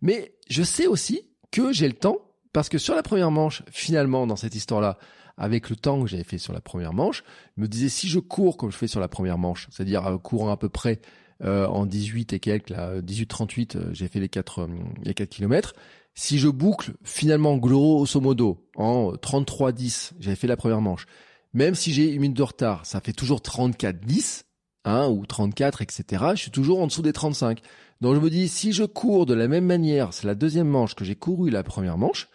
mais 0.00 0.34
je 0.48 0.62
sais 0.62 0.86
aussi 0.86 1.22
que 1.50 1.72
j'ai 1.72 1.86
le 1.86 1.94
temps 1.94 2.18
parce 2.52 2.68
que 2.68 2.78
sur 2.78 2.94
la 2.94 3.02
première 3.02 3.30
manche, 3.30 3.62
finalement, 3.70 4.26
dans 4.26 4.36
cette 4.36 4.54
histoire-là, 4.54 4.98
avec 5.36 5.68
le 5.68 5.76
temps 5.76 6.02
que 6.02 6.08
j'avais 6.08 6.24
fait 6.24 6.38
sur 6.38 6.52
la 6.52 6.60
première 6.60 6.94
manche, 6.94 7.24
me 7.56 7.66
disais 7.66 7.88
si 7.88 8.08
je 8.08 8.20
cours 8.20 8.56
comme 8.56 8.70
je 8.70 8.76
fais 8.76 8.86
sur 8.86 9.00
la 9.00 9.08
première 9.08 9.38
manche, 9.38 9.68
c'est-à-dire 9.70 10.06
euh, 10.06 10.18
courant 10.18 10.50
à 10.50 10.56
peu 10.56 10.68
près 10.68 11.00
euh, 11.42 11.66
en 11.66 11.84
18 11.84 12.32
et 12.32 12.40
quelques, 12.40 12.70
là, 12.70 13.00
18-38, 13.00 13.92
j'ai 13.92 14.08
fait 14.08 14.20
les 14.20 14.28
4, 14.28 14.68
les 15.02 15.14
4 15.14 15.28
km. 15.28 15.74
Si 16.14 16.38
je 16.38 16.48
boucle 16.48 16.94
finalement 17.02 17.56
grosso 17.56 18.20
modo 18.20 18.64
en 18.76 19.12
33-10, 19.14 20.12
j'avais 20.20 20.36
fait 20.36 20.46
la 20.46 20.56
première 20.56 20.80
manche, 20.80 21.06
même 21.54 21.74
si 21.74 21.92
j'ai 21.92 22.10
une 22.10 22.20
minute 22.20 22.36
de 22.36 22.42
retard, 22.42 22.84
ça 22.84 23.00
fait 23.00 23.12
toujours 23.12 23.40
34-10, 23.40 24.42
hein, 24.84 25.08
ou 25.08 25.24
34, 25.24 25.82
etc. 25.82 26.24
Je 26.34 26.42
suis 26.42 26.50
toujours 26.50 26.80
en 26.80 26.86
dessous 26.86 27.02
des 27.02 27.12
35. 27.12 27.60
Donc 28.00 28.16
je 28.16 28.20
me 28.20 28.28
dis, 28.28 28.48
si 28.48 28.72
je 28.72 28.84
cours 28.84 29.24
de 29.24 29.34
la 29.34 29.48
même 29.48 29.64
manière, 29.64 30.12
c'est 30.12 30.26
la 30.26 30.34
deuxième 30.34 30.68
manche 30.68 30.94
que 30.94 31.04
j'ai 31.04 31.14
couru 31.14 31.50
la 31.50 31.62
première 31.62 31.96
manche, 31.96 32.28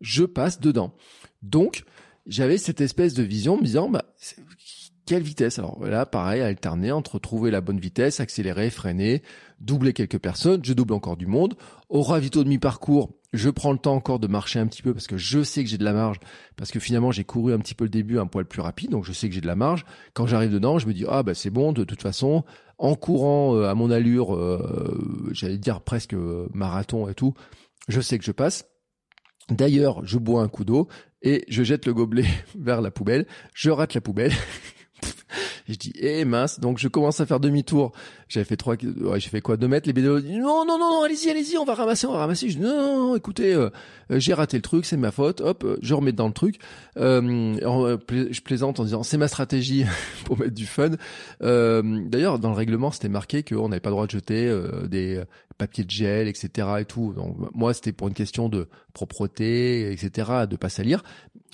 je 0.00 0.24
passe 0.24 0.60
dedans. 0.60 0.92
Donc, 1.42 1.84
j'avais 2.26 2.58
cette 2.58 2.80
espèce 2.80 3.14
de 3.14 3.22
vision 3.22 3.56
me 3.56 3.62
disant, 3.62 3.88
bah, 3.88 4.04
quelle 5.06 5.22
vitesse? 5.22 5.58
Alors 5.58 5.82
là, 5.84 6.04
pareil, 6.04 6.42
alterner 6.42 6.90
entre 6.90 7.18
trouver 7.18 7.52
la 7.52 7.60
bonne 7.60 7.78
vitesse, 7.78 8.18
accélérer, 8.18 8.70
freiner, 8.70 9.22
doubler 9.60 9.92
quelques 9.92 10.18
personnes, 10.18 10.64
je 10.64 10.72
double 10.72 10.94
encore 10.94 11.16
du 11.16 11.26
monde. 11.26 11.56
Au 11.88 12.02
ravito 12.02 12.42
de 12.42 12.48
mi-parcours, 12.48 13.12
je 13.36 13.50
prends 13.50 13.72
le 13.72 13.78
temps 13.78 13.94
encore 13.94 14.18
de 14.18 14.26
marcher 14.26 14.58
un 14.58 14.66
petit 14.66 14.82
peu 14.82 14.92
parce 14.92 15.06
que 15.06 15.16
je 15.16 15.42
sais 15.42 15.62
que 15.62 15.70
j'ai 15.70 15.78
de 15.78 15.84
la 15.84 15.92
marge, 15.92 16.18
parce 16.56 16.70
que 16.70 16.80
finalement 16.80 17.10
j'ai 17.10 17.24
couru 17.24 17.52
un 17.52 17.58
petit 17.58 17.74
peu 17.74 17.84
le 17.84 17.90
début 17.90 18.18
un 18.18 18.26
poil 18.26 18.44
plus 18.44 18.60
rapide, 18.60 18.90
donc 18.90 19.04
je 19.04 19.12
sais 19.12 19.28
que 19.28 19.34
j'ai 19.34 19.40
de 19.40 19.46
la 19.46 19.56
marge. 19.56 19.84
Quand 20.14 20.26
j'arrive 20.26 20.52
dedans, 20.52 20.78
je 20.78 20.86
me 20.86 20.92
dis 20.92 21.04
ah 21.08 21.22
bah 21.22 21.34
c'est 21.34 21.50
bon, 21.50 21.72
de 21.72 21.84
toute 21.84 22.02
façon, 22.02 22.44
en 22.78 22.94
courant 22.94 23.54
euh, 23.54 23.68
à 23.68 23.74
mon 23.74 23.90
allure, 23.90 24.34
euh, 24.34 25.28
j'allais 25.32 25.58
dire 25.58 25.80
presque 25.80 26.14
euh, 26.14 26.48
marathon 26.52 27.08
et 27.08 27.14
tout, 27.14 27.34
je 27.88 28.00
sais 28.00 28.18
que 28.18 28.24
je 28.24 28.32
passe. 28.32 28.66
D'ailleurs, 29.48 30.04
je 30.04 30.18
bois 30.18 30.42
un 30.42 30.48
coup 30.48 30.64
d'eau 30.64 30.88
et 31.22 31.44
je 31.48 31.62
jette 31.62 31.86
le 31.86 31.94
gobelet 31.94 32.26
vers 32.58 32.80
la 32.80 32.90
poubelle. 32.90 33.26
Je 33.54 33.70
rate 33.70 33.94
la 33.94 34.00
poubelle. 34.00 34.32
Je 35.68 35.74
dis, 35.74 35.92
eh 35.98 36.24
mince, 36.24 36.60
donc 36.60 36.78
je 36.78 36.88
commence 36.88 37.20
à 37.20 37.26
faire 37.26 37.40
demi-tour. 37.40 37.92
J'avais 38.28 38.44
fait 38.44 38.56
trois, 38.56 38.76
ouais, 38.76 39.20
j'ai 39.20 39.28
fait 39.28 39.40
quoi, 39.40 39.56
deux 39.56 39.68
mètres. 39.68 39.86
Les 39.86 39.92
bénévoles 39.92 40.22
disent, 40.22 40.38
non, 40.38 40.64
non, 40.64 40.78
non, 40.78 41.02
allez-y, 41.02 41.30
allez-y, 41.30 41.58
on 41.58 41.64
va 41.64 41.74
ramasser, 41.74 42.06
on 42.06 42.12
va 42.12 42.18
ramasser. 42.18 42.48
Je 42.48 42.58
dis, 42.58 42.62
non, 42.62 42.76
non, 42.76 43.08
non 43.08 43.16
écoutez, 43.16 43.52
euh, 43.52 43.70
euh, 44.10 44.20
j'ai 44.20 44.34
raté 44.34 44.56
le 44.56 44.62
truc, 44.62 44.84
c'est 44.84 44.96
ma 44.96 45.10
faute. 45.10 45.40
Hop, 45.40 45.64
euh, 45.64 45.76
je 45.82 45.94
remets 45.94 46.12
dans 46.12 46.28
le 46.28 46.32
truc. 46.32 46.58
je 46.96 48.40
plaisante 48.40 48.80
en 48.80 48.84
disant, 48.84 49.02
c'est 49.02 49.18
ma 49.18 49.28
stratégie 49.28 49.84
pour 50.24 50.38
mettre 50.38 50.54
du 50.54 50.66
fun. 50.66 50.90
D'ailleurs, 51.40 52.38
dans 52.38 52.50
le 52.50 52.56
règlement, 52.56 52.90
c'était 52.90 53.08
marqué 53.08 53.42
qu'on 53.42 53.68
n'avait 53.68 53.80
pas 53.80 53.90
le 53.90 53.94
droit 53.94 54.06
de 54.06 54.12
jeter 54.12 54.52
des 54.88 55.22
papiers 55.58 55.84
de 55.84 55.90
gel, 55.90 56.28
etc. 56.28 56.68
et 56.80 56.84
tout. 56.84 57.12
Donc 57.14 57.36
moi, 57.54 57.74
c'était 57.74 57.92
pour 57.92 58.08
une 58.08 58.14
question 58.14 58.48
de 58.48 58.68
propreté, 58.92 59.90
etc., 59.92 60.46
de 60.48 60.56
pas 60.56 60.68
salir. 60.68 61.02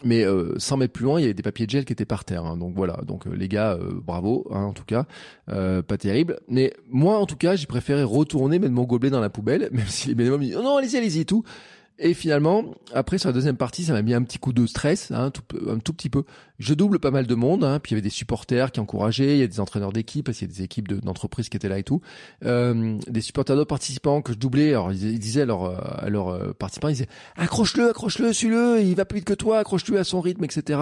Mais 0.05 0.25
euh, 0.25 0.55
sans 0.59 0.77
mettre 0.77 0.93
plus 0.93 1.05
loin, 1.05 1.19
il 1.21 1.23
y 1.23 1.25
avait 1.25 1.35
des 1.35 1.43
papiers 1.43 1.67
de 1.67 1.71
gel 1.71 1.85
qui 1.85 1.93
étaient 1.93 2.05
par 2.05 2.25
terre. 2.25 2.45
Hein. 2.45 2.57
donc 2.57 2.75
voilà. 2.75 3.01
Donc 3.07 3.27
les 3.27 3.49
gars, 3.49 3.79
bravo, 4.05 4.47
hein, 4.51 4.63
en 4.63 4.73
tout 4.73 4.85
cas, 4.85 5.07
pas 5.47 5.97
terrible. 5.99 6.41
Mais 6.49 6.73
moi, 6.89 7.19
en 7.19 7.27
tout 7.27 7.37
cas, 7.37 7.57
j'ai 7.57 7.67
préféré 7.67 8.03
retourner, 8.03 8.59
mettre 8.59 8.73
mon 8.73 8.85
gobelet 8.85 9.11
dans 9.11 9.21
la 9.21 9.31
poubelle, 9.31 9.69
même 9.73 9.87
si 9.87 10.09
les 10.09 10.15
bénévoles 10.15 10.41
me 10.41 10.45
disent, 10.47 10.57
oh 10.59 10.63
non, 10.63 10.77
allez-y, 10.77 10.97
allez-y, 10.97 11.27
tout. 11.27 11.45
Et 12.05 12.15
finalement, 12.15 12.65
après 12.93 13.17
sur 13.17 13.29
la 13.29 13.33
deuxième 13.33 13.57
partie, 13.57 13.85
ça 13.85 13.93
m'a 13.93 14.03
mis 14.03 14.13
un 14.13 14.23
petit 14.25 14.39
coup 14.39 14.53
de 14.53 14.67
stress, 14.67 15.13
hein, 15.13 15.31
tout, 15.31 15.43
un 15.69 15.79
tout 15.79 15.93
petit 15.93 16.11
peu. 16.11 16.25
Je 16.59 16.75
double 16.75 16.99
pas 16.99 17.13
mal 17.13 17.29
de 17.29 17.35
monde, 17.37 17.63
hein, 17.63 17.79
puis 17.79 17.91
il 17.91 17.95
y 17.95 17.97
avait 17.97 18.03
des 18.03 18.11
supporters 18.11 18.73
qui 18.73 18.81
encourageaient, 18.81 19.37
il 19.37 19.39
y 19.39 19.43
a 19.45 19.47
des 19.47 19.61
entraîneurs 19.61 19.93
d'équipe, 19.93 20.27
parce 20.27 20.39
qu'il 20.39 20.49
y 20.49 20.51
a 20.51 20.55
des 20.55 20.63
équipes 20.65 20.93
d'entreprises 20.93 21.49
qui 21.49 21.57
étaient 21.57 21.69
là 21.69 21.79
et 21.79 21.85
tout, 21.85 22.01
euh, 22.45 22.99
des 23.07 23.21
supporters 23.21 23.55
d'autres 23.55 23.69
participants 23.69 24.21
que 24.21 24.33
je 24.33 24.39
doublais. 24.39 24.71
Alors 24.71 24.91
ils, 24.93 25.21
disaient 25.21 25.43
à 25.43 25.47
leurs 25.47 26.29
euh, 26.29 26.53
participants, 26.59 26.89
ils 26.89 26.95
disaient 26.95 27.09
accroche-le, 27.37 27.91
accroche-le, 27.91 28.33
suis-le, 28.33 28.81
il 28.83 28.97
va 28.97 29.05
plus 29.05 29.19
vite 29.19 29.29
que 29.29 29.35
toi, 29.35 29.59
accroche-le 29.59 29.97
à 29.97 30.05
son 30.05 30.21
rythme, 30.21 30.43
etc. 30.43 30.81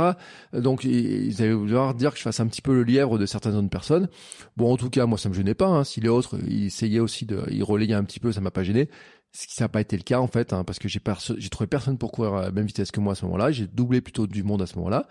Donc 0.54 0.84
ils 0.84 1.42
allaient 1.42 1.52
vouloir 1.52 1.94
dire 1.94 2.12
que 2.12 2.16
je 2.16 2.22
fasse 2.22 2.40
un 2.40 2.46
petit 2.46 2.62
peu 2.62 2.72
le 2.72 2.82
lièvre 2.82 3.18
de 3.18 3.26
certaines 3.26 3.56
autres 3.56 3.68
personnes. 3.68 4.08
Bon, 4.56 4.72
en 4.72 4.78
tout 4.78 4.88
cas, 4.88 5.04
moi 5.04 5.18
ça 5.18 5.28
me 5.28 5.34
gênait 5.34 5.52
pas. 5.52 5.68
Hein, 5.68 5.84
si 5.84 6.00
les 6.00 6.08
autres, 6.08 6.38
ils 6.48 6.68
essayaient 6.68 6.98
aussi 6.98 7.26
de, 7.26 7.42
ils 7.50 7.62
relayaient 7.62 7.92
un 7.92 8.04
petit 8.04 8.20
peu, 8.20 8.32
ça 8.32 8.40
m'a 8.40 8.50
pas 8.50 8.62
gêné 8.62 8.88
ce 9.32 9.46
qui 9.46 9.62
n'a 9.62 9.68
pas 9.68 9.80
été 9.80 9.96
le 9.96 10.02
cas 10.02 10.18
en 10.18 10.26
fait, 10.26 10.52
hein, 10.52 10.64
parce 10.64 10.78
que 10.78 10.88
j'ai 10.88 11.00
j'ai 11.38 11.48
trouvé 11.48 11.66
personne 11.66 11.98
pour 11.98 12.12
courir 12.12 12.34
à 12.34 12.42
la 12.42 12.50
même 12.50 12.66
vitesse 12.66 12.90
que 12.90 13.00
moi 13.00 13.12
à 13.12 13.14
ce 13.14 13.24
moment-là. 13.26 13.52
J'ai 13.52 13.66
doublé 13.66 14.00
plutôt 14.00 14.26
du 14.26 14.42
monde 14.42 14.62
à 14.62 14.66
ce 14.66 14.76
moment-là. 14.76 15.06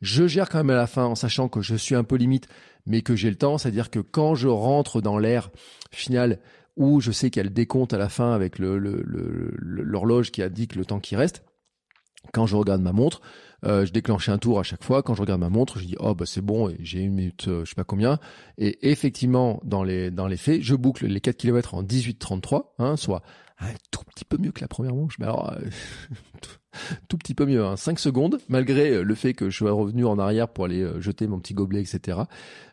Je 0.00 0.26
gère 0.26 0.48
quand 0.48 0.58
même 0.58 0.70
à 0.70 0.74
la 0.74 0.86
fin 0.86 1.04
en 1.04 1.14
sachant 1.14 1.48
que 1.48 1.62
je 1.62 1.74
suis 1.74 1.94
un 1.94 2.04
peu 2.04 2.16
limite, 2.16 2.48
mais 2.86 3.02
que 3.02 3.16
j'ai 3.16 3.30
le 3.30 3.36
temps. 3.36 3.56
C'est-à-dire 3.58 3.90
que 3.90 4.00
quand 4.00 4.34
je 4.34 4.48
rentre 4.48 5.00
dans 5.00 5.16
l'air 5.16 5.50
final 5.90 6.40
où 6.76 7.00
je 7.00 7.12
sais 7.12 7.30
qu'il 7.30 7.40
y 7.40 7.44
a 7.44 7.44
le 7.44 7.50
décompte 7.50 7.92
à 7.92 7.98
la 7.98 8.08
fin 8.08 8.32
avec 8.32 8.58
l'horloge 8.58 9.02
le, 9.04 9.52
le, 9.56 10.22
qui 10.30 10.42
indique 10.42 10.74
le 10.74 10.84
temps 10.84 11.00
qui 11.00 11.16
reste, 11.16 11.44
quand 12.32 12.46
je 12.46 12.56
regarde 12.56 12.82
ma 12.82 12.92
montre, 12.92 13.20
Euh, 13.64 13.86
je 13.86 13.92
déclenchais 13.92 14.32
un 14.32 14.38
tour 14.38 14.58
à 14.58 14.64
chaque 14.64 14.82
fois. 14.82 15.04
Quand 15.04 15.14
je 15.14 15.20
regarde 15.20 15.40
ma 15.40 15.48
montre, 15.48 15.78
je 15.78 15.84
dis 15.86 15.96
oh 16.00 16.14
bah 16.16 16.26
c'est 16.26 16.40
bon, 16.40 16.74
j'ai 16.80 17.00
une 17.00 17.14
minute, 17.14 17.46
euh, 17.46 17.64
je 17.64 17.70
sais 17.70 17.76
pas 17.76 17.84
combien. 17.84 18.18
Et 18.58 18.90
effectivement, 18.90 19.60
dans 19.64 19.84
les 19.84 20.10
dans 20.10 20.26
les 20.26 20.36
faits, 20.36 20.62
je 20.62 20.74
boucle 20.74 21.06
les 21.06 21.20
4 21.20 21.36
km 21.36 21.74
en 21.74 21.84
18-33, 21.84 22.72
hein, 22.78 22.96
soit 22.96 23.22
un 23.62 23.74
tout 23.90 24.02
petit 24.04 24.24
peu 24.24 24.36
mieux 24.38 24.52
que 24.52 24.60
la 24.60 24.68
première 24.68 24.94
manche. 24.94 25.18
Mais 25.18 25.26
alors, 25.26 25.52
euh, 25.52 25.60
tout 27.08 27.18
petit 27.18 27.34
peu 27.34 27.46
mieux, 27.46 27.64
hein, 27.64 27.76
5 27.76 27.98
secondes, 27.98 28.38
malgré 28.48 29.02
le 29.02 29.14
fait 29.14 29.34
que 29.34 29.50
je 29.50 29.56
sois 29.56 29.72
revenu 29.72 30.04
en 30.04 30.18
arrière 30.18 30.48
pour 30.48 30.64
aller 30.64 30.86
jeter 31.00 31.26
mon 31.26 31.38
petit 31.38 31.54
gobelet, 31.54 31.80
etc. 31.80 32.20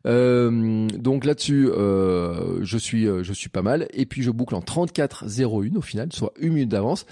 Euh, 0.05 0.87
donc 0.87 1.25
là-dessus, 1.25 1.69
euh, 1.69 2.63
je 2.63 2.77
suis 2.77 3.05
je 3.05 3.33
suis 3.33 3.49
pas 3.49 3.61
mal. 3.61 3.87
Et 3.93 4.05
puis 4.05 4.23
je 4.23 4.31
boucle 4.31 4.55
en 4.55 4.61
34-01 4.61 5.75
au 5.77 5.81
final, 5.81 6.11
soit 6.13 6.33
une 6.39 6.53
minute 6.53 6.69
d'avance 6.69 7.05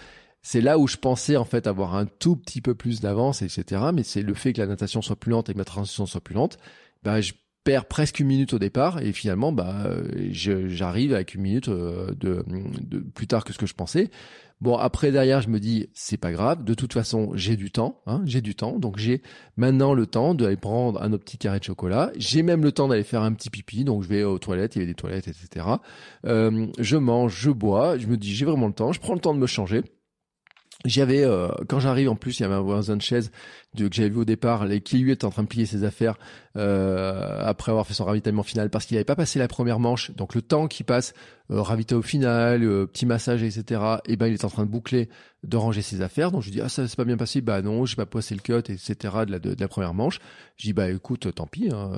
c'est 0.43 0.61
là 0.61 0.78
où 0.78 0.88
je 0.88 0.95
pensais 0.95 1.36
en 1.36 1.43
fait 1.43 1.67
avoir 1.67 1.95
un 1.95 2.05
tout 2.05 2.38
petit 2.38 2.61
peu 2.61 2.73
plus 2.73 3.01
d'avance, 3.01 3.41
etc. 3.41 3.82
Mais 3.93 4.03
c'est 4.03 4.21
le 4.21 4.34
fait 4.34 4.53
que 4.53 4.61
la 4.61 4.67
natation 4.67 5.01
soit 5.01 5.17
plus 5.17 5.32
lente 5.32 5.49
et 5.49 5.53
que 5.53 5.57
ma 5.57 5.65
transition 5.65 6.05
soit 6.05 6.21
plus 6.21 6.36
lente, 6.36 6.57
bah 7.03 7.19
je 7.19 7.34
perds 7.68 7.86
presque 7.86 8.22
une 8.22 8.28
minute 8.28 8.53
au 8.53 8.59
départ 8.59 9.01
et 9.01 9.11
finalement 9.11 9.51
bah 9.51 9.91
j'arrive 10.32 11.13
avec 11.13 11.36
une 11.36 11.41
minute 11.41 11.68
euh, 11.68 12.13
de, 12.18 12.45
plus 13.13 13.28
tard 13.28 13.43
que 13.43 13.51
ce 13.51 13.57
que 13.57 13.65
je 13.65 13.74
pensais. 13.74 14.09
Bon 14.61 14.78
après 14.78 15.11
derrière 15.11 15.41
je 15.41 15.49
me 15.49 15.59
dis 15.59 15.89
c'est 15.93 16.15
pas 16.15 16.32
grave, 16.32 16.63
de 16.63 16.74
toute 16.74 16.93
façon 16.93 17.32
j'ai 17.36 17.57
du 17.57 17.70
temps, 17.70 17.99
hein, 18.07 18.22
j'ai 18.24 18.39
du 18.39 18.55
temps, 18.55 18.80
donc 18.80 18.97
j'ai 18.97 19.22
maintenant 19.57 19.93
le 19.93 20.05
temps 20.05 20.34
d'aller 20.34 20.55
prendre 20.55 21.01
un 21.03 21.09
petit 21.18 21.38
carré 21.38 21.59
de 21.59 21.65
chocolat. 21.65 22.13
J'ai 22.15 22.41
même 22.41 22.63
le 22.63 22.72
temps 22.72 22.88
d'aller 22.88 23.03
faire 23.03 23.22
un 23.22 23.34
petit 23.34 23.49
pipi, 23.49 23.84
donc 23.84 24.01
je 24.01 24.07
vais 24.07 24.24
aux 24.24 24.39
toilettes, 24.39 24.78
il 24.78 24.80
y 24.80 24.82
avait 24.84 24.93
des 24.93 24.95
toilettes, 24.95 25.28
etc. 25.28 25.65
Euh, 26.26 26.68
je 26.80 26.95
mange, 26.95 27.36
je 27.36 27.51
bois, 27.51 27.97
je 27.97 28.07
me 28.07 28.15
dis 28.15 28.34
j'ai 28.34 28.45
vraiment 28.45 28.68
le 28.68 28.74
temps, 28.74 28.93
je 28.93 29.01
prends 29.01 29.13
le 29.13 29.20
temps 29.20 29.34
de 29.34 29.39
me 29.39 29.47
changer. 29.47 29.84
J'avais, 30.86 31.24
euh, 31.24 31.49
quand 31.68 31.80
j'arrive 31.80 32.09
en 32.09 32.15
plus, 32.15 32.39
il 32.39 32.43
y 32.43 32.45
avait 32.45 32.55
un 32.55 32.61
voisin 32.61 32.95
de 32.95 33.01
chaise 33.01 33.32
que 33.78 33.95
j'avais 33.95 34.09
vu 34.09 34.17
au 34.17 34.25
départ, 34.25 34.65
qui 34.84 34.97
lui 34.99 35.11
était 35.11 35.25
en 35.25 35.30
train 35.30 35.43
de 35.43 35.47
plier 35.47 35.65
ses 35.65 35.84
affaires 35.84 36.15
euh, 36.57 37.43
après 37.45 37.71
avoir 37.71 37.86
fait 37.86 37.93
son 37.93 38.05
ravitaillement 38.05 38.41
final 38.41 38.71
parce 38.71 38.88
qu'il 38.88 38.95
n'avait 38.95 39.05
pas 39.05 39.15
passé 39.15 39.38
la 39.38 39.47
première 39.47 39.80
manche. 39.80 40.11
Donc 40.11 40.34
le 40.34 40.41
temps 40.41 40.67
qu'il 40.67 40.88
passe 40.88 41.13
euh, 41.51 41.61
ravité 41.61 41.93
au 41.93 42.01
final, 42.01 42.63
euh, 42.63 42.88
petit 42.88 43.05
massage, 43.05 43.43
etc. 43.43 43.80
Et 44.07 44.15
ben 44.15 44.25
il 44.25 44.34
est 44.34 44.43
en 44.43 44.49
train 44.49 44.63
de 44.63 44.69
boucler, 44.69 45.07
de 45.43 45.55
ranger 45.55 45.84
ses 45.84 46.01
affaires. 46.01 46.32
Donc 46.32 46.41
je 46.41 46.47
lui 46.47 46.55
dis 46.55 46.61
ah 46.61 46.69
ça 46.69 46.88
c'est 46.88 46.95
pas 46.95 47.05
bien 47.05 47.17
passé. 47.17 47.41
Bah 47.41 47.61
non, 47.61 47.86
j'ai 47.86 47.95
pas 47.95 48.07
passé 48.07 48.34
le 48.34 48.41
cut, 48.41 48.71
etc. 48.71 48.95
De 49.28 49.55
la, 49.59 49.67
première 49.67 49.93
manche. 49.93 50.19
Je 50.55 50.63
dis 50.65 50.73
bah 50.73 50.89
écoute, 50.89 51.32
tant 51.36 51.45
pis. 51.45 51.69
Hein, 51.71 51.91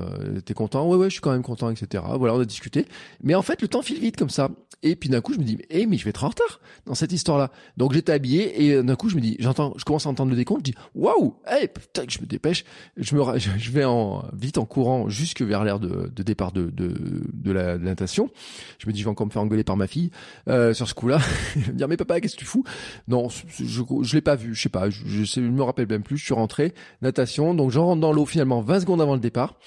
T'es 0.46 0.54
content? 0.54 0.86
Ouais 0.90 0.98
ouais, 0.98 1.08
je 1.08 1.14
suis 1.14 1.22
quand 1.22 1.32
même 1.32 1.44
content, 1.44 1.70
etc. 1.70 2.04
Voilà, 2.18 2.36
on 2.36 2.42
a 2.42 2.46
discuté. 2.46 2.86
Mais 3.24 3.36
en 3.36 3.42
fait 3.42 3.62
le 3.62 3.70
temps 3.70 3.82
file 3.82 4.00
vite 4.00 4.18
comme 4.18 4.30
ça. 4.30 4.50
Et 4.84 4.96
puis 4.96 5.10
d'un 5.10 5.22
coup 5.22 5.34
je 5.34 5.40
me 5.40 5.44
dis 5.44 5.58
eh 5.70 5.86
mais 5.86 5.98
je 5.98 6.04
vais 6.04 6.10
être 6.10 6.24
en 6.26 6.30
retard 6.30 6.60
dans 6.86 6.96
cette 6.96 7.14
histoire-là. 7.14 7.50
Donc 7.78 7.94
j'étais 7.94 8.12
habillé 8.12 8.62
et 8.62 8.84
d'un 8.84 8.96
coup 8.96 9.08
je 9.08 9.16
me 9.16 9.22
dis 9.22 9.38
j'entends, 9.40 9.74
je 9.78 9.86
commence 9.86 10.06
à 10.06 10.10
entendre 10.10 10.32
le 10.32 10.38
décompte. 10.38 10.66
Je 10.66 10.72
dis 10.74 10.78
waouh, 10.96 11.38
hey, 11.48 11.69
je 12.08 12.22
me 12.22 12.26
dépêche. 12.26 12.64
Je 12.98 13.16
vais 13.72 13.86
vite 14.34 14.58
en 14.58 14.66
courant 14.66 15.10
jusque 15.10 15.42
vers 15.42 15.64
l'air 15.64 15.80
de, 15.80 16.10
départ 16.24 16.52
de, 16.52 17.52
la, 17.52 17.78
natation. 17.78 18.30
Je 18.78 18.88
me 18.88 18.94
dis 18.94 19.00
je 19.00 19.06
vais 19.06 19.10
encore 19.10 19.28
me 19.28 19.32
faire 19.32 19.42
engueuler 19.42 19.64
par 19.64 19.78
ma 19.78 19.88
fille 19.88 20.12
euh, 20.48 20.74
sur 20.74 20.88
ce 20.88 20.94
coup-là. 20.94 21.20
me 21.56 21.74
dire 21.74 21.88
mais 21.88 21.98
papa 21.98 22.20
qu'est-ce 22.22 22.36
que 22.36 22.40
tu 22.40 22.46
fous? 22.46 22.64
Non, 23.08 23.30
je 23.30 23.66
je 24.02 24.16
l'ai 24.16 24.22
pas 24.22 24.36
vu. 24.36 24.56
Je 24.56 24.62
sais 24.62 24.70
pas. 24.70 24.90
Je, 24.90 25.24
je, 25.24 25.40
me 25.42 25.64
rappelle 25.64 25.88
même 25.88 26.04
plus. 26.04 26.18
Je 26.18 26.26
suis 26.26 26.34
rentré 26.34 26.74
natation. 27.02 27.54
Donc 27.54 27.72
je 27.72 27.80
rentre 27.80 28.02
dans 28.02 28.14
l'eau 28.14 28.26
finalement 28.26 28.62
20 28.62 28.82
secondes 28.82 29.02
avant 29.02 29.16
le 29.16 29.22
départ. 29.22 29.60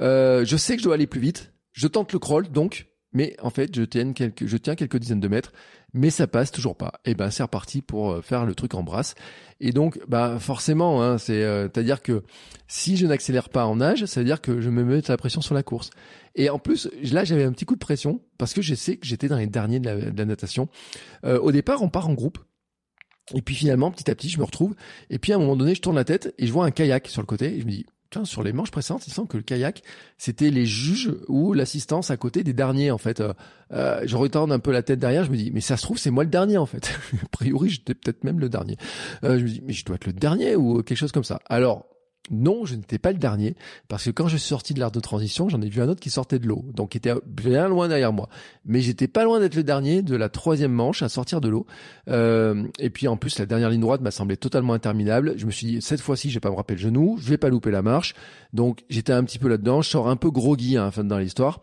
Euh, 0.00 0.44
je 0.44 0.56
sais 0.56 0.74
que 0.74 0.80
je 0.80 0.84
dois 0.84 0.94
aller 0.94 1.06
plus 1.06 1.20
vite. 1.20 1.52
Je 1.72 1.86
tente 1.86 2.12
le 2.12 2.18
crawl 2.18 2.48
donc 2.48 2.86
mais 3.14 3.36
en 3.40 3.50
fait, 3.50 3.74
je 3.74 3.84
tiens 3.84 4.12
quelques 4.12 4.96
dizaines 4.96 5.20
de 5.20 5.28
mètres, 5.28 5.52
mais 5.94 6.10
ça 6.10 6.26
passe 6.26 6.50
toujours 6.50 6.76
pas. 6.76 7.00
Et 7.04 7.14
ben, 7.14 7.30
c'est 7.30 7.44
reparti 7.44 7.80
pour 7.80 8.10
euh, 8.10 8.20
faire 8.20 8.44
le 8.44 8.54
truc 8.54 8.74
en 8.74 8.82
brasse. 8.82 9.14
Et 9.60 9.72
donc, 9.72 9.98
bah, 10.08 10.38
forcément, 10.40 11.02
hein, 11.02 11.18
c'est, 11.18 11.42
euh, 11.42 11.68
à 11.74 11.82
dire 11.82 12.02
que 12.02 12.24
si 12.66 12.96
je 12.96 13.06
n'accélère 13.06 13.48
pas 13.48 13.64
en 13.64 13.76
nage, 13.76 14.04
ça 14.04 14.20
veut 14.20 14.26
dire 14.26 14.40
que 14.40 14.60
je 14.60 14.68
me 14.70 14.84
mets 14.84 15.00
la 15.06 15.16
pression 15.16 15.40
sur 15.40 15.54
la 15.54 15.62
course. 15.62 15.90
Et 16.34 16.50
en 16.50 16.58
plus, 16.58 16.90
là, 17.12 17.24
j'avais 17.24 17.44
un 17.44 17.52
petit 17.52 17.64
coup 17.64 17.74
de 17.74 17.80
pression 17.80 18.20
parce 18.38 18.52
que 18.52 18.60
je 18.60 18.74
sais 18.74 18.96
que 18.96 19.06
j'étais 19.06 19.28
dans 19.28 19.36
les 19.36 19.46
derniers 19.46 19.78
de 19.78 19.86
la, 20.16 20.24
natation. 20.24 20.68
Euh, 21.24 21.38
au 21.38 21.52
départ, 21.52 21.80
on 21.82 21.88
part 21.88 22.08
en 22.08 22.14
groupe. 22.14 22.38
Et 23.34 23.40
puis 23.40 23.54
finalement, 23.54 23.90
petit 23.90 24.10
à 24.10 24.14
petit, 24.14 24.28
je 24.28 24.38
me 24.38 24.44
retrouve. 24.44 24.74
Et 25.08 25.18
puis 25.18 25.32
à 25.32 25.36
un 25.36 25.38
moment 25.38 25.56
donné, 25.56 25.74
je 25.74 25.80
tourne 25.80 25.96
la 25.96 26.04
tête 26.04 26.34
et 26.38 26.46
je 26.46 26.52
vois 26.52 26.66
un 26.66 26.70
kayak 26.72 27.06
sur 27.06 27.22
le 27.22 27.26
côté. 27.26 27.54
Et 27.54 27.60
je 27.60 27.64
me 27.64 27.70
dis, 27.70 27.86
sur 28.24 28.42
les 28.42 28.52
manches 28.52 28.70
précédentes, 28.70 29.06
il 29.06 29.12
semble 29.12 29.28
que 29.28 29.36
le 29.36 29.42
kayak, 29.42 29.82
c'était 30.18 30.50
les 30.50 30.66
juges 30.66 31.12
ou 31.28 31.52
l'assistance 31.52 32.10
à 32.10 32.16
côté 32.16 32.44
des 32.44 32.52
derniers, 32.52 32.90
en 32.90 32.98
fait. 32.98 33.20
Euh, 33.20 33.32
euh, 33.72 34.02
je 34.04 34.16
retourne 34.16 34.52
un 34.52 34.60
peu 34.60 34.70
la 34.70 34.82
tête 34.82 35.00
derrière, 35.00 35.24
je 35.24 35.30
me 35.30 35.36
dis, 35.36 35.50
mais 35.52 35.60
ça 35.60 35.76
se 35.76 35.82
trouve, 35.82 35.98
c'est 35.98 36.10
moi 36.10 36.22
le 36.24 36.30
dernier, 36.30 36.58
en 36.58 36.66
fait. 36.66 36.96
a 37.22 37.28
priori, 37.32 37.70
j'étais 37.70 37.94
peut-être 37.94 38.22
même 38.22 38.38
le 38.38 38.48
dernier. 38.48 38.76
Euh, 39.24 39.38
je 39.38 39.44
me 39.44 39.48
dis, 39.48 39.62
mais 39.66 39.72
je 39.72 39.84
dois 39.84 39.96
être 39.96 40.06
le 40.06 40.12
dernier 40.12 40.54
ou 40.54 40.82
quelque 40.82 40.98
chose 40.98 41.12
comme 41.12 41.24
ça. 41.24 41.40
Alors, 41.46 41.86
non, 42.30 42.64
je 42.64 42.74
n'étais 42.74 42.98
pas 42.98 43.12
le 43.12 43.18
dernier, 43.18 43.54
parce 43.88 44.04
que 44.04 44.10
quand 44.10 44.28
je 44.28 44.36
suis 44.36 44.48
sorti 44.48 44.72
de 44.72 44.80
l'art 44.80 44.90
de 44.90 45.00
transition, 45.00 45.48
j'en 45.48 45.60
ai 45.60 45.68
vu 45.68 45.82
un 45.82 45.88
autre 45.88 46.00
qui 46.00 46.10
sortait 46.10 46.38
de 46.38 46.46
l'eau, 46.46 46.64
donc 46.72 46.90
qui 46.90 46.96
était 46.96 47.12
bien 47.26 47.68
loin 47.68 47.86
derrière 47.86 48.12
moi. 48.12 48.28
Mais 48.64 48.80
j'étais 48.80 49.08
pas 49.08 49.24
loin 49.24 49.40
d'être 49.40 49.54
le 49.54 49.62
dernier 49.62 50.02
de 50.02 50.16
la 50.16 50.30
troisième 50.30 50.72
manche 50.72 51.02
à 51.02 51.10
sortir 51.10 51.40
de 51.42 51.48
l'eau. 51.48 51.66
Euh, 52.08 52.64
et 52.78 52.88
puis 52.88 53.08
en 53.08 53.16
plus, 53.16 53.38
la 53.38 53.46
dernière 53.46 53.68
ligne 53.68 53.82
droite 53.82 54.00
m'a 54.00 54.10
semblé 54.10 54.36
totalement 54.38 54.72
interminable. 54.72 55.34
Je 55.36 55.44
me 55.44 55.50
suis 55.50 55.66
dit, 55.66 55.82
cette 55.82 56.00
fois-ci, 56.00 56.30
je 56.30 56.34
vais 56.34 56.40
pas 56.40 56.50
me 56.50 56.56
rappeler 56.56 56.76
le 56.76 56.82
genou, 56.82 57.18
je 57.20 57.28
vais 57.28 57.38
pas 57.38 57.50
louper 57.50 57.70
la 57.70 57.82
marche. 57.82 58.14
Donc 58.54 58.84
j'étais 58.88 59.12
un 59.12 59.24
petit 59.24 59.38
peu 59.38 59.48
là-dedans, 59.48 59.82
je 59.82 59.90
sors 59.90 60.08
un 60.08 60.16
peu 60.16 60.30
groggy 60.30 60.78
hein, 60.78 60.90
fin 60.90 61.04
dans 61.04 61.18
l'histoire. 61.18 61.60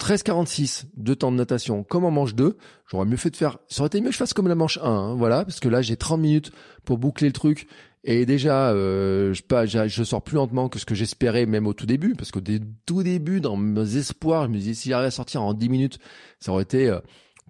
13,46 0.00 0.84
de 0.96 1.14
temps 1.14 1.32
de 1.32 1.36
natation 1.36 1.82
comme 1.82 2.04
en 2.04 2.10
manche 2.10 2.34
2. 2.34 2.58
J'aurais 2.90 3.06
mieux 3.06 3.16
fait 3.16 3.30
de 3.30 3.36
faire, 3.36 3.58
ça 3.68 3.80
aurait 3.80 3.86
été 3.86 4.00
mieux 4.00 4.08
que 4.08 4.12
je 4.12 4.18
fasse 4.18 4.34
comme 4.34 4.48
la 4.48 4.54
manche 4.54 4.78
1, 4.78 4.84
hein, 4.84 5.14
voilà, 5.14 5.44
parce 5.44 5.58
que 5.58 5.68
là 5.68 5.80
j'ai 5.80 5.96
30 5.96 6.20
minutes 6.20 6.52
pour 6.84 6.98
boucler 6.98 7.28
le 7.28 7.32
truc 7.32 7.66
et 8.08 8.24
déjà, 8.24 8.70
euh, 8.70 9.34
je, 9.34 10.04
sors 10.04 10.22
plus 10.22 10.36
lentement 10.36 10.68
que 10.68 10.78
ce 10.78 10.86
que 10.86 10.94
j'espérais 10.94 11.44
même 11.44 11.66
au 11.66 11.74
tout 11.74 11.86
début, 11.86 12.14
parce 12.14 12.30
qu'au 12.30 12.40
tout 12.86 13.02
début, 13.02 13.40
dans 13.40 13.56
mes 13.56 13.96
espoirs, 13.96 14.44
je 14.44 14.50
me 14.50 14.58
disais 14.58 14.74
si 14.74 14.90
j'arrivais 14.90 15.08
à 15.08 15.10
sortir 15.10 15.42
en 15.42 15.54
10 15.54 15.68
minutes, 15.68 15.98
ça 16.38 16.52
aurait 16.52 16.62
été 16.62 16.88
euh, 16.88 17.00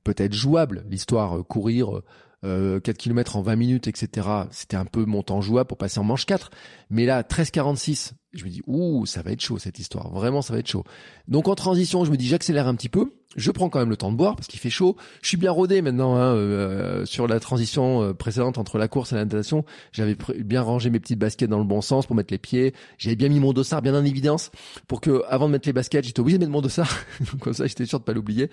peut-être 0.03 0.33
jouable, 0.33 0.87
l'histoire, 0.89 1.37
euh, 1.37 1.43
courir 1.43 2.01
euh, 2.45 2.81
4 2.81 2.97
km 2.97 3.37
en 3.37 3.43
20 3.43 3.57
minutes, 3.57 3.87
etc. 3.87 4.29
C'était 4.51 4.79
un 4.79 4.87
peu 4.87 5.05
mon 5.05 5.23
temps 5.23 5.43
jouable 5.43 5.69
pour 5.69 5.77
passer 5.77 6.01
en 6.01 6.05
manche 6.05 6.25
4. 6.25 6.51
Mais 6.89 7.05
là, 7.05 7.23
13,46, 7.23 8.13
je 8.33 8.45
me 8.45 8.49
dis, 8.49 8.63
ouh, 8.67 9.05
ça 9.05 9.21
va 9.21 9.33
être 9.33 9.43
chaud 9.43 9.59
cette 9.59 9.79
histoire, 9.79 10.11
vraiment 10.11 10.41
ça 10.41 10.55
va 10.55 10.61
être 10.61 10.69
chaud. 10.69 10.85
Donc 11.29 11.49
en 11.49 11.55
transition, 11.55 12.07
je 12.07 12.11
me 12.11 12.17
dis, 12.17 12.27
j'accélère 12.27 12.67
un 12.67 12.75
petit 12.77 12.89
peu, 12.89 13.13
je 13.37 13.51
prends 13.51 13.69
quand 13.69 13.79
même 13.79 13.91
le 13.91 13.97
temps 13.97 14.11
de 14.11 14.17
boire 14.17 14.37
parce 14.37 14.49
qu'il 14.49 14.59
fait 14.61 14.71
chaud. 14.71 14.97
Je 15.23 15.29
suis 15.29 15.37
bien 15.37 15.51
rodé 15.51 15.83
maintenant 15.83 16.17
hein, 16.17 16.35
euh, 16.35 17.05
sur 17.07 17.29
la 17.29 17.39
transition 17.41 18.03
euh, 18.03 18.13
précédente 18.13 18.59
entre 18.59 18.79
la 18.79 18.89
course 18.89 19.13
et 19.13 19.15
la 19.15 19.25
natation. 19.25 19.65
J'avais 19.93 20.17
bien 20.39 20.63
rangé 20.63 20.91
mes 20.91 21.01
petites 21.01 21.19
baskets 21.19 21.49
dans 21.49 21.59
le 21.59 21.65
bon 21.65 21.81
sens 21.81 22.07
pour 22.07 22.17
mettre 22.17 22.33
les 22.33 22.39
pieds. 22.39 22.75
J'avais 22.99 23.17
bien 23.17 23.29
mis 23.29 23.41
mon 23.41 23.53
dossard 23.53 23.83
bien 23.83 23.95
en 23.95 24.05
évidence 24.05 24.51
pour 24.89 25.01
que 25.01 25.23
avant 25.29 25.47
de 25.47 25.53
mettre 25.53 25.69
les 25.69 25.73
baskets, 25.73 26.05
j'étais 26.05 26.21
obligé 26.21 26.39
de 26.39 26.43
mettre 26.43 26.53
mon 26.53 26.63
dossard. 26.63 26.91
Comme 27.41 27.53
ça, 27.53 27.67
j'étais 27.67 27.87
sûr 27.87 28.01
de 28.01 28.05
pas 28.05 28.13
l'oublier. 28.13 28.51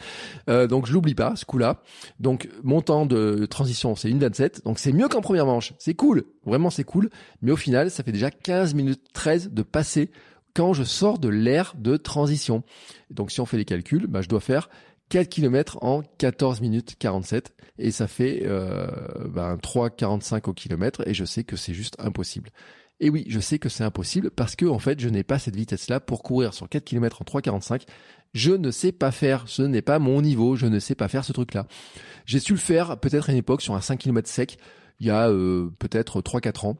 Euh, 0.50 0.68
donc 0.68 0.86
je 0.86 0.94
l'oublie 0.94 1.16
pas 1.16 1.36
ce 1.36 1.46
coup-là. 1.46 1.82
Donc 2.20 2.50
mon 2.64 2.82
temps 2.82 3.06
de 3.06 3.46
transition, 3.46 3.96
c'est 3.96 4.10
une 4.10 4.20
27. 4.20 4.64
Donc 4.66 4.80
c'est 4.80 4.92
mieux 4.92 5.08
qu'en 5.08 5.22
première 5.22 5.46
manche. 5.46 5.74
C'est 5.80 5.94
cool, 5.94 6.26
vraiment 6.46 6.70
c'est 6.70 6.84
cool. 6.84 7.10
Mais 7.42 7.52
au 7.52 7.58
final, 7.58 7.90
ça 7.90 8.04
fait 8.04 8.12
déjà 8.12 8.32
15 8.32 8.74
minutes 8.74 9.02
13 9.14 9.52
de 9.52 9.62
passer 9.64 10.12
quand 10.54 10.74
je 10.74 10.84
sors 10.84 11.20
de 11.20 11.30
l'ère 11.30 11.74
de 11.78 11.98
transition. 11.98 12.64
Donc 13.10 13.32
si 13.32 13.42
on 13.42 13.46
fait 13.46 13.58
les 13.58 13.66
calculs, 13.66 14.08
bah, 14.08 14.22
je 14.22 14.30
dois 14.30 14.40
faire 14.40 14.70
4 15.10 15.30
km 15.30 15.78
en 15.82 16.02
14 16.18 16.62
minutes 16.62 16.96
47 16.98 17.54
et 17.78 17.92
ça 17.92 18.08
fait 18.08 18.44
euh, 18.46 18.88
ben, 19.30 19.58
3,45 19.58 20.50
au 20.50 20.54
kilomètre 20.54 21.08
et 21.08 21.14
je 21.14 21.26
sais 21.26 21.44
que 21.44 21.56
c'est 21.56 21.74
juste 21.74 21.96
impossible. 22.00 22.50
Et 23.00 23.10
oui, 23.10 23.26
je 23.28 23.40
sais 23.40 23.60
que 23.60 23.70
c'est 23.70 23.84
impossible 23.84 24.32
parce 24.32 24.56
que 24.56 24.66
en 24.66 24.80
fait, 24.80 25.00
je 25.00 25.10
n'ai 25.10 25.24
pas 25.24 25.40
cette 25.40 25.56
vitesse-là 25.56 26.00
pour 26.00 26.24
courir 26.24 26.54
sur 26.54 26.70
4 26.70 26.84
km 26.84 27.22
en 27.22 27.26
3,45. 27.26 27.84
Je 28.34 28.52
ne 28.52 28.72
sais 28.72 28.92
pas 28.92 29.12
faire, 29.12 29.44
ce 29.48 29.62
n'est 29.62 29.82
pas 29.82 30.00
mon 30.00 30.22
niveau, 30.22 30.56
je 30.56 30.68
ne 30.68 30.80
sais 30.80 30.96
pas 30.96 31.08
faire 31.08 31.26
ce 31.26 31.34
truc-là. 31.34 31.68
J'ai 32.26 32.40
su 32.40 32.54
le 32.54 32.60
faire 32.60 33.00
peut-être 33.00 33.30
à 33.30 33.34
une 33.34 33.38
époque 33.38 33.62
sur 33.62 33.76
un 33.76 33.82
5 33.82 34.00
km 34.00 34.30
sec, 34.30 34.58
il 35.00 35.08
y 35.08 35.10
a 35.10 35.30
euh, 35.30 35.70
peut-être 35.80 36.22
3-4 36.22 36.68
ans 36.68 36.78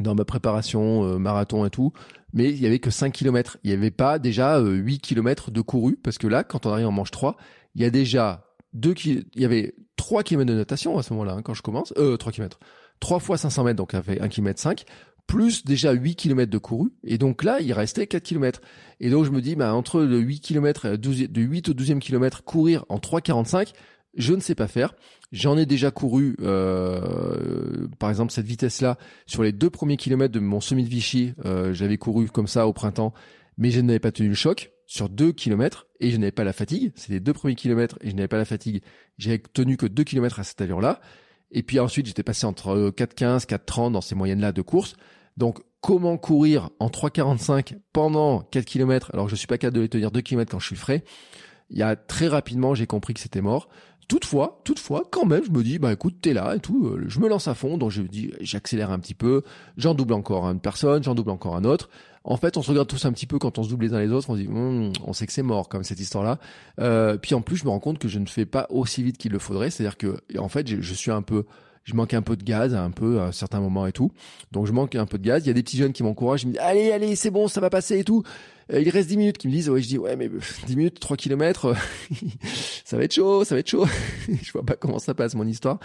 dans 0.00 0.14
ma 0.14 0.24
préparation 0.24 1.04
euh, 1.04 1.18
marathon 1.18 1.64
et 1.64 1.70
tout, 1.70 1.92
mais 2.32 2.50
il 2.50 2.60
y 2.60 2.66
avait 2.66 2.78
que 2.78 2.90
5 2.90 3.12
km. 3.12 3.58
Il 3.64 3.70
n'y 3.70 3.76
avait 3.76 3.90
pas 3.90 4.18
déjà 4.18 4.58
8 4.60 4.94
euh, 4.94 4.98
km 5.00 5.50
de 5.50 5.60
couru, 5.60 5.96
parce 6.02 6.18
que 6.18 6.26
là, 6.26 6.44
quand 6.44 6.66
on 6.66 6.72
arrive 6.72 6.86
en 6.86 6.92
manche 6.92 7.10
3, 7.10 7.36
il 7.74 7.82
y 7.82 7.84
a 7.84 7.90
déjà 7.90 8.44
2 8.74 8.94
il 9.04 9.24
y 9.36 9.44
avait 9.44 9.74
3 9.96 10.22
km 10.22 10.46
de 10.46 10.54
natation 10.54 10.98
à 10.98 11.02
ce 11.02 11.12
moment-là, 11.12 11.34
hein, 11.34 11.42
quand 11.42 11.54
je 11.54 11.62
commence, 11.62 11.92
euh, 11.98 12.16
3 12.16 12.32
km. 12.32 12.58
3 13.00 13.20
fois 13.20 13.38
500 13.38 13.64
mètres, 13.64 13.76
donc 13.76 13.92
ça 13.92 14.02
fait 14.02 14.20
1 14.20 14.28
km 14.28 14.60
5, 14.60 14.84
plus 15.26 15.64
déjà 15.64 15.92
8 15.92 16.16
km 16.16 16.50
de 16.50 16.58
couru, 16.58 16.90
et 17.04 17.18
donc 17.18 17.44
là, 17.44 17.60
il 17.60 17.72
restait 17.72 18.06
4 18.06 18.22
km. 18.22 18.60
Et 19.00 19.10
donc 19.10 19.24
je 19.24 19.30
me 19.30 19.40
dis, 19.40 19.56
bah, 19.56 19.74
entre 19.74 20.00
le 20.00 20.18
8 20.18 20.40
km, 20.40 20.96
de 20.96 21.40
8 21.40 21.68
au 21.68 21.72
12e 21.72 21.98
kilomètre, 21.98 22.44
courir 22.44 22.84
en 22.88 22.98
3,45, 22.98 23.72
je 24.14 24.34
ne 24.34 24.40
sais 24.40 24.54
pas 24.54 24.68
faire. 24.68 24.94
J'en 25.32 25.58
ai 25.58 25.66
déjà 25.66 25.90
couru, 25.90 26.36
euh, 26.40 27.86
par 27.98 28.10
exemple, 28.10 28.32
cette 28.32 28.46
vitesse-là 28.46 28.96
sur 29.26 29.42
les 29.42 29.52
deux 29.52 29.70
premiers 29.70 29.96
kilomètres 29.96 30.32
de 30.32 30.40
mon 30.40 30.60
semi 30.60 30.84
de 30.84 30.88
Vichy. 30.88 31.34
Euh, 31.44 31.74
j'avais 31.74 31.98
couru 31.98 32.28
comme 32.28 32.46
ça 32.46 32.66
au 32.66 32.72
printemps, 32.72 33.12
mais 33.58 33.70
je 33.70 33.80
n'avais 33.80 33.98
pas 33.98 34.12
tenu 34.12 34.28
le 34.28 34.34
choc 34.34 34.72
sur 34.86 35.10
deux 35.10 35.32
kilomètres 35.32 35.86
et 36.00 36.10
je 36.10 36.16
n'avais 36.16 36.32
pas 36.32 36.44
la 36.44 36.54
fatigue. 36.54 36.92
C'est 36.94 37.12
les 37.12 37.20
deux 37.20 37.34
premiers 37.34 37.54
kilomètres 37.54 37.98
et 38.00 38.10
je 38.10 38.16
n'avais 38.16 38.28
pas 38.28 38.38
la 38.38 38.46
fatigue. 38.46 38.82
J'avais 39.18 39.38
tenu 39.38 39.76
que 39.76 39.86
deux 39.86 40.04
kilomètres 40.04 40.40
à 40.40 40.44
cette 40.44 40.60
allure-là. 40.60 41.00
Et 41.50 41.62
puis 41.62 41.78
ensuite, 41.78 42.06
j'étais 42.06 42.22
passé 42.22 42.46
entre 42.46 42.90
4,15, 42.90 43.46
4,30 43.46 43.92
dans 43.92 44.00
ces 44.00 44.14
moyennes-là 44.14 44.52
de 44.52 44.62
course. 44.62 44.96
Donc, 45.36 45.60
comment 45.80 46.16
courir 46.16 46.70
en 46.80 46.88
3,45 46.88 47.78
pendant 47.92 48.40
4 48.40 48.64
km 48.64 49.10
alors 49.12 49.26
que 49.26 49.30
je 49.30 49.36
suis 49.36 49.46
pas 49.46 49.58
capable 49.58 49.76
de 49.76 49.82
les 49.82 49.88
tenir 49.88 50.10
2 50.10 50.20
km 50.20 50.50
quand 50.50 50.58
je 50.58 50.66
suis 50.66 50.76
frais 50.76 51.04
Il 51.70 51.78
y 51.78 51.82
a 51.82 51.96
très 51.96 52.28
rapidement, 52.28 52.74
j'ai 52.74 52.86
compris 52.86 53.14
que 53.14 53.20
c'était 53.20 53.40
mort. 53.40 53.68
Toutefois, 54.08 54.60
toutefois, 54.64 55.02
quand 55.10 55.26
même, 55.26 55.44
je 55.44 55.50
me 55.50 55.62
dis, 55.62 55.78
bah 55.78 55.92
écoute, 55.92 56.16
t'es 56.22 56.32
là 56.32 56.56
et 56.56 56.60
tout, 56.60 56.86
euh, 56.86 57.04
je 57.08 57.20
me 57.20 57.28
lance 57.28 57.46
à 57.46 57.54
fond, 57.54 57.76
donc 57.76 57.90
je 57.90 58.00
dis, 58.00 58.32
j'accélère 58.40 58.90
un 58.90 58.98
petit 58.98 59.12
peu, 59.12 59.42
j'en 59.76 59.94
double 59.94 60.14
encore 60.14 60.46
une 60.46 60.60
personne, 60.60 61.02
j'en 61.02 61.14
double 61.14 61.30
encore 61.30 61.56
un 61.56 61.64
autre. 61.64 61.90
En 62.24 62.38
fait, 62.38 62.56
on 62.56 62.62
se 62.62 62.70
regarde 62.70 62.88
tous 62.88 63.04
un 63.04 63.12
petit 63.12 63.26
peu 63.26 63.38
quand 63.38 63.58
on 63.58 63.62
se 63.62 63.68
double 63.68 63.84
les 63.84 63.92
uns 63.92 64.00
les 64.00 64.10
autres, 64.10 64.30
on 64.30 64.34
se 64.34 64.40
dit, 64.40 64.48
hum, 64.48 64.92
on 65.04 65.12
sait 65.12 65.26
que 65.26 65.32
c'est 65.32 65.42
mort 65.42 65.68
comme 65.68 65.84
cette 65.84 66.00
histoire-là. 66.00 66.38
Euh, 66.80 67.18
puis 67.18 67.34
en 67.34 67.42
plus, 67.42 67.56
je 67.56 67.64
me 67.64 67.70
rends 67.70 67.80
compte 67.80 67.98
que 67.98 68.08
je 68.08 68.18
ne 68.18 68.24
fais 68.24 68.46
pas 68.46 68.66
aussi 68.70 69.02
vite 69.02 69.18
qu'il 69.18 69.30
le 69.32 69.38
faudrait, 69.38 69.68
c'est-à-dire 69.68 69.98
que, 69.98 70.16
en 70.38 70.48
fait, 70.48 70.66
je 70.80 70.94
suis 70.94 71.10
un 71.10 71.22
peu 71.22 71.44
je 71.88 71.94
manque 71.94 72.12
un 72.12 72.20
peu 72.20 72.36
de 72.36 72.44
gaz 72.44 72.74
un 72.74 72.90
peu 72.90 73.22
à 73.22 73.32
certains 73.32 73.60
moments 73.60 73.86
et 73.86 73.92
tout. 73.92 74.12
Donc 74.52 74.66
je 74.66 74.72
manque 74.72 74.94
un 74.94 75.06
peu 75.06 75.16
de 75.16 75.24
gaz. 75.24 75.44
Il 75.44 75.46
y 75.46 75.50
a 75.50 75.54
des 75.54 75.62
petits 75.62 75.78
jeunes 75.78 75.94
qui 75.94 76.02
m'encouragent, 76.02 76.42
ils 76.42 76.48
me 76.48 76.52
disent 76.52 76.60
allez 76.60 76.92
allez 76.92 77.16
c'est 77.16 77.30
bon 77.30 77.48
ça 77.48 77.62
va 77.62 77.70
passer 77.70 77.98
et 77.98 78.04
tout. 78.04 78.22
Euh, 78.70 78.82
il 78.82 78.90
reste 78.90 79.08
10 79.08 79.16
minutes 79.16 79.38
qui 79.38 79.48
me 79.48 79.52
disent 79.54 79.70
ouais 79.70 79.80
je 79.80 79.88
dis 79.88 79.96
ouais 79.96 80.14
mais 80.14 80.28
10 80.66 80.76
minutes 80.76 81.00
3 81.00 81.16
km 81.16 81.74
ça 82.84 82.98
va 82.98 83.04
être 83.04 83.14
chaud 83.14 83.42
ça 83.42 83.54
va 83.54 83.60
être 83.60 83.70
chaud. 83.70 83.86
Je 84.42 84.52
vois 84.52 84.66
pas 84.66 84.76
comment 84.76 84.98
ça 84.98 85.14
passe 85.14 85.34
mon 85.34 85.46
histoire. 85.46 85.78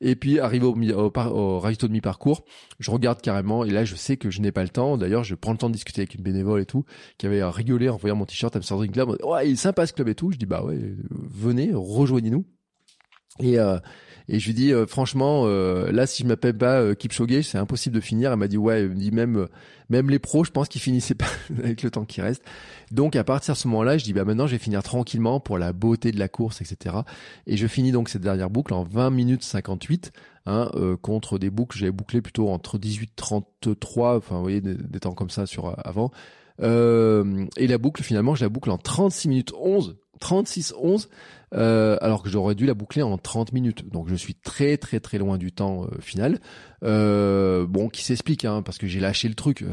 Et 0.00 0.14
puis 0.14 0.38
arrivé 0.38 0.64
au, 0.64 0.76
au, 0.76 1.12
au 1.18 1.58
ravito 1.58 1.88
de 1.88 1.92
mi-parcours. 1.92 2.44
Je 2.78 2.92
regarde 2.92 3.20
carrément 3.20 3.64
et 3.64 3.70
là 3.70 3.84
je 3.84 3.96
sais 3.96 4.16
que 4.16 4.30
je 4.30 4.40
n'ai 4.40 4.52
pas 4.52 4.62
le 4.62 4.68
temps. 4.68 4.96
D'ailleurs 4.96 5.24
je 5.24 5.34
prends 5.34 5.50
le 5.50 5.58
temps 5.58 5.70
de 5.70 5.74
discuter 5.74 6.02
avec 6.02 6.14
une 6.14 6.22
bénévole 6.22 6.60
et 6.60 6.66
tout 6.66 6.84
qui 7.18 7.26
avait 7.26 7.42
rigolé 7.42 7.88
en 7.88 7.96
voyant 7.96 8.14
mon 8.14 8.26
t-shirt 8.26 8.54
Amsterdam 8.54 8.88
Club 8.88 9.16
ouais 9.24 9.48
il 9.48 9.54
est 9.54 9.56
sympa 9.56 9.88
ce 9.88 9.92
club 9.92 10.06
et 10.06 10.14
tout. 10.14 10.30
Je 10.30 10.36
dis 10.36 10.46
bah 10.46 10.62
ouais 10.62 10.78
venez 11.10 11.72
rejoignez-nous. 11.74 12.44
Et 13.40 13.58
euh, 13.58 13.78
et 14.28 14.38
je 14.38 14.46
lui 14.46 14.54
dis 14.54 14.72
euh, 14.72 14.86
franchement, 14.86 15.44
euh, 15.46 15.90
là 15.90 16.06
si 16.06 16.22
je 16.22 16.28
m'appelle 16.28 16.56
pas 16.56 16.80
euh, 16.80 16.94
Kipchoge, 16.94 17.42
c'est 17.42 17.58
impossible 17.58 17.96
de 17.96 18.00
finir. 18.00 18.30
Elle 18.30 18.38
m'a 18.38 18.48
dit 18.48 18.58
ouais, 18.58 18.80
elle 18.80 18.90
me 18.90 18.94
dit 18.94 19.10
même 19.10 19.48
même 19.88 20.10
les 20.10 20.18
pros, 20.18 20.44
je 20.44 20.50
pense 20.50 20.68
qu'ils 20.68 20.82
finissaient 20.82 21.14
pas 21.14 21.28
avec 21.58 21.82
le 21.82 21.90
temps 21.90 22.04
qui 22.04 22.20
reste. 22.20 22.42
Donc 22.90 23.16
à 23.16 23.24
partir 23.24 23.54
de 23.54 23.58
ce 23.58 23.68
moment-là, 23.68 23.96
je 23.96 24.04
dis 24.04 24.12
bah 24.12 24.24
maintenant 24.24 24.46
je 24.46 24.52
vais 24.52 24.58
finir 24.58 24.82
tranquillement 24.82 25.40
pour 25.40 25.56
la 25.56 25.72
beauté 25.72 26.12
de 26.12 26.18
la 26.18 26.28
course, 26.28 26.60
etc. 26.60 26.96
Et 27.46 27.56
je 27.56 27.66
finis 27.66 27.90
donc 27.90 28.10
cette 28.10 28.22
dernière 28.22 28.50
boucle 28.50 28.74
en 28.74 28.84
20 28.84 29.10
minutes 29.10 29.44
58. 29.44 30.12
Hein, 30.46 30.70
euh, 30.76 30.96
contre 30.96 31.38
des 31.38 31.50
boucles 31.50 31.76
j'avais 31.76 31.92
bouclé 31.92 32.22
plutôt 32.22 32.48
entre 32.48 32.78
18 32.78 33.10
33 33.16 34.16
enfin 34.16 34.36
vous 34.36 34.40
voyez 34.40 34.62
des, 34.62 34.74
des 34.74 34.98
temps 34.98 35.12
comme 35.12 35.28
ça 35.28 35.44
sur 35.44 35.76
avant 35.86 36.10
euh, 36.62 37.44
et 37.58 37.66
la 37.66 37.76
boucle 37.76 38.02
finalement 38.02 38.34
je 38.34 38.44
la 38.44 38.48
boucle 38.48 38.70
en 38.70 38.78
36 38.78 39.28
minutes 39.28 39.52
11 39.60 39.98
36 40.18 40.74
11 40.80 41.08
euh, 41.54 41.96
alors 42.02 42.22
que 42.22 42.28
j'aurais 42.28 42.54
dû 42.54 42.66
la 42.66 42.74
boucler 42.74 43.02
en 43.02 43.16
30 43.16 43.52
minutes. 43.52 43.88
Donc 43.90 44.08
je 44.08 44.14
suis 44.14 44.34
très 44.34 44.76
très 44.76 45.00
très 45.00 45.18
loin 45.18 45.38
du 45.38 45.52
temps 45.52 45.84
euh, 45.84 46.00
final. 46.00 46.40
Euh, 46.84 47.66
bon, 47.66 47.88
qui 47.88 48.04
s'explique, 48.04 48.44
hein, 48.44 48.62
parce 48.62 48.78
que 48.78 48.86
j'ai 48.86 49.00
lâché 49.00 49.28
le 49.28 49.34
truc, 49.34 49.64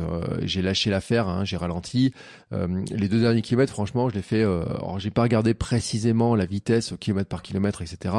j'ai 0.44 0.62
lâché 0.62 0.90
l'affaire, 0.90 1.28
hein, 1.28 1.44
j'ai 1.44 1.58
ralenti. 1.58 2.14
Les 2.52 3.08
deux 3.08 3.20
derniers 3.20 3.42
kilomètres, 3.42 3.74
franchement, 3.74 4.10
je 4.10 4.16
l'ai 4.16 4.22
fait. 4.22 4.46
j'ai 4.98 5.12
pas 5.12 5.24
regardé 5.24 5.54
précisément 5.54 6.36
la 6.36 6.46
vitesse 6.46 6.94
au 6.94 6.98
kilomètre 6.98 7.30
par 7.30 7.42
kilomètre, 7.42 7.82
etc. 7.82 8.16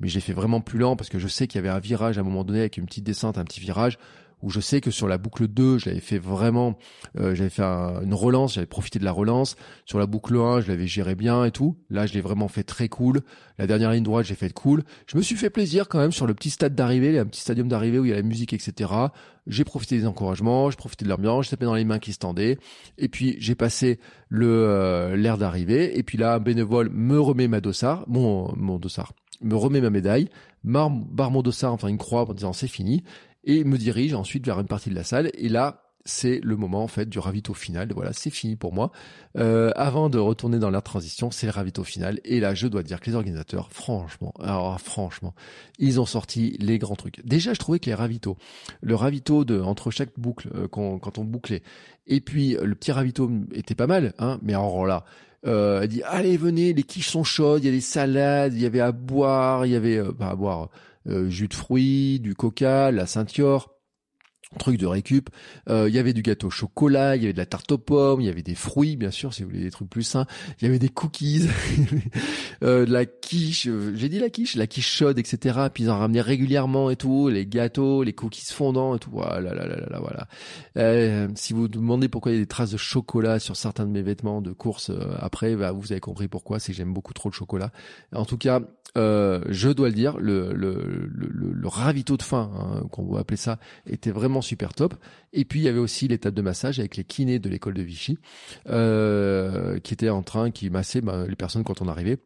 Mais 0.00 0.08
j'ai 0.08 0.20
fait 0.20 0.32
vraiment 0.32 0.60
plus 0.60 0.78
lent 0.78 0.96
parce 0.96 1.08
que 1.08 1.18
je 1.18 1.28
sais 1.28 1.46
qu'il 1.46 1.58
y 1.58 1.64
avait 1.64 1.74
un 1.74 1.78
virage 1.78 2.18
à 2.18 2.22
un 2.22 2.24
moment 2.24 2.44
donné 2.44 2.60
avec 2.60 2.76
une 2.76 2.86
petite 2.86 3.04
descente, 3.04 3.38
un 3.38 3.44
petit 3.44 3.60
virage 3.60 3.98
où 4.44 4.50
je 4.50 4.60
sais 4.60 4.82
que 4.82 4.90
sur 4.90 5.08
la 5.08 5.16
boucle 5.16 5.48
2, 5.48 5.78
je 5.78 5.88
l'avais 5.88 6.02
fait 6.02 6.18
vraiment, 6.18 6.76
euh, 7.18 7.34
j'avais 7.34 7.48
fait 7.48 7.62
une 7.62 8.12
relance, 8.12 8.54
j'avais 8.54 8.66
profité 8.66 8.98
de 8.98 9.04
la 9.04 9.10
relance. 9.10 9.56
Sur 9.86 9.98
la 9.98 10.06
boucle 10.06 10.36
1, 10.36 10.60
je 10.60 10.68
l'avais 10.68 10.86
géré 10.86 11.14
bien 11.14 11.46
et 11.46 11.50
tout. 11.50 11.78
Là, 11.88 12.04
je 12.04 12.12
l'ai 12.12 12.20
vraiment 12.20 12.48
fait 12.48 12.62
très 12.62 12.90
cool. 12.90 13.22
La 13.56 13.66
dernière 13.66 13.90
ligne 13.90 14.02
droite, 14.02 14.26
j'ai 14.26 14.34
fait 14.34 14.52
cool. 14.52 14.84
Je 15.06 15.16
me 15.16 15.22
suis 15.22 15.34
fait 15.34 15.48
plaisir 15.48 15.88
quand 15.88 15.98
même 15.98 16.12
sur 16.12 16.26
le 16.26 16.34
petit 16.34 16.50
stade 16.50 16.74
d'arrivée, 16.74 17.18
un 17.18 17.24
petit 17.24 17.40
stadium 17.40 17.68
d'arrivée 17.68 17.98
où 17.98 18.04
il 18.04 18.10
y 18.10 18.12
a 18.12 18.16
la 18.16 18.22
musique, 18.22 18.52
etc. 18.52 18.92
J'ai 19.46 19.64
profité 19.64 19.96
des 19.96 20.06
encouragements, 20.06 20.70
j'ai 20.70 20.76
profité 20.76 21.06
de 21.06 21.10
l'ambiance, 21.10 21.46
j'ai 21.46 21.50
tapé 21.52 21.64
dans 21.64 21.74
les 21.74 21.86
mains 21.86 21.98
qui 21.98 22.12
se 22.12 22.18
tendaient. 22.18 22.58
Et 22.98 23.08
puis, 23.08 23.36
j'ai 23.38 23.54
passé 23.54 23.98
le 24.28 24.46
euh, 24.46 25.16
l'air 25.16 25.38
d'arrivée. 25.38 25.98
Et 25.98 26.02
puis 26.02 26.18
là, 26.18 26.34
un 26.34 26.40
bénévole 26.40 26.90
me 26.90 27.18
remet 27.18 27.48
ma 27.48 27.62
dossard, 27.62 28.04
mon, 28.08 28.54
mon 28.56 28.78
dossard, 28.78 29.14
me 29.40 29.56
remet 29.56 29.80
ma 29.80 29.88
médaille, 29.88 30.28
barre 30.64 30.90
mon 31.30 31.40
dossard, 31.40 31.72
enfin 31.72 31.88
une 31.88 31.96
croix 31.96 32.28
en 32.28 32.34
disant 32.34 32.52
c'est 32.52 32.68
fini 32.68 33.04
et 33.44 33.64
me 33.64 33.78
dirige 33.78 34.14
ensuite 34.14 34.44
vers 34.46 34.60
une 34.60 34.66
partie 34.66 34.90
de 34.90 34.94
la 34.94 35.04
salle. 35.04 35.30
Et 35.34 35.48
là, 35.48 35.84
c'est 36.04 36.40
le 36.42 36.56
moment 36.56 36.82
en 36.82 36.88
fait 36.88 37.08
du 37.08 37.18
ravito 37.18 37.54
final. 37.54 37.90
Voilà, 37.94 38.12
c'est 38.12 38.30
fini 38.30 38.56
pour 38.56 38.72
moi. 38.72 38.92
Euh, 39.38 39.70
avant 39.74 40.10
de 40.10 40.18
retourner 40.18 40.58
dans 40.58 40.70
la 40.70 40.82
transition, 40.82 41.30
c'est 41.30 41.46
le 41.46 41.52
ravito 41.52 41.82
final. 41.82 42.20
Et 42.24 42.40
là, 42.40 42.54
je 42.54 42.66
dois 42.66 42.82
dire 42.82 43.00
que 43.00 43.08
les 43.08 43.16
organisateurs, 43.16 43.72
franchement, 43.72 44.34
alors 44.40 44.78
franchement, 44.80 45.34
ils 45.78 46.00
ont 46.00 46.06
sorti 46.06 46.56
les 46.60 46.78
grands 46.78 46.96
trucs. 46.96 47.24
Déjà, 47.24 47.54
je 47.54 47.58
trouvais 47.58 47.78
que 47.78 47.86
les 47.86 47.94
ravitos, 47.94 48.36
le 48.82 48.94
ravito 48.94 49.44
de 49.44 49.60
entre 49.60 49.90
chaque 49.90 50.18
boucle 50.18 50.50
euh, 50.54 50.68
quand, 50.68 51.18
on 51.18 51.24
bouclait, 51.24 51.62
et 52.06 52.20
puis 52.20 52.56
le 52.62 52.74
petit 52.74 52.92
ravito 52.92 53.30
était 53.52 53.74
pas 53.74 53.86
mal, 53.86 54.12
hein. 54.18 54.38
Mais 54.42 54.52
alors 54.52 54.86
là. 54.86 55.04
Euh, 55.46 55.82
elle 55.82 55.88
dit 55.88 56.02
allez 56.04 56.38
venez 56.38 56.72
les 56.72 56.84
quiches 56.84 57.10
sont 57.10 57.22
chaudes 57.22 57.62
il 57.62 57.66
y 57.66 57.68
a 57.68 57.72
des 57.72 57.82
salades 57.82 58.54
il 58.54 58.62
y 58.62 58.64
avait 58.64 58.80
à 58.80 58.92
boire 58.92 59.66
il 59.66 59.72
y 59.72 59.76
avait 59.76 60.02
pas 60.14 60.30
à 60.30 60.34
boire 60.34 60.62
euh, 60.62 60.66
jus 61.06 61.48
de 61.48 61.54
fruits, 61.54 62.20
du 62.20 62.34
coca, 62.34 62.90
la 62.90 63.06
ceinture 63.06 63.74
truc 64.58 64.78
de 64.78 64.86
récup. 64.86 65.30
Euh, 65.68 65.88
il 65.88 65.94
y 65.94 65.98
avait 65.98 66.12
du 66.12 66.22
gâteau 66.22 66.48
au 66.48 66.50
chocolat, 66.50 67.16
il 67.16 67.22
y 67.22 67.26
avait 67.26 67.32
de 67.32 67.38
la 67.38 67.46
tarte 67.46 67.72
aux 67.72 67.78
pommes, 67.78 68.20
il 68.20 68.26
y 68.26 68.30
avait 68.30 68.42
des 68.42 68.54
fruits, 68.54 68.96
bien 68.96 69.10
sûr, 69.10 69.34
si 69.34 69.42
vous 69.42 69.50
voulez 69.50 69.62
des 69.62 69.70
trucs 69.70 69.90
plus 69.90 70.02
sains. 70.02 70.26
Il 70.60 70.64
y 70.64 70.68
avait 70.68 70.78
des 70.78 70.88
cookies, 70.88 71.48
euh, 72.62 72.86
de 72.86 72.92
la 72.92 73.06
quiche. 73.06 73.66
Euh, 73.66 73.92
j'ai 73.94 74.08
dit 74.08 74.18
la 74.18 74.30
quiche, 74.30 74.56
la 74.56 74.66
quiche 74.66 74.88
chaude, 74.88 75.18
etc. 75.18 75.68
Puis 75.72 75.84
ils 75.84 75.90
en 75.90 75.98
ramenaient 75.98 76.20
régulièrement 76.20 76.90
et 76.90 76.96
tout, 76.96 77.28
les 77.28 77.46
gâteaux, 77.46 78.02
les 78.02 78.12
cookies 78.12 78.52
fondants 78.52 78.96
et 78.96 78.98
tout. 78.98 79.10
Voilà, 79.10 79.54
là, 79.54 79.66
là, 79.66 79.76
là, 79.76 79.98
voilà. 80.00 80.28
Euh, 80.76 81.28
si 81.34 81.52
vous 81.52 81.62
vous 81.62 81.68
demandez 81.68 82.08
pourquoi 82.08 82.32
il 82.32 82.36
y 82.36 82.38
a 82.38 82.40
des 82.40 82.46
traces 82.46 82.70
de 82.70 82.76
chocolat 82.76 83.38
sur 83.38 83.56
certains 83.56 83.86
de 83.86 83.90
mes 83.90 84.02
vêtements 84.02 84.40
de 84.40 84.52
course 84.52 84.90
après, 85.18 85.56
bah, 85.56 85.72
vous 85.72 85.92
avez 85.92 86.00
compris 86.00 86.28
pourquoi. 86.28 86.58
C'est 86.58 86.72
que 86.72 86.78
j'aime 86.78 86.92
beaucoup 86.92 87.14
trop 87.14 87.28
le 87.28 87.34
chocolat. 87.34 87.70
En 88.14 88.24
tout 88.24 88.38
cas, 88.38 88.60
je 88.96 89.70
dois 89.70 89.88
le 89.88 89.94
dire, 89.94 90.18
le, 90.18 90.52
le, 90.52 91.08
le, 91.12 91.52
le 91.52 91.68
ravito 91.68 92.16
de 92.16 92.22
faim, 92.22 92.50
hein, 92.56 92.86
qu'on 92.90 93.12
va 93.12 93.20
appeler 93.20 93.36
ça, 93.36 93.58
était 93.86 94.10
vraiment 94.10 94.42
super 94.42 94.72
top. 94.74 94.94
Et 95.32 95.44
puis 95.44 95.60
il 95.60 95.62
y 95.64 95.68
avait 95.68 95.78
aussi 95.78 96.08
l'étape 96.08 96.34
de 96.34 96.42
massage 96.42 96.78
avec 96.78 96.96
les 96.96 97.04
kinés 97.04 97.38
de 97.38 97.48
l'école 97.48 97.74
de 97.74 97.82
Vichy, 97.82 98.18
euh, 98.68 99.78
qui 99.80 99.94
étaient 99.94 100.10
en 100.10 100.22
train, 100.22 100.50
qui 100.50 100.70
massaient 100.70 101.00
bah, 101.00 101.24
les 101.28 101.36
personnes 101.36 101.64
quand 101.64 101.82
on 101.82 101.88
arrivait. 101.88 102.18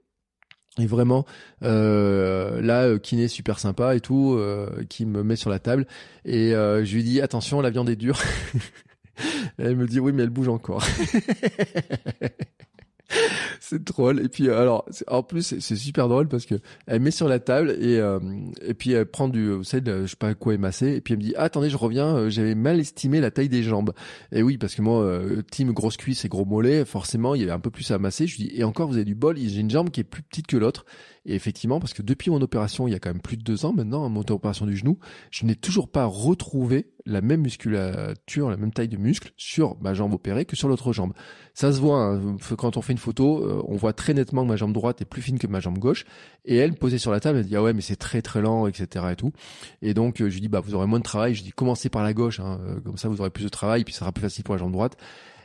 Et 0.78 0.86
vraiment, 0.86 1.24
euh, 1.64 2.60
là, 2.60 2.84
euh, 2.84 2.98
kiné 2.98 3.26
super 3.26 3.58
sympa 3.58 3.96
et 3.96 4.00
tout, 4.00 4.34
euh, 4.38 4.84
qui 4.88 5.06
me 5.06 5.24
met 5.24 5.34
sur 5.34 5.50
la 5.50 5.58
table. 5.58 5.86
Et 6.24 6.54
euh, 6.54 6.84
je 6.84 6.94
lui 6.94 7.02
dis, 7.02 7.20
attention, 7.20 7.60
la 7.60 7.70
viande 7.70 7.90
est 7.90 7.96
dure. 7.96 8.20
elle 9.58 9.76
me 9.76 9.86
dit, 9.88 9.98
oui, 9.98 10.12
mais 10.12 10.22
elle 10.22 10.30
bouge 10.30 10.48
encore. 10.48 10.84
c'est 13.60 13.82
drôle. 13.82 14.20
Et 14.20 14.28
puis 14.28 14.50
alors, 14.50 14.84
en 15.06 15.22
plus, 15.22 15.58
c'est 15.60 15.76
super 15.76 16.08
drôle 16.08 16.28
parce 16.28 16.46
que 16.46 16.56
elle 16.86 17.00
met 17.00 17.10
sur 17.10 17.28
la 17.28 17.38
table 17.38 17.70
et 17.80 17.98
euh, 17.98 18.18
et 18.62 18.74
puis 18.74 18.92
elle 18.92 19.06
prend 19.06 19.28
du, 19.28 19.50
vous 19.50 19.64
savez, 19.64 20.02
je 20.02 20.06
sais 20.06 20.16
pas 20.16 20.34
quoi 20.34 20.54
émasser. 20.54 20.94
Et 20.94 21.00
puis 21.00 21.14
elle 21.14 21.18
me 21.18 21.24
dit, 21.24 21.34
ah, 21.36 21.44
attendez, 21.44 21.70
je 21.70 21.76
reviens. 21.76 22.16
Euh, 22.16 22.30
j'avais 22.30 22.54
mal 22.54 22.78
estimé 22.80 23.20
la 23.20 23.30
taille 23.30 23.48
des 23.48 23.62
jambes. 23.62 23.92
Et 24.32 24.42
oui, 24.42 24.58
parce 24.58 24.74
que 24.74 24.82
moi, 24.82 25.02
euh, 25.02 25.42
team 25.50 25.72
grosse 25.72 25.96
cuisse 25.96 26.24
et 26.24 26.28
gros 26.28 26.44
mollet, 26.44 26.84
forcément, 26.84 27.34
il 27.34 27.40
y 27.40 27.44
avait 27.44 27.52
un 27.52 27.60
peu 27.60 27.70
plus 27.70 27.90
à 27.90 27.98
masser. 27.98 28.26
Je 28.26 28.36
lui 28.36 28.48
dis, 28.48 28.54
et 28.54 28.64
encore, 28.64 28.88
vous 28.88 28.96
avez 28.96 29.04
du 29.04 29.14
bol. 29.14 29.36
J'ai 29.38 29.60
une 29.60 29.70
jambe 29.70 29.90
qui 29.90 30.00
est 30.00 30.04
plus 30.04 30.22
petite 30.22 30.46
que 30.46 30.56
l'autre. 30.56 30.84
Et 31.28 31.34
effectivement, 31.34 31.78
parce 31.78 31.92
que 31.92 32.00
depuis 32.00 32.30
mon 32.30 32.40
opération, 32.40 32.88
il 32.88 32.92
y 32.92 32.94
a 32.94 32.98
quand 32.98 33.10
même 33.10 33.20
plus 33.20 33.36
de 33.36 33.42
deux 33.42 33.66
ans 33.66 33.74
maintenant, 33.74 34.08
mon 34.08 34.24
opération 34.30 34.64
du 34.64 34.74
genou, 34.74 34.98
je 35.30 35.44
n'ai 35.44 35.54
toujours 35.54 35.90
pas 35.90 36.06
retrouvé 36.06 36.86
la 37.04 37.20
même 37.20 37.42
musculature, 37.42 38.48
la 38.48 38.56
même 38.56 38.72
taille 38.72 38.88
de 38.88 38.96
muscle 38.96 39.32
sur 39.36 39.76
ma 39.82 39.92
jambe 39.92 40.14
opérée 40.14 40.46
que 40.46 40.56
sur 40.56 40.68
l'autre 40.68 40.94
jambe. 40.94 41.12
Ça 41.52 41.70
se 41.70 41.80
voit, 41.80 42.02
hein, 42.02 42.36
quand 42.56 42.78
on 42.78 42.82
fait 42.82 42.94
une 42.94 42.98
photo, 42.98 43.44
euh, 43.44 43.62
on 43.68 43.76
voit 43.76 43.92
très 43.92 44.14
nettement 44.14 44.42
que 44.42 44.48
ma 44.48 44.56
jambe 44.56 44.72
droite 44.72 45.02
est 45.02 45.04
plus 45.04 45.20
fine 45.20 45.38
que 45.38 45.46
ma 45.46 45.60
jambe 45.60 45.78
gauche. 45.78 46.06
Et 46.46 46.56
elle, 46.56 46.72
posée 46.72 46.96
sur 46.96 47.12
la 47.12 47.20
table, 47.20 47.40
elle 47.40 47.44
dit, 47.44 47.56
ah 47.56 47.62
ouais, 47.62 47.74
mais 47.74 47.82
c'est 47.82 47.96
très 47.96 48.22
très 48.22 48.40
lent, 48.40 48.66
etc. 48.66 49.04
et 49.12 49.16
tout. 49.16 49.32
Et 49.82 49.92
donc, 49.92 50.22
euh, 50.22 50.30
je 50.30 50.34
lui 50.34 50.40
dis, 50.40 50.48
bah, 50.48 50.60
vous 50.60 50.74
aurez 50.74 50.86
moins 50.86 50.98
de 50.98 51.04
travail. 51.04 51.34
Je 51.34 51.42
dis, 51.42 51.52
commencez 51.52 51.90
par 51.90 52.02
la 52.02 52.14
gauche, 52.14 52.40
hein, 52.40 52.58
euh, 52.66 52.80
comme 52.80 52.96
ça 52.96 53.10
vous 53.10 53.20
aurez 53.20 53.30
plus 53.30 53.44
de 53.44 53.50
travail, 53.50 53.84
puis 53.84 53.92
ça 53.92 54.00
sera 54.00 54.12
plus 54.12 54.22
facile 54.22 54.44
pour 54.44 54.54
la 54.54 54.60
jambe 54.60 54.72
droite. 54.72 54.96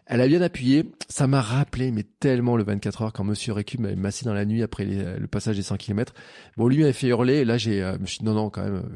Elle 0.06 0.22
a 0.22 0.28
bien 0.28 0.42
appuyé. 0.42 0.92
Ça 1.10 1.28
m'a 1.28 1.42
rappelé, 1.42 1.92
mais 1.92 2.04
tellement 2.04 2.58
le 2.58 2.64
24 2.64 3.02
heures 3.04 3.14
quand 3.14 3.24
Monsieur 3.24 3.54
Récup 3.54 3.80
m'avait 3.80 3.96
massé 3.96 4.26
dans 4.26 4.34
la 4.34 4.46
nuit 4.46 4.64
après 4.64 4.86
le 4.86 5.28
passage 5.28 5.56
des 5.56 5.64
100 5.64 5.78
km. 5.78 6.14
Bon, 6.58 6.68
lui 6.68 6.80
m'avait 6.80 6.94
fait 6.94 7.08
hurler. 7.08 7.36
Et 7.36 7.46
là, 7.46 7.58
j'ai, 7.58 7.82
euh, 7.82 7.98
me 8.00 8.06
suis 8.06 8.24
non, 8.24 8.34
non, 8.34 8.50
quand 8.50 8.64
même. 8.64 8.90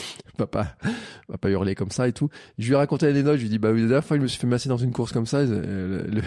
papa 0.36 0.76
va 1.28 1.38
pas 1.38 1.50
hurler 1.50 1.74
comme 1.74 1.90
ça 1.90 2.08
et 2.08 2.12
tout. 2.12 2.28
Je 2.58 2.66
lui 2.66 2.72
ai 2.74 2.76
raconté 2.76 3.12
notes. 3.22 3.36
Je 3.36 3.40
lui 3.40 3.46
ai 3.46 3.50
dit, 3.50 3.58
bah 3.58 3.72
la 3.72 3.78
dernière 3.78 4.04
fois 4.04 4.16
je 4.16 4.22
me 4.22 4.26
suis 4.26 4.38
fait 4.38 4.46
masser 4.46 4.68
dans 4.68 4.76
une 4.76 4.92
course 4.92 5.12
comme 5.12 5.26
ça, 5.26 5.38
euh, 5.38 6.06
le, 6.06 6.22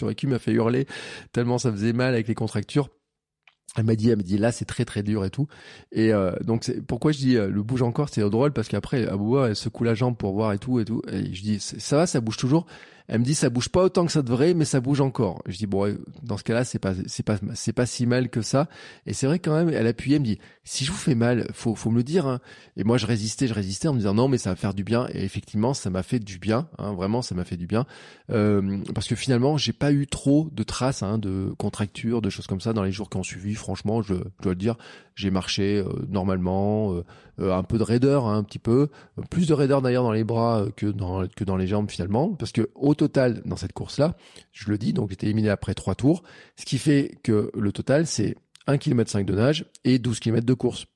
Récup 0.06 0.28
m'a 0.28 0.38
fait 0.38 0.52
hurler 0.52 0.86
tellement 1.32 1.58
ça 1.58 1.72
faisait 1.72 1.92
mal 1.92 2.14
avec 2.14 2.28
les 2.28 2.34
contractures. 2.34 2.88
Elle 3.76 3.84
m'a 3.84 3.94
dit, 3.94 4.08
elle 4.10 4.16
m'a 4.16 4.22
dit 4.22 4.38
là 4.38 4.50
c'est 4.50 4.64
très 4.64 4.84
très 4.84 5.02
dur 5.02 5.24
et 5.24 5.30
tout. 5.30 5.46
Et 5.92 6.12
euh, 6.12 6.32
donc 6.42 6.64
c'est 6.64 6.84
pourquoi 6.84 7.12
je 7.12 7.18
dis 7.18 7.36
euh, 7.36 7.48
le 7.48 7.62
bouge 7.62 7.82
encore, 7.82 8.08
c'est 8.08 8.22
drôle 8.22 8.52
parce 8.52 8.68
qu'après 8.68 9.06
Abouba 9.06 9.48
elle 9.48 9.56
secoue 9.56 9.84
la 9.84 9.94
jambe 9.94 10.16
pour 10.16 10.32
voir 10.32 10.52
et 10.52 10.58
tout 10.58 10.80
et 10.80 10.84
tout. 10.84 11.02
Et 11.10 11.32
je 11.32 11.42
dis 11.42 11.60
ça 11.60 11.96
va, 11.96 12.06
ça 12.06 12.20
bouge 12.20 12.36
toujours. 12.36 12.66
Elle 13.08 13.20
me 13.20 13.24
dit 13.24 13.34
ça 13.34 13.50
bouge 13.50 13.68
pas 13.70 13.82
autant 13.82 14.06
que 14.06 14.12
ça 14.12 14.22
devrait, 14.22 14.54
mais 14.54 14.64
ça 14.64 14.80
bouge 14.80 15.00
encore. 15.00 15.42
Je 15.46 15.56
dis 15.56 15.66
bon, 15.66 15.96
dans 16.22 16.36
ce 16.36 16.44
cas-là, 16.44 16.64
c'est 16.64 16.78
pas 16.78 16.92
c'est 17.06 17.22
pas 17.22 17.38
c'est 17.54 17.72
pas 17.72 17.86
si 17.86 18.06
mal 18.06 18.28
que 18.28 18.42
ça. 18.42 18.68
Et 19.06 19.14
c'est 19.14 19.26
vrai 19.26 19.38
quand 19.38 19.54
même, 19.54 19.70
elle 19.70 19.86
appuyait, 19.86 20.16
elle 20.16 20.22
me 20.22 20.26
dit 20.26 20.38
si 20.64 20.84
je 20.84 20.92
vous 20.92 20.98
fais 20.98 21.14
mal, 21.14 21.48
faut 21.54 21.74
faut 21.74 21.90
me 21.90 21.96
le 21.96 22.02
dire. 22.02 22.26
Hein. 22.26 22.40
Et 22.76 22.84
moi 22.84 22.98
je 22.98 23.06
résistais, 23.06 23.46
je 23.46 23.54
résistais 23.54 23.88
en 23.88 23.94
me 23.94 23.98
disant 23.98 24.14
non, 24.14 24.28
mais 24.28 24.38
ça 24.38 24.50
va 24.50 24.56
faire 24.56 24.74
du 24.74 24.84
bien. 24.84 25.08
Et 25.12 25.24
effectivement, 25.24 25.74
ça 25.74 25.90
m'a 25.90 26.02
fait 26.02 26.18
du 26.18 26.38
bien. 26.38 26.68
Hein, 26.78 26.92
vraiment, 26.92 27.22
ça 27.22 27.34
m'a 27.34 27.44
fait 27.44 27.56
du 27.56 27.66
bien 27.66 27.86
euh, 28.30 28.78
parce 28.94 29.08
que 29.08 29.14
finalement, 29.14 29.56
j'ai 29.56 29.72
pas 29.72 29.92
eu 29.92 30.06
trop 30.06 30.48
de 30.52 30.62
traces 30.62 31.02
hein, 31.02 31.18
de 31.18 31.54
contractures, 31.58 32.20
de 32.22 32.30
choses 32.30 32.46
comme 32.46 32.60
ça 32.60 32.72
dans 32.72 32.82
les 32.82 32.92
jours 32.92 33.08
qui 33.08 33.16
ont 33.16 33.22
suivi. 33.22 33.54
Franchement, 33.54 34.02
je, 34.02 34.14
dois 34.42 34.52
le 34.52 34.56
dire, 34.56 34.76
j'ai 35.18 35.30
marché 35.32 35.78
euh, 35.78 36.06
normalement, 36.08 36.94
euh, 37.40 37.52
un 37.52 37.64
peu 37.64 37.76
de 37.76 37.82
raideur, 37.82 38.26
hein, 38.26 38.38
un 38.38 38.44
petit 38.44 38.60
peu, 38.60 38.88
plus 39.30 39.48
de 39.48 39.54
raideur 39.54 39.82
d'ailleurs 39.82 40.04
dans 40.04 40.12
les 40.12 40.22
bras 40.22 40.66
que 40.76 40.86
dans 40.86 41.56
les 41.56 41.66
jambes 41.66 41.90
finalement, 41.90 42.34
parce 42.34 42.52
que 42.52 42.70
au 42.76 42.94
total 42.94 43.42
dans 43.44 43.56
cette 43.56 43.72
course-là, 43.72 44.16
je 44.52 44.70
le 44.70 44.78
dis, 44.78 44.92
donc 44.92 45.10
j'étais 45.10 45.26
éliminé 45.26 45.50
après 45.50 45.74
trois 45.74 45.96
tours, 45.96 46.22
ce 46.56 46.64
qui 46.64 46.78
fait 46.78 47.18
que 47.24 47.50
le 47.52 47.72
total 47.72 48.06
c'est 48.06 48.36
1 48.68 48.78
km 48.78 49.10
5 49.10 49.26
de 49.26 49.34
nage 49.34 49.66
et 49.84 49.98
12 49.98 50.20
km 50.20 50.46
de 50.46 50.54
course. 50.54 50.86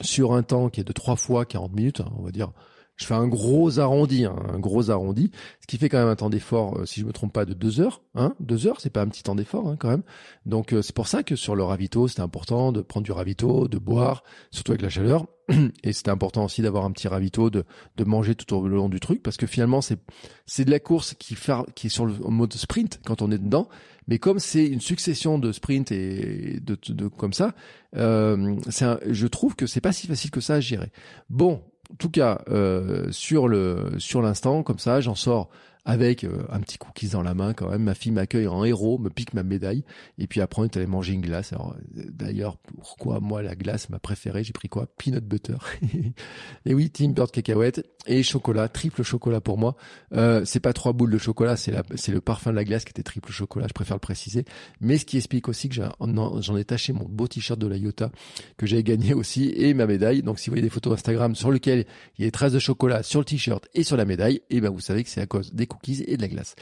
Sur 0.00 0.32
un 0.32 0.42
temps 0.42 0.68
qui 0.68 0.80
est 0.80 0.84
de 0.84 0.92
3 0.92 1.14
fois 1.14 1.44
40 1.44 1.72
minutes, 1.72 2.00
hein, 2.00 2.10
on 2.18 2.22
va 2.22 2.32
dire, 2.32 2.52
je 3.00 3.06
fais 3.06 3.14
un 3.14 3.28
gros 3.28 3.78
arrondi, 3.78 4.26
hein, 4.26 4.36
un 4.52 4.58
gros 4.58 4.90
arrondi, 4.90 5.30
ce 5.60 5.66
qui 5.66 5.78
fait 5.78 5.88
quand 5.88 5.98
même 5.98 6.08
un 6.08 6.16
temps 6.16 6.28
d'effort, 6.28 6.78
euh, 6.78 6.86
si 6.86 7.00
je 7.00 7.06
me 7.06 7.12
trompe 7.12 7.32
pas, 7.32 7.46
de 7.46 7.54
2 7.54 7.80
heures. 7.80 8.02
Hein, 8.14 8.34
2 8.40 8.66
heures, 8.66 8.80
c'est 8.80 8.90
pas 8.90 9.00
un 9.00 9.08
petit 9.08 9.22
temps 9.22 9.34
d'effort 9.34 9.68
hein, 9.68 9.76
quand 9.78 9.88
même. 9.88 10.02
Donc 10.44 10.74
euh, 10.74 10.82
c'est 10.82 10.94
pour 10.94 11.08
ça 11.08 11.22
que 11.22 11.34
sur 11.34 11.56
le 11.56 11.62
ravito, 11.62 12.08
c'était 12.08 12.20
important 12.20 12.72
de 12.72 12.82
prendre 12.82 13.04
du 13.04 13.12
ravito, 13.12 13.68
de 13.68 13.78
boire, 13.78 14.22
surtout 14.50 14.72
avec 14.72 14.82
la 14.82 14.90
chaleur. 14.90 15.26
Et 15.82 15.94
c'était 15.94 16.10
important 16.10 16.44
aussi 16.44 16.60
d'avoir 16.60 16.84
un 16.84 16.92
petit 16.92 17.08
ravito, 17.08 17.48
de, 17.48 17.64
de 17.96 18.04
manger 18.04 18.34
tout 18.34 18.54
au 18.54 18.68
long 18.68 18.90
du 18.90 19.00
truc, 19.00 19.22
parce 19.22 19.38
que 19.38 19.46
finalement 19.46 19.80
c'est 19.80 19.98
c'est 20.44 20.66
de 20.66 20.70
la 20.70 20.78
course 20.78 21.14
qui, 21.14 21.36
qui 21.74 21.86
est 21.86 21.90
sur 21.90 22.04
le 22.04 22.12
mode 22.28 22.52
sprint 22.52 23.00
quand 23.06 23.22
on 23.22 23.30
est 23.30 23.38
dedans, 23.38 23.68
mais 24.08 24.18
comme 24.18 24.38
c'est 24.38 24.66
une 24.66 24.80
succession 24.80 25.38
de 25.38 25.52
sprints 25.52 25.90
et 25.90 26.60
de, 26.60 26.76
de, 26.88 27.08
comme 27.08 27.32
ça, 27.32 27.54
euh, 27.96 28.56
un, 28.82 28.98
je 29.08 29.26
trouve 29.26 29.56
que 29.56 29.66
c'est 29.66 29.80
pas 29.80 29.92
si 29.92 30.06
facile 30.06 30.30
que 30.30 30.40
ça 30.40 30.54
à 30.54 30.60
gérer. 30.60 30.92
Bon, 31.30 31.62
tout 31.98 32.10
cas, 32.10 32.42
euh, 32.50 33.10
sur 33.10 33.48
le 33.48 33.92
sur 33.98 34.22
l'instant, 34.22 34.62
comme 34.62 34.78
ça, 34.78 35.00
j'en 35.00 35.14
sors 35.14 35.48
avec 35.90 36.22
euh, 36.22 36.44
un 36.50 36.60
petit 36.60 36.78
cookies 36.78 37.08
dans 37.08 37.22
la 37.22 37.34
main 37.34 37.52
quand 37.52 37.68
même. 37.68 37.82
Ma 37.82 37.94
fille 37.94 38.12
m'accueille 38.12 38.46
en 38.46 38.64
héros, 38.64 38.96
me 38.98 39.10
pique 39.10 39.34
ma 39.34 39.42
médaille, 39.42 39.82
et 40.18 40.28
puis 40.28 40.40
après 40.40 40.62
on 40.62 40.64
est 40.64 40.76
allé 40.76 40.86
manger 40.86 41.14
une 41.14 41.20
glace. 41.20 41.52
Alors 41.52 41.74
d'ailleurs, 41.92 42.58
pourquoi 42.58 43.18
moi 43.18 43.42
la 43.42 43.56
glace 43.56 43.90
ma 43.90 43.98
préférée 43.98 44.44
J'ai 44.44 44.52
pris 44.52 44.68
quoi? 44.68 44.86
Peanut 44.98 45.24
butter. 45.24 45.56
et 46.64 46.74
oui, 46.74 46.90
Team 46.90 47.12
Bird 47.12 47.32
cacahuète 47.32 47.84
et 48.06 48.22
chocolat, 48.22 48.68
triple 48.68 49.02
chocolat 49.02 49.40
pour 49.40 49.58
moi. 49.58 49.76
Euh, 50.12 50.44
c'est 50.44 50.60
pas 50.60 50.72
trois 50.72 50.92
boules 50.92 51.10
de 51.10 51.18
chocolat, 51.18 51.56
c'est 51.56 51.72
la, 51.72 51.82
c'est 51.96 52.12
le 52.12 52.20
parfum 52.20 52.52
de 52.52 52.56
la 52.56 52.64
glace 52.64 52.84
qui 52.84 52.90
était 52.90 53.02
triple 53.02 53.32
chocolat. 53.32 53.66
Je 53.68 53.74
préfère 53.74 53.96
le 53.96 54.00
préciser. 54.00 54.44
Mais 54.80 54.96
ce 54.96 55.04
qui 55.04 55.16
explique 55.16 55.48
aussi 55.48 55.68
que 55.68 55.74
j'en 55.74 56.56
ai 56.56 56.64
taché 56.64 56.92
mon 56.92 57.04
beau 57.04 57.26
t-shirt 57.26 57.58
de 57.58 57.66
la 57.66 57.76
Iota 57.76 58.12
que 58.56 58.66
j'ai 58.66 58.82
gagné 58.84 59.12
aussi 59.12 59.52
et 59.56 59.74
ma 59.74 59.86
médaille. 59.86 60.22
Donc 60.22 60.38
si 60.38 60.50
vous 60.50 60.52
voyez 60.52 60.62
des 60.62 60.70
photos 60.70 60.94
Instagram 60.94 61.34
sur 61.34 61.50
lesquelles 61.50 61.84
il 62.16 62.22
y 62.22 62.24
a 62.24 62.28
des 62.28 62.32
traces 62.32 62.52
de 62.52 62.60
chocolat 62.60 63.02
sur 63.02 63.18
le 63.18 63.24
t-shirt 63.24 63.66
et 63.74 63.82
sur 63.82 63.96
la 63.96 64.04
médaille, 64.04 64.36
et 64.50 64.56
eh 64.56 64.60
ben 64.60 64.70
vous 64.70 64.80
savez 64.80 65.02
que 65.02 65.10
c'est 65.10 65.20
à 65.20 65.26
cause 65.26 65.52
des 65.52 65.66
cookies 65.66 65.79
et 65.88 66.16
de 66.16 66.22
la 66.22 66.28
glace. 66.28 66.54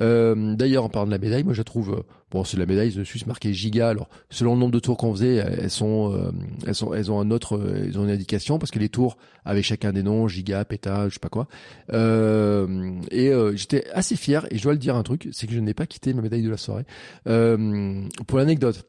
Euh, 0.00 0.54
d'ailleurs, 0.54 0.84
en 0.84 0.88
parlant 0.88 1.06
de 1.06 1.12
la 1.12 1.18
médaille, 1.18 1.44
moi 1.44 1.54
je 1.54 1.62
trouve, 1.62 1.92
euh, 1.92 2.02
bon, 2.30 2.44
c'est 2.44 2.56
la 2.56 2.66
médaille 2.66 2.92
dessus, 2.92 3.18
c'est 3.18 3.26
marqué 3.26 3.52
giga. 3.52 3.88
Alors, 3.88 4.08
selon 4.30 4.54
le 4.54 4.60
nombre 4.60 4.72
de 4.72 4.78
tours 4.78 4.96
qu'on 4.96 5.12
faisait, 5.12 5.36
elles 5.36 5.70
sont, 5.70 6.12
euh, 6.12 6.30
elles 6.66 6.74
sont, 6.74 6.92
elles 6.94 7.10
ont 7.10 7.20
un 7.20 7.30
autre, 7.30 7.60
elles 7.76 7.98
ont 7.98 8.04
une 8.04 8.10
indication 8.10 8.58
parce 8.58 8.70
que 8.70 8.78
les 8.78 8.88
tours 8.88 9.16
avaient 9.44 9.62
chacun 9.62 9.92
des 9.92 10.02
noms, 10.02 10.28
giga, 10.28 10.64
péta, 10.64 11.08
je 11.08 11.14
sais 11.14 11.20
pas 11.20 11.28
quoi. 11.28 11.46
et 11.92 13.32
j'étais 13.54 13.84
assez 13.92 14.16
fier 14.16 14.46
et 14.50 14.58
je 14.58 14.62
dois 14.62 14.72
le 14.72 14.78
dire 14.78 14.96
un 14.96 15.02
truc, 15.02 15.28
c'est 15.32 15.46
que 15.46 15.52
je 15.52 15.60
n'ai 15.60 15.74
pas 15.74 15.86
quitté 15.86 16.14
ma 16.14 16.22
médaille 16.22 16.42
de 16.42 16.50
la 16.50 16.56
soirée. 16.56 16.84
pour 17.24 18.38
l'anecdote. 18.38 18.86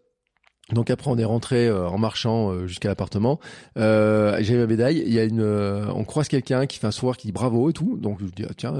Donc 0.73 0.89
après 0.89 1.11
on 1.11 1.17
est 1.17 1.25
rentré 1.25 1.67
euh, 1.67 1.87
en 1.87 1.99
marchant 1.99 2.51
euh, 2.51 2.65
jusqu'à 2.65 2.89
l'appartement. 2.89 3.39
Euh, 3.77 4.37
J'ai 4.41 4.57
ma 4.57 4.65
médaille. 4.65 5.03
Il 5.05 5.13
y 5.13 5.19
a 5.19 5.23
une, 5.23 5.41
euh, 5.41 5.85
on 5.93 6.03
croise 6.03 6.27
quelqu'un 6.27 6.65
qui 6.65 6.79
fait 6.79 6.87
un 6.87 6.91
sourire 6.91 7.17
qui 7.17 7.27
dit 7.27 7.31
bravo 7.31 7.69
et 7.69 7.73
tout. 7.73 7.97
Donc 7.97 8.17
je 8.19 8.25
dis 8.25 8.43
ah, 8.49 8.53
tiens, 8.57 8.73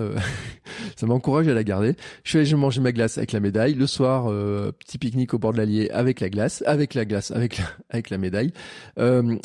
ça 0.95 1.05
m'encourage 1.05 1.47
à 1.47 1.53
la 1.53 1.63
garder. 1.63 1.95
Je 2.23 2.29
suis 2.31 2.39
allé 2.39 2.55
manger 2.55 2.81
ma 2.81 2.91
glace 2.91 3.19
avec 3.19 3.33
la 3.33 3.39
médaille. 3.39 3.75
Le 3.75 3.85
soir 3.85 4.31
petit 4.79 4.97
pique-nique 4.97 5.35
au 5.35 5.37
bord 5.37 5.53
de 5.53 5.57
l'Allier 5.57 5.91
avec 5.91 6.21
la 6.21 6.29
glace, 6.29 6.63
avec 6.65 6.95
la 6.95 7.05
glace, 7.05 7.29
avec 7.29 7.59
la, 7.59 7.65
avec 7.91 8.09
la 8.09 8.17
médaille. 8.17 8.51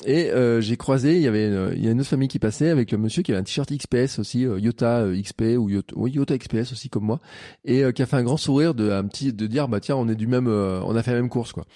et 0.06 0.30
j'ai 0.60 0.76
croisé, 0.78 1.16
il 1.16 1.22
y 1.22 1.28
avait 1.28 1.48
une, 1.48 1.72
il 1.76 1.84
y 1.84 1.88
a 1.88 1.90
une 1.90 2.00
autre 2.00 2.08
famille 2.08 2.28
qui 2.28 2.38
passait 2.38 2.70
avec 2.70 2.90
le 2.90 2.96
monsieur 2.96 3.22
qui 3.22 3.32
avait 3.32 3.40
un 3.40 3.44
t-shirt 3.44 3.70
XPS 3.70 4.18
aussi, 4.18 4.40
Yota 4.40 5.04
XP 5.12 5.42
ou 5.58 5.68
Yota, 5.68 5.94
oui, 5.96 6.12
Yota 6.12 6.38
XPS 6.38 6.72
aussi 6.72 6.88
comme 6.88 7.04
moi, 7.04 7.20
et 7.66 7.82
qui 7.92 8.00
a 8.00 8.06
fait 8.06 8.16
un 8.16 8.22
grand 8.22 8.38
sourire 8.38 8.74
de 8.74 8.90
un 8.90 9.04
petit 9.04 9.34
de 9.34 9.46
dire 9.46 9.68
bah 9.68 9.80
tiens 9.80 9.96
on 9.96 10.08
est 10.08 10.14
du 10.14 10.26
même, 10.26 10.48
on 10.48 10.96
a 10.96 11.02
fait 11.02 11.12
la 11.12 11.18
même 11.18 11.28
course 11.28 11.52
quoi. 11.52 11.66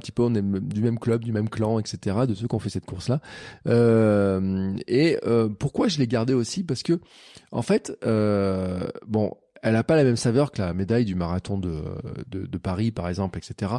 Petit 0.00 0.12
peu, 0.12 0.22
on 0.22 0.34
est 0.34 0.42
du 0.42 0.82
même 0.82 0.98
club, 0.98 1.22
du 1.22 1.32
même 1.32 1.48
clan, 1.48 1.78
etc. 1.78 2.16
De 2.26 2.34
ceux 2.34 2.48
qui 2.48 2.54
ont 2.54 2.58
fait 2.58 2.70
cette 2.70 2.86
course-là. 2.86 3.20
Euh, 3.68 4.74
et 4.88 5.18
euh, 5.24 5.48
pourquoi 5.48 5.88
je 5.88 5.98
l'ai 5.98 6.08
gardé 6.08 6.34
aussi? 6.34 6.64
Parce 6.64 6.82
que, 6.82 7.00
en 7.52 7.62
fait, 7.62 7.96
euh, 8.04 8.88
bon, 9.06 9.36
elle 9.62 9.74
n'a 9.74 9.84
pas 9.84 9.96
la 9.96 10.04
même 10.04 10.16
saveur 10.16 10.52
que 10.52 10.60
la 10.60 10.72
médaille 10.74 11.04
du 11.04 11.14
marathon 11.14 11.58
de, 11.58 12.58
Paris, 12.58 12.90
par 12.90 13.08
exemple, 13.08 13.38
etc. 13.38 13.72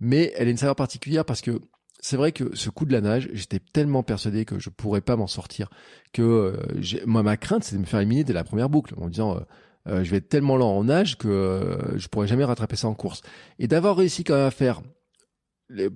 Mais 0.00 0.32
elle 0.36 0.48
a 0.48 0.50
une 0.50 0.56
saveur 0.56 0.76
particulière 0.76 1.24
parce 1.24 1.40
que 1.40 1.60
c'est 2.00 2.16
vrai 2.16 2.32
que 2.32 2.54
ce 2.54 2.70
coup 2.70 2.84
de 2.84 2.92
la 2.92 3.00
nage, 3.00 3.28
j'étais 3.32 3.58
tellement 3.58 4.02
persuadé 4.02 4.44
que 4.44 4.58
je 4.58 4.70
pourrais 4.70 5.00
pas 5.00 5.16
m'en 5.16 5.26
sortir 5.26 5.70
que 6.12 6.22
euh, 6.22 7.02
moi 7.06 7.22
ma 7.22 7.36
crainte 7.36 7.64
c'est 7.64 7.74
de 7.74 7.80
me 7.80 7.86
faire 7.86 8.00
éliminer 8.00 8.22
dès 8.22 8.34
la 8.34 8.44
première 8.44 8.68
boucle 8.68 8.94
en 8.98 9.08
disant 9.08 9.40
euh, 9.88 10.04
je 10.04 10.10
vais 10.10 10.18
être 10.18 10.28
tellement 10.28 10.56
lent 10.56 10.76
en 10.76 10.84
nage 10.84 11.16
que 11.16 11.78
je 11.96 12.08
pourrais 12.08 12.26
jamais 12.26 12.44
rattraper 12.44 12.76
ça 12.76 12.88
en 12.88 12.94
course. 12.94 13.22
Et 13.58 13.66
d'avoir 13.66 13.96
réussi 13.96 14.24
quand 14.24 14.34
même 14.34 14.46
à 14.46 14.50
faire 14.50 14.82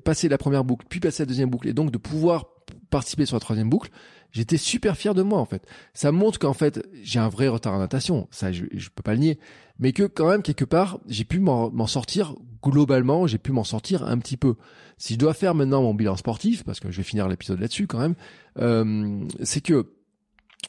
passer 0.05 0.29
la 0.29 0.39
première 0.39 0.65
boucle, 0.65 0.87
puis 0.89 1.01
passer 1.01 1.23
la 1.23 1.27
deuxième 1.27 1.51
boucle, 1.51 1.69
et 1.69 1.73
donc 1.73 1.91
de 1.91 1.99
pouvoir 1.99 2.47
participer 2.91 3.27
sur 3.27 3.37
la 3.37 3.41
troisième 3.41 3.71
boucle, 3.71 3.91
j'étais 4.33 4.57
super 4.57 4.97
fier 4.97 5.15
de 5.15 5.23
moi 5.23 5.39
en 5.39 5.45
fait. 5.45 5.67
Ça 5.95 6.13
montre 6.13 6.39
qu'en 6.39 6.55
fait 6.55 6.85
j'ai 7.03 7.19
un 7.19 7.29
vrai 7.29 7.49
retard 7.49 7.75
en 7.75 7.79
natation, 7.79 8.29
ça 8.31 8.53
je, 8.53 8.65
je 8.73 8.89
peux 8.89 9.03
pas 9.03 9.13
le 9.13 9.21
nier, 9.21 9.39
mais 9.79 9.93
que 9.93 10.05
quand 10.05 10.29
même 10.29 10.43
quelque 10.43 10.65
part 10.65 10.99
j'ai 11.07 11.25
pu 11.25 11.41
m'en 11.41 11.87
sortir 11.87 12.35
globalement, 12.63 13.27
j'ai 13.27 13.39
pu 13.39 13.53
m'en 13.53 13.65
sortir 13.65 14.05
un 14.05 14.19
petit 14.19 14.37
peu. 14.37 14.57
Si 14.99 15.15
je 15.15 15.19
dois 15.19 15.35
faire 15.35 15.55
maintenant 15.55 15.83
mon 15.83 15.95
bilan 15.95 16.17
sportif, 16.17 16.65
parce 16.65 16.81
que 16.81 16.91
je 16.91 16.99
vais 16.99 17.03
finir 17.03 17.27
l'épisode 17.29 17.61
là-dessus 17.61 17.87
quand 17.87 18.01
même, 18.01 18.15
euh, 18.59 19.25
c'est 19.43 19.63
que 19.63 19.95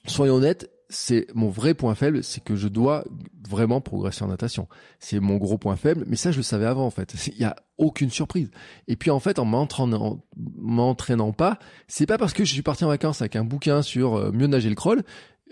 soyons 0.05 0.35
honnêtes, 0.35 0.71
c'est 0.91 1.25
mon 1.33 1.49
vrai 1.49 1.73
point 1.73 1.95
faible, 1.95 2.23
c'est 2.23 2.43
que 2.43 2.55
je 2.55 2.67
dois 2.67 3.03
vraiment 3.49 3.81
progresser 3.81 4.23
en 4.23 4.27
natation. 4.27 4.67
C'est 4.99 5.19
mon 5.19 5.37
gros 5.37 5.57
point 5.57 5.75
faible, 5.75 6.03
mais 6.07 6.15
ça 6.15 6.31
je 6.31 6.37
le 6.37 6.43
savais 6.43 6.65
avant 6.65 6.85
en 6.85 6.91
fait. 6.91 7.15
Il 7.27 7.41
y 7.41 7.45
a 7.45 7.55
aucune 7.77 8.11
surprise. 8.11 8.51
Et 8.87 8.95
puis 8.95 9.09
en 9.09 9.19
fait, 9.19 9.39
en 9.39 9.45
m'entraînant, 9.45 10.23
m'entraînant 10.37 11.31
pas, 11.31 11.57
c'est 11.87 12.05
pas 12.05 12.17
parce 12.17 12.33
que 12.33 12.45
je 12.45 12.53
suis 12.53 12.61
parti 12.61 12.83
en 12.83 12.89
vacances 12.89 13.21
avec 13.21 13.35
un 13.35 13.43
bouquin 13.43 13.81
sur 13.81 14.15
euh, 14.15 14.31
mieux 14.31 14.47
nager 14.47 14.69
le 14.69 14.75
crawl 14.75 15.03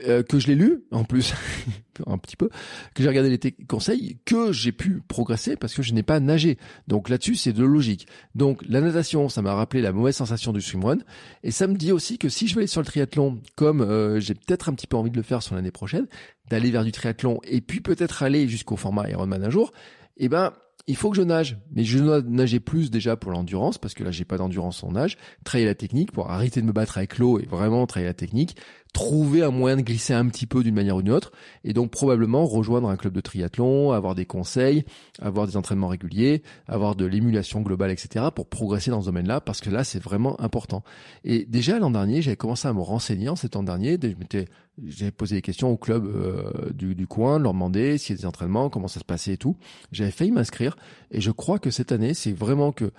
euh, 0.07 0.23
que 0.23 0.39
je 0.39 0.47
l'ai 0.47 0.55
lu 0.55 0.83
en 0.91 1.03
plus 1.03 1.33
un 2.07 2.17
petit 2.17 2.37
peu 2.37 2.49
que 2.93 3.03
j'ai 3.03 3.09
regardé 3.09 3.29
les 3.29 3.51
conseils 3.67 4.17
que 4.25 4.51
j'ai 4.51 4.71
pu 4.71 5.01
progresser 5.07 5.55
parce 5.55 5.73
que 5.73 5.81
je 5.81 5.93
n'ai 5.93 6.03
pas 6.03 6.19
nagé. 6.19 6.57
Donc 6.87 7.09
là-dessus 7.09 7.35
c'est 7.35 7.53
de 7.53 7.65
logique. 7.65 8.07
Donc 8.35 8.63
la 8.67 8.81
natation 8.81 9.29
ça 9.29 9.41
m'a 9.41 9.53
rappelé 9.53 9.81
la 9.81 9.91
mauvaise 9.91 10.15
sensation 10.15 10.53
du 10.53 10.61
swimrun 10.61 10.99
et 11.43 11.51
ça 11.51 11.67
me 11.67 11.75
dit 11.75 11.91
aussi 11.91 12.17
que 12.17 12.29
si 12.29 12.47
je 12.47 12.55
vais 12.55 12.61
aller 12.61 12.67
sur 12.67 12.81
le 12.81 12.87
triathlon 12.87 13.39
comme 13.55 13.81
euh, 13.81 14.19
j'ai 14.19 14.35
peut-être 14.35 14.69
un 14.69 14.73
petit 14.73 14.87
peu 14.87 14.97
envie 14.97 15.11
de 15.11 15.17
le 15.17 15.23
faire 15.23 15.43
sur 15.43 15.55
l'année 15.55 15.71
prochaine 15.71 16.07
d'aller 16.49 16.71
vers 16.71 16.83
du 16.83 16.91
triathlon 16.91 17.39
et 17.43 17.61
puis 17.61 17.81
peut-être 17.81 18.23
aller 18.23 18.47
jusqu'au 18.47 18.75
format 18.75 19.09
Ironman 19.09 19.43
un 19.43 19.49
jour 19.49 19.71
eh 20.17 20.29
ben 20.29 20.53
il 20.89 20.95
faut 20.95 21.11
que 21.11 21.17
je 21.17 21.21
nage, 21.21 21.55
mais 21.71 21.83
je 21.83 21.99
dois 21.99 22.21
nager 22.23 22.59
plus 22.59 22.89
déjà 22.89 23.15
pour 23.15 23.31
l'endurance 23.31 23.77
parce 23.77 23.93
que 23.93 24.03
là 24.03 24.09
j'ai 24.09 24.25
pas 24.25 24.37
d'endurance 24.37 24.83
en 24.83 24.93
nage, 24.93 25.17
travailler 25.43 25.67
la 25.67 25.75
technique 25.75 26.11
pour 26.11 26.31
arrêter 26.31 26.61
de 26.61 26.65
me 26.65 26.71
battre 26.71 26.97
avec 26.97 27.19
l'eau 27.19 27.39
et 27.39 27.45
vraiment 27.45 27.85
travailler 27.85 28.09
la 28.09 28.15
technique, 28.15 28.57
trouver 28.93 29.43
un 29.43 29.51
moyen 29.51 29.77
de 29.77 29.81
glisser 29.81 30.13
un 30.13 30.27
petit 30.27 30.47
peu 30.47 30.63
d'une 30.63 30.75
manière 30.75 30.95
ou 30.95 31.01
d'une 31.01 31.13
autre 31.13 31.31
et 31.63 31.73
donc 31.73 31.91
probablement 31.91 32.45
rejoindre 32.45 32.89
un 32.89 32.97
club 32.97 33.13
de 33.13 33.21
triathlon, 33.21 33.91
avoir 33.91 34.15
des 34.15 34.25
conseils, 34.25 34.83
avoir 35.21 35.45
des 35.47 35.57
entraînements 35.57 35.87
réguliers, 35.87 36.41
avoir 36.67 36.95
de 36.95 37.05
l'émulation 37.05 37.61
globale, 37.61 37.91
etc. 37.91 38.25
pour 38.33 38.49
progresser 38.49 38.91
dans 38.91 39.01
ce 39.01 39.05
domaine-là 39.05 39.41
parce 39.41 39.61
que 39.61 39.69
là 39.69 39.83
c'est 39.83 40.01
vraiment 40.01 40.39
important. 40.41 40.83
Et 41.23 41.45
déjà 41.45 41.79
l'an 41.79 41.91
dernier 41.91 42.21
j'avais 42.21 42.35
commencé 42.35 42.67
à 42.67 42.73
me 42.73 42.81
renseigner 42.81 43.29
en 43.29 43.35
an 43.55 43.63
dernier, 43.63 43.97
je 44.01 44.07
m'étais 44.07 44.45
j'ai 44.85 45.11
posé 45.11 45.35
des 45.35 45.41
questions 45.41 45.69
au 45.69 45.77
club 45.77 46.05
euh, 46.05 46.71
du, 46.73 46.95
du, 46.95 47.05
coin, 47.05 47.37
leur 47.37 47.53
demander 47.53 47.97
s'il 47.97 48.15
y 48.15 48.19
a 48.19 48.21
des 48.21 48.25
entraînements, 48.25 48.69
comment 48.69 48.87
ça 48.87 49.01
se 49.01 49.05
passait 49.05 49.33
et 49.33 49.37
tout. 49.37 49.57
J'avais 49.91 50.11
failli 50.11 50.31
m'inscrire 50.31 50.77
et 51.11 51.19
je 51.19 51.31
crois 51.31 51.59
que 51.59 51.69
cette 51.69 51.91
année, 51.91 52.13
c'est 52.13 52.31
vraiment 52.31 52.71
que 52.71 52.91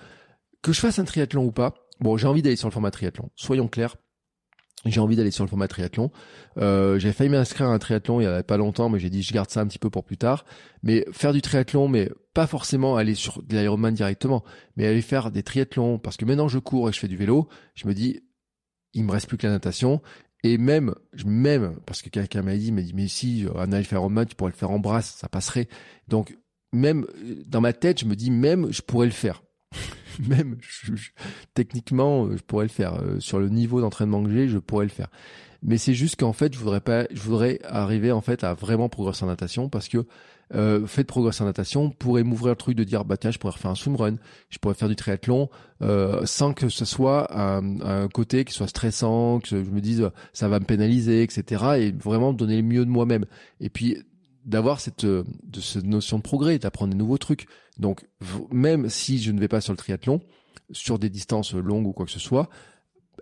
que 0.61 0.73
je 0.73 0.79
fasse 0.79 0.99
un 0.99 1.05
triathlon 1.05 1.43
ou 1.45 1.51
pas. 1.51 1.73
Bon, 1.99 2.17
j'ai 2.17 2.27
envie 2.27 2.41
d'aller 2.41 2.55
sur 2.55 2.67
le 2.67 2.73
format 2.73 2.91
triathlon. 2.91 3.29
Soyons 3.35 3.67
clairs. 3.67 3.95
J'ai 4.85 4.99
envie 4.99 5.15
d'aller 5.15 5.31
sur 5.31 5.43
le 5.43 5.49
format 5.49 5.67
triathlon. 5.67 6.11
Euh, 6.57 6.97
j'ai 6.97 7.11
failli 7.13 7.29
m'inscrire 7.29 7.67
à 7.67 7.73
un 7.73 7.77
triathlon 7.77 8.19
il 8.19 8.23
y 8.23 8.27
a 8.27 8.41
pas 8.41 8.57
longtemps, 8.57 8.89
mais 8.89 8.99
j'ai 8.99 9.11
dit 9.11 9.21
je 9.21 9.31
garde 9.31 9.49
ça 9.49 9.61
un 9.61 9.67
petit 9.67 9.77
peu 9.77 9.89
pour 9.89 10.03
plus 10.03 10.17
tard. 10.17 10.43
Mais 10.81 11.05
faire 11.11 11.33
du 11.33 11.41
triathlon, 11.41 11.87
mais 11.87 12.09
pas 12.33 12.47
forcément 12.47 12.95
aller 12.95 13.13
sur 13.13 13.43
de 13.43 13.55
l'aéroman 13.55 13.93
directement, 13.93 14.43
mais 14.77 14.87
aller 14.87 15.01
faire 15.01 15.29
des 15.29 15.43
triathlons 15.43 15.99
parce 15.99 16.17
que 16.17 16.25
maintenant 16.25 16.47
je 16.47 16.57
cours 16.57 16.89
et 16.89 16.93
je 16.93 16.99
fais 16.99 17.07
du 17.07 17.17
vélo, 17.17 17.47
je 17.75 17.87
me 17.87 17.93
dis 17.93 18.21
il 18.93 19.05
me 19.05 19.11
reste 19.11 19.27
plus 19.27 19.37
que 19.37 19.47
la 19.47 19.53
natation 19.53 20.01
Et 20.43 20.57
même, 20.57 20.95
même 21.25 21.75
parce 21.85 22.01
que 22.01 22.09
quelqu'un 22.09 22.41
m'a 22.41 22.57
dit, 22.57 22.71
m'a 22.71 22.81
dit, 22.81 22.93
mais 22.93 23.07
si 23.07 23.45
un 23.55 23.71
Ironman, 23.71 24.25
tu 24.25 24.35
pourrais 24.35 24.51
le 24.51 24.57
faire 24.57 24.71
en 24.71 24.79
brasse, 24.79 25.15
ça 25.15 25.29
passerait. 25.29 25.67
Donc 26.07 26.35
même 26.73 27.05
dans 27.45 27.61
ma 27.61 27.73
tête, 27.73 27.99
je 27.99 28.05
me 28.05 28.15
dis 28.15 28.31
même 28.31 28.71
je 28.71 28.81
pourrais 28.81 29.05
le 29.05 29.11
faire. 29.11 29.43
même 30.27 30.57
techniquement, 31.53 32.29
je 32.31 32.41
pourrais 32.41 32.65
le 32.65 32.69
faire 32.69 33.01
sur 33.19 33.39
le 33.39 33.49
niveau 33.49 33.81
d'entraînement 33.81 34.23
que 34.23 34.31
j'ai, 34.31 34.47
je 34.47 34.57
pourrais 34.57 34.85
le 34.85 34.91
faire. 34.91 35.09
Mais 35.63 35.77
c'est 35.77 35.93
juste 35.93 36.19
qu'en 36.19 36.33
fait, 36.33 36.53
je 36.53 36.59
voudrais 36.59 36.81
pas, 36.81 37.05
je 37.11 37.21
voudrais 37.21 37.59
arriver 37.63 38.11
en 38.11 38.21
fait 38.21 38.43
à 38.43 38.53
vraiment 38.53 38.89
progresser 38.89 39.23
en 39.23 39.27
natation 39.27 39.69
parce 39.69 39.87
que 39.87 40.05
euh, 40.55 40.85
fait 40.85 41.03
de 41.03 41.07
progresser 41.07 41.43
en 41.43 41.45
natation 41.45 41.91
pourrait 41.91 42.23
m'ouvrir 42.23 42.49
le 42.49 42.57
truc 42.57 42.75
de 42.75 42.83
dire 42.83 43.05
bah 43.05 43.15
tiens 43.15 43.31
je 43.31 43.37
pourrais 43.37 43.53
refaire 43.53 43.71
un 43.71 43.75
swimrun, 43.75 44.15
je 44.49 44.57
pourrais 44.57 44.73
faire 44.73 44.89
du 44.89 44.97
triathlon 44.97 45.49
euh, 45.81 46.25
sans 46.25 46.53
que 46.53 46.67
ce 46.67 46.83
soit 46.83 47.33
un, 47.37 47.79
un, 47.79 48.07
côté 48.09 48.43
qui 48.43 48.53
soit 48.53 48.67
stressant, 48.67 49.39
que 49.39 49.47
je 49.47 49.55
me 49.55 49.79
dise 49.79 50.09
ça 50.33 50.49
va 50.49 50.59
me 50.59 50.65
pénaliser, 50.65 51.23
etc. 51.23 51.63
Et 51.77 51.91
vraiment 51.91 52.33
donner 52.33 52.57
le 52.57 52.63
mieux 52.63 52.83
de 52.83 52.89
moi-même. 52.89 53.25
Et 53.61 53.69
puis 53.69 53.97
d'avoir 54.45 54.79
cette 54.79 55.05
de 55.05 55.61
cette 55.61 55.85
notion 55.85 56.17
de 56.17 56.23
progrès, 56.23 56.59
d'apprendre 56.59 56.91
des 56.91 56.97
nouveaux 56.97 57.17
trucs. 57.17 57.47
Donc 57.77 58.05
même 58.51 58.89
si 58.89 59.21
je 59.21 59.31
ne 59.31 59.39
vais 59.39 59.47
pas 59.47 59.61
sur 59.61 59.73
le 59.73 59.77
triathlon, 59.77 60.21
sur 60.71 60.99
des 60.99 61.09
distances 61.09 61.53
longues 61.53 61.87
ou 61.87 61.93
quoi 61.93 62.05
que 62.05 62.11
ce 62.11 62.19
soit, 62.19 62.49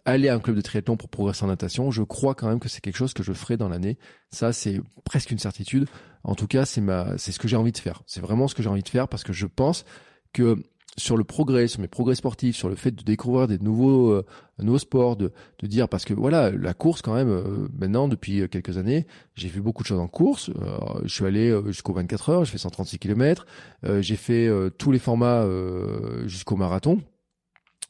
aller 0.05 0.29
à 0.29 0.35
un 0.35 0.39
club 0.39 0.55
de 0.55 0.61
triathlon 0.61 0.97
pour 0.97 1.09
progresser 1.09 1.43
en 1.43 1.47
natation, 1.47 1.91
je 1.91 2.03
crois 2.03 2.35
quand 2.35 2.47
même 2.47 2.59
que 2.59 2.69
c'est 2.69 2.81
quelque 2.81 2.97
chose 2.97 3.13
que 3.13 3.23
je 3.23 3.33
ferai 3.33 3.57
dans 3.57 3.69
l'année. 3.69 3.97
Ça, 4.31 4.53
c'est 4.53 4.81
presque 5.03 5.31
une 5.31 5.39
certitude. 5.39 5.87
En 6.23 6.35
tout 6.35 6.47
cas, 6.47 6.65
c'est 6.65 6.81
ma, 6.81 7.17
c'est 7.17 7.31
ce 7.31 7.39
que 7.39 7.47
j'ai 7.47 7.55
envie 7.55 7.71
de 7.71 7.77
faire. 7.77 8.03
C'est 8.05 8.21
vraiment 8.21 8.47
ce 8.47 8.55
que 8.55 8.63
j'ai 8.63 8.69
envie 8.69 8.83
de 8.83 8.89
faire 8.89 9.07
parce 9.07 9.23
que 9.23 9.33
je 9.33 9.47
pense 9.47 9.85
que 10.33 10.63
sur 10.99 11.17
le 11.17 11.23
progrès, 11.23 11.67
sur 11.67 11.81
mes 11.81 11.87
progrès 11.87 12.15
sportifs, 12.15 12.55
sur 12.55 12.69
le 12.69 12.75
fait 12.75 12.91
de 12.91 13.03
découvrir 13.03 13.47
des 13.47 13.57
nouveaux, 13.57 14.11
euh, 14.11 14.25
nouveaux 14.59 14.79
sports, 14.79 15.15
de, 15.15 15.31
de 15.59 15.67
dire 15.67 15.89
parce 15.89 16.05
que 16.05 16.13
voilà, 16.13 16.51
la 16.51 16.73
course 16.73 17.01
quand 17.01 17.15
même, 17.15 17.29
euh, 17.29 17.67
maintenant 17.79 18.07
depuis 18.07 18.47
quelques 18.49 18.77
années, 18.77 19.07
j'ai 19.35 19.47
vu 19.47 19.61
beaucoup 19.61 19.83
de 19.83 19.87
choses 19.87 19.99
en 19.99 20.07
course. 20.07 20.49
Euh, 20.49 20.77
je 21.05 21.13
suis 21.13 21.25
allé 21.25 21.57
jusqu'aux 21.67 21.93
24 21.93 22.29
heures, 22.29 22.45
j'ai 22.45 22.51
fait 22.51 22.57
136 22.57 22.99
km, 22.99 23.45
j'ai 23.99 24.15
fait 24.15 24.49
tous 24.77 24.91
les 24.91 24.99
formats 24.99 25.47
jusqu'au 26.25 26.55
marathon. 26.55 26.99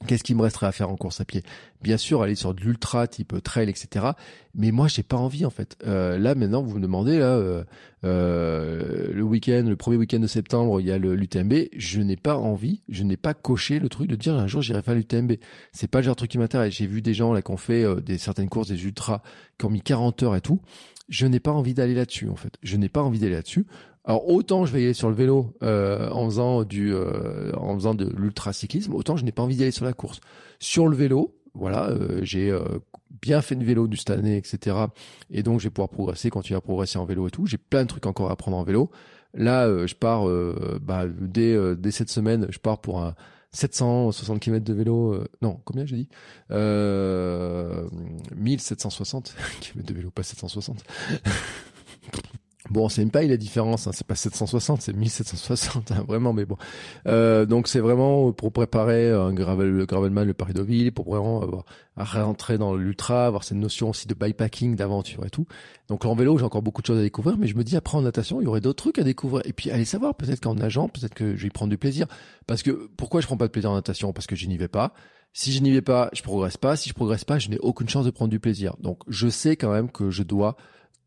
Qu'est-ce 0.08 0.24
qui 0.24 0.34
me 0.34 0.42
resterait 0.42 0.68
à 0.68 0.72
faire 0.72 0.90
en 0.90 0.96
course 0.96 1.20
à 1.20 1.26
pied? 1.26 1.44
Bien 1.82 1.98
sûr, 1.98 2.22
aller 2.22 2.36
sur 2.36 2.54
de 2.54 2.62
l'ultra 2.62 3.06
type 3.08 3.44
trail, 3.44 3.70
etc. 3.70 4.12
Mais 4.56 4.72
moi, 4.72 4.88
j'ai 4.88 5.04
pas 5.04 5.18
envie 5.18 5.46
en 5.46 5.50
fait. 5.50 5.76
Euh, 5.86 6.18
là, 6.18 6.36
maintenant, 6.36 6.64
vous 6.64 6.78
me 6.78 6.82
demandez 6.82 7.20
là, 7.20 7.36
euh, 7.36 7.66
euh, 8.06 9.12
le 9.12 9.24
week-end, 9.24 9.66
le 9.68 9.76
premier 9.76 9.98
week-end 9.98 10.20
de 10.20 10.28
septembre, 10.28 10.80
il 10.80 10.88
y 10.88 10.92
a 10.92 10.98
l'UTMB. 10.98 11.54
Je 11.76 12.00
n'ai 12.00 12.16
pas 12.16 12.38
envie, 12.38 12.82
je 12.88 13.04
n'ai 13.04 13.18
pas 13.18 13.34
coché 13.34 13.80
le 13.80 13.90
truc 13.90 14.08
de 14.08 14.16
dire 14.16 14.36
un 14.36 14.48
jour 14.48 14.62
j'irai 14.62 14.82
faire 14.82 14.96
l'UTMB. 14.96 15.34
C'est 15.74 15.90
pas 15.90 16.00
le 16.00 16.06
genre 16.06 16.16
de 16.16 16.20
truc 16.20 16.32
qui 16.32 16.38
m'intéresse. 16.38 16.74
J'ai 16.76 16.88
vu 16.88 17.02
des 17.02 17.14
gens 17.14 17.34
là 17.34 17.42
qui 17.42 17.52
ont 17.52 17.58
fait 17.58 17.84
des 18.02 18.18
certaines 18.18 18.48
courses, 18.48 18.70
des 18.70 18.86
ultras, 18.86 19.22
qui 19.58 19.66
ont 19.66 19.70
mis 19.70 19.82
40 19.82 20.24
heures 20.24 20.36
et 20.38 20.42
tout. 20.42 20.62
Je 21.10 21.26
n'ai 21.26 21.42
pas 21.42 21.52
envie 21.52 21.74
d'aller 21.74 21.96
là-dessus 21.96 22.30
en 22.30 22.36
fait. 22.38 22.54
Je 22.64 22.78
n'ai 22.78 22.88
pas 22.88 23.02
envie 23.02 23.20
d'aller 23.20 23.36
là-dessus. 23.36 23.66
Alors 24.10 24.28
autant 24.28 24.66
je 24.66 24.74
vais 24.74 24.82
y 24.82 24.86
aller 24.86 24.96
sur 24.96 25.08
le 25.08 25.14
vélo 25.14 25.54
euh, 25.62 26.10
en 26.10 26.26
faisant 26.26 26.64
du 26.64 26.92
euh, 26.92 27.52
en 27.56 27.76
faisant 27.76 27.94
de 27.94 28.12
l'ultracyclisme, 28.18 28.96
autant 28.96 29.16
je 29.16 29.24
n'ai 29.24 29.32
pas 29.32 29.44
envie 29.44 29.56
d'y 29.56 29.62
aller 29.62 29.72
sur 29.72 29.86
la 29.86 29.94
course. 29.94 30.20
Sur 30.58 30.88
le 30.88 30.98
vélo, 30.98 31.38
voilà, 31.54 31.90
euh, 31.90 32.20
j'ai 32.24 32.52
bien 33.22 33.44
fait 33.44 33.56
de 33.56 33.64
vélo 33.64 33.88
du 33.88 33.98
cette 33.98 34.10
année, 34.10 34.36
etc. 34.36 34.76
Et 35.30 35.44
donc 35.44 35.60
je 35.60 35.66
vais 35.66 35.70
pouvoir 35.70 35.90
progresser, 35.90 36.32
continuer 36.32 36.58
à 36.58 36.62
progresser 36.62 36.98
en 36.98 37.06
vélo 37.06 37.28
et 37.28 37.32
tout. 37.32 37.46
J'ai 37.46 37.60
plein 37.60 37.84
de 37.84 37.88
trucs 37.88 38.08
encore 38.08 38.30
à 38.30 38.32
apprendre 38.32 38.58
en 38.58 38.64
vélo. 38.64 38.90
Là, 39.36 39.68
je 39.86 39.94
pars 39.94 40.26
bah, 40.82 41.06
dès 41.08 41.56
dès 41.76 41.92
cette 41.92 42.10
semaine, 42.10 42.48
je 42.50 42.58
pars 42.58 42.82
pour 42.82 43.04
un 43.04 43.14
760 43.52 44.40
km 44.40 44.66
de 44.66 44.74
vélo. 44.74 45.24
non, 45.44 45.62
combien 45.66 45.86
j'ai 45.86 45.98
dit? 45.98 46.10
1760 46.50 49.36
km 49.62 49.88
de 49.88 49.94
vélo, 49.94 50.10
pas 50.10 50.24
760. 50.24 50.84
Bon, 52.70 52.88
c'est 52.88 53.02
une 53.02 53.10
paille 53.10 53.28
la 53.28 53.38
différence, 53.38 53.88
hein. 53.88 53.92
c'est 53.94 54.06
pas 54.06 54.16
760, 54.16 54.82
c'est 54.82 54.94
1760, 54.94 55.92
hein, 55.92 56.06
vraiment, 56.08 56.34
mais 56.34 56.46
bon. 56.46 56.56
Euh, 57.08 57.46
donc 57.46 57.68
c'est 57.68 57.80
vraiment 57.80 58.32
pour 58.32 58.52
préparer 58.52 59.10
un 59.12 59.34
gravel, 59.34 59.70
le 59.70 59.86
gravelman, 59.86 60.24
le 60.24 60.36
Paris 60.36 60.54
Deauville, 60.54 60.92
pour 60.92 61.06
vraiment 61.10 61.42
avoir, 61.42 61.66
à 61.98 62.04
rentrer 62.04 62.60
dans 62.60 62.76
l'ultra, 62.76 63.26
avoir 63.26 63.44
cette 63.44 63.58
notion 63.58 63.90
aussi 63.90 64.08
de 64.08 64.14
bikepacking, 64.14 64.76
d'aventure 64.76 65.26
et 65.26 65.32
tout. 65.32 65.48
Donc 65.88 66.06
en 66.06 66.14
vélo, 66.14 66.38
j'ai 66.38 66.46
encore 66.46 66.62
beaucoup 66.62 66.82
de 66.82 66.88
choses 66.88 67.00
à 67.00 67.02
découvrir, 67.02 67.38
mais 67.40 67.48
je 67.48 67.56
me 67.56 67.64
dis 67.64 67.76
après 67.76 67.98
en 67.98 68.04
natation, 68.04 68.40
il 68.40 68.44
y 68.44 68.48
aurait 68.48 68.62
d'autres 68.62 68.84
trucs 68.84 69.00
à 69.00 69.04
découvrir. 69.04 69.42
Et 69.46 69.54
puis 69.54 69.72
allez 69.72 69.86
savoir, 69.86 70.14
peut-être 70.14 70.42
qu'en 70.42 70.54
nageant, 70.54 70.90
peut-être 70.90 71.16
que 71.16 71.36
je 71.36 71.42
vais 71.42 71.48
y 71.48 71.52
prendre 71.52 71.72
du 71.72 71.78
plaisir. 71.80 72.06
Parce 72.46 72.62
que 72.62 72.90
pourquoi 72.98 73.22
je 73.22 73.26
prends 73.26 73.38
pas 73.38 73.48
de 73.48 73.52
plaisir 73.52 73.72
en 73.72 73.76
natation? 73.76 74.14
Parce 74.14 74.28
que 74.28 74.36
je 74.36 74.46
n'y 74.46 74.58
vais 74.58 74.68
pas. 74.68 74.94
Si 75.34 75.52
je 75.52 75.62
n'y 75.62 75.72
vais 75.72 75.82
pas, 75.82 76.10
je 76.14 76.22
progresse 76.22 76.58
pas. 76.58 76.76
Si 76.76 76.90
je 76.90 76.94
progresse 76.94 77.26
pas, 77.26 77.40
je 77.40 77.50
n'ai 77.50 77.60
aucune 77.60 77.90
chance 77.90 78.06
de 78.06 78.12
prendre 78.12 78.30
du 78.30 78.40
plaisir. 78.40 78.76
Donc 78.80 79.02
je 79.08 79.28
sais 79.28 79.56
quand 79.56 79.72
même 79.72 79.90
que 79.92 80.12
je 80.12 80.24
dois 80.24 80.56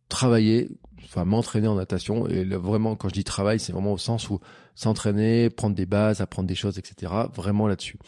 travailler, 0.09 0.69
enfin 1.05 1.25
m'entraîner 1.25 1.69
en 1.69 1.75
natation. 1.75 2.27
Et 2.29 2.45
vraiment, 2.45 2.97
quand 2.97 3.09
je 3.09 3.15
dis 3.15 3.25
travail, 3.25 3.59
c'est 3.59 3.73
vraiment 3.73 3.93
au 3.93 3.99
sens 3.99 4.31
où 4.31 4.41
s'entraîner, 4.75 5.51
prendre 5.51 5.77
des 5.77 5.87
bases, 5.87 6.21
apprendre 6.21 6.49
des 6.49 6.55
choses, 6.55 6.79
etc. 6.79 7.13
Vraiment 7.35 7.67
là-dessus. 7.67 7.99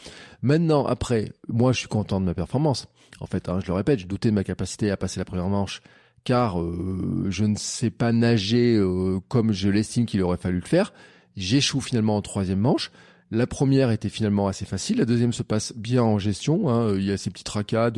Maintenant, 0.41 0.85
après, 0.85 1.31
moi, 1.47 1.71
je 1.71 1.79
suis 1.79 1.87
content 1.87 2.19
de 2.19 2.25
ma 2.25 2.33
performance. 2.33 2.87
En 3.19 3.27
fait, 3.27 3.49
hein, 3.49 3.59
je 3.61 3.67
le 3.67 3.73
répète, 3.73 3.99
je 3.99 4.07
doutais 4.07 4.29
de 4.29 4.35
ma 4.35 4.43
capacité 4.43 4.91
à 4.91 4.97
passer 4.97 5.19
la 5.19 5.25
première 5.25 5.47
manche, 5.47 5.81
car 6.23 6.59
euh, 6.59 7.27
je 7.29 7.45
ne 7.45 7.55
sais 7.55 7.91
pas 7.91 8.11
nager 8.11 8.75
euh, 8.75 9.19
comme 9.27 9.53
je 9.53 9.69
l'estime 9.69 10.05
qu'il 10.05 10.21
aurait 10.21 10.37
fallu 10.37 10.59
le 10.59 10.65
faire. 10.65 10.93
J'échoue 11.37 11.81
finalement 11.81 12.17
en 12.17 12.21
troisième 12.21 12.59
manche. 12.59 12.91
La 13.31 13.47
première 13.47 13.89
était 13.91 14.09
finalement 14.09 14.47
assez 14.47 14.65
facile, 14.65 14.97
la 14.97 15.05
deuxième 15.05 15.33
se 15.33 15.43
passe 15.43 15.73
bien 15.75 16.03
en 16.03 16.19
gestion. 16.19 16.69
Hein. 16.69 16.95
Il 16.95 17.03
y 17.03 17.11
a 17.11 17.17
ces 17.17 17.31
petits 17.31 17.43
tracas 17.43 17.91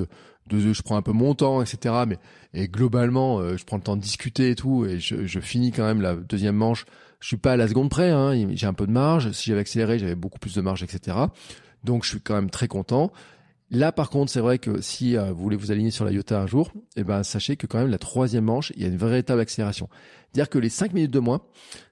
de, 0.49 0.73
je 0.73 0.81
prends 0.81 0.97
un 0.97 1.01
peu 1.01 1.11
mon 1.11 1.35
temps, 1.35 1.61
etc. 1.61 1.95
Mais 2.07 2.17
et 2.53 2.67
globalement, 2.67 3.39
euh, 3.39 3.57
je 3.57 3.65
prends 3.65 3.77
le 3.77 3.83
temps 3.83 3.95
de 3.95 4.01
discuter 4.01 4.51
et 4.51 4.55
tout, 4.55 4.85
et 4.85 4.99
je, 4.99 5.25
je, 5.25 5.39
finis 5.39 5.71
quand 5.71 5.85
même 5.85 6.01
la 6.01 6.15
deuxième 6.15 6.55
manche. 6.55 6.85
Je 7.19 7.27
suis 7.27 7.37
pas 7.37 7.53
à 7.53 7.57
la 7.57 7.67
seconde 7.67 7.89
près, 7.89 8.11
hein. 8.11 8.33
j'ai 8.53 8.67
un 8.67 8.73
peu 8.73 8.87
de 8.87 8.91
marge. 8.91 9.31
Si 9.31 9.49
j'avais 9.49 9.61
accéléré, 9.61 9.99
j'avais 9.99 10.15
beaucoup 10.15 10.39
plus 10.39 10.53
de 10.53 10.61
marge, 10.61 10.83
etc. 10.83 11.17
Donc 11.83 12.03
je 12.03 12.09
suis 12.09 12.21
quand 12.21 12.35
même 12.35 12.49
très 12.49 12.67
content. 12.67 13.11
Là, 13.69 13.91
par 13.91 14.09
contre, 14.09 14.31
c'est 14.31 14.39
vrai 14.39 14.59
que 14.59 14.79
si 14.81 15.17
euh, 15.17 15.33
vous 15.33 15.41
voulez 15.41 15.57
vous 15.57 15.71
aligner 15.71 15.91
sur 15.91 16.05
la 16.05 16.11
Iota 16.11 16.39
un 16.39 16.47
jour, 16.47 16.71
eh 16.95 17.03
ben, 17.03 17.23
sachez 17.23 17.57
que 17.57 17.67
quand 17.67 17.79
même 17.79 17.89
la 17.89 17.97
troisième 17.97 18.45
manche, 18.45 18.71
il 18.75 18.81
y 18.81 18.85
a 18.85 18.87
une 18.87 18.97
véritable 18.97 19.41
accélération. 19.41 19.89
Dire 20.33 20.49
que 20.49 20.57
les 20.57 20.69
cinq 20.69 20.93
minutes 20.93 21.11
de 21.11 21.19
moins, 21.19 21.41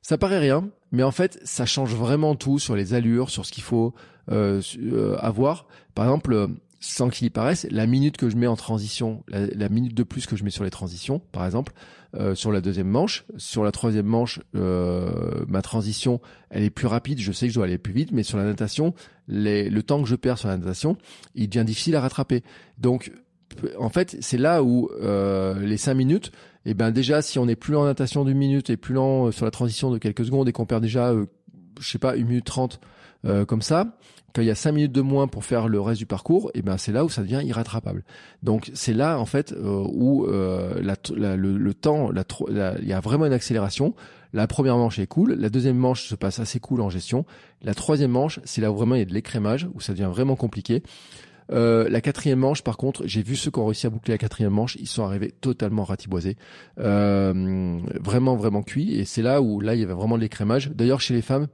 ça 0.02 0.18
paraît 0.18 0.40
rien, 0.40 0.70
mais 0.92 1.04
en 1.04 1.12
fait, 1.12 1.38
ça 1.44 1.66
change 1.66 1.94
vraiment 1.94 2.36
tout 2.36 2.60
sur 2.60 2.78
les 2.78 2.94
allures, 2.94 3.30
sur 3.30 3.46
ce 3.46 3.52
qu'il 3.52 3.64
faut 3.64 3.94
euh, 4.32 4.62
euh 4.78 5.18
avoir. 5.20 5.68
Par 5.96 6.06
exemple, 6.06 6.48
sans 6.88 7.10
qu'il 7.10 7.26
y 7.26 7.30
paraisse, 7.32 7.66
la 7.72 7.88
minute 7.88 8.16
que 8.16 8.30
je 8.30 8.38
mets 8.38 8.46
en 8.48 8.56
transition, 8.56 9.24
la, 9.28 9.70
minute 9.70 9.96
de 9.96 10.04
plus 10.04 10.28
que 10.28 10.36
je 10.36 10.44
mets 10.44 10.52
sur 10.52 10.64
les 10.64 10.70
transitions, 10.70 11.20
par 11.32 11.44
exemple, 11.46 11.74
euh, 12.16 12.36
sur 12.36 12.52
la 12.52 12.62
deuxième 12.62 12.88
manche, 12.88 13.26
sur 13.38 13.64
la 13.64 13.72
troisième 13.72 14.06
manche, 14.06 14.40
euh, 14.56 15.44
ma 15.48 15.64
transition, 15.64 16.22
elle 16.52 16.62
est 16.62 16.70
plus 16.70 16.86
rapide, 16.86 17.20
je 17.20 17.32
sais 17.32 17.48
que 17.48 17.52
je 17.52 17.56
dois 17.56 17.66
aller 17.66 17.80
plus 17.80 17.92
vite, 17.92 18.12
mais 18.12 18.22
sur 18.22 18.38
la 18.38 18.44
natation, 18.44 18.94
le 19.28 19.82
temps 19.82 20.02
que 20.04 20.08
je 20.08 20.16
perds 20.16 20.38
sur 20.38 20.48
la 20.48 20.58
natation, 20.58 20.96
il 21.34 21.50
devient 21.50 21.66
difficile 21.66 21.96
à 21.96 22.02
rattraper. 22.02 22.44
Donc, 22.78 23.12
en 23.80 23.90
fait, 23.90 24.18
c'est 24.22 24.38
là 24.38 24.62
où 24.62 24.90
euh, 25.02 25.60
les 25.60 25.78
cinq 25.78 25.96
minutes, 25.96 26.32
et 26.66 26.72
eh 26.72 26.74
ben 26.76 26.92
déjà, 26.92 27.24
si 27.24 27.40
on 27.40 27.48
est 27.48 27.56
plus 27.56 27.74
lent 27.74 27.82
en 27.82 27.86
natation 27.86 28.26
d'une 28.26 28.38
minute 28.38 28.70
et 28.70 28.78
plus 28.78 28.94
lent 28.94 29.32
sur 29.32 29.46
la 29.46 29.52
transition 29.52 29.92
de 29.92 29.98
quelques 29.98 30.26
secondes 30.26 30.48
et 30.48 30.52
qu'on 30.52 30.66
perd 30.66 30.84
déjà, 30.84 31.14
je 31.80 31.90
sais 31.90 32.00
pas, 32.00 32.16
une 32.16 32.28
minute 32.28 32.46
trente 32.46 32.80
comme 33.48 33.62
ça, 33.64 33.98
quand 34.36 34.42
il 34.42 34.48
y 34.48 34.52
a 34.52 34.56
cinq 34.56 34.74
minutes 34.74 34.92
de 34.92 35.02
moins 35.02 35.28
pour 35.28 35.46
faire 35.46 35.70
le 35.70 35.80
reste 35.80 36.00
du 36.00 36.06
parcours, 36.06 36.52
et 36.54 36.60
eh 36.60 36.62
ben 36.62 36.78
c'est 36.78 36.92
là 36.92 37.06
où 37.06 37.10
ça 37.10 37.22
devient 37.22 37.42
irrattrapable. 37.46 38.04
Donc 38.44 38.70
c'est 38.74 38.94
là 38.94 39.18
en 39.18 39.26
fait 39.26 39.54
euh, 39.54 39.88
où 39.88 40.26
euh, 40.26 40.82
le, 40.82 41.74
temps, 41.74 42.12
il 42.50 42.88
y 42.88 42.94
a 42.94 43.00
vraiment 43.00 43.26
une 43.26 43.34
accélération. 43.34 43.96
La 44.34 44.46
première 44.48 44.76
manche 44.76 45.00
est 45.00 45.08
cool, 45.08 45.36
la 45.36 45.48
deuxième 45.50 45.78
manche 45.78 46.06
se 46.06 46.16
passe 46.16 46.40
assez 46.40 46.60
cool 46.60 46.82
en 46.82 46.90
gestion. 46.90 47.26
La 47.62 47.74
troisième 47.74 48.12
manche, 48.12 48.42
c'est 48.44 48.60
là 48.60 48.74
où 48.74 48.76
vraiment 48.76 48.96
il 48.96 49.00
y 49.00 49.04
a 49.04 49.06
de 49.06 49.14
l'écrémage, 49.14 49.70
où 49.74 49.80
ça 49.80 49.94
devient 49.94 50.10
vraiment 50.12 50.36
compliqué. 50.36 50.84
Euh, 51.52 51.88
la 51.88 52.02
quatrième 52.02 52.40
manche, 52.40 52.62
par 52.62 52.76
contre, 52.76 53.04
j'ai 53.06 53.24
vu 53.24 53.38
ceux 53.38 53.52
qui 53.52 53.60
ont 53.60 53.66
réussi 53.66 53.88
à 53.88 53.90
boucler 53.90 54.16
la 54.16 54.18
quatrième 54.18 54.52
manche, 54.52 54.76
ils 54.82 54.88
sont 54.88 55.06
arrivés 55.06 55.32
totalement 55.32 55.86
ratiboisés, 55.86 56.36
vraiment 56.76 58.36
vraiment 58.36 58.64
cuits. 58.64 59.00
Et 59.00 59.06
c'est 59.06 59.22
là 59.22 59.42
où 59.42 59.62
là 59.62 59.76
il 59.76 59.80
y 59.80 59.84
avait 59.84 59.94
vraiment 59.94 60.18
de 60.18 60.22
l'écrémage. 60.24 60.72
D'ailleurs, 60.72 61.00
chez 61.00 61.14
les 61.14 61.22
femmes, 61.22 61.48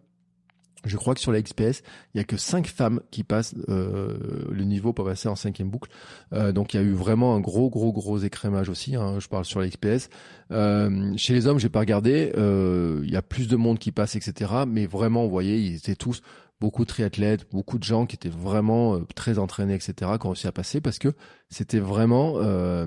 je 0.85 0.97
crois 0.97 1.13
que 1.13 1.19
sur 1.19 1.31
la 1.31 1.41
XPS, 1.41 1.83
il 2.13 2.17
y 2.17 2.19
a 2.19 2.23
que 2.23 2.37
cinq 2.37 2.67
femmes 2.67 3.01
qui 3.11 3.23
passent 3.23 3.55
euh, 3.69 4.17
le 4.49 4.63
niveau 4.63 4.93
pour 4.93 5.05
passer 5.05 5.27
en 5.27 5.35
cinquième 5.35 5.69
boucle. 5.69 5.89
Euh, 6.33 6.51
donc 6.51 6.73
il 6.73 6.77
y 6.77 6.79
a 6.79 6.83
eu 6.83 6.93
vraiment 6.93 7.35
un 7.35 7.39
gros, 7.39 7.69
gros, 7.69 7.91
gros 7.91 8.17
écrémage 8.19 8.69
aussi. 8.69 8.95
Hein, 8.95 9.19
je 9.19 9.27
parle 9.27 9.45
sur 9.45 9.59
la 9.59 9.67
XPS. 9.67 10.09
Euh, 10.51 11.13
chez 11.17 11.33
les 11.33 11.47
hommes, 11.47 11.59
j'ai 11.59 11.69
pas 11.69 11.81
regardé. 11.81 12.31
Euh, 12.37 13.01
il 13.03 13.11
y 13.11 13.15
a 13.15 13.21
plus 13.21 13.47
de 13.47 13.55
monde 13.55 13.79
qui 13.79 13.91
passe, 13.91 14.15
etc. 14.15 14.51
Mais 14.67 14.85
vraiment, 14.85 15.23
vous 15.23 15.29
voyez, 15.29 15.59
ils 15.59 15.75
étaient 15.75 15.95
tous 15.95 16.21
beaucoup 16.61 16.83
de 16.83 16.89
triathlètes, 16.89 17.47
beaucoup 17.51 17.79
de 17.79 17.83
gens 17.83 18.05
qui 18.05 18.15
étaient 18.15 18.29
vraiment 18.29 18.95
euh, 18.95 18.99
très 19.15 19.39
entraînés, 19.39 19.73
etc. 19.73 20.11
qui 20.19 20.27
ont 20.27 20.29
réussi 20.29 20.47
à 20.47 20.51
passer 20.51 20.79
parce 20.79 20.99
que 20.99 21.09
c'était 21.49 21.79
vraiment, 21.79 22.35
euh, 22.37 22.85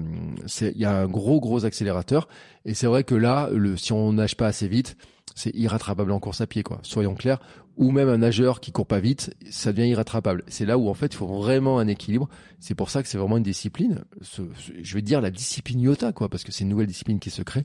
il 0.60 0.78
y 0.78 0.84
a 0.84 0.96
un 1.00 1.06
gros, 1.06 1.40
gros 1.40 1.64
accélérateur. 1.64 2.28
Et 2.64 2.72
c'est 2.72 2.86
vrai 2.86 3.02
que 3.02 3.16
là, 3.16 3.50
le, 3.52 3.76
si 3.76 3.92
on 3.92 4.12
nage 4.12 4.36
pas 4.36 4.46
assez 4.46 4.68
vite 4.68 4.96
c'est 5.34 5.54
irrattrapable 5.54 6.12
en 6.12 6.20
course 6.20 6.40
à 6.40 6.46
pied, 6.46 6.62
quoi. 6.62 6.78
Soyons 6.82 7.14
clairs. 7.14 7.40
Ou 7.76 7.90
même 7.90 8.08
un 8.08 8.18
nageur 8.18 8.60
qui 8.60 8.70
court 8.70 8.86
pas 8.86 9.00
vite, 9.00 9.34
ça 9.50 9.72
devient 9.72 9.88
irrattrapable. 9.88 10.44
C'est 10.46 10.64
là 10.64 10.78
où 10.78 10.88
en 10.88 10.94
fait 10.94 11.06
il 11.06 11.16
faut 11.16 11.26
vraiment 11.26 11.80
un 11.80 11.88
équilibre. 11.88 12.28
C'est 12.60 12.76
pour 12.76 12.88
ça 12.88 13.02
que 13.02 13.08
c'est 13.08 13.18
vraiment 13.18 13.36
une 13.36 13.42
discipline. 13.42 14.04
je 14.20 14.94
vais 14.94 15.02
dire 15.02 15.20
la 15.20 15.32
discipline 15.32 15.80
Yota, 15.80 16.12
quoi, 16.12 16.28
parce 16.28 16.44
que 16.44 16.52
c'est 16.52 16.62
une 16.62 16.70
nouvelle 16.70 16.86
discipline 16.86 17.18
qui 17.18 17.30
se 17.30 17.42
crée. 17.42 17.64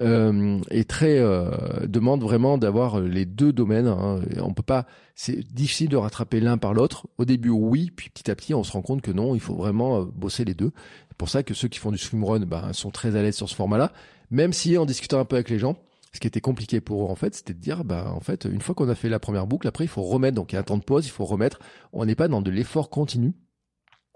Euh, 0.00 0.58
et 0.72 0.84
très 0.84 1.20
euh, 1.20 1.50
demande 1.86 2.20
vraiment 2.20 2.58
d'avoir 2.58 3.00
les 3.00 3.26
deux 3.26 3.52
domaines. 3.52 3.86
Hein. 3.86 4.20
On 4.40 4.52
peut 4.52 4.62
pas, 4.62 4.86
c'est 5.14 5.40
difficile 5.52 5.88
de 5.88 5.96
rattraper 5.96 6.40
l'un 6.40 6.58
par 6.58 6.74
l'autre. 6.74 7.06
Au 7.18 7.24
début, 7.24 7.50
oui, 7.50 7.92
puis 7.94 8.10
petit 8.10 8.30
à 8.30 8.34
petit, 8.34 8.54
on 8.54 8.64
se 8.64 8.72
rend 8.72 8.82
compte 8.82 9.02
que 9.02 9.12
non, 9.12 9.34
il 9.34 9.40
faut 9.40 9.54
vraiment 9.54 10.00
euh, 10.00 10.04
bosser 10.04 10.44
les 10.44 10.54
deux. 10.54 10.72
C'est 11.08 11.16
pour 11.16 11.28
ça 11.28 11.42
que 11.42 11.54
ceux 11.54 11.68
qui 11.68 11.78
font 11.78 11.92
du 11.92 11.98
swimrun 11.98 12.40
ben, 12.40 12.72
sont 12.72 12.90
très 12.90 13.14
à 13.14 13.22
l'aise 13.22 13.36
sur 13.36 13.48
ce 13.48 13.54
format-là. 13.54 13.92
Même 14.30 14.52
si 14.52 14.76
en 14.78 14.84
discutant 14.84 15.20
un 15.20 15.24
peu 15.24 15.36
avec 15.36 15.48
les 15.48 15.60
gens, 15.60 15.76
ce 16.14 16.20
qui 16.20 16.26
était 16.26 16.40
compliqué 16.40 16.80
pour 16.80 17.02
eux 17.02 17.10
en 17.10 17.16
fait, 17.16 17.34
c'était 17.34 17.54
de 17.54 17.58
dire 17.60 17.84
bah 17.84 18.10
en 18.14 18.20
fait 18.20 18.44
une 18.44 18.60
fois 18.60 18.74
qu'on 18.74 18.88
a 18.88 18.94
fait 18.94 19.08
la 19.08 19.18
première 19.18 19.46
boucle, 19.46 19.66
après 19.66 19.84
il 19.84 19.88
faut 19.88 20.02
remettre 20.02 20.36
donc 20.36 20.52
il 20.52 20.54
y 20.54 20.58
a 20.58 20.60
un 20.60 20.64
temps 20.64 20.78
de 20.78 20.84
pause, 20.84 21.06
il 21.06 21.10
faut 21.10 21.24
remettre. 21.24 21.58
On 21.92 22.04
n'est 22.06 22.14
pas 22.14 22.28
dans 22.28 22.40
de 22.40 22.50
l'effort 22.50 22.88
continu. 22.88 23.34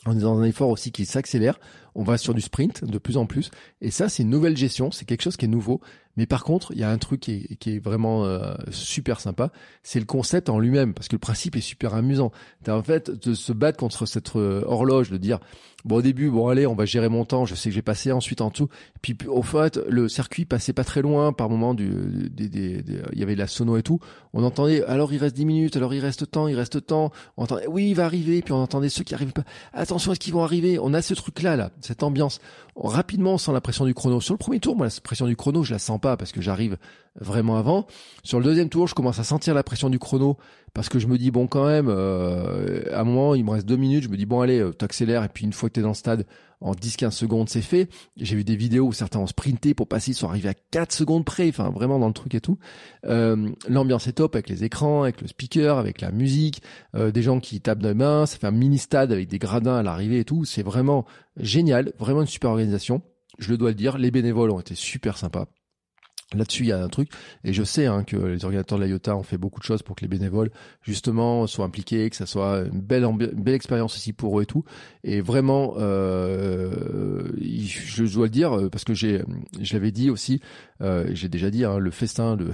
On 0.07 0.17
est 0.17 0.21
dans 0.21 0.39
un 0.39 0.45
effort 0.45 0.69
aussi 0.69 0.93
qui 0.93 1.07
s'accélère. 1.07 1.59
On 1.97 2.05
va 2.05 2.19
sur 2.19 2.33
du 2.33 2.41
sprint 2.41 2.85
de 2.85 2.99
plus 2.99 3.17
en 3.17 3.27
plus. 3.27 3.51
Et 3.81 3.91
ça, 3.91 4.09
c'est 4.09 4.23
une 4.23 4.31
nouvelle 4.31 4.57
gestion. 4.57 4.93
C'est 4.93 5.05
quelque 5.05 5.23
chose 5.23 5.37
qui 5.37 5.47
est 5.47 5.49
nouveau. 5.49 5.81
Mais 6.19 6.27
par 6.27 6.43
contre, 6.43 6.73
il 6.73 6.81
y 6.81 6.83
a 6.83 6.91
un 6.91 6.99
truc 6.99 7.21
qui 7.21 7.33
est, 7.33 7.55
qui 7.55 7.77
est 7.77 7.79
vraiment 7.79 8.25
euh, 8.25 8.53
super 8.73 9.21
sympa, 9.21 9.53
c'est 9.85 10.01
le 10.01 10.05
concept 10.05 10.49
en 10.49 10.59
lui-même, 10.59 10.93
parce 10.93 11.07
que 11.07 11.15
le 11.15 11.21
principe 11.21 11.55
est 11.55 11.61
super 11.61 11.95
amusant. 11.95 12.33
En 12.67 12.83
fait, 12.83 13.09
de 13.09 13.35
se 13.35 13.53
battre 13.53 13.79
contre 13.79 14.05
cette 14.05 14.35
euh, 14.35 14.65
horloge, 14.67 15.11
de 15.11 15.17
dire, 15.17 15.39
bon 15.85 15.99
au 15.99 16.03
début, 16.03 16.29
bon 16.29 16.49
allez, 16.49 16.67
on 16.67 16.75
va 16.75 16.87
gérer 16.87 17.09
mon 17.09 17.25
temps, 17.25 17.45
je 17.45 17.55
sais 17.55 17.69
que 17.69 17.75
j'ai 17.75 17.83
passé 17.83 18.11
ensuite 18.11 18.41
en 18.41 18.51
dessous. 18.51 18.69
Puis 19.01 19.17
au 19.29 19.43
fait, 19.43 19.79
le 19.89 20.09
circuit 20.09 20.45
passait 20.45 20.73
pas 20.73 20.83
très 20.83 21.03
loin, 21.03 21.33
par 21.33 21.49
moment, 21.49 21.73
du, 21.73 21.89
il 22.37 23.19
y 23.19 23.23
avait 23.23 23.37
la 23.37 23.47
sono 23.47 23.77
et 23.77 23.85
tout. 23.85 24.01
On 24.33 24.43
entendait, 24.43 24.83
alors 24.85 25.13
il 25.13 25.19
reste 25.19 25.37
10 25.37 25.47
minutes, 25.47 25.77
alors 25.77 25.95
il 25.95 26.01
reste 26.01 26.29
temps, 26.29 26.49
il 26.49 26.57
reste 26.57 26.85
temps. 26.85 27.13
On 27.37 27.45
entendait, 27.45 27.69
oui, 27.69 27.91
il 27.91 27.95
va 27.95 28.07
arriver, 28.07 28.43
puis 28.43 28.53
on 28.53 28.63
entendait 28.63 28.89
ceux 28.89 29.05
qui 29.05 29.15
arrivent 29.15 29.33
pas. 29.33 29.45
Attention, 29.73 30.11
est-ce 30.11 30.21
qu'ils 30.21 30.35
vont 30.35 30.43
arriver 30.43 30.81
On 30.81 30.95
a 30.95 31.01
ce 31.01 31.15
truc-là, 31.15 31.55
là, 31.55 31.71
cette 31.81 32.03
ambiance. 32.03 32.41
Rapidement, 32.77 33.35
on 33.35 33.39
sent 33.39 33.53
la 33.53 33.61
pression 33.61 33.87
du 33.87 33.95
chrono. 33.95 34.21
Sur 34.21 34.35
le 34.35 34.39
premier 34.39 34.61
tour, 34.61 34.77
moi, 34.77 34.87
la 34.87 34.93
pression 35.03 35.27
du 35.27 35.37
chrono, 35.37 35.63
je 35.63 35.73
la 35.73 35.79
sens 35.79 36.01
pas 36.01 36.08
parce 36.17 36.33
que 36.33 36.41
j'arrive 36.41 36.77
vraiment 37.21 37.57
avant. 37.57 37.87
Sur 38.23 38.39
le 38.39 38.45
deuxième 38.45 38.69
tour, 38.69 38.87
je 38.87 38.95
commence 38.95 39.19
à 39.19 39.25
sentir 39.25 39.55
la 39.55 39.63
pression 39.63 39.91
du 39.91 39.99
chrono 39.99 40.37
parce 40.75 40.89
que 40.89 40.99
je 40.99 41.07
me 41.07 41.19
dis 41.19 41.31
bon 41.31 41.47
quand 41.47 41.67
même, 41.67 41.89
euh, 41.89 42.83
à 42.93 43.01
un 43.01 43.05
moment 43.05 43.35
il 43.35 43.45
me 43.45 43.51
reste 43.51 43.67
deux 43.67 43.77
minutes, 43.77 44.05
je 44.05 44.09
me 44.09 44.17
dis 44.17 44.27
bon 44.27 44.41
allez, 44.41 44.61
euh, 44.61 44.73
t'accélères 44.73 45.25
et 45.25 45.29
puis 45.29 45.45
une 45.45 45.53
fois 45.53 45.69
que 45.69 45.75
t'es 45.75 45.83
dans 45.83 45.89
le 45.89 45.95
stade, 45.95 46.27
en 46.61 46.73
10-15 46.73 47.11
secondes 47.11 47.49
c'est 47.49 47.63
fait. 47.63 47.89
J'ai 48.17 48.37
vu 48.37 48.45
des 48.45 48.57
vidéos 48.57 48.87
où 48.87 48.93
certains 48.93 49.19
ont 49.19 49.27
sprinté 49.27 49.75
pour 49.75 49.89
passer, 49.89 50.13
ils 50.13 50.15
sont 50.15 50.29
arrivés 50.29 50.49
à 50.51 50.55
4 50.55 50.93
secondes 50.93 51.25
près, 51.25 51.49
enfin 51.49 51.71
vraiment 51.71 51.99
dans 51.99 52.09
le 52.09 52.13
truc 52.13 52.35
et 52.35 52.41
tout. 52.41 52.59
Euh, 53.07 53.51
L'ambiance 53.69 54.07
est 54.07 54.13
top 54.15 54.35
avec 54.35 54.49
les 54.49 54.65
écrans, 54.65 55.03
avec 55.03 55.21
le 55.21 55.29
speaker, 55.29 55.79
avec 55.79 56.01
la 56.01 56.13
musique, 56.13 56.63
euh, 56.95 57.11
des 57.11 57.23
gens 57.23 57.41
qui 57.41 57.61
tapent 57.61 57.83
de 57.83 57.93
main, 57.93 58.27
ça 58.27 58.39
fait 58.39 58.47
un 58.47 58.53
mini 58.53 58.79
stade 58.79 59.13
avec 59.13 59.29
des 59.29 59.39
gradins 59.39 59.77
à 59.77 59.83
l'arrivée 59.83 60.21
et 60.21 60.25
tout. 60.25 60.45
C'est 60.45 60.63
vraiment 60.63 61.05
génial, 61.37 61.93
vraiment 61.99 62.23
une 62.23 62.27
super 62.27 62.51
organisation. 62.51 63.03
Je 63.39 63.51
le 63.51 63.57
dois 63.57 63.71
le 63.71 63.75
dire, 63.75 63.99
les 63.99 64.11
bénévoles 64.11 64.51
ont 64.51 64.61
été 64.61 64.75
super 64.75 65.17
sympas. 65.17 65.47
Là-dessus, 66.35 66.65
il 66.65 66.69
y 66.69 66.73
a 66.73 66.83
un 66.83 66.89
truc, 66.89 67.09
et 67.43 67.55
je 67.55 67.63
sais 67.63 67.87
hein, 67.87 68.05
que 68.05 68.17
les 68.17 68.45
organisateurs 68.45 68.79
de 68.79 68.85
la 68.85 68.91
IOTA 68.91 69.17
ont 69.17 69.23
fait 69.23 69.39
beaucoup 69.39 69.61
de 69.61 69.65
choses 69.65 69.83
pour 69.83 69.97
que 69.97 70.03
les 70.03 70.09
bénévoles, 70.09 70.51
justement, 70.83 71.47
soient 71.47 71.65
impliqués, 71.65 72.11
que 72.11 72.17
ça 72.17 72.27
soit 72.27 72.65
une 72.71 72.83
belle, 72.83 73.05
une 73.05 73.17
belle 73.17 73.55
expérience 73.55 73.97
aussi 73.97 74.13
pour 74.13 74.39
eux 74.39 74.43
et 74.43 74.47
tout. 74.47 74.63
Et 75.05 75.23
vraiment, 75.23 75.75
euh, 75.79 77.25
je 77.41 78.05
dois 78.13 78.27
le 78.27 78.31
dire, 78.31 78.69
parce 78.71 78.85
que 78.85 78.93
j'ai, 78.93 79.23
je 79.59 79.73
l'avais 79.73 79.91
dit 79.91 80.11
aussi, 80.11 80.43
euh, 80.83 81.09
j'ai 81.13 81.29
déjà 81.29 81.51
dit, 81.51 81.65
hein, 81.65 81.79
le 81.79 81.91
festin, 81.91 82.37
le, 82.37 82.51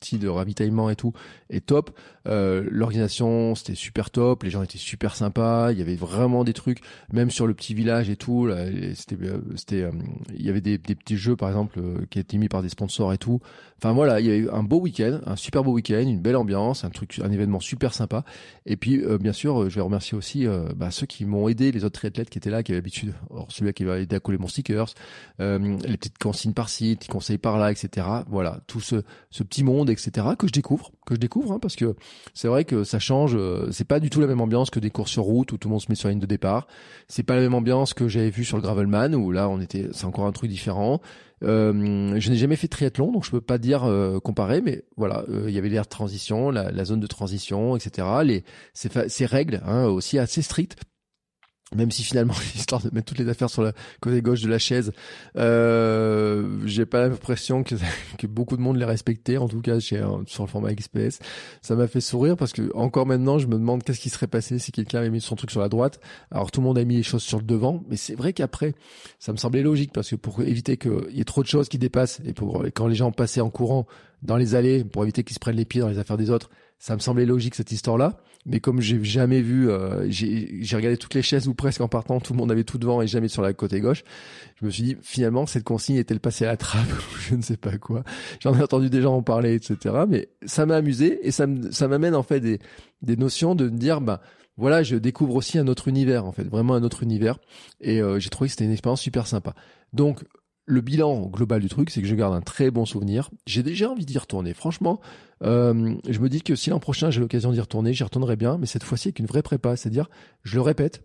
petit 0.00 0.18
de 0.18 0.28
ravitaillement 0.28 0.90
et 0.90 0.96
tout, 0.96 1.12
est 1.50 1.66
top. 1.66 1.90
Euh, 2.26 2.66
L'organisation, 2.70 3.54
c'était 3.54 3.74
super 3.74 4.10
top, 4.10 4.42
les 4.42 4.50
gens 4.50 4.62
étaient 4.62 4.78
super 4.78 5.14
sympas, 5.14 5.72
il 5.72 5.78
y 5.78 5.82
avait 5.82 5.96
vraiment 5.96 6.44
des 6.44 6.52
trucs, 6.52 6.80
même 7.12 7.30
sur 7.30 7.46
le 7.46 7.54
petit 7.54 7.74
village 7.74 8.10
et 8.10 8.16
tout, 8.16 8.48
c'était, 8.94 9.16
c'était, 9.56 9.82
euh, 9.82 9.92
il 10.34 10.44
y 10.44 10.48
avait 10.48 10.60
des, 10.60 10.78
des, 10.78 10.94
petits 10.94 11.16
jeux, 11.16 11.36
par 11.36 11.48
exemple, 11.48 11.78
euh, 11.78 12.04
qui 12.10 12.18
étaient 12.18 12.38
mis 12.38 12.48
par 12.48 12.62
des 12.62 12.68
sponsors 12.68 12.85
et 12.88 13.18
tout. 13.18 13.40
Enfin 13.78 13.92
voilà, 13.92 14.20
il 14.20 14.26
y 14.26 14.30
a 14.30 14.36
eu 14.36 14.48
un 14.48 14.62
beau 14.62 14.80
week-end, 14.80 15.20
un 15.26 15.36
super 15.36 15.62
beau 15.62 15.72
week-end, 15.72 16.00
une 16.00 16.20
belle 16.20 16.36
ambiance, 16.36 16.84
un 16.84 16.90
truc, 16.90 17.20
un 17.22 17.30
événement 17.30 17.60
super 17.60 17.92
sympa. 17.92 18.24
Et 18.64 18.76
puis, 18.76 19.02
bien 19.20 19.34
sûr, 19.34 19.68
je 19.68 19.74
vais 19.74 19.82
remercier 19.82 20.16
aussi 20.16 20.46
bah, 20.74 20.90
ceux 20.90 21.04
qui 21.04 21.26
m'ont 21.26 21.46
aidé, 21.48 21.72
les 21.72 21.84
autres 21.84 21.98
triathlètes 21.98 22.30
qui 22.30 22.38
étaient 22.38 22.48
là, 22.48 22.62
qui 22.62 22.72
avaient 22.72 22.78
l'habitude, 22.78 23.12
celui 23.50 23.74
qui 23.74 23.84
va 23.84 23.98
aider 23.98 24.16
à 24.16 24.20
coller 24.20 24.38
mon 24.38 24.48
stickers, 24.48 24.94
les 25.38 25.96
petites 25.98 26.16
consignes 26.16 26.54
par-ci, 26.54 26.96
petits 26.96 27.08
conseils 27.08 27.36
par 27.36 27.58
là, 27.58 27.70
etc. 27.70 28.06
Voilà, 28.28 28.60
tout 28.66 28.80
ce, 28.80 28.96
petit 29.30 29.62
monde, 29.62 29.90
etc. 29.90 30.28
que 30.38 30.46
je 30.46 30.52
découvre, 30.52 30.92
que 31.04 31.14
je 31.14 31.20
découvre, 31.20 31.52
hein, 31.52 31.58
parce 31.60 31.76
que 31.76 31.94
c'est 32.34 32.48
vrai 32.48 32.64
que 32.64 32.84
ça 32.84 32.98
change. 32.98 33.34
Euh, 33.36 33.68
c'est 33.70 33.86
pas 33.86 34.00
du 34.00 34.10
tout 34.10 34.20
la 34.20 34.26
même 34.26 34.40
ambiance 34.40 34.70
que 34.70 34.80
des 34.80 34.90
courses 34.90 35.10
sur 35.10 35.24
route 35.24 35.52
où 35.52 35.58
tout 35.58 35.68
le 35.68 35.72
monde 35.72 35.82
se 35.82 35.86
met 35.88 35.94
sur 35.94 36.08
la 36.08 36.12
ligne 36.12 36.20
de 36.20 36.26
départ. 36.26 36.66
C'est 37.08 37.22
pas 37.22 37.34
la 37.34 37.40
même 37.40 37.54
ambiance 37.54 37.94
que 37.94 38.08
j'avais 38.08 38.30
vu 38.30 38.44
sur 38.44 38.56
le 38.56 38.62
gravelman 38.62 39.14
où 39.14 39.30
là 39.30 39.48
on 39.48 39.60
était, 39.60 39.88
c'est 39.92 40.04
encore 40.04 40.26
un 40.26 40.32
truc 40.32 40.50
différent. 40.50 41.00
Euh, 41.42 42.18
je 42.18 42.30
n'ai 42.30 42.36
jamais 42.36 42.56
fait 42.56 42.68
triathlon, 42.68 43.12
donc 43.12 43.24
je 43.24 43.30
peux 43.30 43.40
pas 43.40 43.58
dire 43.58 43.84
euh, 43.84 44.20
comparer, 44.20 44.62
mais 44.62 44.84
voilà, 44.96 45.24
il 45.28 45.50
y 45.50 45.58
avait 45.58 45.68
l'air 45.68 45.84
de 45.84 45.88
transition, 45.88 46.50
la, 46.50 46.70
la, 46.70 46.84
zone 46.84 47.00
de 47.00 47.06
transition, 47.06 47.76
etc. 47.76 48.08
Les 48.24 48.44
ces, 48.72 48.88
ces 49.08 49.26
règles 49.26 49.60
hein, 49.66 49.84
aussi 49.84 50.18
assez 50.18 50.40
strictes 50.40 50.76
même 51.74 51.90
si 51.90 52.04
finalement 52.04 52.34
l'histoire 52.54 52.82
de 52.82 52.90
mettre 52.92 53.06
toutes 53.06 53.18
les 53.18 53.28
affaires 53.28 53.50
sur 53.50 53.62
la 53.62 53.72
côté 54.00 54.22
gauche 54.22 54.42
de 54.42 54.48
la 54.48 54.58
chaise, 54.58 54.92
euh, 55.36 56.60
j'ai 56.64 56.86
pas 56.86 57.08
l'impression 57.08 57.64
que, 57.64 57.74
beaucoup 58.26 58.56
de 58.56 58.62
monde 58.62 58.76
les 58.76 58.84
respectait. 58.84 59.36
En 59.36 59.48
tout 59.48 59.60
cas, 59.60 59.80
chez, 59.80 60.04
sur 60.26 60.44
le 60.44 60.48
format 60.48 60.72
XPS, 60.72 61.18
ça 61.62 61.74
m'a 61.74 61.88
fait 61.88 62.00
sourire 62.00 62.36
parce 62.36 62.52
que 62.52 62.70
encore 62.74 63.06
maintenant, 63.06 63.38
je 63.38 63.46
me 63.46 63.54
demande 63.54 63.82
qu'est-ce 63.82 64.00
qui 64.00 64.10
serait 64.10 64.26
passé 64.26 64.58
si 64.58 64.72
quelqu'un 64.72 64.98
avait 64.98 65.10
mis 65.10 65.20
son 65.20 65.34
truc 65.34 65.50
sur 65.50 65.60
la 65.60 65.68
droite. 65.68 66.00
Alors 66.30 66.50
tout 66.50 66.60
le 66.60 66.66
monde 66.66 66.78
a 66.78 66.84
mis 66.84 66.96
les 66.96 67.02
choses 67.02 67.22
sur 67.22 67.38
le 67.38 67.44
devant, 67.44 67.82
mais 67.88 67.96
c'est 67.96 68.14
vrai 68.14 68.32
qu'après, 68.32 68.74
ça 69.18 69.32
me 69.32 69.36
semblait 69.36 69.62
logique 69.62 69.92
parce 69.92 70.10
que 70.10 70.16
pour 70.16 70.40
éviter 70.42 70.76
qu'il 70.76 71.10
y 71.10 71.20
ait 71.20 71.24
trop 71.24 71.42
de 71.42 71.48
choses 71.48 71.68
qui 71.68 71.78
dépassent 71.78 72.20
et 72.24 72.32
pour 72.32 72.64
quand 72.74 72.86
les 72.86 72.94
gens 72.94 73.10
passaient 73.10 73.40
en 73.40 73.50
courant 73.50 73.86
dans 74.22 74.36
les 74.36 74.54
allées 74.54 74.84
pour 74.84 75.02
éviter 75.02 75.24
qu'ils 75.24 75.34
se 75.34 75.40
prennent 75.40 75.56
les 75.56 75.64
pieds 75.64 75.80
dans 75.80 75.88
les 75.88 75.98
affaires 75.98 76.16
des 76.16 76.30
autres, 76.30 76.50
ça 76.78 76.94
me 76.94 77.00
semblait 77.00 77.26
logique 77.26 77.54
cette 77.54 77.72
histoire-là. 77.72 78.18
Mais 78.44 78.60
comme 78.60 78.80
j'ai 78.80 79.02
jamais 79.02 79.40
vu, 79.40 79.68
euh, 79.68 80.06
j'ai 80.08 80.76
regardé 80.76 80.96
toutes 80.96 81.14
les 81.14 81.22
chaises 81.22 81.48
ou 81.48 81.54
presque 81.54 81.80
en 81.80 81.88
partant, 81.88 82.20
tout 82.20 82.32
le 82.32 82.38
monde 82.38 82.52
avait 82.52 82.62
tout 82.62 82.78
devant 82.78 83.02
et 83.02 83.08
jamais 83.08 83.28
sur 83.28 83.42
la 83.42 83.52
côté 83.52 83.80
gauche. 83.80 84.04
Je 84.60 84.66
me 84.66 84.70
suis 84.70 84.82
dit 84.84 84.96
finalement 85.02 85.46
cette 85.46 85.64
consigne 85.64 85.96
est-elle 85.96 86.20
passée 86.20 86.44
à 86.44 86.48
la 86.48 86.56
trappe 86.56 86.86
Je 87.18 87.34
ne 87.34 87.42
sais 87.42 87.56
pas 87.56 87.76
quoi. 87.78 88.04
J'en 88.40 88.56
ai 88.56 88.62
entendu 88.62 88.88
des 88.88 89.02
gens 89.02 89.16
en 89.16 89.22
parler, 89.22 89.54
etc. 89.54 89.96
Mais 90.08 90.28
ça 90.44 90.64
m'a 90.64 90.76
amusé 90.76 91.26
et 91.26 91.32
ça 91.32 91.46
m'amène 91.46 92.14
en 92.14 92.22
fait 92.22 92.40
des, 92.40 92.60
des 93.02 93.16
notions 93.16 93.56
de 93.56 93.68
me 93.68 93.78
dire 93.78 94.00
bah 94.00 94.20
voilà, 94.56 94.82
je 94.82 94.96
découvre 94.96 95.34
aussi 95.34 95.58
un 95.58 95.66
autre 95.66 95.88
univers 95.88 96.24
en 96.24 96.32
fait, 96.32 96.44
vraiment 96.44 96.74
un 96.74 96.82
autre 96.82 97.02
univers. 97.02 97.38
Et 97.80 98.00
euh, 98.00 98.18
j'ai 98.18 98.30
trouvé 98.30 98.48
que 98.48 98.52
c'était 98.52 98.64
une 98.64 98.72
expérience 98.72 99.00
super 99.00 99.26
sympa. 99.26 99.54
Donc 99.92 100.24
le 100.66 100.80
bilan 100.80 101.26
global 101.26 101.62
du 101.62 101.68
truc, 101.68 101.90
c'est 101.90 102.02
que 102.02 102.08
je 102.08 102.14
garde 102.14 102.34
un 102.34 102.40
très 102.40 102.70
bon 102.70 102.84
souvenir. 102.84 103.30
J'ai 103.46 103.62
déjà 103.62 103.90
envie 103.90 104.04
d'y 104.04 104.18
retourner. 104.18 104.52
Franchement, 104.52 105.00
euh, 105.44 105.94
je 106.08 106.18
me 106.18 106.28
dis 106.28 106.42
que 106.42 106.56
si 106.56 106.70
l'an 106.70 106.80
prochain 106.80 107.10
j'ai 107.10 107.20
l'occasion 107.20 107.52
d'y 107.52 107.60
retourner, 107.60 107.94
j'y 107.94 108.02
retournerai 108.02 108.36
bien, 108.36 108.58
mais 108.58 108.66
cette 108.66 108.82
fois-ci 108.82 109.08
avec 109.08 109.20
une 109.20 109.26
vraie 109.26 109.42
prépa. 109.42 109.76
C'est-à-dire, 109.76 110.10
je 110.42 110.56
le 110.56 110.62
répète, 110.62 111.04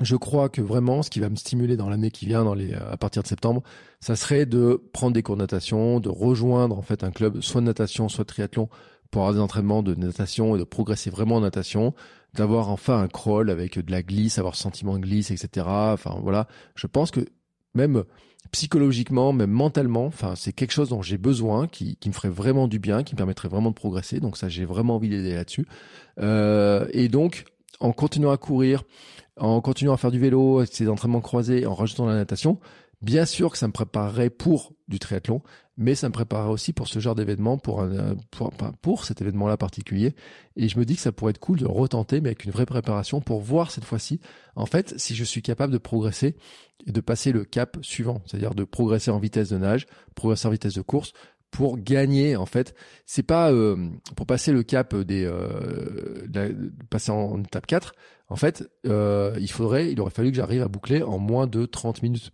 je 0.00 0.16
crois 0.16 0.48
que 0.48 0.62
vraiment, 0.62 1.02
ce 1.02 1.10
qui 1.10 1.20
va 1.20 1.28
me 1.28 1.36
stimuler 1.36 1.76
dans 1.76 1.90
l'année 1.90 2.10
qui 2.10 2.26
vient, 2.26 2.44
dans 2.44 2.54
les, 2.54 2.74
à 2.74 2.96
partir 2.96 3.22
de 3.22 3.28
septembre, 3.28 3.62
ça 4.00 4.16
serait 4.16 4.46
de 4.46 4.82
prendre 4.92 5.12
des 5.12 5.22
cours 5.22 5.36
de 5.36 5.42
natation, 5.42 6.00
de 6.00 6.08
rejoindre 6.08 6.78
en 6.78 6.82
fait 6.82 7.04
un 7.04 7.10
club, 7.10 7.40
soit 7.42 7.60
de 7.60 7.66
natation, 7.66 8.08
soit 8.08 8.24
de 8.24 8.28
triathlon, 8.28 8.68
pour 9.10 9.22
avoir 9.22 9.34
des 9.34 9.40
entraînements 9.40 9.82
de 9.82 9.94
natation 9.94 10.56
et 10.56 10.58
de 10.58 10.64
progresser 10.64 11.10
vraiment 11.10 11.36
en 11.36 11.40
natation, 11.40 11.92
d'avoir 12.34 12.70
enfin 12.70 13.02
un 13.02 13.08
crawl 13.08 13.50
avec 13.50 13.78
de 13.78 13.92
la 13.92 14.02
glisse, 14.02 14.38
avoir 14.38 14.56
sentiment 14.56 14.94
de 14.94 15.00
glisse, 15.00 15.30
etc. 15.30 15.66
Enfin 15.68 16.18
voilà, 16.22 16.48
je 16.74 16.86
pense 16.86 17.10
que 17.10 17.20
même 17.74 18.04
psychologiquement, 18.50 19.32
même 19.32 19.50
mentalement, 19.50 20.06
enfin, 20.06 20.34
c'est 20.36 20.52
quelque 20.52 20.72
chose 20.72 20.90
dont 20.90 21.00
j'ai 21.00 21.18
besoin, 21.18 21.66
qui, 21.66 21.96
qui, 21.96 22.08
me 22.08 22.14
ferait 22.14 22.28
vraiment 22.28 22.68
du 22.68 22.78
bien, 22.78 23.02
qui 23.02 23.14
me 23.14 23.16
permettrait 23.16 23.48
vraiment 23.48 23.70
de 23.70 23.74
progresser. 23.74 24.20
Donc 24.20 24.36
ça, 24.36 24.48
j'ai 24.48 24.64
vraiment 24.64 24.96
envie 24.96 25.08
d'aider 25.08 25.34
là-dessus. 25.34 25.66
Euh, 26.20 26.86
et 26.92 27.08
donc, 27.08 27.44
en 27.80 27.92
continuant 27.92 28.30
à 28.30 28.36
courir, 28.36 28.82
en 29.38 29.60
continuant 29.60 29.94
à 29.94 29.96
faire 29.96 30.10
du 30.10 30.18
vélo, 30.18 30.64
ces 30.66 30.88
entraînements 30.88 31.22
croisés, 31.22 31.64
en 31.66 31.74
rajoutant 31.74 32.04
la 32.06 32.14
natation, 32.14 32.58
Bien 33.02 33.24
sûr 33.26 33.50
que 33.50 33.58
ça 33.58 33.66
me 33.66 33.72
préparerait 33.72 34.30
pour 34.30 34.74
du 34.86 35.00
triathlon, 35.00 35.42
mais 35.76 35.94
ça 35.94 36.08
me 36.08 36.12
préparerait 36.12 36.50
aussi 36.50 36.72
pour 36.72 36.88
ce 36.88 36.98
genre 36.98 37.14
d'événement, 37.14 37.58
pour, 37.58 37.86
pour, 38.30 38.52
pour 38.82 39.04
cet 39.04 39.22
événement-là 39.22 39.56
particulier. 39.56 40.14
Et 40.56 40.68
je 40.68 40.78
me 40.78 40.84
dis 40.84 40.96
que 40.96 41.00
ça 41.00 41.12
pourrait 41.12 41.30
être 41.30 41.38
cool 41.38 41.58
de 41.58 41.66
retenter, 41.66 42.20
mais 42.20 42.28
avec 42.28 42.44
une 42.44 42.50
vraie 42.50 42.66
préparation 42.66 43.20
pour 43.20 43.40
voir 43.40 43.70
cette 43.70 43.84
fois-ci, 43.84 44.20
en 44.54 44.66
fait, 44.66 44.94
si 44.98 45.14
je 45.14 45.24
suis 45.24 45.42
capable 45.42 45.72
de 45.72 45.78
progresser 45.78 46.36
et 46.86 46.92
de 46.92 47.00
passer 47.00 47.32
le 47.32 47.44
cap 47.44 47.78
suivant, 47.82 48.22
c'est-à-dire 48.26 48.54
de 48.54 48.64
progresser 48.64 49.10
en 49.10 49.18
vitesse 49.18 49.48
de 49.48 49.58
nage, 49.58 49.86
progresser 50.14 50.48
en 50.48 50.50
vitesse 50.50 50.74
de 50.74 50.82
course, 50.82 51.12
pour 51.52 51.78
gagner 51.78 52.34
en 52.34 52.46
fait. 52.46 52.74
C'est 53.06 53.22
pas 53.22 53.52
euh, 53.52 53.76
pour 54.16 54.26
passer 54.26 54.50
le 54.50 54.64
cap 54.64 54.96
des 54.96 55.24
euh, 55.24 56.26
passer 56.90 57.12
en, 57.12 57.40
étape 57.40 57.66
4 57.66 57.94
en 58.28 58.36
fait 58.36 58.68
euh, 58.86 59.36
il 59.38 59.50
faudrait 59.50 59.92
il 59.92 60.00
aurait 60.00 60.10
fallu 60.10 60.30
que 60.30 60.36
j'arrive 60.36 60.62
à 60.62 60.68
boucler 60.68 61.02
en 61.02 61.18
moins 61.18 61.46
de 61.46 61.66
30 61.66 62.02
minutes. 62.02 62.32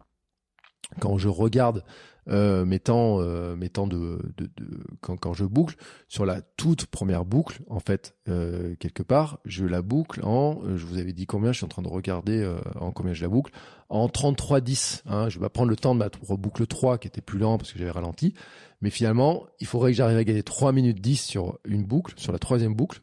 Quand 1.01 1.18
je 1.18 1.28
regarde 1.28 1.84
euh, 2.29 2.79
temps, 2.79 3.20
euh, 3.20 3.57
temps 3.72 3.87
de, 3.87 4.20
de, 4.36 4.51
de 4.57 4.85
quand, 5.01 5.16
quand, 5.16 5.32
je 5.32 5.44
boucle 5.44 5.77
sur 6.09 6.27
la 6.27 6.43
toute 6.43 6.86
première 6.86 7.24
boucle, 7.24 7.61
en 7.69 7.81
fait, 7.81 8.15
euh, 8.28 8.74
quelque 8.77 9.02
part, 9.02 9.39
je 9.44 9.65
la 9.65 9.82
boucle 9.82 10.20
en, 10.24 10.61
je 10.77 10.85
vous 10.85 10.98
avais 10.98 11.12
dit 11.12 11.27
combien, 11.27 11.52
je 11.52 11.59
suis 11.59 11.65
en 11.65 11.69
train 11.69 11.82
de 11.82 11.89
regarder 11.89 12.47
en 12.81 12.93
combien 12.93 13.12
je 13.12 13.23
la 13.23 13.28
boucle, 13.28 13.52
en 13.89 14.07
33-10. 14.09 15.02
Hein, 15.07 15.28
je 15.28 15.39
vais 15.39 15.44
pas 15.44 15.51
prendre 15.51 15.70
le 15.70 15.77
temps 15.77 15.94
de 15.94 16.01
ma 16.01 16.11
boucle 16.36 16.66
3 16.66 16.98
qui 16.98 17.09
était 17.09 17.20
plus 17.20 17.39
lent 17.39 17.59
parce 17.59 17.73
que 17.73 17.78
j'avais 17.78 17.90
ralenti, 17.90 18.35
mais 18.81 18.90
finalement, 18.90 19.47
il 19.61 19.66
faudrait 19.66 19.93
que 19.93 19.97
j'arrive 19.97 20.19
à 20.19 20.24
gagner 20.24 20.43
3 20.43 20.73
minutes 20.73 21.01
10 21.01 21.23
sur 21.23 21.59
une 21.65 21.85
boucle, 21.85 22.15
sur 22.16 22.32
la 22.32 22.39
troisième 22.39 22.74
boucle, 22.74 23.01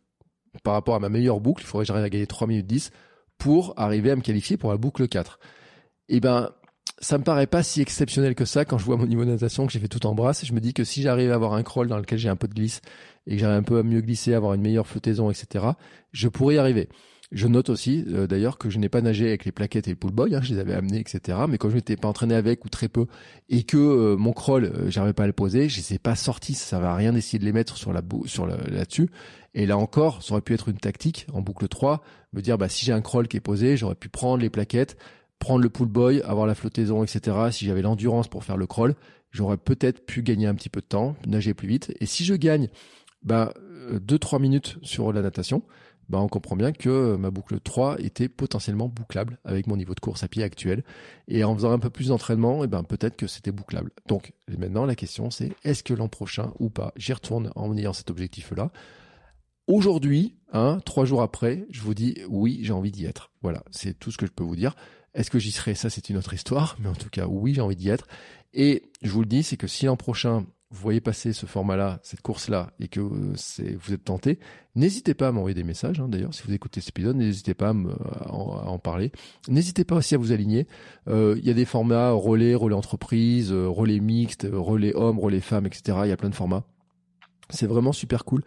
par 0.64 0.74
rapport 0.74 0.96
à 0.96 1.00
ma 1.00 1.10
meilleure 1.10 1.40
boucle, 1.40 1.64
il 1.64 1.68
faudrait 1.68 1.84
que 1.84 1.88
j'arrive 1.88 2.06
à 2.06 2.10
gagner 2.10 2.28
3 2.28 2.48
minutes 2.48 2.68
10 2.68 2.92
pour 3.38 3.74
arriver 3.78 4.12
à 4.12 4.16
me 4.16 4.22
qualifier 4.22 4.58
pour 4.58 4.72
la 4.72 4.78
boucle 4.78 5.08
4. 5.08 5.40
Et 6.08 6.18
eh 6.18 6.20
ben, 6.20 6.52
ça 7.00 7.18
me 7.18 7.24
paraît 7.24 7.48
pas 7.48 7.62
si 7.62 7.82
exceptionnel 7.82 8.36
que 8.36 8.46
ça 8.46 8.64
quand 8.64 8.78
je 8.78 8.86
vois 8.86 8.98
mon 8.98 9.06
niveau 9.06 9.26
de 9.26 9.32
natation 9.32 9.66
que 9.68 9.74
j'ai 9.74 9.80
fait 9.80 9.88
tout 9.88 10.06
en 10.06 10.16
brasse. 10.16 10.46
Je 10.46 10.54
me 10.54 10.60
dis 10.60 10.74
que 10.74 10.84
si 10.84 11.02
j'arrive 11.02 11.32
à 11.32 11.36
avoir 11.36 11.54
un 11.54 11.64
crawl 11.64 11.88
dans 11.88 11.98
lequel 11.98 12.18
j'ai 12.18 12.30
un 12.30 12.36
peu 12.36 12.48
de 12.48 12.54
glisse 12.54 12.82
et 13.28 13.36
que 13.36 13.42
j'arrive 13.42 13.58
un 13.58 13.64
peu 13.64 13.80
à 13.80 13.84
mieux 13.84 14.02
glisser, 14.02 14.34
avoir 14.34 14.54
une 14.54 14.62
meilleure 14.62 14.88
flottaison, 14.88 15.30
etc., 15.30 15.66
je 16.12 16.28
pourrais 16.28 16.56
y 16.56 16.58
arriver. 16.58 16.90
Je 17.32 17.48
note 17.48 17.70
aussi 17.70 18.06
euh, 18.10 18.28
d'ailleurs 18.28 18.58
que 18.58 18.70
je 18.70 18.78
n'ai 18.78 18.88
pas 18.88 19.02
nagé 19.02 19.28
avec 19.28 19.46
les 19.46 19.52
plaquettes 19.52 19.88
et 19.88 19.92
le 19.92 19.96
pool 19.96 20.12
boy, 20.12 20.36
hein, 20.36 20.42
je 20.42 20.54
les 20.54 20.60
avais 20.60 20.74
amenés, 20.74 21.00
etc. 21.00 21.40
Mais 21.50 21.58
quand 21.58 21.70
je 21.70 21.76
m'étais 21.76 21.98
pas 21.98 22.08
entraîné 22.08 22.36
avec 22.36 22.64
ou 22.66 22.70
très 22.70 22.88
peu 22.88 23.08
et 23.50 23.64
que 23.64 23.78
euh, 23.78 24.16
mon 24.16 24.32
crawl, 24.32 24.66
euh, 24.66 24.90
j'arrivais 24.90 25.14
pas 25.14 25.24
à 25.24 25.28
le 25.28 25.34
poser, 25.34 25.68
je 25.68 25.78
les 25.78 25.96
ai 25.96 26.00
pas 26.00 26.16
sortis, 26.16 26.54
ça 26.54 26.78
à 26.78 26.96
rien 26.96 27.14
d'essayer 27.14 27.40
de 27.40 27.46
les 27.46 27.52
mettre 27.52 27.78
sur 27.78 27.94
la 27.94 28.02
sur 28.26 28.46
là-dessus. 28.46 29.10
Et 29.56 29.66
là 29.66 29.78
encore, 29.78 30.22
ça 30.22 30.34
aurait 30.34 30.42
pu 30.42 30.54
être 30.54 30.70
une 30.70 30.78
tactique 30.78 31.26
en 31.34 31.42
boucle 31.42 31.68
3, 31.68 32.04
me 32.34 32.42
dire 32.42 32.58
bah 32.58 32.70
si 32.70 32.86
j'ai 32.86 32.94
un 32.94 33.02
crawl 33.02 33.28
qui 33.28 33.38
est 33.38 33.42
posé, 33.42 33.76
j'aurais 33.76 33.96
pu 33.96 34.10
prendre 34.10 34.42
les 34.42 34.50
plaquettes, 34.50 34.96
prendre 35.40 35.62
le 35.62 35.70
pull 35.70 35.88
boy, 35.88 36.22
avoir 36.22 36.48
la 36.48 36.56
flottaison, 36.56 37.04
etc. 37.04 37.38
Si 37.52 37.66
j'avais 37.66 37.82
l'endurance 37.82 38.28
pour 38.28 38.44
faire 38.44 38.58
le 38.58 38.68
crawl, 38.68 38.96
j'aurais 39.32 39.58
peut-être 39.58 40.06
pu 40.06 40.24
gagner 40.24 40.48
un 40.48 40.56
petit 40.56 40.70
peu 40.70 40.82
de 40.82 40.86
temps, 40.86 41.16
nager 41.28 41.54
plus 41.54 41.68
vite. 41.68 41.94
Et 42.00 42.06
si 42.06 42.26
je 42.26 42.36
gagne 42.36 42.70
bah, 43.22 43.54
2-3 43.92 44.42
minutes 44.42 44.78
sur 44.82 45.12
la 45.14 45.22
natation, 45.22 45.64
bah, 46.10 46.20
on 46.20 46.28
comprend 46.28 46.56
bien 46.56 46.72
que 46.72 47.16
ma 47.16 47.32
boucle 47.32 47.60
3 47.60 48.00
était 48.00 48.30
potentiellement 48.30 48.88
bouclable 48.88 49.40
avec 49.44 49.68
mon 49.68 49.76
niveau 49.76 49.96
de 49.96 50.00
course 50.00 50.24
à 50.24 50.28
pied 50.28 50.44
actuel. 50.44 50.84
Et 51.28 51.44
en 51.44 51.56
faisant 51.56 51.72
un 51.72 51.80
peu 51.80 51.90
plus 51.90 52.10
d'entraînement, 52.10 52.64
eh 52.64 52.68
ben 52.68 52.84
peut-être 52.84 53.16
que 53.16 53.28
c'était 53.28 53.52
bouclable. 53.52 53.92
Donc 54.08 54.34
maintenant 54.48 54.86
la 54.86 54.96
question 54.96 55.32
c'est 55.32 55.54
est-ce 55.64 55.84
que 55.84 55.94
l'an 55.94 56.08
prochain 56.08 56.54
ou 56.60 56.70
pas 56.70 56.94
j'y 56.96 57.14
retourne 57.14 57.52
en 57.56 57.76
ayant 57.76 57.94
cet 57.94 58.12
objectif-là 58.12 58.72
Aujourd'hui, 59.68 60.36
hein, 60.54 60.80
trois 60.86 61.06
jours 61.06 61.24
après, 61.24 61.66
je 61.72 61.82
vous 61.82 61.96
dis 61.96 62.16
oui, 62.30 62.60
j'ai 62.62 62.74
envie 62.74 62.92
d'y 62.92 63.06
être. 63.06 63.32
Voilà, 63.42 63.64
c'est 63.72 63.98
tout 63.98 64.12
ce 64.12 64.18
que 64.18 64.28
je 64.28 64.32
peux 64.32 64.44
vous 64.44 64.56
dire. 64.56 64.76
Est-ce 65.16 65.32
que 65.32 65.40
j'y 65.40 65.52
serai? 65.52 65.76
Ça, 65.76 65.90
c'est 65.90 66.10
une 66.10 66.18
autre 66.18 66.34
histoire. 66.34 66.76
Mais 66.80 66.90
en 66.90 66.94
tout 66.94 67.10
cas, 67.10 67.26
oui, 67.26 67.54
j'ai 67.54 67.62
envie 67.62 67.76
d'y 67.76 67.90
être. 67.90 68.08
Et 68.54 68.84
je 69.02 69.10
vous 69.10 69.22
le 69.22 69.26
dis, 69.26 69.44
c'est 69.44 69.58
que 69.58 69.68
si 69.68 69.86
l'an 69.86 69.96
prochain, 69.96 70.46
vous 70.72 70.82
voyez 70.82 71.00
passer 71.00 71.32
ce 71.32 71.46
format-là, 71.46 72.00
cette 72.04 72.22
course-là, 72.22 72.72
et 72.80 72.90
que 72.90 73.00
euh, 73.00 73.34
vous 73.80 73.94
êtes 73.94 74.04
tenté, 74.04 74.40
n'hésitez 74.76 75.14
pas 75.14 75.30
à 75.30 75.32
m'envoyer 75.32 75.56
des 75.56 75.64
messages. 75.64 76.00
Hein, 76.00 76.10
D'ailleurs, 76.10 76.34
si 76.34 76.44
vous 76.44 76.54
écoutez 76.54 76.82
cet 76.82 76.90
épisode, 76.90 77.16
n'hésitez 77.16 77.54
pas 77.54 77.70
à, 77.70 78.32
en, 78.32 78.78
parler. 78.80 79.12
N'hésitez 79.48 79.86
pas 79.86 79.96
aussi 79.96 80.16
à 80.16 80.18
vous 80.18 80.34
aligner. 80.34 80.68
Euh, 81.08 81.36
il 81.38 81.46
y 81.46 81.50
a 81.50 81.54
des 81.54 81.66
formats 81.66 82.12
relais, 82.12 82.56
relais 82.56 82.76
entreprise, 82.76 83.52
euh, 83.54 83.68
relais 83.68 84.00
mixte, 84.00 84.48
relais 84.52 84.94
hommes, 84.96 85.20
relais 85.20 85.40
femmes, 85.40 85.66
etc. 85.66 86.00
Il 86.04 86.10
y 86.10 86.14
a 86.14 86.18
plein 86.18 86.30
de 86.30 86.36
formats. 86.36 86.66
C'est 87.50 87.68
vraiment 87.68 87.92
super 87.92 88.26
cool. 88.26 88.42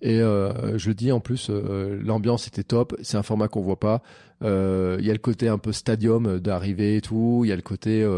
Et 0.00 0.20
euh, 0.20 0.78
je 0.78 0.92
dis 0.92 1.10
en 1.10 1.20
plus, 1.20 1.48
euh, 1.50 2.00
l'ambiance 2.02 2.46
était 2.46 2.62
top. 2.62 2.94
C'est 3.02 3.16
un 3.16 3.22
format 3.22 3.48
qu'on 3.48 3.62
voit 3.62 3.80
pas. 3.80 4.02
Euh, 4.42 4.96
il 5.00 5.06
y 5.06 5.10
a 5.10 5.12
le 5.12 5.18
côté 5.18 5.48
un 5.48 5.58
peu 5.58 5.72
stadium 5.72 6.38
d'arrivée 6.38 6.96
et 6.96 7.00
tout. 7.00 7.42
Il 7.44 7.48
y 7.48 7.52
a 7.52 7.56
le 7.56 7.62
côté 7.62 8.08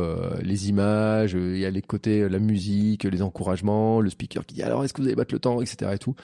les 0.43 0.69
images. 0.69 1.33
Il 1.33 1.59
y 1.59 1.65
a 1.65 1.71
les 1.71 1.83
côtés 1.83 2.29
la 2.29 2.39
musique, 2.39 3.05
les 3.05 3.23
encouragements, 3.23 4.01
le 4.01 4.11
speaker 4.11 4.45
qui 4.45 4.55
dit 4.55 4.63
alors 4.63 4.85
est-ce 4.85 4.93
que 4.93 5.01
vous 5.01 5.09
allez 5.09 5.17
battre 5.17 5.35
le 5.35 5.41
temps, 5.41 5.61
etc. 5.61 5.93
Et 5.95 5.99
tout 5.99 6.15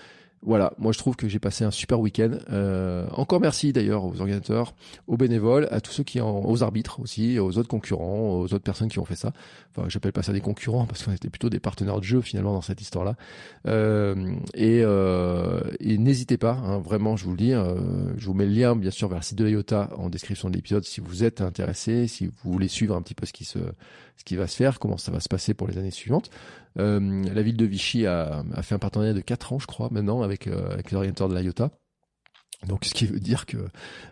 voilà, 0.44 0.73
moi 0.78 0.93
je 0.93 0.98
trouve 0.98 1.14
que 1.14 1.28
j'ai 1.28 1.39
passé 1.39 1.64
un 1.64 1.70
super 1.70 2.01
week-end. 2.01 2.32
Euh, 2.51 3.06
encore 3.12 3.40
merci 3.40 3.73
d'ailleurs 3.73 4.05
aux 4.05 4.20
organisateurs, 4.20 4.74
aux 5.06 5.16
bénévoles, 5.16 5.69
à 5.70 5.81
tous 5.81 5.93
ceux 5.93 6.02
qui 6.02 6.20
en, 6.20 6.44
aux 6.44 6.62
arbitres 6.64 6.98
aussi, 7.01 7.39
aux 7.39 7.59
autres 7.59 7.69
concurrents, 7.69 8.40
aux 8.40 8.44
autres 8.44 8.59
personnes 8.59 8.89
qui 8.89 8.98
ont 8.98 9.05
fait 9.05 9.16
ça. 9.16 9.32
Enfin, 9.70 9.89
j'appelle 9.89 10.12
pas 10.12 10.23
ça 10.23 10.32
des 10.32 10.40
concurrents 10.40 10.86
parce 10.86 11.05
qu'on 11.05 11.12
était 11.12 11.31
plutôt 11.31 11.48
des 11.48 11.60
partenaires 11.60 12.01
de 12.01 12.05
jeu 12.05 12.20
finalement 12.20 12.52
dans 12.52 12.60
cette 12.60 12.81
histoire-là. 12.81 13.14
Euh, 13.69 14.35
et, 14.55 14.81
euh, 14.82 15.60
et 15.78 15.97
n'hésitez 15.97 16.39
pas, 16.39 16.55
hein, 16.55 16.78
vraiment, 16.78 17.16
je 17.16 17.24
vous 17.24 17.31
le 17.31 17.36
dis, 17.36 17.52
euh, 17.52 17.74
je 18.16 18.27
vous 18.27 18.35
mets 18.35 18.47
le 18.47 18.52
lien 18.52 18.74
bien 18.74 18.90
sûr 18.90 19.09
vers 19.09 19.19
le 19.19 19.24
site 19.24 19.39
de 19.39 19.48
IOTA 19.48 19.90
en 19.97 20.10
description 20.10 20.51
de 20.51 20.56
l'épisode 20.56 20.85
si 20.85 21.01
vous 21.01 21.23
êtes 21.23 21.40
intéressé, 21.40 22.09
si 22.09 22.27
vous 22.27 22.52
voulez 22.52 22.69
suivre 22.69 22.97
un 22.97 23.02
petit 23.02 23.14
peu 23.14 23.27
ce 23.27 23.32
qui 23.32 23.44
se, 23.44 23.60
ce 24.23 24.24
qui 24.24 24.36
va 24.36 24.47
se 24.47 24.55
faire, 24.55 24.78
comment 24.78 24.99
ça 24.99 25.11
va 25.11 25.19
se 25.19 25.28
passer 25.28 25.53
pour 25.53 25.66
les 25.66 25.78
années 25.78 25.90
suivantes. 25.90 26.31
Euh, 26.78 27.24
la 27.24 27.43
ville 27.43 27.57
de 27.57 27.65
Vichy 27.65 28.07
a, 28.07 28.44
fait 28.62 28.77
un 28.77 28.78
partenariat 28.78 29.15
de 29.15 29.20
4 29.20 29.53
ans, 29.53 29.59
je 29.59 29.66
crois, 29.66 29.89
maintenant 29.90 30.23
avec, 30.23 30.47
euh, 30.47 30.70
avec 30.70 30.93
les 30.93 31.11
de 31.11 31.35
l'IOTA. 31.35 31.73
Donc, 32.69 32.85
ce 32.85 32.94
qui 32.94 33.07
veut 33.07 33.19
dire 33.19 33.47
que 33.47 33.57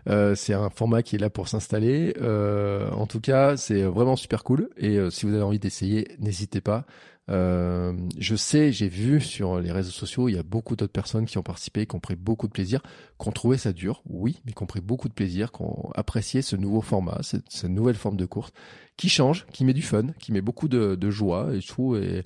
euh, 0.09 0.35
c'est 0.35 0.53
un 0.53 0.69
format 0.69 1.01
qui 1.01 1.15
est 1.15 1.19
là 1.19 1.29
pour 1.29 1.47
s'installer. 1.47 2.13
Euh, 2.21 2.91
en 2.91 3.07
tout 3.07 3.21
cas, 3.21 3.55
c'est 3.55 3.83
vraiment 3.83 4.17
super 4.17 4.43
cool. 4.43 4.69
Et 4.75 4.99
si 5.11 5.25
vous 5.25 5.33
avez 5.33 5.43
envie 5.43 5.59
d'essayer, 5.59 6.09
n'hésitez 6.19 6.59
pas. 6.59 6.85
Euh, 7.29 7.93
je 8.17 8.35
sais, 8.35 8.71
j'ai 8.71 8.89
vu 8.89 9.21
sur 9.21 9.59
les 9.59 9.71
réseaux 9.71 9.91
sociaux, 9.91 10.27
il 10.27 10.35
y 10.35 10.37
a 10.37 10.43
beaucoup 10.43 10.75
d'autres 10.75 10.91
personnes 10.91 11.25
qui 11.25 11.37
ont 11.37 11.43
participé, 11.43 11.85
qui 11.85 11.95
ont 11.95 11.99
pris 11.99 12.15
beaucoup 12.15 12.47
de 12.47 12.51
plaisir, 12.51 12.81
qui 13.19 13.27
ont 13.27 13.31
trouvé 13.31 13.57
ça 13.57 13.73
dur, 13.73 14.01
oui, 14.09 14.41
mais 14.45 14.53
qui 14.53 14.63
ont 14.63 14.67
pris 14.67 14.81
beaucoup 14.81 15.07
de 15.07 15.13
plaisir, 15.13 15.51
qui 15.51 15.61
ont 15.61 15.91
apprécié 15.93 16.41
ce 16.41 16.55
nouveau 16.55 16.81
format, 16.81 17.19
cette, 17.21 17.63
nouvelle 17.65 17.95
forme 17.95 18.17
de 18.17 18.25
course, 18.25 18.51
qui 18.97 19.07
change, 19.07 19.45
qui 19.53 19.65
met 19.65 19.73
du 19.73 19.81
fun, 19.81 20.07
qui 20.19 20.31
met 20.31 20.41
beaucoup 20.41 20.67
de, 20.67 21.09
joie 21.09 21.49
et 21.53 21.61
tout, 21.61 21.95
et 21.95 22.23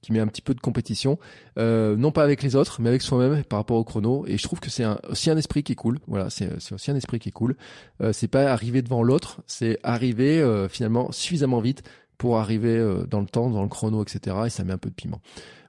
qui 0.00 0.12
met 0.12 0.20
un 0.20 0.26
petit 0.26 0.42
peu 0.42 0.54
de 0.54 0.60
compétition, 0.60 1.18
euh, 1.58 1.96
non 1.96 2.10
pas 2.10 2.24
avec 2.24 2.42
les 2.42 2.56
autres, 2.56 2.80
mais 2.80 2.88
avec 2.88 3.02
soi-même 3.02 3.44
par 3.44 3.58
rapport 3.58 3.76
au 3.76 3.84
chrono. 3.84 4.24
Et 4.26 4.38
je 4.38 4.42
trouve 4.42 4.60
que 4.60 4.70
c'est 4.70 4.84
aussi 5.08 5.30
un 5.30 5.36
esprit 5.36 5.62
qui 5.62 5.72
est 5.72 5.76
cool. 5.76 5.98
Voilà, 6.06 6.30
c'est 6.30 6.72
aussi 6.72 6.90
un 6.90 6.96
esprit 6.96 7.18
qui 7.18 7.28
est 7.28 7.32
cool. 7.32 7.56
Euh, 8.00 8.12
c'est 8.12 8.28
pas 8.28 8.50
arriver 8.50 8.82
devant 8.82 9.02
l'autre, 9.02 9.40
c'est 9.46 9.78
arriver 9.82 10.40
euh, 10.40 10.68
finalement 10.68 11.12
suffisamment 11.12 11.60
vite 11.60 11.82
pour 12.18 12.38
arriver 12.38 12.76
euh, 12.76 13.06
dans 13.06 13.20
le 13.20 13.26
temps, 13.26 13.50
dans 13.50 13.62
le 13.62 13.68
chrono, 13.68 14.02
etc. 14.02 14.36
Et 14.46 14.50
ça 14.50 14.64
met 14.64 14.72
un 14.72 14.78
peu 14.78 14.90
de 14.90 14.94
piment. 14.94 15.20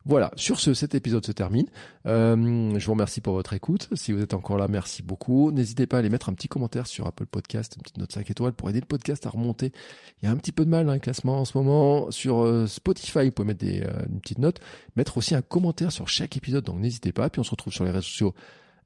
Voilà, 0.05 0.31
sur 0.35 0.59
ce, 0.59 0.73
cet 0.73 0.95
épisode 0.95 1.25
se 1.25 1.31
termine. 1.31 1.67
Euh, 2.07 2.79
je 2.79 2.85
vous 2.85 2.93
remercie 2.93 3.21
pour 3.21 3.33
votre 3.33 3.53
écoute. 3.53 3.89
Si 3.93 4.11
vous 4.11 4.21
êtes 4.21 4.33
encore 4.33 4.57
là, 4.57 4.67
merci 4.67 5.03
beaucoup. 5.03 5.51
N'hésitez 5.51 5.87
pas 5.87 5.97
à 5.97 5.99
aller 5.99 6.09
mettre 6.09 6.29
un 6.29 6.33
petit 6.33 6.47
commentaire 6.47 6.87
sur 6.87 7.05
Apple 7.05 7.25
Podcast, 7.25 7.75
une 7.75 7.83
petite 7.83 7.97
note 7.97 8.11
5 8.11 8.31
étoiles 8.31 8.53
pour 8.53 8.69
aider 8.69 8.79
le 8.79 8.85
podcast 8.85 9.25
à 9.25 9.29
remonter. 9.29 9.71
Il 10.21 10.25
y 10.25 10.27
a 10.27 10.31
un 10.31 10.37
petit 10.37 10.51
peu 10.51 10.63
de 10.63 10.69
mal 10.69 10.85
dans 10.85 10.93
les 10.93 10.99
classements 10.99 11.41
en 11.41 11.45
ce 11.45 11.57
moment. 11.57 12.09
Sur 12.11 12.43
euh, 12.43 12.65
Spotify, 12.65 13.25
vous 13.25 13.31
pouvez 13.31 13.49
mettre 13.49 13.63
des, 13.63 13.81
euh, 13.81 14.05
une 14.09 14.21
petite 14.21 14.39
note, 14.39 14.61
mettre 14.95 15.17
aussi 15.17 15.35
un 15.35 15.41
commentaire 15.41 15.91
sur 15.91 16.07
chaque 16.07 16.37
épisode, 16.37 16.63
donc 16.63 16.79
n'hésitez 16.79 17.11
pas. 17.11 17.29
Puis 17.29 17.41
on 17.41 17.43
se 17.43 17.51
retrouve 17.51 17.73
sur 17.73 17.83
les 17.83 17.91
réseaux 17.91 18.01
sociaux 18.01 18.33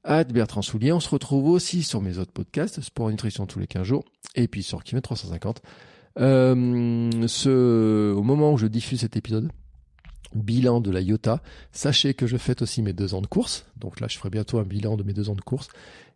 à 0.02 0.24
Bertrand 0.24 0.62
Soulier. 0.62 0.92
On 0.92 1.00
se 1.00 1.08
retrouve 1.08 1.48
aussi 1.48 1.84
sur 1.84 2.02
mes 2.02 2.18
autres 2.18 2.32
podcasts, 2.32 2.80
Sport 2.80 3.08
et 3.08 3.12
Nutrition 3.12 3.46
tous 3.46 3.60
les 3.60 3.66
15 3.68 3.84
jours, 3.84 4.04
et 4.34 4.48
puis 4.48 4.64
sur 4.64 4.82
Kimet 4.82 5.00
350. 5.00 5.62
Euh, 6.20 7.26
ce, 7.26 8.12
au 8.12 8.22
moment 8.22 8.52
où 8.52 8.56
je 8.56 8.66
diffuse 8.66 9.00
cet 9.00 9.16
épisode, 9.16 9.50
bilan 10.34 10.80
de 10.80 10.90
la 10.90 11.00
IOTA. 11.00 11.40
Sachez 11.72 12.14
que 12.14 12.26
je 12.26 12.36
fête 12.36 12.62
aussi 12.62 12.82
mes 12.82 12.92
deux 12.92 13.14
ans 13.14 13.22
de 13.22 13.26
course. 13.26 13.66
Donc 13.78 14.00
là, 14.00 14.08
je 14.08 14.18
ferai 14.18 14.30
bientôt 14.30 14.58
un 14.58 14.64
bilan 14.64 14.96
de 14.96 15.02
mes 15.02 15.12
deux 15.12 15.30
ans 15.30 15.34
de 15.34 15.40
course. 15.40 15.68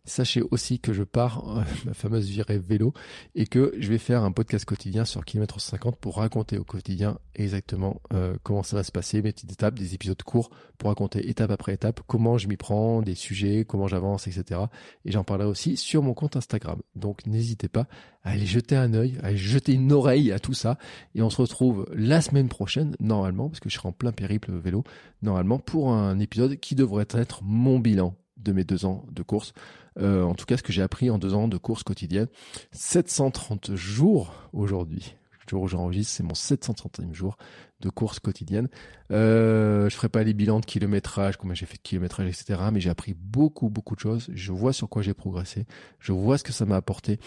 Sachez 0.09 0.41
aussi 0.49 0.79
que 0.79 0.91
je 0.91 1.03
pars 1.03 1.47
euh, 1.47 1.63
ma 1.85 1.93
fameuse 1.93 2.27
virée 2.27 2.57
vélo 2.57 2.93
et 3.35 3.45
que 3.45 3.75
je 3.77 3.89
vais 3.89 3.99
faire 3.99 4.23
un 4.23 4.31
podcast 4.31 4.65
quotidien 4.65 5.05
sur 5.05 5.23
kilomètre 5.23 5.61
50 5.61 5.97
pour 5.97 6.17
raconter 6.17 6.57
au 6.57 6.63
quotidien 6.63 7.19
exactement 7.35 8.01
euh, 8.13 8.35
comment 8.41 8.63
ça 8.63 8.75
va 8.75 8.83
se 8.83 8.91
passer, 8.91 9.21
mes 9.21 9.31
petites 9.31 9.51
étapes, 9.51 9.75
des 9.75 9.93
épisodes 9.93 10.21
courts 10.23 10.49
pour 10.79 10.89
raconter 10.89 11.29
étape 11.29 11.51
après 11.51 11.73
étape 11.73 12.01
comment 12.07 12.39
je 12.39 12.47
m'y 12.47 12.57
prends, 12.57 13.03
des 13.03 13.13
sujets, 13.13 13.65
comment 13.65 13.87
j'avance, 13.87 14.25
etc. 14.25 14.61
Et 15.05 15.11
j'en 15.11 15.23
parlerai 15.23 15.47
aussi 15.47 15.77
sur 15.77 16.01
mon 16.01 16.15
compte 16.15 16.35
Instagram. 16.35 16.81
Donc 16.95 17.27
n'hésitez 17.27 17.67
pas 17.67 17.85
à 18.23 18.31
aller 18.31 18.47
jeter 18.47 18.75
un 18.75 18.95
œil, 18.95 19.19
à 19.21 19.27
aller 19.27 19.37
jeter 19.37 19.73
une 19.73 19.91
oreille 19.91 20.31
à 20.31 20.39
tout 20.39 20.55
ça. 20.55 20.79
Et 21.13 21.21
on 21.21 21.29
se 21.29 21.39
retrouve 21.39 21.85
la 21.93 22.21
semaine 22.21 22.49
prochaine, 22.49 22.95
normalement, 22.99 23.49
parce 23.49 23.59
que 23.59 23.69
je 23.69 23.75
serai 23.75 23.89
en 23.89 23.91
plein 23.91 24.11
périple 24.11 24.51
vélo, 24.53 24.83
normalement, 25.21 25.59
pour 25.59 25.93
un 25.93 26.17
épisode 26.17 26.55
qui 26.59 26.73
devrait 26.73 27.07
être 27.13 27.43
mon 27.43 27.77
bilan 27.77 28.15
de 28.39 28.51
mes 28.51 28.63
deux 28.63 28.85
ans 28.85 29.05
de 29.11 29.23
course. 29.23 29.53
Euh, 29.99 30.23
en 30.23 30.35
tout 30.35 30.45
cas, 30.45 30.57
ce 30.57 30.63
que 30.63 30.71
j'ai 30.71 30.81
appris 30.81 31.09
en 31.09 31.17
deux 31.17 31.33
ans 31.33 31.47
de 31.47 31.57
course 31.57 31.83
quotidienne. 31.83 32.27
730 32.71 33.75
jours 33.75 34.33
aujourd'hui. 34.53 35.15
Le 35.31 35.49
jour 35.49 35.63
où 35.63 35.67
j'enregistre, 35.67 36.13
c'est 36.13 36.23
mon 36.23 36.33
730e 36.33 37.13
jour 37.13 37.37
de 37.81 37.89
course 37.89 38.19
quotidienne. 38.19 38.67
Euh, 39.11 39.89
je 39.89 39.95
ferai 39.95 40.09
pas 40.09 40.23
les 40.23 40.33
bilans 40.33 40.59
de 40.59 40.65
kilométrage, 40.65 41.37
combien 41.37 41.55
j'ai 41.55 41.65
fait 41.65 41.77
de 41.77 41.81
kilométrage, 41.81 42.27
etc. 42.27 42.61
Mais 42.71 42.79
j'ai 42.79 42.89
appris 42.89 43.13
beaucoup, 43.13 43.69
beaucoup 43.69 43.95
de 43.95 43.99
choses. 43.99 44.29
Je 44.33 44.51
vois 44.51 44.73
sur 44.73 44.89
quoi 44.89 45.01
j'ai 45.01 45.13
progressé. 45.13 45.65
Je 45.99 46.11
vois 46.11 46.37
ce 46.37 46.43
que 46.43 46.51
ça 46.51 46.65
m'a 46.65 46.75
apporté. 46.75 47.19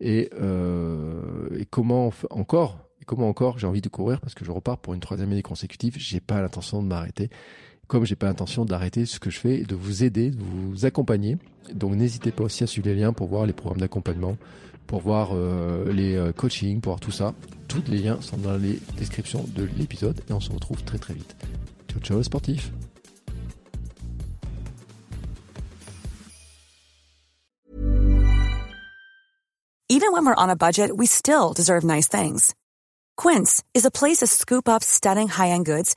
Et, 0.00 0.30
euh, 0.34 1.64
comment 1.70 2.12
encore, 2.30 2.78
et 3.00 3.04
comment 3.04 3.28
encore 3.28 3.58
j'ai 3.58 3.66
envie 3.66 3.80
de 3.80 3.88
courir 3.88 4.20
parce 4.20 4.34
que 4.34 4.44
je 4.44 4.50
repars 4.50 4.78
pour 4.78 4.94
une 4.94 5.00
troisième 5.00 5.32
année 5.32 5.42
consécutive. 5.42 5.94
J'ai 5.96 6.20
pas 6.20 6.42
l'intention 6.42 6.82
de 6.82 6.88
m'arrêter 6.88 7.30
comme 7.90 8.06
j'ai 8.06 8.14
pas 8.14 8.26
l'intention 8.26 8.64
d'arrêter 8.64 9.04
ce 9.04 9.18
que 9.18 9.30
je 9.30 9.40
fais, 9.40 9.62
de 9.64 9.74
vous 9.74 10.04
aider, 10.04 10.30
de 10.30 10.38
vous 10.40 10.86
accompagner. 10.86 11.36
Donc 11.74 11.96
n'hésitez 11.96 12.30
pas 12.30 12.44
aussi 12.44 12.62
à 12.62 12.68
suivre 12.68 12.86
les 12.88 12.94
liens 12.94 13.12
pour 13.12 13.26
voir 13.26 13.46
les 13.46 13.52
programmes 13.52 13.80
d'accompagnement, 13.80 14.36
pour 14.86 15.00
voir 15.00 15.30
euh, 15.32 15.92
les 15.92 16.14
euh, 16.14 16.30
coachings, 16.32 16.80
pour 16.80 16.92
voir 16.92 17.00
tout 17.00 17.10
ça. 17.10 17.34
Tous 17.66 17.82
les 17.88 17.98
liens 17.98 18.18
sont 18.20 18.36
dans 18.36 18.56
les 18.56 18.78
descriptions 18.96 19.44
de 19.56 19.68
l'épisode 19.76 20.20
et 20.30 20.32
on 20.32 20.38
se 20.38 20.52
retrouve 20.52 20.84
très 20.84 20.98
très 20.98 21.14
vite. 21.14 21.34
Ciao 21.88 22.00
ciao 22.00 22.22
sportif 22.22 22.70
Even 29.92 30.12
when 30.12 30.24
we're 30.24 30.36
on 30.36 30.48
a 30.48 30.54
budget, 30.54 30.96
we 30.96 31.06
still 31.06 31.52
deserve 31.52 31.82
nice 31.82 32.06
things. 32.06 32.54
Quince 33.16 33.64
is 33.74 33.84
a 33.84 33.90
place 33.90 34.18
to 34.18 34.28
scoop 34.28 34.68
up 34.68 34.84
stunning 34.84 35.26
high-end 35.28 35.66
goods 35.66 35.96